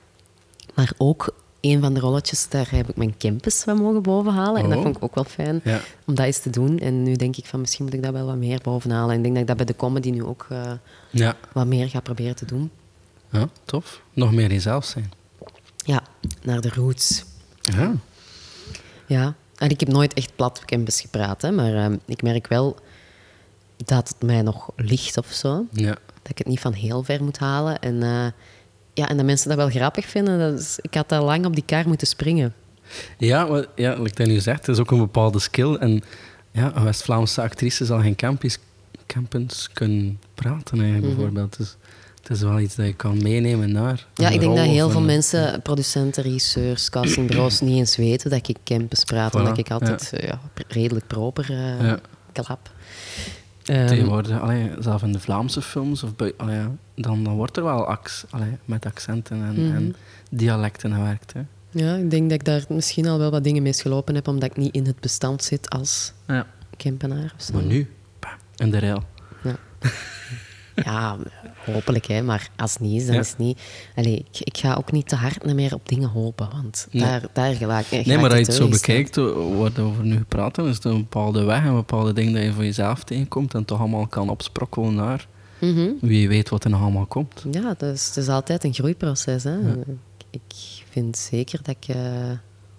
Maar 0.75 0.91
ook 0.97 1.35
een 1.61 1.81
van 1.81 1.93
de 1.93 1.99
rolletjes, 1.99 2.49
daar 2.49 2.67
heb 2.71 2.89
ik 2.89 2.95
mijn 2.95 3.17
campus 3.17 3.63
van 3.63 3.77
mogen 3.77 4.01
bovenhalen. 4.01 4.63
En 4.63 4.69
dat 4.69 4.77
Oh. 4.77 4.83
vond 4.83 4.95
ik 4.97 5.03
ook 5.03 5.15
wel 5.15 5.23
fijn 5.23 5.61
Ja. 5.63 5.79
om 6.05 6.15
dat 6.15 6.25
eens 6.25 6.39
te 6.39 6.49
doen. 6.49 6.79
En 6.79 7.03
nu 7.03 7.13
denk 7.15 7.35
ik 7.37 7.45
van 7.45 7.59
misschien 7.59 7.85
moet 7.85 7.93
ik 7.93 8.03
dat 8.03 8.11
wel 8.11 8.25
wat 8.25 8.35
meer 8.35 8.59
bovenhalen. 8.63 9.09
En 9.11 9.17
ik 9.17 9.23
denk 9.23 9.33
dat 9.33 9.41
ik 9.41 9.47
dat 9.47 9.57
bij 9.57 9.65
de 9.65 9.75
comedy 9.75 10.09
nu 10.11 10.23
ook 10.23 10.45
eh, 10.49 10.71
Ja. 11.09 11.35
wat 11.53 11.65
meer 11.67 11.89
ga 11.89 11.99
proberen 11.99 12.35
te 12.35 12.45
doen. 12.45 12.71
ja, 13.31 13.49
tof. 13.65 14.01
Nog 14.13 14.31
meer 14.31 14.49
jezelf 14.51 14.85
zijn. 14.85 15.11
Ja, 15.77 16.03
naar 16.43 16.61
de 16.61 16.69
roots. 16.69 17.23
Ja. 17.61 17.93
Ja, 19.05 19.35
en 19.55 19.69
ik 19.69 19.79
heb 19.79 19.89
nooit 19.89 20.13
echt 20.13 20.35
plat 20.35 20.65
campus 20.65 21.01
gepraat, 21.01 21.41
hè, 21.41 21.51
maar 21.51 21.73
ehm, 21.73 21.97
ik 22.05 22.21
merk 22.21 22.47
wel 22.47 22.75
dat 23.85 24.07
het 24.07 24.21
mij 24.21 24.41
nog 24.41 24.69
ligt 24.75 25.17
of 25.17 25.27
zo. 25.31 25.65
Ja. 25.71 25.89
Dat 26.21 26.31
ik 26.31 26.37
het 26.37 26.47
niet 26.47 26.59
van 26.59 26.73
heel 26.73 27.03
ver 27.03 27.23
moet 27.23 27.37
halen. 27.37 27.79
En, 27.79 28.03
eh, 28.03 28.25
ja, 28.99 29.09
en 29.09 29.17
dat 29.17 29.25
mensen 29.25 29.47
dat 29.49 29.57
wel 29.57 29.69
grappig 29.69 30.05
vinden. 30.05 30.39
Dat 30.39 30.59
is, 30.59 30.79
ik 30.81 30.93
had 30.93 31.11
al 31.11 31.25
lang 31.25 31.45
op 31.45 31.53
die 31.55 31.63
kar 31.65 31.87
moeten 31.87 32.07
springen. 32.07 32.53
Ja, 33.17 33.45
maar, 33.45 33.65
ja, 33.75 33.93
like 34.01 34.15
dat 34.15 34.27
nu 34.27 34.39
zegt, 34.39 34.65
het 34.65 34.75
is 34.75 34.81
ook 34.81 34.91
een 34.91 34.97
bepaalde 34.97 35.39
skill. 35.39 35.73
En 35.75 36.01
ja, 36.51 36.71
een 36.75 36.83
West-Vlaamse 36.83 37.41
actrice 37.41 37.85
zal 37.85 37.99
geen 38.01 38.15
campus, 38.15 38.57
campus 39.07 39.69
kunnen 39.73 40.19
praten, 40.35 40.77
eigenlijk, 40.79 41.05
Mhm. 41.05 41.15
bijvoorbeeld. 41.15 41.57
Dus 41.57 41.75
het 42.21 42.29
is 42.37 42.41
wel 42.41 42.59
iets 42.59 42.75
dat 42.75 42.85
je 42.85 42.93
kan 42.93 43.21
meenemen 43.23 43.71
naar. 43.71 44.05
Ja, 44.13 44.29
ik 44.29 44.39
denk 44.39 44.55
dat 44.55 44.65
heel 44.65 44.89
veel 44.89 45.01
mensen, 45.01 45.61
producenten, 45.61 46.23
regisseurs, 46.23 46.89
castingbureaus, 46.89 47.61
niet 47.61 47.77
eens 47.77 47.95
weten 47.97 48.29
dat 48.29 48.47
ik 48.47 48.57
campus 48.63 49.03
praat. 49.03 49.35
Omdat 49.35 49.55
Voilà, 49.55 49.59
ik 49.59 49.71
altijd 49.71 50.13
eh, 50.13 50.27
ja, 50.27 50.39
redelijk 50.67 51.07
proper 51.07 51.49
eh, 51.51 51.93
klap. 52.31 52.69
Ehm, 53.69 53.87
Tegenwoordig, 53.87 54.41
allee, 54.41 54.71
zelfs 54.79 55.03
in 55.03 55.11
de 55.11 55.19
Vlaamse 55.19 55.61
films, 55.61 56.03
of 56.03 56.11
allee, 56.37 56.61
dan, 56.95 57.23
dan 57.23 57.35
wordt 57.35 57.57
er 57.57 57.63
wel 57.63 57.87
ac- 57.89 58.23
allee, 58.29 58.57
met 58.65 58.85
accenten 58.85 59.43
en, 59.43 59.65
Mhm. 59.67 59.75
en 59.75 59.95
dialecten 60.31 60.93
gewerkt. 60.93 61.33
Hè. 61.33 61.41
ja, 61.71 61.95
ik 61.95 62.11
denk 62.11 62.23
dat 62.23 62.39
ik 62.39 62.45
daar 62.45 62.63
misschien 62.69 63.07
al 63.07 63.17
wel 63.17 63.31
wat 63.31 63.43
dingen 63.43 63.63
mee 63.63 63.73
gelopen 63.73 64.15
heb, 64.15 64.27
omdat 64.27 64.49
ik 64.49 64.57
niet 64.57 64.73
in 64.73 64.85
het 64.85 64.99
bestand 64.99 65.43
zit 65.43 65.69
als 65.69 66.13
Ja. 66.27 66.45
Kempenaar. 66.77 67.33
Of 67.37 67.41
zo. 67.43 67.53
Maar 67.53 67.63
nu, 67.63 67.89
bam, 68.19 68.31
in 68.55 68.71
de 68.71 68.79
rail. 68.79 69.03
Ja, 69.43 69.55
hopelijk, 71.65 72.05
hè. 72.05 72.21
maar 72.21 72.49
als 72.55 72.73
het 72.73 72.81
niet 72.81 73.01
is, 73.01 73.05
dan 73.05 73.15
Ja. 73.15 73.21
is 73.21 73.29
het 73.29 73.37
niet. 73.37 73.59
Allee, 73.95 74.25
ik, 74.31 74.39
ik 74.39 74.57
ga 74.57 74.73
ook 74.75 74.91
niet 74.91 75.07
te 75.07 75.15
hard 75.15 75.53
meer 75.53 75.73
op 75.73 75.89
dingen 75.89 76.09
hopen, 76.09 76.49
want 76.51 76.87
Nee. 76.91 77.03
daar, 77.03 77.21
daar 77.33 77.53
gelijk. 77.53 77.91
Nee, 77.91 78.17
maar 78.17 78.29
als 78.29 78.39
je 78.39 78.45
het 78.45 78.53
zo 78.53 78.67
bekijkt, 78.67 79.17
eh, 79.17 79.23
wat 79.57 79.73
we 79.73 79.81
over 79.81 80.03
nu 80.05 80.19
praten, 80.27 80.65
is 80.67 80.75
het 80.75 80.83
een 80.83 80.97
bepaalde 80.97 81.43
weg, 81.43 81.63
een 81.65 81.75
bepaalde 81.75 82.13
ding 82.13 82.33
dat 82.33 82.43
je 82.43 82.53
voor 82.53 82.63
jezelf 82.63 83.03
tegenkomt 83.03 83.53
en 83.53 83.65
toch 83.65 83.79
allemaal 83.79 84.07
kan 84.07 84.29
opsprokkelen 84.29 84.95
naar 84.95 85.27
wie 86.01 86.27
weet 86.27 86.49
wat 86.49 86.63
er 86.63 86.69
nog 86.69 86.81
allemaal 86.81 87.05
komt. 87.05 87.45
Mhm. 87.45 87.57
Ja, 87.63 87.75
dus 87.77 88.07
het 88.07 88.17
is 88.17 88.27
altijd 88.27 88.63
een 88.63 88.73
groeiproces. 88.73 89.43
Hè. 89.43 89.57
Ik 90.31 90.41
vind 90.89 91.17
zeker 91.17 91.59
dat 91.63 91.75
ik, 91.81 91.95
eh, 91.95 92.01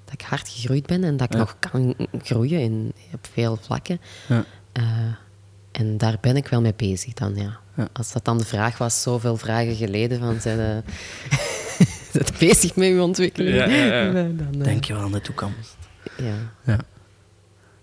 dat 0.05 0.13
ik 0.15 0.21
hard 0.23 0.49
gegroeid 0.49 0.87
ben 0.87 1.05
en 1.05 1.17
dat 1.17 1.27
ik 1.27 1.33
Ja. 1.33 1.39
nog 1.39 1.57
kan 1.59 1.95
groeien 2.23 2.61
in, 2.61 2.93
op 3.15 3.29
veel 3.33 3.59
vlakken. 3.61 4.01
Ja. 4.29 4.45
Eh, 5.81 5.87
en 5.87 5.99
daar 5.99 6.17
ben 6.21 6.37
ik 6.37 6.49
wel 6.49 6.61
mee 6.61 6.75
bezig 6.77 7.13
dan, 7.15 7.35
ja. 7.35 7.59
Ja. 7.77 7.89
Als 7.93 8.13
dat 8.13 8.25
dan 8.25 8.39
de 8.39 8.45
vraag 8.45 8.79
was, 8.79 9.03
zoveel 9.03 9.37
vragen 9.37 9.75
geleden, 9.75 10.19
van 10.19 10.41
zijn 10.41 10.59
je 12.13 12.25
bezig 12.39 12.77
met 12.77 12.89
je 12.89 13.03
ontwikkeling? 13.03 13.57
Ja, 13.57 13.65
ja, 13.65 13.85
ja. 13.85 14.13
Dan, 14.13 14.49
eh, 14.53 14.65
Denk 14.65 14.85
je 14.85 14.93
wel 14.93 15.03
aan 15.03 15.13
de 15.13 15.21
toekomst. 15.21 15.77
Ja. 16.17 16.35
Ja. 16.65 16.79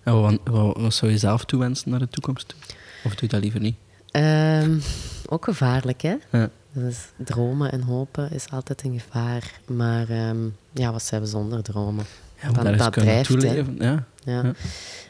En 0.04 0.22
wat, 0.22 0.40
wat, 0.44 0.78
wat 0.78 0.94
zou 0.94 1.12
je 1.12 1.18
zelf 1.18 1.46
toewensen 1.46 1.90
naar 1.90 2.00
de 2.00 2.08
toekomst 2.08 2.48
toe? 2.48 2.58
Of 3.04 3.12
doe 3.12 3.22
je 3.22 3.28
dat 3.28 3.42
liever 3.42 3.60
niet? 3.60 3.76
Ehm, 4.12 4.80
ook 5.26 5.44
gevaarlijk, 5.44 6.02
hè? 6.02 6.16
Ja. 6.32 6.50
Dus 6.72 6.98
dromen 7.18 7.72
en 7.72 7.82
hopen 7.82 8.32
is 8.32 8.46
altijd 8.50 8.84
een 8.84 9.00
gevaar. 9.00 9.60
Maar 9.68 10.10
ehm, 10.10 10.38
ja, 10.72 10.92
wat 10.92 11.04
zijn 11.04 11.22
we 11.22 11.28
zonder 11.28 11.64
dromen? 11.64 12.06
Ja, 12.42 12.52
dat 12.52 12.90
kunnen 12.90 12.92
drijft, 12.92 13.30
toeleven. 13.30 13.76
Ja. 13.80 14.04
Ja. 14.24 14.54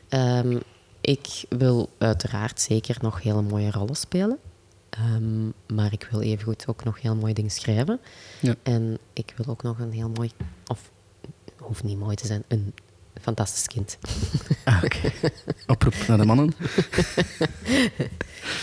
Ja. 0.09 0.43
Ik 1.07 1.43
wil 1.49 1.89
uiteraard 1.97 2.61
zeker 2.61 2.97
nog 3.01 3.21
hele 3.23 3.41
mooie 3.41 3.71
rollen 3.71 3.95
spelen. 3.95 4.37
Ehm, 4.89 5.45
maar 5.75 5.91
ik 5.93 6.07
wil 6.11 6.21
evengoed 6.21 6.67
ook 6.67 6.83
nog 6.83 7.01
heel 7.01 7.15
mooie 7.15 7.33
dingen 7.33 7.51
schrijven. 7.51 7.99
Ja. 8.41 8.55
En 8.63 8.97
ik 9.13 9.33
wil 9.37 9.45
ook 9.47 9.63
nog 9.63 9.79
een 9.79 9.91
heel 9.91 10.09
mooi, 10.09 10.31
of 10.67 10.91
hoeft 11.57 11.83
niet 11.83 11.97
mooi 11.99 12.15
te 12.15 12.25
zijn, 12.27 12.43
een 12.47 12.73
fantastisch 13.21 13.67
kind. 13.67 13.97
Ah, 14.63 14.83
oké. 14.83 15.11
Oproep 15.67 15.93
naar 16.07 16.17
de 16.17 16.25
mannen. 16.25 16.53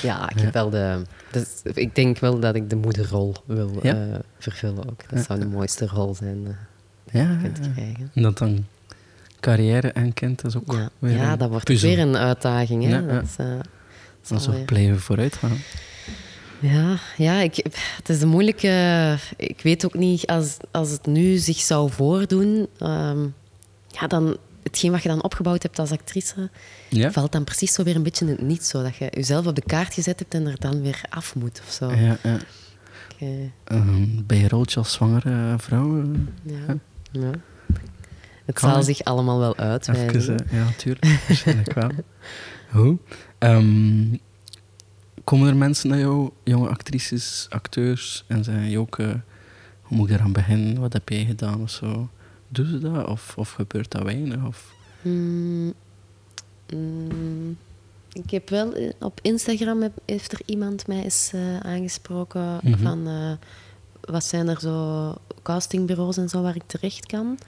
Ja, 0.02 0.30
ik 0.30 0.38
heb 0.40 0.52
wel 0.52 0.70
de. 0.70 1.02
Dus 1.30 1.46
ik 1.74 1.94
denk 1.94 2.18
wel 2.18 2.40
dat 2.40 2.54
ik 2.54 2.70
de 2.70 2.76
moederrol 2.76 3.34
wil 3.46 3.70
Ja. 3.82 3.94
eh, 4.12 4.18
vervullen 4.38 4.90
ook. 4.90 5.08
Dat 5.10 5.24
zou 5.24 5.38
de 5.40 5.46
mooiste 5.46 5.86
rol 5.86 6.14
zijn 6.14 6.56
Ja, 7.12 7.26
die 7.26 7.36
je 7.36 7.42
kunt 7.52 7.72
krijgen. 7.72 8.10
En 8.14 8.22
dat 8.22 8.38
dan 8.38 8.66
carrière 9.44 9.88
en 9.92 10.12
kind 10.12 10.44
is 10.44 10.56
ook 10.56 10.72
Ja, 10.72 10.90
weer 10.98 11.16
ja 11.16 11.36
dat 11.36 11.48
wordt 11.50 11.64
puzzel. 11.64 11.88
weer 11.88 11.98
een 11.98 12.16
uitdaging. 12.16 12.82
Hè? 12.84 12.88
Ja, 12.90 13.00
ja. 13.00 13.06
Dat 13.06 13.22
is, 13.24 13.36
eh, 13.36 13.46
dat 14.28 14.40
is 14.40 14.64
blijven 14.66 15.00
vooruit 15.00 15.36
gaan. 15.36 15.56
Ja, 16.58 16.96
ja 17.16 17.40
ik, 17.40 17.56
het 17.96 18.08
is 18.08 18.22
een 18.22 18.28
moeilijke... 18.28 19.16
Ik 19.36 19.60
weet 19.62 19.84
ook 19.84 19.94
niet, 19.94 20.26
als, 20.26 20.56
als 20.70 20.90
het 20.90 21.06
nu 21.06 21.36
zich 21.36 21.56
zou 21.58 21.90
voordoen... 21.90 22.68
ehm, 22.78 23.22
ja, 23.88 24.06
dan... 24.08 24.36
Hetgeen 24.62 24.90
wat 24.90 25.02
je 25.02 25.08
dan 25.08 25.22
opgebouwd 25.22 25.62
hebt 25.62 25.78
als 25.78 25.90
actrice... 25.90 26.50
Ja? 26.88 27.12
valt 27.12 27.32
dan 27.32 27.44
precies 27.44 27.72
zo 27.72 27.82
weer 27.82 27.96
een 27.96 28.02
beetje 28.02 28.24
in 28.24 28.30
het 28.30 28.40
niet. 28.42 28.64
Zo 28.64 28.82
dat 28.82 28.96
je 28.96 29.08
jezelf 29.10 29.46
op 29.46 29.54
de 29.54 29.62
kaart 29.66 29.94
gezet 29.94 30.18
hebt 30.18 30.34
en 30.34 30.46
er 30.46 30.58
dan 30.60 30.82
weer 30.82 31.00
af 31.08 31.34
moet 31.34 31.60
of 31.66 31.72
zo. 31.72 31.90
Ja, 31.90 32.16
ja. 32.22 32.34
Ik, 32.34 33.16
eh, 33.18 33.28
Ehm, 33.64 34.06
bij 34.26 34.38
je 34.38 34.48
roodje 34.48 34.78
als 34.78 34.92
zwangere 34.92 35.54
vrouw? 35.58 36.00
eh, 36.02 36.08
ja. 36.42 36.76
ja. 37.12 37.30
Het 38.44 38.58
Kan, 38.58 38.70
zal 38.72 38.82
zich 38.82 39.04
allemaal 39.04 39.38
wel 39.38 39.56
uitwijzen. 39.56 40.08
Even, 40.34 40.46
eh, 40.46 40.52
ja, 40.58 40.64
natuurlijk. 40.64 41.04
Waarschijnlijk 41.28 41.72
wel. 41.72 41.90
Hoe? 42.82 42.98
Ehm, 43.38 44.04
komen 45.24 45.48
er 45.48 45.56
mensen 45.56 45.88
naar 45.88 45.98
jou, 45.98 46.30
jonge 46.44 46.68
actrices, 46.68 47.46
acteurs, 47.50 48.24
en 48.28 48.44
zeggen: 48.44 48.70
Joke, 48.70 49.20
hoe 49.82 49.96
moet 49.96 50.10
ik 50.10 50.16
eraan 50.16 50.32
beginnen? 50.32 50.80
Wat 50.80 50.92
heb 50.92 51.08
jij 51.08 51.24
gedaan 51.24 51.62
of 51.62 51.70
zo? 51.70 52.08
Doen 52.48 52.66
ze 52.66 52.78
dat? 52.78 53.06
Of, 53.06 53.34
of 53.36 53.50
gebeurt 53.52 53.90
dat 53.90 54.02
weinig? 54.02 54.46
Of... 54.46 54.74
Mm, 55.02 55.72
mm, 56.74 57.56
ik 58.12 58.30
heb 58.30 58.48
wel 58.48 58.72
eh, 58.74 58.90
op 59.00 59.18
Instagram 59.22 59.82
heb- 59.82 59.98
heeft 60.04 60.32
er 60.32 60.40
iemand 60.44 60.86
mij 60.86 61.02
eens 61.02 61.30
eh, 61.34 61.58
aangesproken 61.60 62.58
Mhm. 62.62 62.82
van 62.82 63.06
eh, 63.08 63.32
wat 64.00 64.24
zijn 64.24 64.48
er 64.48 64.60
zo 64.60 65.14
castingbureaus 65.42 66.16
en 66.16 66.28
zo 66.28 66.42
waar 66.42 66.56
ik 66.56 66.62
terecht 66.66 67.06
kan. 67.06 67.38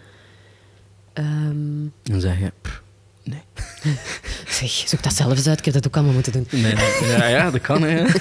Ehm, 1.16 1.86
Dan 2.02 2.20
zeg 2.20 2.38
je: 2.38 2.52
"Pff, 2.62 2.82
Nee. 3.22 3.42
zeg, 4.48 4.70
zoek 4.70 5.02
dat 5.02 5.12
zelf 5.14 5.30
eens 5.36 5.46
uit, 5.46 5.58
ik 5.58 5.64
heb 5.64 5.74
dat 5.74 5.86
ook 5.86 5.94
allemaal 5.96 6.14
moeten 6.14 6.32
doen. 6.32 6.46
nee. 6.50 6.74
Ja, 7.08 7.26
ja, 7.26 7.50
dat 7.50 7.60
kan, 7.60 7.82
hè. 7.82 8.04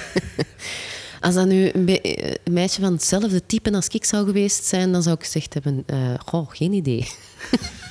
Als 1.21 1.33
dat 1.35 1.47
nu 1.47 1.69
een, 1.73 1.85
be- 1.85 2.37
een 2.43 2.53
meisje 2.53 2.81
van 2.81 2.93
hetzelfde 2.93 3.45
type 3.45 3.71
als 3.73 3.87
ik 3.87 4.05
zou 4.05 4.25
geweest 4.25 4.63
zijn, 4.65 4.91
dan 4.91 5.03
zou 5.03 5.15
ik 5.15 5.23
gezegd 5.23 5.53
hebben, 5.53 5.83
eh, 5.85 5.97
goh, 6.25 6.49
geen 6.51 6.73
idee. 6.73 7.07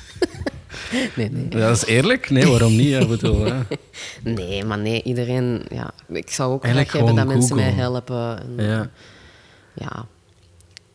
nee, 1.15 1.29
nee. 1.31 1.47
Dat 1.47 1.75
is 1.77 1.85
eerlijk? 1.85 2.29
Nee, 2.29 2.45
waarom 2.47 2.75
niet? 2.75 2.87
Ja, 2.87 3.05
bedoel. 3.05 3.51
Nee, 4.23 4.63
maar 4.63 4.77
nee, 4.77 5.03
iedereen... 5.03 5.61
Ja, 5.69 5.91
ik 6.07 6.29
zou 6.29 6.53
ook 6.53 6.67
graag 6.67 6.91
hebben 6.91 7.15
dat 7.15 7.27
mensen 7.27 7.55
mij 7.55 7.71
helpen. 7.71 8.39
En, 8.57 8.65
ja. 8.65 8.89
ja, 9.73 10.05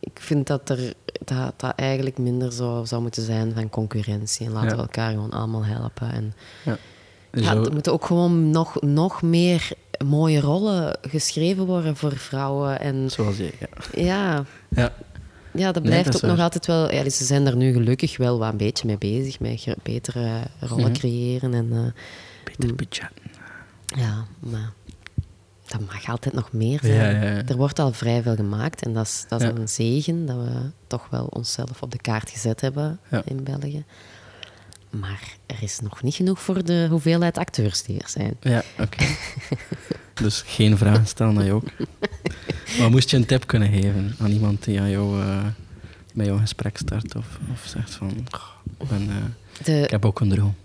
ik 0.01 0.19
vind 0.19 0.47
dat 0.47 0.69
er 0.69 0.93
dat, 1.25 1.53
dat 1.57 1.73
eigenlijk 1.75 2.17
minder 2.17 2.51
zo 2.51 2.83
zou 2.85 3.01
moeten 3.01 3.23
zijn 3.23 3.53
van 3.53 3.69
concurrentie. 3.69 4.45
En 4.45 4.51
laten 4.51 4.69
Ja. 4.69 4.75
we 4.75 4.81
elkaar 4.81 5.11
gewoon 5.11 5.31
allemaal 5.31 5.65
helpen. 5.65 6.11
En 6.11 6.33
ja. 6.63 6.77
ja, 7.31 7.51
er 7.55 7.73
moeten 7.73 7.93
ook 7.93 8.05
gewoon 8.05 8.49
nog, 8.49 8.81
nog 8.81 9.21
meer 9.21 9.69
mooie 10.05 10.39
rollen 10.39 10.97
geschreven 11.01 11.65
worden 11.65 11.95
voor 11.95 12.17
vrouwen. 12.17 12.79
En 12.79 13.09
Zoals 13.11 13.37
jij, 13.37 13.53
ja. 13.59 13.67
ja, 14.03 14.45
ja. 14.69 14.93
ja 15.53 15.71
dat 15.71 15.83
Nee, 15.83 15.91
blijft 15.91 16.11
dat 16.11 16.23
ook 16.23 16.29
nog 16.31 16.39
altijd 16.39 16.65
wel... 16.65 16.93
Ja, 16.93 17.03
dus 17.03 17.17
ze 17.17 17.23
zijn 17.25 17.43
daar 17.45 17.55
nu 17.55 17.73
gelukkig 17.73 18.17
wel 18.17 18.39
wat 18.39 18.51
een 18.51 18.57
beetje 18.57 18.87
mee 18.87 18.97
bezig, 18.97 19.39
met 19.39 19.75
betere 19.83 20.29
rollen 20.59 20.83
Mhm. 20.91 20.93
creëren. 20.93 21.53
En, 21.53 21.69
eh, 21.71 22.01
Beter 22.43 22.75
budget. 22.75 23.11
ja, 23.85 24.25
maar 24.39 24.71
dat 25.71 25.81
mag 25.87 26.09
altijd 26.09 26.33
nog 26.33 26.51
meer 26.51 26.79
zijn. 26.81 26.93
Ja, 26.93 27.09
ja, 27.09 27.35
ja. 27.35 27.43
Er 27.47 27.55
wordt 27.57 27.79
al 27.79 27.91
vrij 27.93 28.21
veel 28.21 28.35
gemaakt 28.35 28.83
en 28.83 28.93
dat 28.93 29.05
is, 29.05 29.25
dat 29.27 29.41
is 29.41 29.47
een 29.47 29.69
zegen 29.69 30.25
dat 30.25 30.35
we 30.35 30.69
toch 30.87 31.07
wel 31.09 31.25
onszelf 31.25 31.81
op 31.81 31.91
de 31.91 31.97
kaart 31.97 32.29
gezet 32.29 32.61
hebben 32.61 32.99
in 33.25 33.43
België. 33.43 33.83
Maar 34.89 35.35
er 35.45 35.57
is 35.63 35.79
nog 35.79 36.03
niet 36.03 36.15
genoeg 36.15 36.41
voor 36.41 36.63
de 36.63 36.87
hoeveelheid 36.89 37.37
acteurs 37.37 37.83
die 37.83 37.99
er 37.99 38.09
zijn. 38.09 38.35
Ja, 38.41 38.63
oké. 38.79 39.05
dus 40.23 40.43
geen 40.45 40.77
vragen 40.77 41.07
stellen 41.07 41.37
aan 41.37 41.45
jou 41.45 41.55
ook. 41.55 41.87
Maar 42.79 42.89
moest 42.89 43.09
je 43.09 43.17
een 43.17 43.25
tip 43.25 43.47
kunnen 43.47 43.69
geven 43.69 44.15
aan 44.19 44.31
iemand 44.31 44.63
die 44.63 44.79
aan 44.81 44.89
jou, 44.89 45.21
eh, 45.21 45.45
bij 46.13 46.25
jou 46.25 46.37
een 46.37 46.43
gesprek 46.43 46.77
start 46.77 47.15
of, 47.15 47.25
of 47.51 47.63
zegt 47.65 47.91
van, 47.91 48.25
"Goh, 48.31 48.43
ik, 48.79 48.87
ben, 48.87 49.09
eh, 49.09 49.65
De, 49.65 49.81
ik 49.81 49.89
heb 49.89 50.05
ook 50.05 50.19
een 50.19 50.29
droom. 50.29 50.55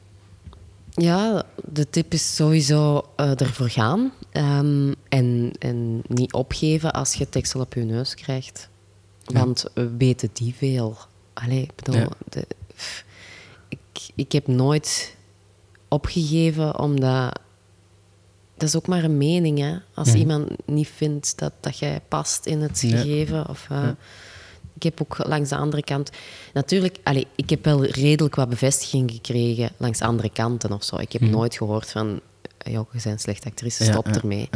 Ja, 0.98 1.42
de 1.64 1.90
tip 1.90 2.12
is 2.12 2.34
sowieso 2.34 3.04
uh, 3.16 3.40
ervoor 3.40 3.70
gaan. 3.70 4.12
Um, 4.32 4.94
en, 5.08 5.52
en 5.58 6.02
niet 6.06 6.32
opgeven 6.32 6.92
als 6.92 7.14
je 7.14 7.28
tekstel 7.28 7.60
op 7.60 7.74
je 7.74 7.80
neus 7.80 8.14
krijgt. 8.14 8.68
Want 9.24 9.64
we 9.74 9.96
weten 9.96 10.30
die 10.32 10.54
veel. 10.54 10.96
Allee, 11.32 11.62
ik 11.62 11.74
bedoel, 11.74 12.08
de, 12.28 12.46
ik, 13.68 13.78
ik 14.14 14.32
heb 14.32 14.46
nooit 14.46 15.16
opgegeven 15.88 16.78
omdat... 16.78 17.38
Dat 18.54 18.68
is 18.68 18.76
ook 18.76 18.86
maar 18.86 19.04
een 19.04 19.18
mening, 19.18 19.58
hè. 19.58 19.76
Als 19.94 20.14
iemand 20.14 20.50
niet 20.66 20.88
vindt 20.88 21.38
dat, 21.38 21.52
dat 21.60 21.78
jij 21.78 22.00
past 22.08 22.46
in 22.46 22.60
het 22.60 22.78
gegeven... 22.78 23.48
Of, 23.48 23.68
uh, 23.72 23.88
ik 24.76 24.82
heb 24.82 25.02
ook 25.02 25.26
langs 25.26 25.48
de 25.48 25.56
andere 25.56 25.82
kant... 25.82 26.10
Natuurlijk, 26.52 26.98
allee, 27.02 27.26
ik 27.34 27.50
heb 27.50 27.64
wel 27.64 27.84
redelijk 27.84 28.34
wat 28.34 28.48
bevestiging 28.48 29.10
gekregen 29.10 29.70
langs 29.76 30.00
andere 30.00 30.30
kanten 30.30 30.72
of 30.72 30.84
zo. 30.84 30.96
Ik 30.96 31.12
heb 31.12 31.22
mhm. 31.22 31.30
nooit 31.30 31.56
gehoord 31.56 31.90
van... 31.90 32.20
Joh, 32.58 32.92
je 32.92 33.00
bent 33.04 33.20
slechte 33.20 33.48
actrice, 33.48 33.84
stop 33.84 34.06
ermee. 34.06 34.48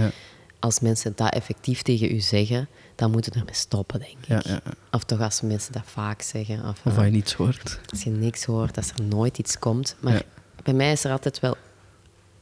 Als 0.58 0.80
mensen 0.80 1.12
dat 1.16 1.32
effectief 1.32 1.82
tegen 1.82 2.14
u 2.14 2.20
zeggen, 2.20 2.68
dan 2.94 3.10
moeten 3.10 3.32
ermee 3.32 3.54
stoppen, 3.54 4.00
denk 4.00 4.44
ik. 4.44 4.60
Of 4.90 5.04
toch 5.04 5.20
als 5.20 5.40
mensen 5.40 5.72
dat 5.72 5.82
vaak 5.84 6.22
zeggen. 6.22 6.68
Of, 6.68 6.80
of 6.84 6.96
als 6.96 7.04
je 7.04 7.10
niets 7.10 7.32
hoort. 7.32 7.80
Als 7.90 8.02
je 8.02 8.10
niks 8.10 8.44
hoort, 8.44 8.76
als 8.76 8.90
er 8.90 9.04
nooit 9.04 9.38
iets 9.38 9.58
komt. 9.58 9.96
Maar 10.00 10.22
bij 10.62 10.74
mij 10.74 10.92
is 10.92 11.04
er 11.04 11.10
altijd 11.10 11.40
wel 11.40 11.56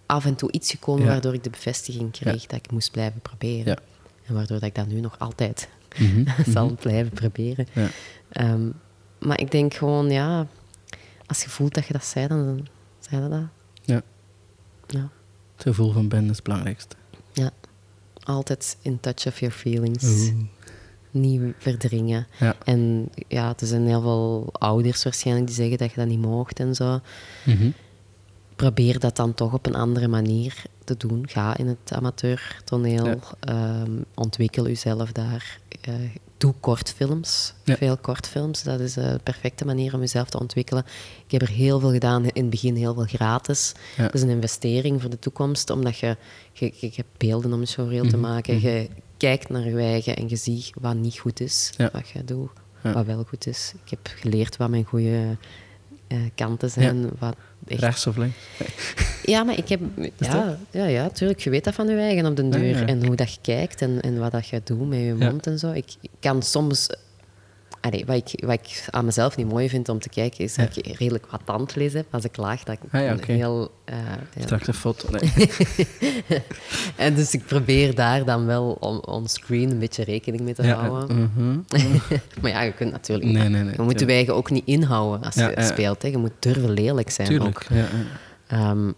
af 0.06 0.24
en 0.24 0.34
toe 0.34 0.52
iets 0.52 0.70
gekomen 0.70 1.06
waardoor 1.06 1.34
ik 1.34 1.44
de 1.44 1.50
bevestiging 1.50 2.12
kreeg 2.12 2.46
dat 2.46 2.58
ik 2.58 2.70
moest 2.70 2.90
blijven 2.90 3.20
proberen. 3.20 3.78
En 4.26 4.34
waardoor 4.34 4.58
dat 4.58 4.68
ik 4.68 4.74
dat 4.74 4.86
nu 4.86 5.00
nog 5.00 5.18
altijd 5.18 5.68
Mhm, 5.98 6.24
zal 6.54 6.66
mhm. 6.66 6.74
blijven 6.74 7.12
proberen. 7.12 7.66
Ja. 7.72 7.88
Ehm, 8.28 8.70
maar 9.18 9.40
ik 9.40 9.50
denk 9.50 9.74
gewoon, 9.74 10.10
ja, 10.10 10.46
als 11.26 11.42
je 11.42 11.50
voelt 11.50 11.74
dat 11.74 11.86
je 11.86 11.92
dat 11.92 12.04
zei, 12.04 12.26
dan 12.26 12.66
zei 12.98 13.22
je 13.22 13.28
dat. 13.28 13.42
Ja. 13.82 14.02
ja. 14.86 15.10
Het 15.54 15.62
gevoel 15.62 15.92
van 15.92 16.08
ben 16.08 16.24
is 16.24 16.36
het 16.36 16.42
belangrijkste. 16.42 16.96
Ja. 17.32 17.50
Altijd 18.22 18.76
in 18.82 19.00
touch 19.00 19.26
of 19.26 19.40
your 19.40 19.54
feelings. 19.54 20.32
Niet 21.10 21.42
verdringen. 21.58 22.26
Ja. 22.38 22.56
En 22.64 23.08
ja, 23.28 23.54
er 23.58 23.66
zijn 23.66 23.86
heel 23.86 24.00
veel 24.00 24.48
ouders 24.52 25.04
waarschijnlijk 25.04 25.46
die 25.46 25.56
zeggen 25.56 25.78
dat 25.78 25.90
je 25.90 25.96
dat 25.96 26.06
niet 26.06 26.20
moogt 26.20 26.60
en 26.60 26.74
zo. 26.74 27.00
Mm 27.44 27.74
Probeer 28.56 28.98
dat 28.98 29.16
dan 29.16 29.34
toch 29.34 29.52
op 29.52 29.66
een 29.66 29.74
andere 29.74 30.08
manier 30.08 30.62
te 30.96 31.06
doen. 31.06 31.28
Ga 31.28 31.56
in 31.56 31.66
het 31.66 31.92
amateurtoneel. 31.92 33.06
Ja. 33.06 33.18
Ehm, 33.40 34.02
ontwikkel 34.14 34.66
jezelf 34.66 35.12
daar. 35.12 35.58
Uh, 35.88 35.94
doe 36.38 36.54
kortfilms. 36.60 37.54
Veel 37.64 37.96
kortfilms. 37.96 38.62
Dat 38.62 38.80
is 38.80 38.92
de 38.92 39.20
perfecte 39.22 39.64
manier 39.64 39.94
om 39.94 40.00
jezelf 40.00 40.28
te 40.28 40.38
ontwikkelen. 40.38 40.84
Ik 41.24 41.30
heb 41.30 41.42
er 41.42 41.48
heel 41.48 41.80
veel 41.80 41.90
gedaan. 41.90 42.24
In 42.24 42.42
het 42.42 42.50
begin 42.50 42.74
heel 42.74 42.94
veel 42.94 43.04
gratis. 43.04 43.74
Dat 43.96 44.14
is 44.14 44.22
een 44.22 44.28
investering 44.28 45.00
voor 45.00 45.10
de 45.10 45.18
toekomst. 45.18 45.70
Omdat 45.70 45.98
je, 45.98 46.16
je, 46.52 46.72
je 46.80 46.90
hebt 46.94 47.16
beelden 47.16 47.52
om 47.52 47.60
een 47.60 47.66
showreel 47.66 48.06
te 48.08 48.16
mhm. 48.16 48.20
maken. 48.20 48.56
Mhm. 48.56 48.66
Je 48.66 48.88
kijkt 49.16 49.48
naar 49.48 49.68
je 49.68 49.76
eigen 49.76 50.16
en 50.16 50.28
je 50.28 50.36
ziet 50.36 50.70
wat 50.80 50.94
niet 50.94 51.18
goed 51.18 51.40
is. 51.40 51.72
Wat 51.92 52.08
je 52.08 52.24
doet. 52.24 52.50
Wat 52.82 53.06
wel 53.06 53.24
goed 53.28 53.46
is. 53.46 53.72
Ik 53.84 53.90
heb 53.90 54.00
geleerd 54.20 54.56
wat 54.56 54.68
mijn 54.68 54.84
goede 54.84 55.36
uh, 56.08 56.18
kanten 56.34 56.70
zijn. 56.70 57.10
Wat 57.18 57.36
echt... 57.66 57.80
Rechts 57.80 58.06
of 58.06 58.16
links? 58.16 58.36
Ja, 59.22 59.42
maar 59.44 59.58
ik 59.58 59.68
heb... 59.68 59.80
Ja, 60.16 60.58
ja, 60.70 60.84
ja, 60.84 61.08
tuurlijk. 61.08 61.40
Je 61.40 61.50
weet 61.50 61.64
dat 61.64 61.74
van 61.74 61.88
je 61.88 61.96
eigen 61.96 62.26
op 62.26 62.36
de 62.36 62.48
deur. 62.48 62.88
En 62.88 63.06
hoe 63.06 63.16
dat 63.16 63.32
je 63.32 63.38
kijkt 63.42 63.82
en, 63.82 64.00
en 64.00 64.18
wat 64.18 64.32
dat 64.32 64.48
je 64.48 64.60
doet 64.64 64.88
met 64.88 64.98
je 64.98 65.14
mond 65.14 65.46
en 65.46 65.58
zo. 65.58 65.72
Ik 65.72 65.96
kan 66.20 66.42
soms 66.42 66.88
Allee, 67.88 68.04
wat, 68.06 68.16
ik, 68.16 68.44
wat 68.44 68.54
ik 68.54 68.84
aan 68.90 69.04
mezelf 69.04 69.36
niet 69.36 69.48
mooi 69.48 69.68
vind 69.68 69.88
om 69.88 69.98
te 69.98 70.08
kijken, 70.08 70.44
is 70.44 70.54
dat 70.54 70.76
ik 70.76 70.86
redelijk 70.86 71.26
wat 71.30 71.40
tandvlees 71.44 71.92
heb. 71.92 72.06
Als 72.10 72.24
ik 72.24 72.36
laag, 72.36 72.62
dat 72.62 72.74
ik 72.74 72.92
ah, 72.92 73.00
ja, 73.00 73.14
okay. 73.14 73.36
heel... 73.36 73.70
Uh, 73.90 74.44
Straks 74.44 74.66
een 74.66 74.74
foto. 74.74 75.08
Nee. 75.10 75.50
en 76.96 77.14
dus 77.14 77.34
ik 77.34 77.44
probeer 77.46 77.94
daar 77.94 78.24
dan 78.24 78.46
wel 78.46 78.76
on, 78.80 79.06
onscreen 79.06 79.70
een 79.70 79.78
beetje 79.78 80.04
rekening 80.04 80.42
mee 80.42 80.54
te 80.54 80.66
houden. 80.72 81.30
Mhm. 81.34 81.58
maar 82.40 82.50
ja, 82.50 82.62
je 82.62 82.72
kunt 82.72 82.92
natuurlijk... 82.92 83.30
Nee, 83.30 83.48
nee, 83.48 83.62
nee, 83.62 83.74
je 83.76 83.82
moet 83.82 84.00
je 84.00 84.06
eigen 84.06 84.34
ook 84.34 84.50
niet 84.50 84.66
inhouden 84.66 85.26
als 85.26 85.34
je 85.34 85.54
speelt. 85.58 86.02
Hè. 86.02 86.08
Je 86.08 86.18
moet 86.18 86.32
durven 86.38 86.70
lelijk 86.70 87.10
zijn 87.10 87.28
tuurlijk, 87.28 87.66
ook. 87.72 88.58
Um, 88.58 88.94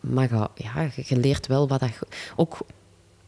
maar 0.00 0.28
ja, 0.54 0.90
je 1.04 1.16
leert 1.16 1.46
wel 1.46 1.68
wat 1.68 1.80
dat... 1.80 1.90
Ook 2.36 2.58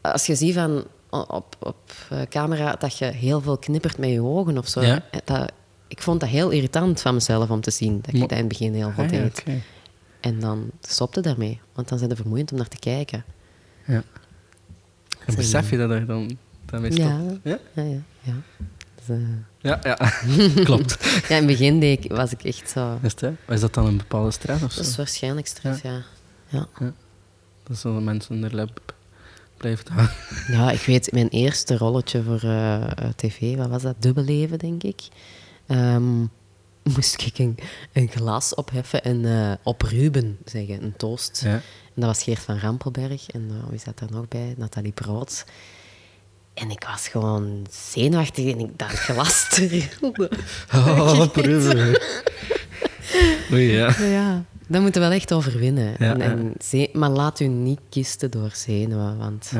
als 0.01 0.25
je 0.25 0.35
ziet 0.35 0.53
van 0.53 0.85
op, 1.09 1.55
op 1.59 1.93
uh, 2.11 2.21
camera 2.29 2.75
dat 2.75 2.97
je 2.97 3.05
heel 3.05 3.41
veel 3.41 3.57
knippert 3.57 3.97
met 3.97 4.09
je 4.09 4.21
ogen 4.21 4.57
of 4.57 4.67
zo. 4.67 4.81
Ja? 4.81 5.03
Dat, 5.25 5.51
ik 5.87 6.01
vond 6.01 6.19
dat 6.19 6.29
heel 6.29 6.49
irritant 6.49 7.01
van 7.01 7.13
mezelf 7.13 7.49
om 7.49 7.61
te 7.61 7.71
zien, 7.71 8.01
dat 8.01 8.13
ik 8.13 8.19
dat 8.19 8.31
in 8.31 8.37
het 8.37 8.47
begin 8.47 8.73
heel 8.73 8.91
goed 8.91 9.03
ah, 9.03 9.09
deed. 9.09 9.43
En 10.19 10.39
dan 10.39 10.69
stopte 10.81 11.21
daarmee, 11.21 11.59
want 11.73 11.87
dan 11.87 11.97
zijn 11.97 12.09
het 12.09 12.19
vermoeiend 12.19 12.51
om 12.51 12.57
naar 12.57 12.67
te 12.67 12.79
kijken. 12.79 13.25
Ja. 13.85 14.03
En 15.25 15.35
besef 15.35 15.69
je 15.69 15.77
dat 15.77 15.89
er 15.89 16.05
dan 16.05 16.37
daarmee 16.65 16.91
stopt? 16.91 17.07
Ja, 17.07 17.19
ja, 17.43 17.59
ja. 17.73 17.83
ja. 17.83 18.01
ja. 18.21 18.33
Dus, 18.95 19.17
uh... 19.17 19.27
ja, 19.59 19.79
ja. 19.83 19.95
klopt. 20.63 20.97
ja, 21.03 21.35
in 21.35 21.35
het 21.35 21.45
begin 21.45 21.79
deed 21.79 22.03
ik, 22.03 22.11
was 22.11 22.31
ik 22.31 22.43
echt 22.43 22.69
zo... 22.69 22.99
Is, 23.01 23.11
het, 23.21 23.31
is 23.47 23.59
dat 23.59 23.73
dan 23.73 23.85
een 23.85 23.97
bepaalde 23.97 24.31
stress 24.31 24.63
of 24.63 24.71
zo? 24.71 24.77
Dat 24.77 24.89
is 24.89 24.95
waarschijnlijk 24.95 25.47
stress, 25.47 25.81
ja. 25.81 26.03
ja. 26.47 26.67
ja. 26.79 26.93
Dat 27.63 27.77
zullen 27.77 28.03
mensen 28.03 28.35
in 28.35 28.41
de 28.41 28.55
lab 28.55 28.95
Ja, 30.47 30.71
ik 30.71 30.81
weet, 30.81 31.11
mijn 31.11 31.27
eerste 31.27 31.77
rolletje 31.77 32.23
voor 32.23 32.43
uh, 32.43 32.83
tv, 33.15 33.55
wat 33.55 33.69
was 33.69 33.81
dat? 33.81 34.01
Dubbelleven, 34.01 34.59
denk 34.59 34.83
ik. 34.83 35.01
Um, 35.67 36.29
moest 36.95 37.21
ik 37.21 37.37
een, 37.37 37.57
een, 37.93 38.09
glas 38.09 38.55
opheffen 38.55 39.03
en 39.03 39.23
uh, 39.23 39.51
op 39.63 39.81
Ruben 39.81 40.37
zeggen, 40.45 40.83
een 40.83 40.95
toast. 40.97 41.41
Ja. 41.43 41.53
En 41.53 42.03
dat 42.03 42.05
was 42.05 42.23
Geert 42.23 42.39
van 42.39 42.59
Rampelberg. 42.59 43.29
En 43.29 43.49
uh, 43.51 43.69
wie 43.69 43.79
zat 43.79 43.99
daar 43.99 44.11
nog 44.11 44.27
bij? 44.27 44.53
Nathalie 44.57 44.91
Brood. 44.91 45.45
En 46.53 46.69
ik 46.69 46.85
was 46.91 47.07
gewoon 47.07 47.67
zenuwachtig 47.71 48.51
en 48.51 48.59
ik 48.59 48.77
dat 48.77 48.89
glas 48.89 49.49
trilde. 49.49 50.31
Oh, 50.75 51.19
op 51.19 51.35
Ruben. 51.35 52.01
Oei, 53.51 53.71
ja. 53.71 53.95
ja. 53.99 54.45
Dat 54.67 54.81
moeten 54.81 55.01
we 55.01 55.07
wel 55.07 55.17
echt 55.17 55.33
overwinnen. 55.33 55.97
en, 55.97 56.21
en 56.21 56.89
maar 56.93 57.09
laat 57.09 57.39
u 57.39 57.47
niet 57.47 57.79
kisten 57.89 58.31
door 58.31 58.51
zenuwen, 58.53 59.17
want 59.17 59.51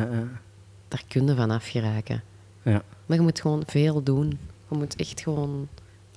daar 0.87 1.03
kun 1.07 1.27
je 1.27 1.35
van 1.35 1.51
afgeraken. 1.51 2.23
Ja. 2.61 2.83
Maar 3.05 3.17
je 3.17 3.23
moet 3.23 3.41
gewoon 3.41 3.63
veel 3.65 4.03
doen. 4.03 4.39
Je 4.69 4.77
moet 4.77 4.95
echt 4.95 5.21
gewoon... 5.21 5.67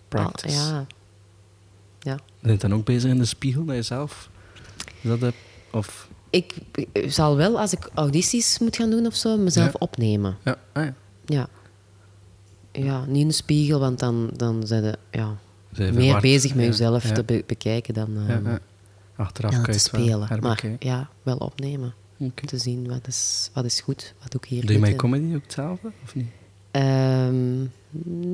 Practice. 0.08 0.56
ja. 0.56 0.86
ja. 2.00 2.18
Ben 2.40 2.52
je 2.52 2.58
dan 2.58 2.74
ook 2.74 2.84
bezig 2.84 3.10
in 3.10 3.18
de 3.18 3.24
spiegel 3.24 3.62
naar 3.62 3.74
jezelf? 3.74 4.30
Is 5.00 5.18
dat 5.18 5.34
of... 5.70 6.08
Ik, 6.30 6.54
zal 7.06 7.36
wel, 7.36 7.60
als 7.60 7.72
ik 7.72 7.90
audities 7.94 8.58
moet 8.58 8.76
gaan 8.76 8.90
doen 8.90 9.06
of 9.06 9.14
zo, 9.14 9.36
mezelf 9.36 9.74
opnemen. 9.74 10.36
Ja. 10.44 10.56
Ah, 10.72 10.84
ja. 10.84 10.94
ja. 11.24 11.48
Ja, 12.72 13.04
niet 13.04 13.20
in 13.20 13.28
de 13.28 13.34
spiegel, 13.34 13.80
want 13.80 13.98
dan, 13.98 14.30
dan 14.36 14.66
zijn 14.66 14.82
ze 14.82 14.98
ja, 15.10 15.36
meer 15.92 16.20
bezig 16.20 16.54
met 16.54 16.64
jezelf 16.64 17.04
te 17.04 17.44
bekijken 17.46 17.94
dan... 17.94 18.16
Um, 18.30 18.58
Achteraf 19.20 19.52
ja, 19.52 19.62
te 19.62 19.78
spelen. 19.78 20.28
maar 20.40 20.62
ja, 20.78 21.10
wel 21.22 21.36
opnemen. 21.36 21.94
Om 22.18 22.34
te 22.34 22.58
zien 22.58 22.88
wat 22.88 23.06
is, 23.06 23.50
wat 23.54 23.64
is 23.64 23.80
goed, 23.80 24.14
wat 24.22 24.34
ik 24.34 24.44
hier 24.44 24.66
Doe 24.66 24.72
je 24.72 24.78
mijn 24.78 24.96
comedy 24.96 25.34
ook 25.34 25.42
hetzelfde, 25.42 25.92
of 26.04 26.14
niet? 26.14 26.28
Um, 26.70 27.72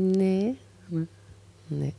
nee. 0.07 0.59
nee. 1.66 1.95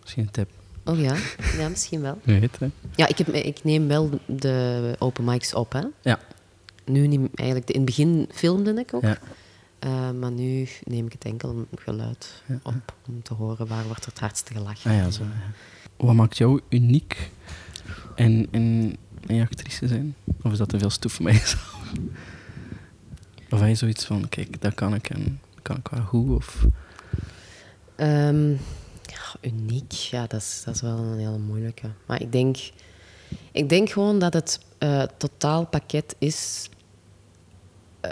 Misschien 0.00 0.22
een 0.22 0.30
tip. 0.30 0.50
Oh 0.84 1.00
ja, 1.00 1.16
ja 1.58 1.68
misschien 1.68 2.00
wel. 2.00 2.18
Weet, 2.24 2.58
hè? 2.58 2.70
Ja, 2.94 3.08
ik, 3.08 3.18
heb, 3.18 3.28
ik 3.28 3.64
neem 3.64 3.88
wel 3.88 4.10
de 4.26 4.94
open 4.98 5.24
mics 5.24 5.54
op, 5.54 5.72
hè. 5.72 5.82
Ja. 6.00 6.18
Nu 6.84 7.06
niet 7.06 7.28
eigenlijk. 7.34 7.70
In 7.70 7.76
het 7.76 7.84
begin 7.84 8.28
filmde 8.32 8.74
ik 8.74 8.94
ook. 8.94 9.02
Ja. 9.02 9.18
Uh, 9.84 10.10
maar 10.10 10.30
nu 10.30 10.68
neem 10.84 11.06
ik 11.06 11.12
het 11.12 11.24
enkel 11.24 11.66
geluid 11.74 12.42
op 12.62 12.94
om 13.06 13.22
te 13.22 13.34
horen 13.34 13.66
waar 13.66 13.86
wordt 13.86 14.04
het 14.04 14.18
hardste 14.18 14.52
gelachen. 14.52 14.90
Ah, 14.90 14.96
ja, 14.96 15.10
zo, 15.10 15.22
ja. 15.22 15.52
Wat 15.96 16.14
maakt 16.14 16.36
jou 16.36 16.60
uniek 16.68 17.30
en, 18.16 18.48
en, 18.50 18.96
en 19.26 19.40
actrice 19.40 19.88
zijn? 19.88 20.14
Of 20.42 20.52
is 20.52 20.58
dat 20.58 20.68
te 20.68 20.78
veel 20.78 20.90
stoef 20.90 21.12
voor 21.12 21.24
mij? 21.24 21.42
of 23.50 23.60
heb 23.60 23.68
je 23.68 23.74
zoiets 23.74 24.04
van, 24.04 24.28
kijk, 24.28 24.60
dat 24.60 24.74
kan 24.74 24.94
ik 24.94 25.10
en 25.10 25.40
kan 25.62 25.76
ik 25.76 25.88
wel 25.88 26.04
goed? 26.04 26.36
Of... 26.36 26.66
Um, 27.96 28.50
ja, 29.02 29.34
uniek, 29.40 29.92
ja, 29.92 30.26
dat 30.26 30.40
is, 30.40 30.62
dat 30.64 30.74
is 30.74 30.80
wel 30.80 30.98
een 30.98 31.18
hele 31.18 31.38
moeilijke. 31.38 31.90
Maar 32.06 32.20
ik 32.20 32.32
denk, 32.32 32.56
ik 33.52 33.68
denk 33.68 33.90
gewoon 33.90 34.18
dat 34.18 34.32
het 34.32 34.60
uh, 34.78 35.02
totaalpakket 35.02 36.16
is. 36.18 36.68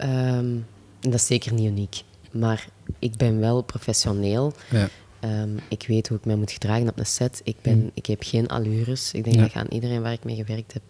Um, 0.05 0.67
dat 1.01 1.15
is 1.15 1.27
zeker 1.27 1.53
niet 1.53 1.67
uniek. 1.67 2.03
Maar 2.31 2.69
ik 2.99 3.17
ben 3.17 3.41
wel 3.41 3.63
professioneel. 3.63 4.53
Ja. 4.71 4.89
Um, 5.25 5.59
ik 5.69 5.85
weet 5.87 6.09
hoe 6.09 6.19
ik 6.19 6.25
mij 6.25 6.37
moet 6.37 6.51
gedragen 6.51 6.89
op 6.89 6.99
een 6.99 7.07
set. 7.07 7.41
Ik, 7.45 7.57
ben, 7.63 7.79
mm. 7.79 7.91
ik 7.95 8.07
heb 8.07 8.23
geen 8.23 8.49
allures. 8.49 9.13
Ik 9.13 9.25
denk 9.25 9.39
dat 9.39 9.53
je 9.53 9.59
aan 9.59 9.71
iedereen 9.71 10.03
waar 10.03 10.13
ik 10.13 10.25
mee 10.25 10.37
gewerkt 10.37 10.73
heb 10.73 10.83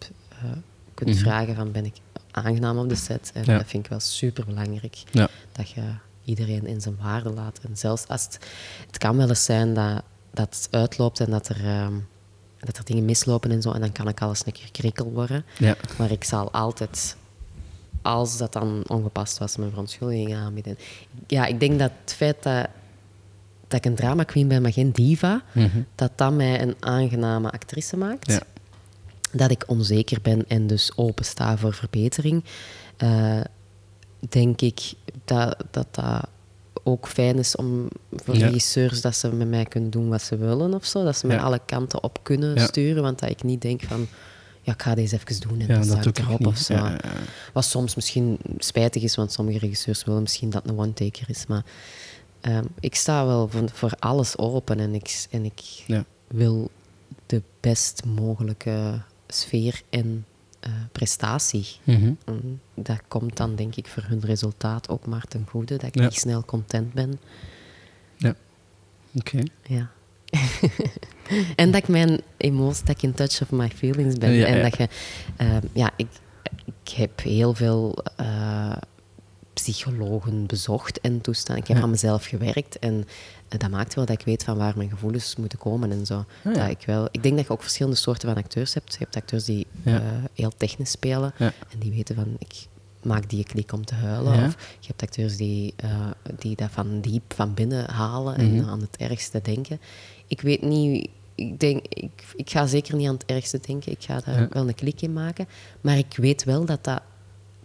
uh, 0.44 0.51
kunt 0.94 1.11
mm 1.11 1.16
vragen 1.16 1.55
van 1.55 1.73
ben 1.73 1.85
ik 1.85 1.94
aangenaam 2.31 2.78
op 2.78 2.89
de 2.89 2.94
set. 2.94 3.31
En 3.35 3.44
dat 3.44 3.66
vind 3.66 3.85
ik 3.85 3.90
wel 3.90 4.01
super 4.01 4.44
belangrijk. 4.44 5.02
Ja. 5.11 5.28
Dat 5.52 5.70
je 5.70 5.82
iedereen 6.24 6.66
in 6.66 6.81
zijn 6.81 6.97
waarde 7.01 7.31
laat. 7.31 7.61
En 7.69 7.77
zelfs 7.77 8.09
als 8.09 8.24
het, 8.24 8.39
het 8.86 8.98
kan 8.98 9.16
wel 9.16 9.28
eens 9.28 9.44
zijn 9.44 9.74
dat, 9.74 10.02
dat 10.32 10.55
het 10.55 10.69
uitloopt 10.70 11.20
en 11.20 11.31
dat 11.31 11.48
er 11.48 11.82
um, 11.85 12.06
dat 12.65 12.77
er 12.77 12.85
dingen 12.85 13.05
mislopen 13.05 13.51
en 13.51 13.62
zo. 13.62 13.73
En 13.73 13.81
dan 13.81 13.93
kan 13.93 14.09
ik 14.09 14.23
alles 14.23 14.47
een 14.47 14.52
keer 14.52 14.70
krikkel 14.70 15.11
worden. 15.11 15.44
Ja. 15.59 15.77
Maar 15.98 16.11
ik 16.11 16.24
zal 16.24 16.52
altijd, 16.52 17.16
als 18.02 18.36
dat 18.36 18.52
dan 18.52 18.85
ongepast 18.86 19.39
was, 19.39 19.56
mijn 19.56 19.70
verontschuldigingen 19.70 20.39
aanbieden. 20.39 20.78
Ja, 21.27 21.47
ik 21.47 21.61
denk 21.61 21.78
dat 21.78 21.90
het 22.05 22.15
feit 22.15 22.43
dat, 22.43 22.69
dat 23.69 23.78
ik 23.78 23.85
een 23.85 23.95
drama 23.95 24.23
queen 24.23 24.49
ben, 24.49 24.62
maar 24.62 24.73
geen 24.73 24.91
diva, 24.91 25.43
dat 25.95 26.11
dat 26.15 26.32
mij 26.32 26.62
een 26.62 26.74
aangename 26.81 27.51
actrice 27.51 27.97
maakt. 27.97 28.31
Ja. 28.32 28.41
Dat 29.32 29.51
ik 29.51 29.65
onzeker 29.66 30.19
ben 30.23 30.45
en 30.49 30.66
dus 30.66 30.93
opensta 30.97 31.57
voor 31.57 31.74
verbetering. 31.74 32.45
Eh, 32.97 33.41
denk 34.28 34.61
ik 34.61 34.93
dat, 35.24 35.65
dat 35.70 35.86
dat 35.91 36.27
ook 36.82 37.09
fijn 37.09 37.39
is 37.39 37.57
om 37.57 37.89
voor 38.12 38.36
Ja. 38.36 38.47
regisseurs 38.47 39.01
dat 39.01 39.16
ze 39.16 39.32
met 39.32 39.49
mij 39.49 39.65
kunnen 39.65 39.91
doen 39.91 40.09
wat 40.09 40.23
ze 40.23 40.36
willen 40.36 40.74
of 40.74 40.85
zo. 40.85 41.05
Dat 41.05 41.16
ze 41.16 41.27
mij 41.27 41.36
Ja. 41.36 41.43
alle 41.43 41.61
kanten 41.66 42.03
op 42.03 42.19
kunnen 42.23 42.61
sturen. 42.61 43.03
Want 43.03 43.19
dat 43.19 43.31
ik 43.31 43.43
niet 43.43 43.62
denk 43.62 43.82
van, 43.82 44.07
ja, 44.62 44.73
ik 44.73 44.82
ga 44.82 44.95
deze 44.95 45.16
even 45.16 45.49
doen 45.49 45.61
en 45.61 45.66
Ja, 45.66 45.78
dan 45.78 45.89
dat 45.97 46.07
ik 46.07 46.19
erop 46.19 46.47
of 46.47 46.57
zo. 46.59 46.74
Ja, 46.74 46.85
ja, 46.89 46.91
ja. 47.03 47.11
Wat 47.53 47.65
soms 47.65 47.95
misschien 47.95 48.39
spijtig 48.59 49.03
is, 49.03 49.15
want 49.15 49.32
sommige 49.32 49.59
regisseurs 49.59 50.05
willen 50.05 50.23
misschien 50.23 50.51
dat 50.51 50.69
een 50.69 50.78
one-taker 50.78 51.31
is. 51.31 51.47
Maar 51.47 51.62
ehm, 52.45 52.65
ik 52.81 52.95
sta 52.95 53.27
wel 53.27 53.49
voor, 53.49 53.69
voor 53.73 53.93
alles 53.99 54.39
open 54.39 54.79
en 54.81 54.95
ik, 54.95 55.27
en 55.31 55.45
ik 55.45 55.61
Ja. 55.87 56.05
wil 56.29 56.71
de 57.27 57.43
best 57.61 58.05
mogelijke 58.05 59.01
sfeer 59.29 59.83
en 59.91 60.27
eh, 60.61 60.73
prestatie. 60.93 61.66
Mhm. 61.85 62.12
Dat 62.75 63.01
komt 63.09 63.37
dan 63.37 63.55
denk 63.57 63.75
ik 63.77 63.87
voor 63.87 64.03
hun 64.07 64.21
resultaat 64.21 64.89
ook 64.89 65.07
maar 65.07 65.25
ten 65.29 65.47
goede, 65.49 65.77
dat 65.77 65.87
ik 65.89 65.95
Ja. 65.95 66.03
niet 66.03 66.15
snel 66.15 66.45
content 66.45 66.93
ben. 66.93 67.19
Oké. 69.19 69.43
Ja. 69.62 69.91
en 71.57 71.71
dat 71.71 71.83
ik 71.83 71.89
mijn 71.89 72.21
emoties, 72.37 72.81
dat 72.85 72.97
ik 72.97 73.03
in 73.03 73.12
touch 73.12 73.43
of 73.43 73.51
my 73.51 73.69
feelings 73.69 74.15
ben. 74.19 74.31
Ja, 74.33 74.47
en 74.47 74.57
ja. 74.57 74.62
dat 74.62 74.77
je, 74.77 74.89
ehm, 75.37 75.66
ja, 75.73 75.91
ik, 75.97 76.09
ik 76.65 76.89
heb 76.95 77.21
heel 77.23 77.55
veel 77.55 77.99
eh, 78.16 78.77
psychologen 79.55 80.47
bezocht 80.47 81.01
en 81.01 81.20
toestaan. 81.20 81.56
Ik 81.56 81.66
heb 81.66 81.76
Ja. 81.76 81.82
aan 81.82 81.90
mezelf 81.90 82.24
gewerkt 82.24 82.78
en 82.78 83.06
eh, 83.48 83.59
dat 83.59 83.70
maakt 83.70 83.94
wel 83.94 84.05
dat 84.05 84.18
ik 84.18 84.24
weet 84.24 84.44
van 84.44 84.56
waar 84.56 84.76
mijn 84.76 84.90
gevoelens 84.90 85.36
moeten 85.36 85.59
komen 85.59 85.90
en 85.93 86.06
zo. 86.06 86.24
Ja. 86.44 86.52
Dat 86.52 86.70
ik, 86.70 86.82
wel, 86.86 87.09
ik 87.10 87.22
denk 87.22 87.36
dat 87.36 87.47
je 87.47 87.52
ook 87.52 87.62
verschillende 87.62 87.97
soorten 87.98 88.28
van 88.28 88.43
acteurs 88.43 88.74
hebt. 88.74 88.93
Je 88.93 88.98
hebt 88.98 89.16
acteurs 89.16 89.44
die 89.44 89.66
eh, 89.85 90.01
heel 90.35 90.52
technisch 90.56 90.90
spelen 90.90 91.32
en 91.39 91.52
die 91.78 91.90
weten 91.93 92.14
van 92.14 92.36
ik 92.39 92.66
maak 93.02 93.31
die 93.31 93.44
klik 93.44 93.72
om 93.72 93.85
te 93.85 93.94
huilen. 93.94 94.47
Of 94.47 94.56
je 94.81 94.86
hebt 94.86 95.02
acteurs 95.02 95.36
die, 95.36 95.74
eh, 95.76 96.06
die 96.39 96.56
dat 96.56 96.70
van 96.70 97.01
diep 97.01 97.32
van 97.35 97.55
binnen 97.55 97.90
halen 97.90 98.36
en 98.36 98.55
Mhm. 98.56 98.68
aan 98.68 98.81
het 98.81 98.97
ergste 98.97 99.40
denken. 99.43 99.81
Ik 100.26 100.40
weet 100.40 100.62
niet, 100.62 101.09
ik, 101.35 101.60
denk, 101.60 101.86
ik, 101.89 102.10
ik 102.36 102.51
ga 102.51 102.66
zeker 102.66 102.97
niet 102.97 103.09
aan 103.09 103.14
het 103.14 103.24
ergste 103.26 103.59
denken. 103.66 103.93
Ik 103.93 104.02
ga 104.02 104.20
daar 104.24 104.40
Ja. 104.40 104.48
wel 104.51 104.68
een 104.68 104.74
klik 104.74 105.02
in 105.02 105.12
maken. 105.12 105.47
Maar 105.81 105.98
ik 105.98 106.16
weet 106.16 106.44
wel 106.44 106.64
dat 106.64 106.85
dat, 106.85 107.02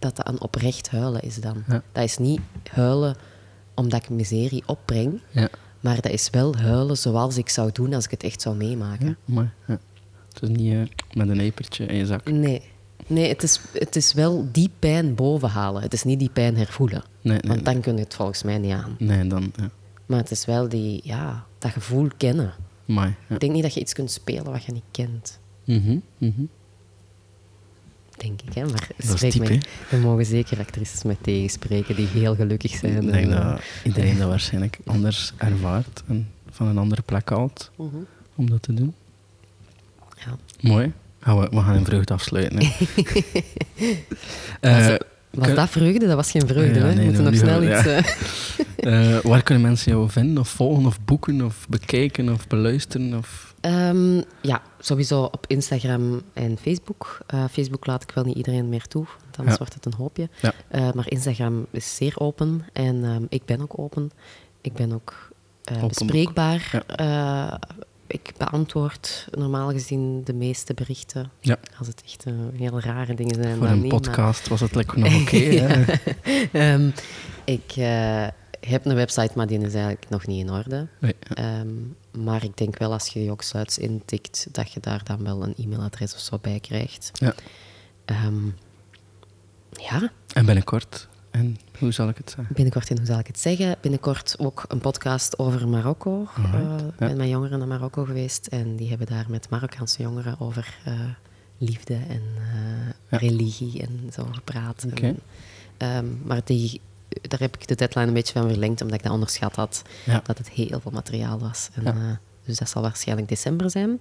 dat, 0.00 0.16
dat 0.16 0.28
een 0.28 0.40
oprecht 0.40 0.90
huilen 0.90 1.22
is 1.22 1.36
dan. 1.36 1.64
Ja. 1.68 1.82
Dat 1.92 2.04
is 2.04 2.18
niet 2.18 2.40
huilen 2.70 3.16
omdat 3.74 4.02
ik 4.02 4.08
miserie 4.08 4.62
opbreng. 4.66 5.20
Ja. 5.30 5.48
Maar 5.80 6.00
dat 6.00 6.12
is 6.12 6.30
wel 6.30 6.56
huilen 6.56 6.96
zoals 6.96 7.36
ik 7.36 7.48
zou 7.48 7.70
doen 7.72 7.94
als 7.94 8.04
ik 8.04 8.10
het 8.10 8.22
echt 8.22 8.42
zou 8.42 8.56
meemaken. 8.56 9.16
Ja. 9.24 9.52
Het 10.32 10.42
is 10.42 10.48
niet 10.48 10.72
eh, 10.72 10.80
met 11.12 11.28
een 11.28 11.40
epertje 11.40 11.86
in 11.86 11.96
je 11.96 12.06
zak. 12.06 12.30
Nee, 12.30 12.62
nee 13.06 13.28
het, 13.28 13.42
is, 13.42 13.60
het 13.72 13.96
is 13.96 14.12
wel 14.12 14.48
die 14.52 14.70
pijn 14.78 15.14
bovenhalen. 15.14 15.82
Het 15.82 15.92
is 15.92 16.04
niet 16.04 16.18
die 16.18 16.30
pijn 16.30 16.56
hervoelen. 16.56 17.02
Nee, 17.20 17.38
nee, 17.38 17.52
Want 17.52 17.64
dan 17.64 17.80
kun 17.80 17.94
je 17.96 18.02
het 18.02 18.14
volgens 18.14 18.42
mij 18.42 18.58
niet 18.58 18.72
aan. 18.72 18.96
nee 18.98 19.26
dan... 19.26 19.52
Ja. 19.56 19.70
Maar 20.06 20.18
het 20.18 20.30
is 20.30 20.44
wel 20.44 20.68
die, 20.68 21.00
ja, 21.04 21.46
dat 21.58 21.70
gevoel 21.70 22.08
kennen. 22.16 22.52
Ja. 22.84 23.14
Ik 23.28 23.40
denk 23.40 23.52
niet 23.52 23.62
dat 23.62 23.74
je 23.74 23.80
iets 23.80 23.92
kunt 23.92 24.10
spelen 24.10 24.52
wat 24.52 24.64
je 24.64 24.72
niet 24.72 24.82
kent. 24.90 25.38
Mhm, 25.64 25.98
mhm. 26.18 26.42
Denk 28.20 28.40
ik, 28.42 28.54
hè? 28.54 28.64
Maar 28.64 28.88
spreek 28.98 29.32
diep, 29.32 29.48
me- 29.48 29.58
hè? 29.88 29.96
er 29.96 30.02
mogen 30.02 30.26
zeker 30.26 30.58
actrices 30.58 31.02
met 31.02 31.16
tegenspreken 31.20 31.96
die 31.96 32.06
heel 32.06 32.34
gelukkig 32.34 32.70
zijn. 32.76 32.96
Ik 33.06 33.12
denk 33.12 33.30
en, 33.30 33.30
dat 33.30 33.60
iedereen 33.84 34.18
dat 34.18 34.28
waarschijnlijk 34.28 34.78
anders 34.86 35.32
ervaart 35.36 36.02
en 36.08 36.28
van 36.50 36.66
een 36.66 36.78
andere 36.78 37.02
plek 37.02 37.28
haalt 37.30 37.70
Mhm. 37.76 37.96
om 38.34 38.50
dat 38.50 38.62
te 38.62 38.74
doen. 38.74 38.94
Ja. 40.16 40.36
Mooi. 40.60 40.92
We, 41.18 41.48
we 41.50 41.60
gaan 41.60 41.74
in 41.76 41.84
vreugde 41.84 42.14
afsluiten. 42.14 42.58
Hè. 42.58 42.70
Eh, 44.60 44.94
was 45.30 45.54
dat 45.54 45.68
vreugde? 45.70 46.06
Dat 46.06 46.16
was 46.16 46.30
geen 46.30 46.46
vreugde, 46.46 46.78
Ja, 46.78 46.84
nee, 46.86 46.94
We 46.96 47.02
moeten 47.04 47.22
nog 47.24 47.34
snel 47.34 47.62
iets... 47.62 47.86
eh, 47.86 47.98
eh, 49.16 49.22
waar 49.24 49.42
kunnen 49.42 49.62
mensen 49.62 49.92
jou 49.92 50.10
vinden 50.10 50.38
of 50.38 50.48
volgen 50.48 50.86
of 50.86 51.00
boeken 51.04 51.42
of 51.44 51.66
bekijken 51.68 52.32
of 52.32 52.46
beluisteren? 52.46 53.14
Of... 53.18 53.54
Ehm, 53.60 54.16
ja, 54.40 54.62
sowieso 54.78 55.22
op 55.22 55.44
Instagram 55.46 56.22
en 56.32 56.58
Facebook. 56.58 57.18
Eh, 57.26 57.44
Facebook 57.50 57.86
laat 57.86 58.02
ik 58.02 58.10
wel 58.14 58.24
niet 58.24 58.36
iedereen 58.36 58.68
meer 58.68 58.86
toe, 58.86 59.04
want 59.04 59.36
anders 59.36 59.56
Ja. 59.56 59.58
wordt 59.58 59.74
het 59.74 59.84
een 59.86 59.94
hoopje. 59.98 60.28
Ja. 60.40 60.52
Maar 60.94 61.10
Instagram 61.10 61.66
is 61.70 61.96
zeer 61.96 62.14
open 62.18 62.64
en 62.72 63.04
ehm, 63.04 63.22
ik 63.28 63.44
ben 63.44 63.60
ook 63.60 63.78
open. 63.78 64.10
Ik 64.60 64.72
ben 64.72 64.92
ook 64.92 65.28
bespreekbaar. 65.88 66.82
Ik 68.12 68.32
beantwoord 68.36 69.28
normaal 69.30 69.70
gezien 69.70 70.24
de 70.24 70.32
meeste 70.32 70.74
berichten. 70.74 71.30
Ja. 71.40 71.58
Als 71.78 71.86
het 71.86 72.02
echt 72.04 72.24
eh, 72.26 72.32
heel 72.56 72.80
rare 72.80 73.14
dingen 73.14 73.34
zijn. 73.34 73.56
Voor 73.56 73.66
dan 73.66 73.74
een 73.76 73.82
niet, 73.82 73.90
maar- 73.92 74.00
podcast 74.00 74.48
was 74.48 74.60
het 74.60 74.74
lekker 74.74 74.98
nog 74.98 75.14
oké. 75.22 75.36
Ehm, 76.52 76.90
ik 77.44 77.72
eh, 77.76 78.26
heb 78.60 78.84
een 78.86 78.94
website, 78.94 79.30
maar 79.34 79.46
die 79.46 79.58
is 79.58 79.72
eigenlijk 79.74 80.08
nog 80.08 80.26
niet 80.26 80.44
in 80.46 80.50
orde. 80.52 80.86
Nee, 81.00 81.14
ja. 81.20 81.34
Ehm, 81.34 81.68
maar 82.24 82.44
ik 82.44 82.56
denk 82.56 82.78
wel 82.78 82.92
als 82.92 83.08
je 83.08 83.24
Joksuits 83.24 83.78
intikt, 83.78 84.46
dat 84.52 84.72
je 84.72 84.80
daar 84.80 85.04
dan 85.04 85.24
wel 85.24 85.42
een 85.42 85.54
e-mailadres 85.56 86.14
of 86.14 86.20
zo 86.20 86.38
bij 86.40 86.60
krijgt. 86.60 87.10
Ja. 87.12 87.34
Ehm, 88.04 88.46
ja, 89.70 90.10
En 90.32 90.44
binnenkort. 90.46 91.08
En 91.30 91.56
hoe 91.78 91.92
zal 91.92 92.08
ik 92.08 92.16
het 92.16 92.30
zeggen? 92.30 92.54
binnenkort, 92.54 92.90
en 92.90 92.96
hoe 92.96 93.06
zal 93.06 93.18
ik 93.18 93.26
het 93.26 93.38
zeggen? 93.38 93.76
Binnenkort 93.80 94.34
ook 94.38 94.64
een 94.68 94.78
podcast 94.78 95.38
over 95.38 95.68
Marokko. 95.68 96.28
Eh, 96.36 96.42
Ik 96.44 96.52
ja. 96.52 97.06
ben 97.06 97.16
met 97.16 97.28
jongeren 97.28 97.58
naar 97.58 97.68
Marokko 97.68 98.04
geweest 98.04 98.46
en 98.46 98.76
die 98.76 98.88
hebben 98.88 99.06
daar 99.06 99.26
met 99.28 99.48
Marokkaanse 99.50 100.02
jongeren 100.02 100.40
over 100.40 100.78
eh, 100.84 101.00
liefde 101.58 101.94
en 101.94 102.22
eh, 102.36 102.86
Ja. 103.08 103.18
religie 103.18 103.82
en 103.82 104.10
zo 104.12 104.26
gepraat. 104.32 104.86
En, 105.00 105.18
ehm, 105.76 106.04
maar 106.24 106.40
die, 106.44 106.80
daar 107.22 107.40
heb 107.40 107.56
ik 107.56 107.68
de 107.68 107.74
deadline 107.74 108.06
een 108.06 108.12
beetje 108.12 108.32
van 108.40 108.48
verlengd, 108.48 108.80
omdat 108.80 108.96
ik 108.96 109.02
dat 109.02 109.12
onderschat 109.12 109.56
had. 109.56 109.82
Ja. 110.06 110.20
Dat 110.24 110.38
het 110.38 110.48
heel 110.50 110.80
veel 110.80 110.90
materiaal 110.92 111.38
was. 111.38 111.68
En, 111.74 111.82
Ja. 111.82 111.92
eh, 111.94 112.16
dus 112.44 112.58
dat 112.58 112.68
zal 112.68 112.82
waarschijnlijk 112.82 113.28
december 113.28 113.70
zijn. 113.70 113.98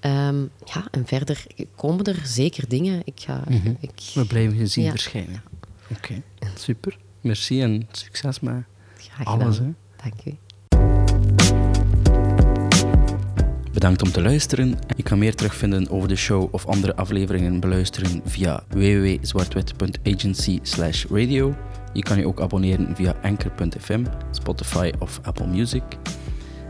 Ehm, 0.00 0.40
ja, 0.64 0.84
en 0.90 1.06
verder 1.06 1.46
komen 1.76 2.04
er 2.04 2.20
zeker 2.24 2.68
dingen. 2.68 3.02
Ik 3.04 3.20
ga... 3.20 3.42
Mhm. 3.48 3.72
ik, 3.80 3.90
We 4.14 4.26
blijven 4.26 4.56
je 4.56 4.66
zien 4.66 4.84
Ja. 4.84 4.90
verschijnen. 4.90 5.42
Oké, 5.90 6.22
super. 6.54 6.98
Merci 7.20 7.62
en 7.62 7.88
succes 7.92 8.40
met 8.40 8.64
graag 8.96 9.26
alles. 9.26 9.58
Hè. 9.58 9.72
Dank 9.96 10.24
u. 10.24 10.36
Bedankt 13.72 14.02
om 14.02 14.10
te 14.10 14.22
luisteren. 14.22 14.78
Je 14.96 15.02
kan 15.02 15.18
meer 15.18 15.34
terugvinden 15.34 15.90
over 15.90 16.08
de 16.08 16.16
show 16.16 16.54
of 16.54 16.66
andere 16.66 16.96
afleveringen 16.96 17.60
beluisteren 17.60 18.22
via 18.24 18.64
www.zwartwit.agency 18.68 20.60
radio. 21.10 21.54
Je 21.92 22.02
kan 22.02 22.18
je 22.18 22.26
ook 22.26 22.40
abonneren 22.40 22.96
via 22.96 23.14
anchor.fm, 23.22 24.04
Spotify 24.30 24.92
of 24.98 25.20
Apple 25.22 25.46
Music. 25.46 25.82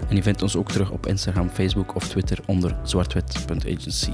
En 0.09 0.17
je 0.17 0.23
vindt 0.23 0.43
ons 0.43 0.57
ook 0.57 0.71
terug 0.71 0.91
op 0.91 1.07
Instagram, 1.07 1.49
Facebook 1.49 1.95
of 1.95 2.09
Twitter 2.09 2.39
onder 2.47 2.77
zwartwit.agency. 2.83 4.13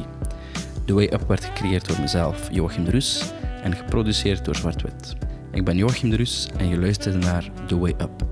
The 0.84 0.94
Way 0.94 1.04
Up 1.04 1.28
werd 1.28 1.44
gecreëerd 1.44 1.86
door 1.86 2.00
mezelf, 2.00 2.48
Joachim 2.52 2.84
de 2.84 2.90
Rus, 2.90 3.32
en 3.62 3.76
geproduceerd 3.76 4.44
door 4.44 4.56
zwart-wit. 4.56 5.14
Ik 5.52 5.64
ben 5.64 5.76
Joachim 5.76 6.10
de 6.10 6.16
Rus 6.16 6.48
en 6.56 6.68
je 6.68 6.78
luistert 6.78 7.24
naar 7.24 7.50
The 7.66 7.78
Way 7.78 7.94
Up. 7.98 8.28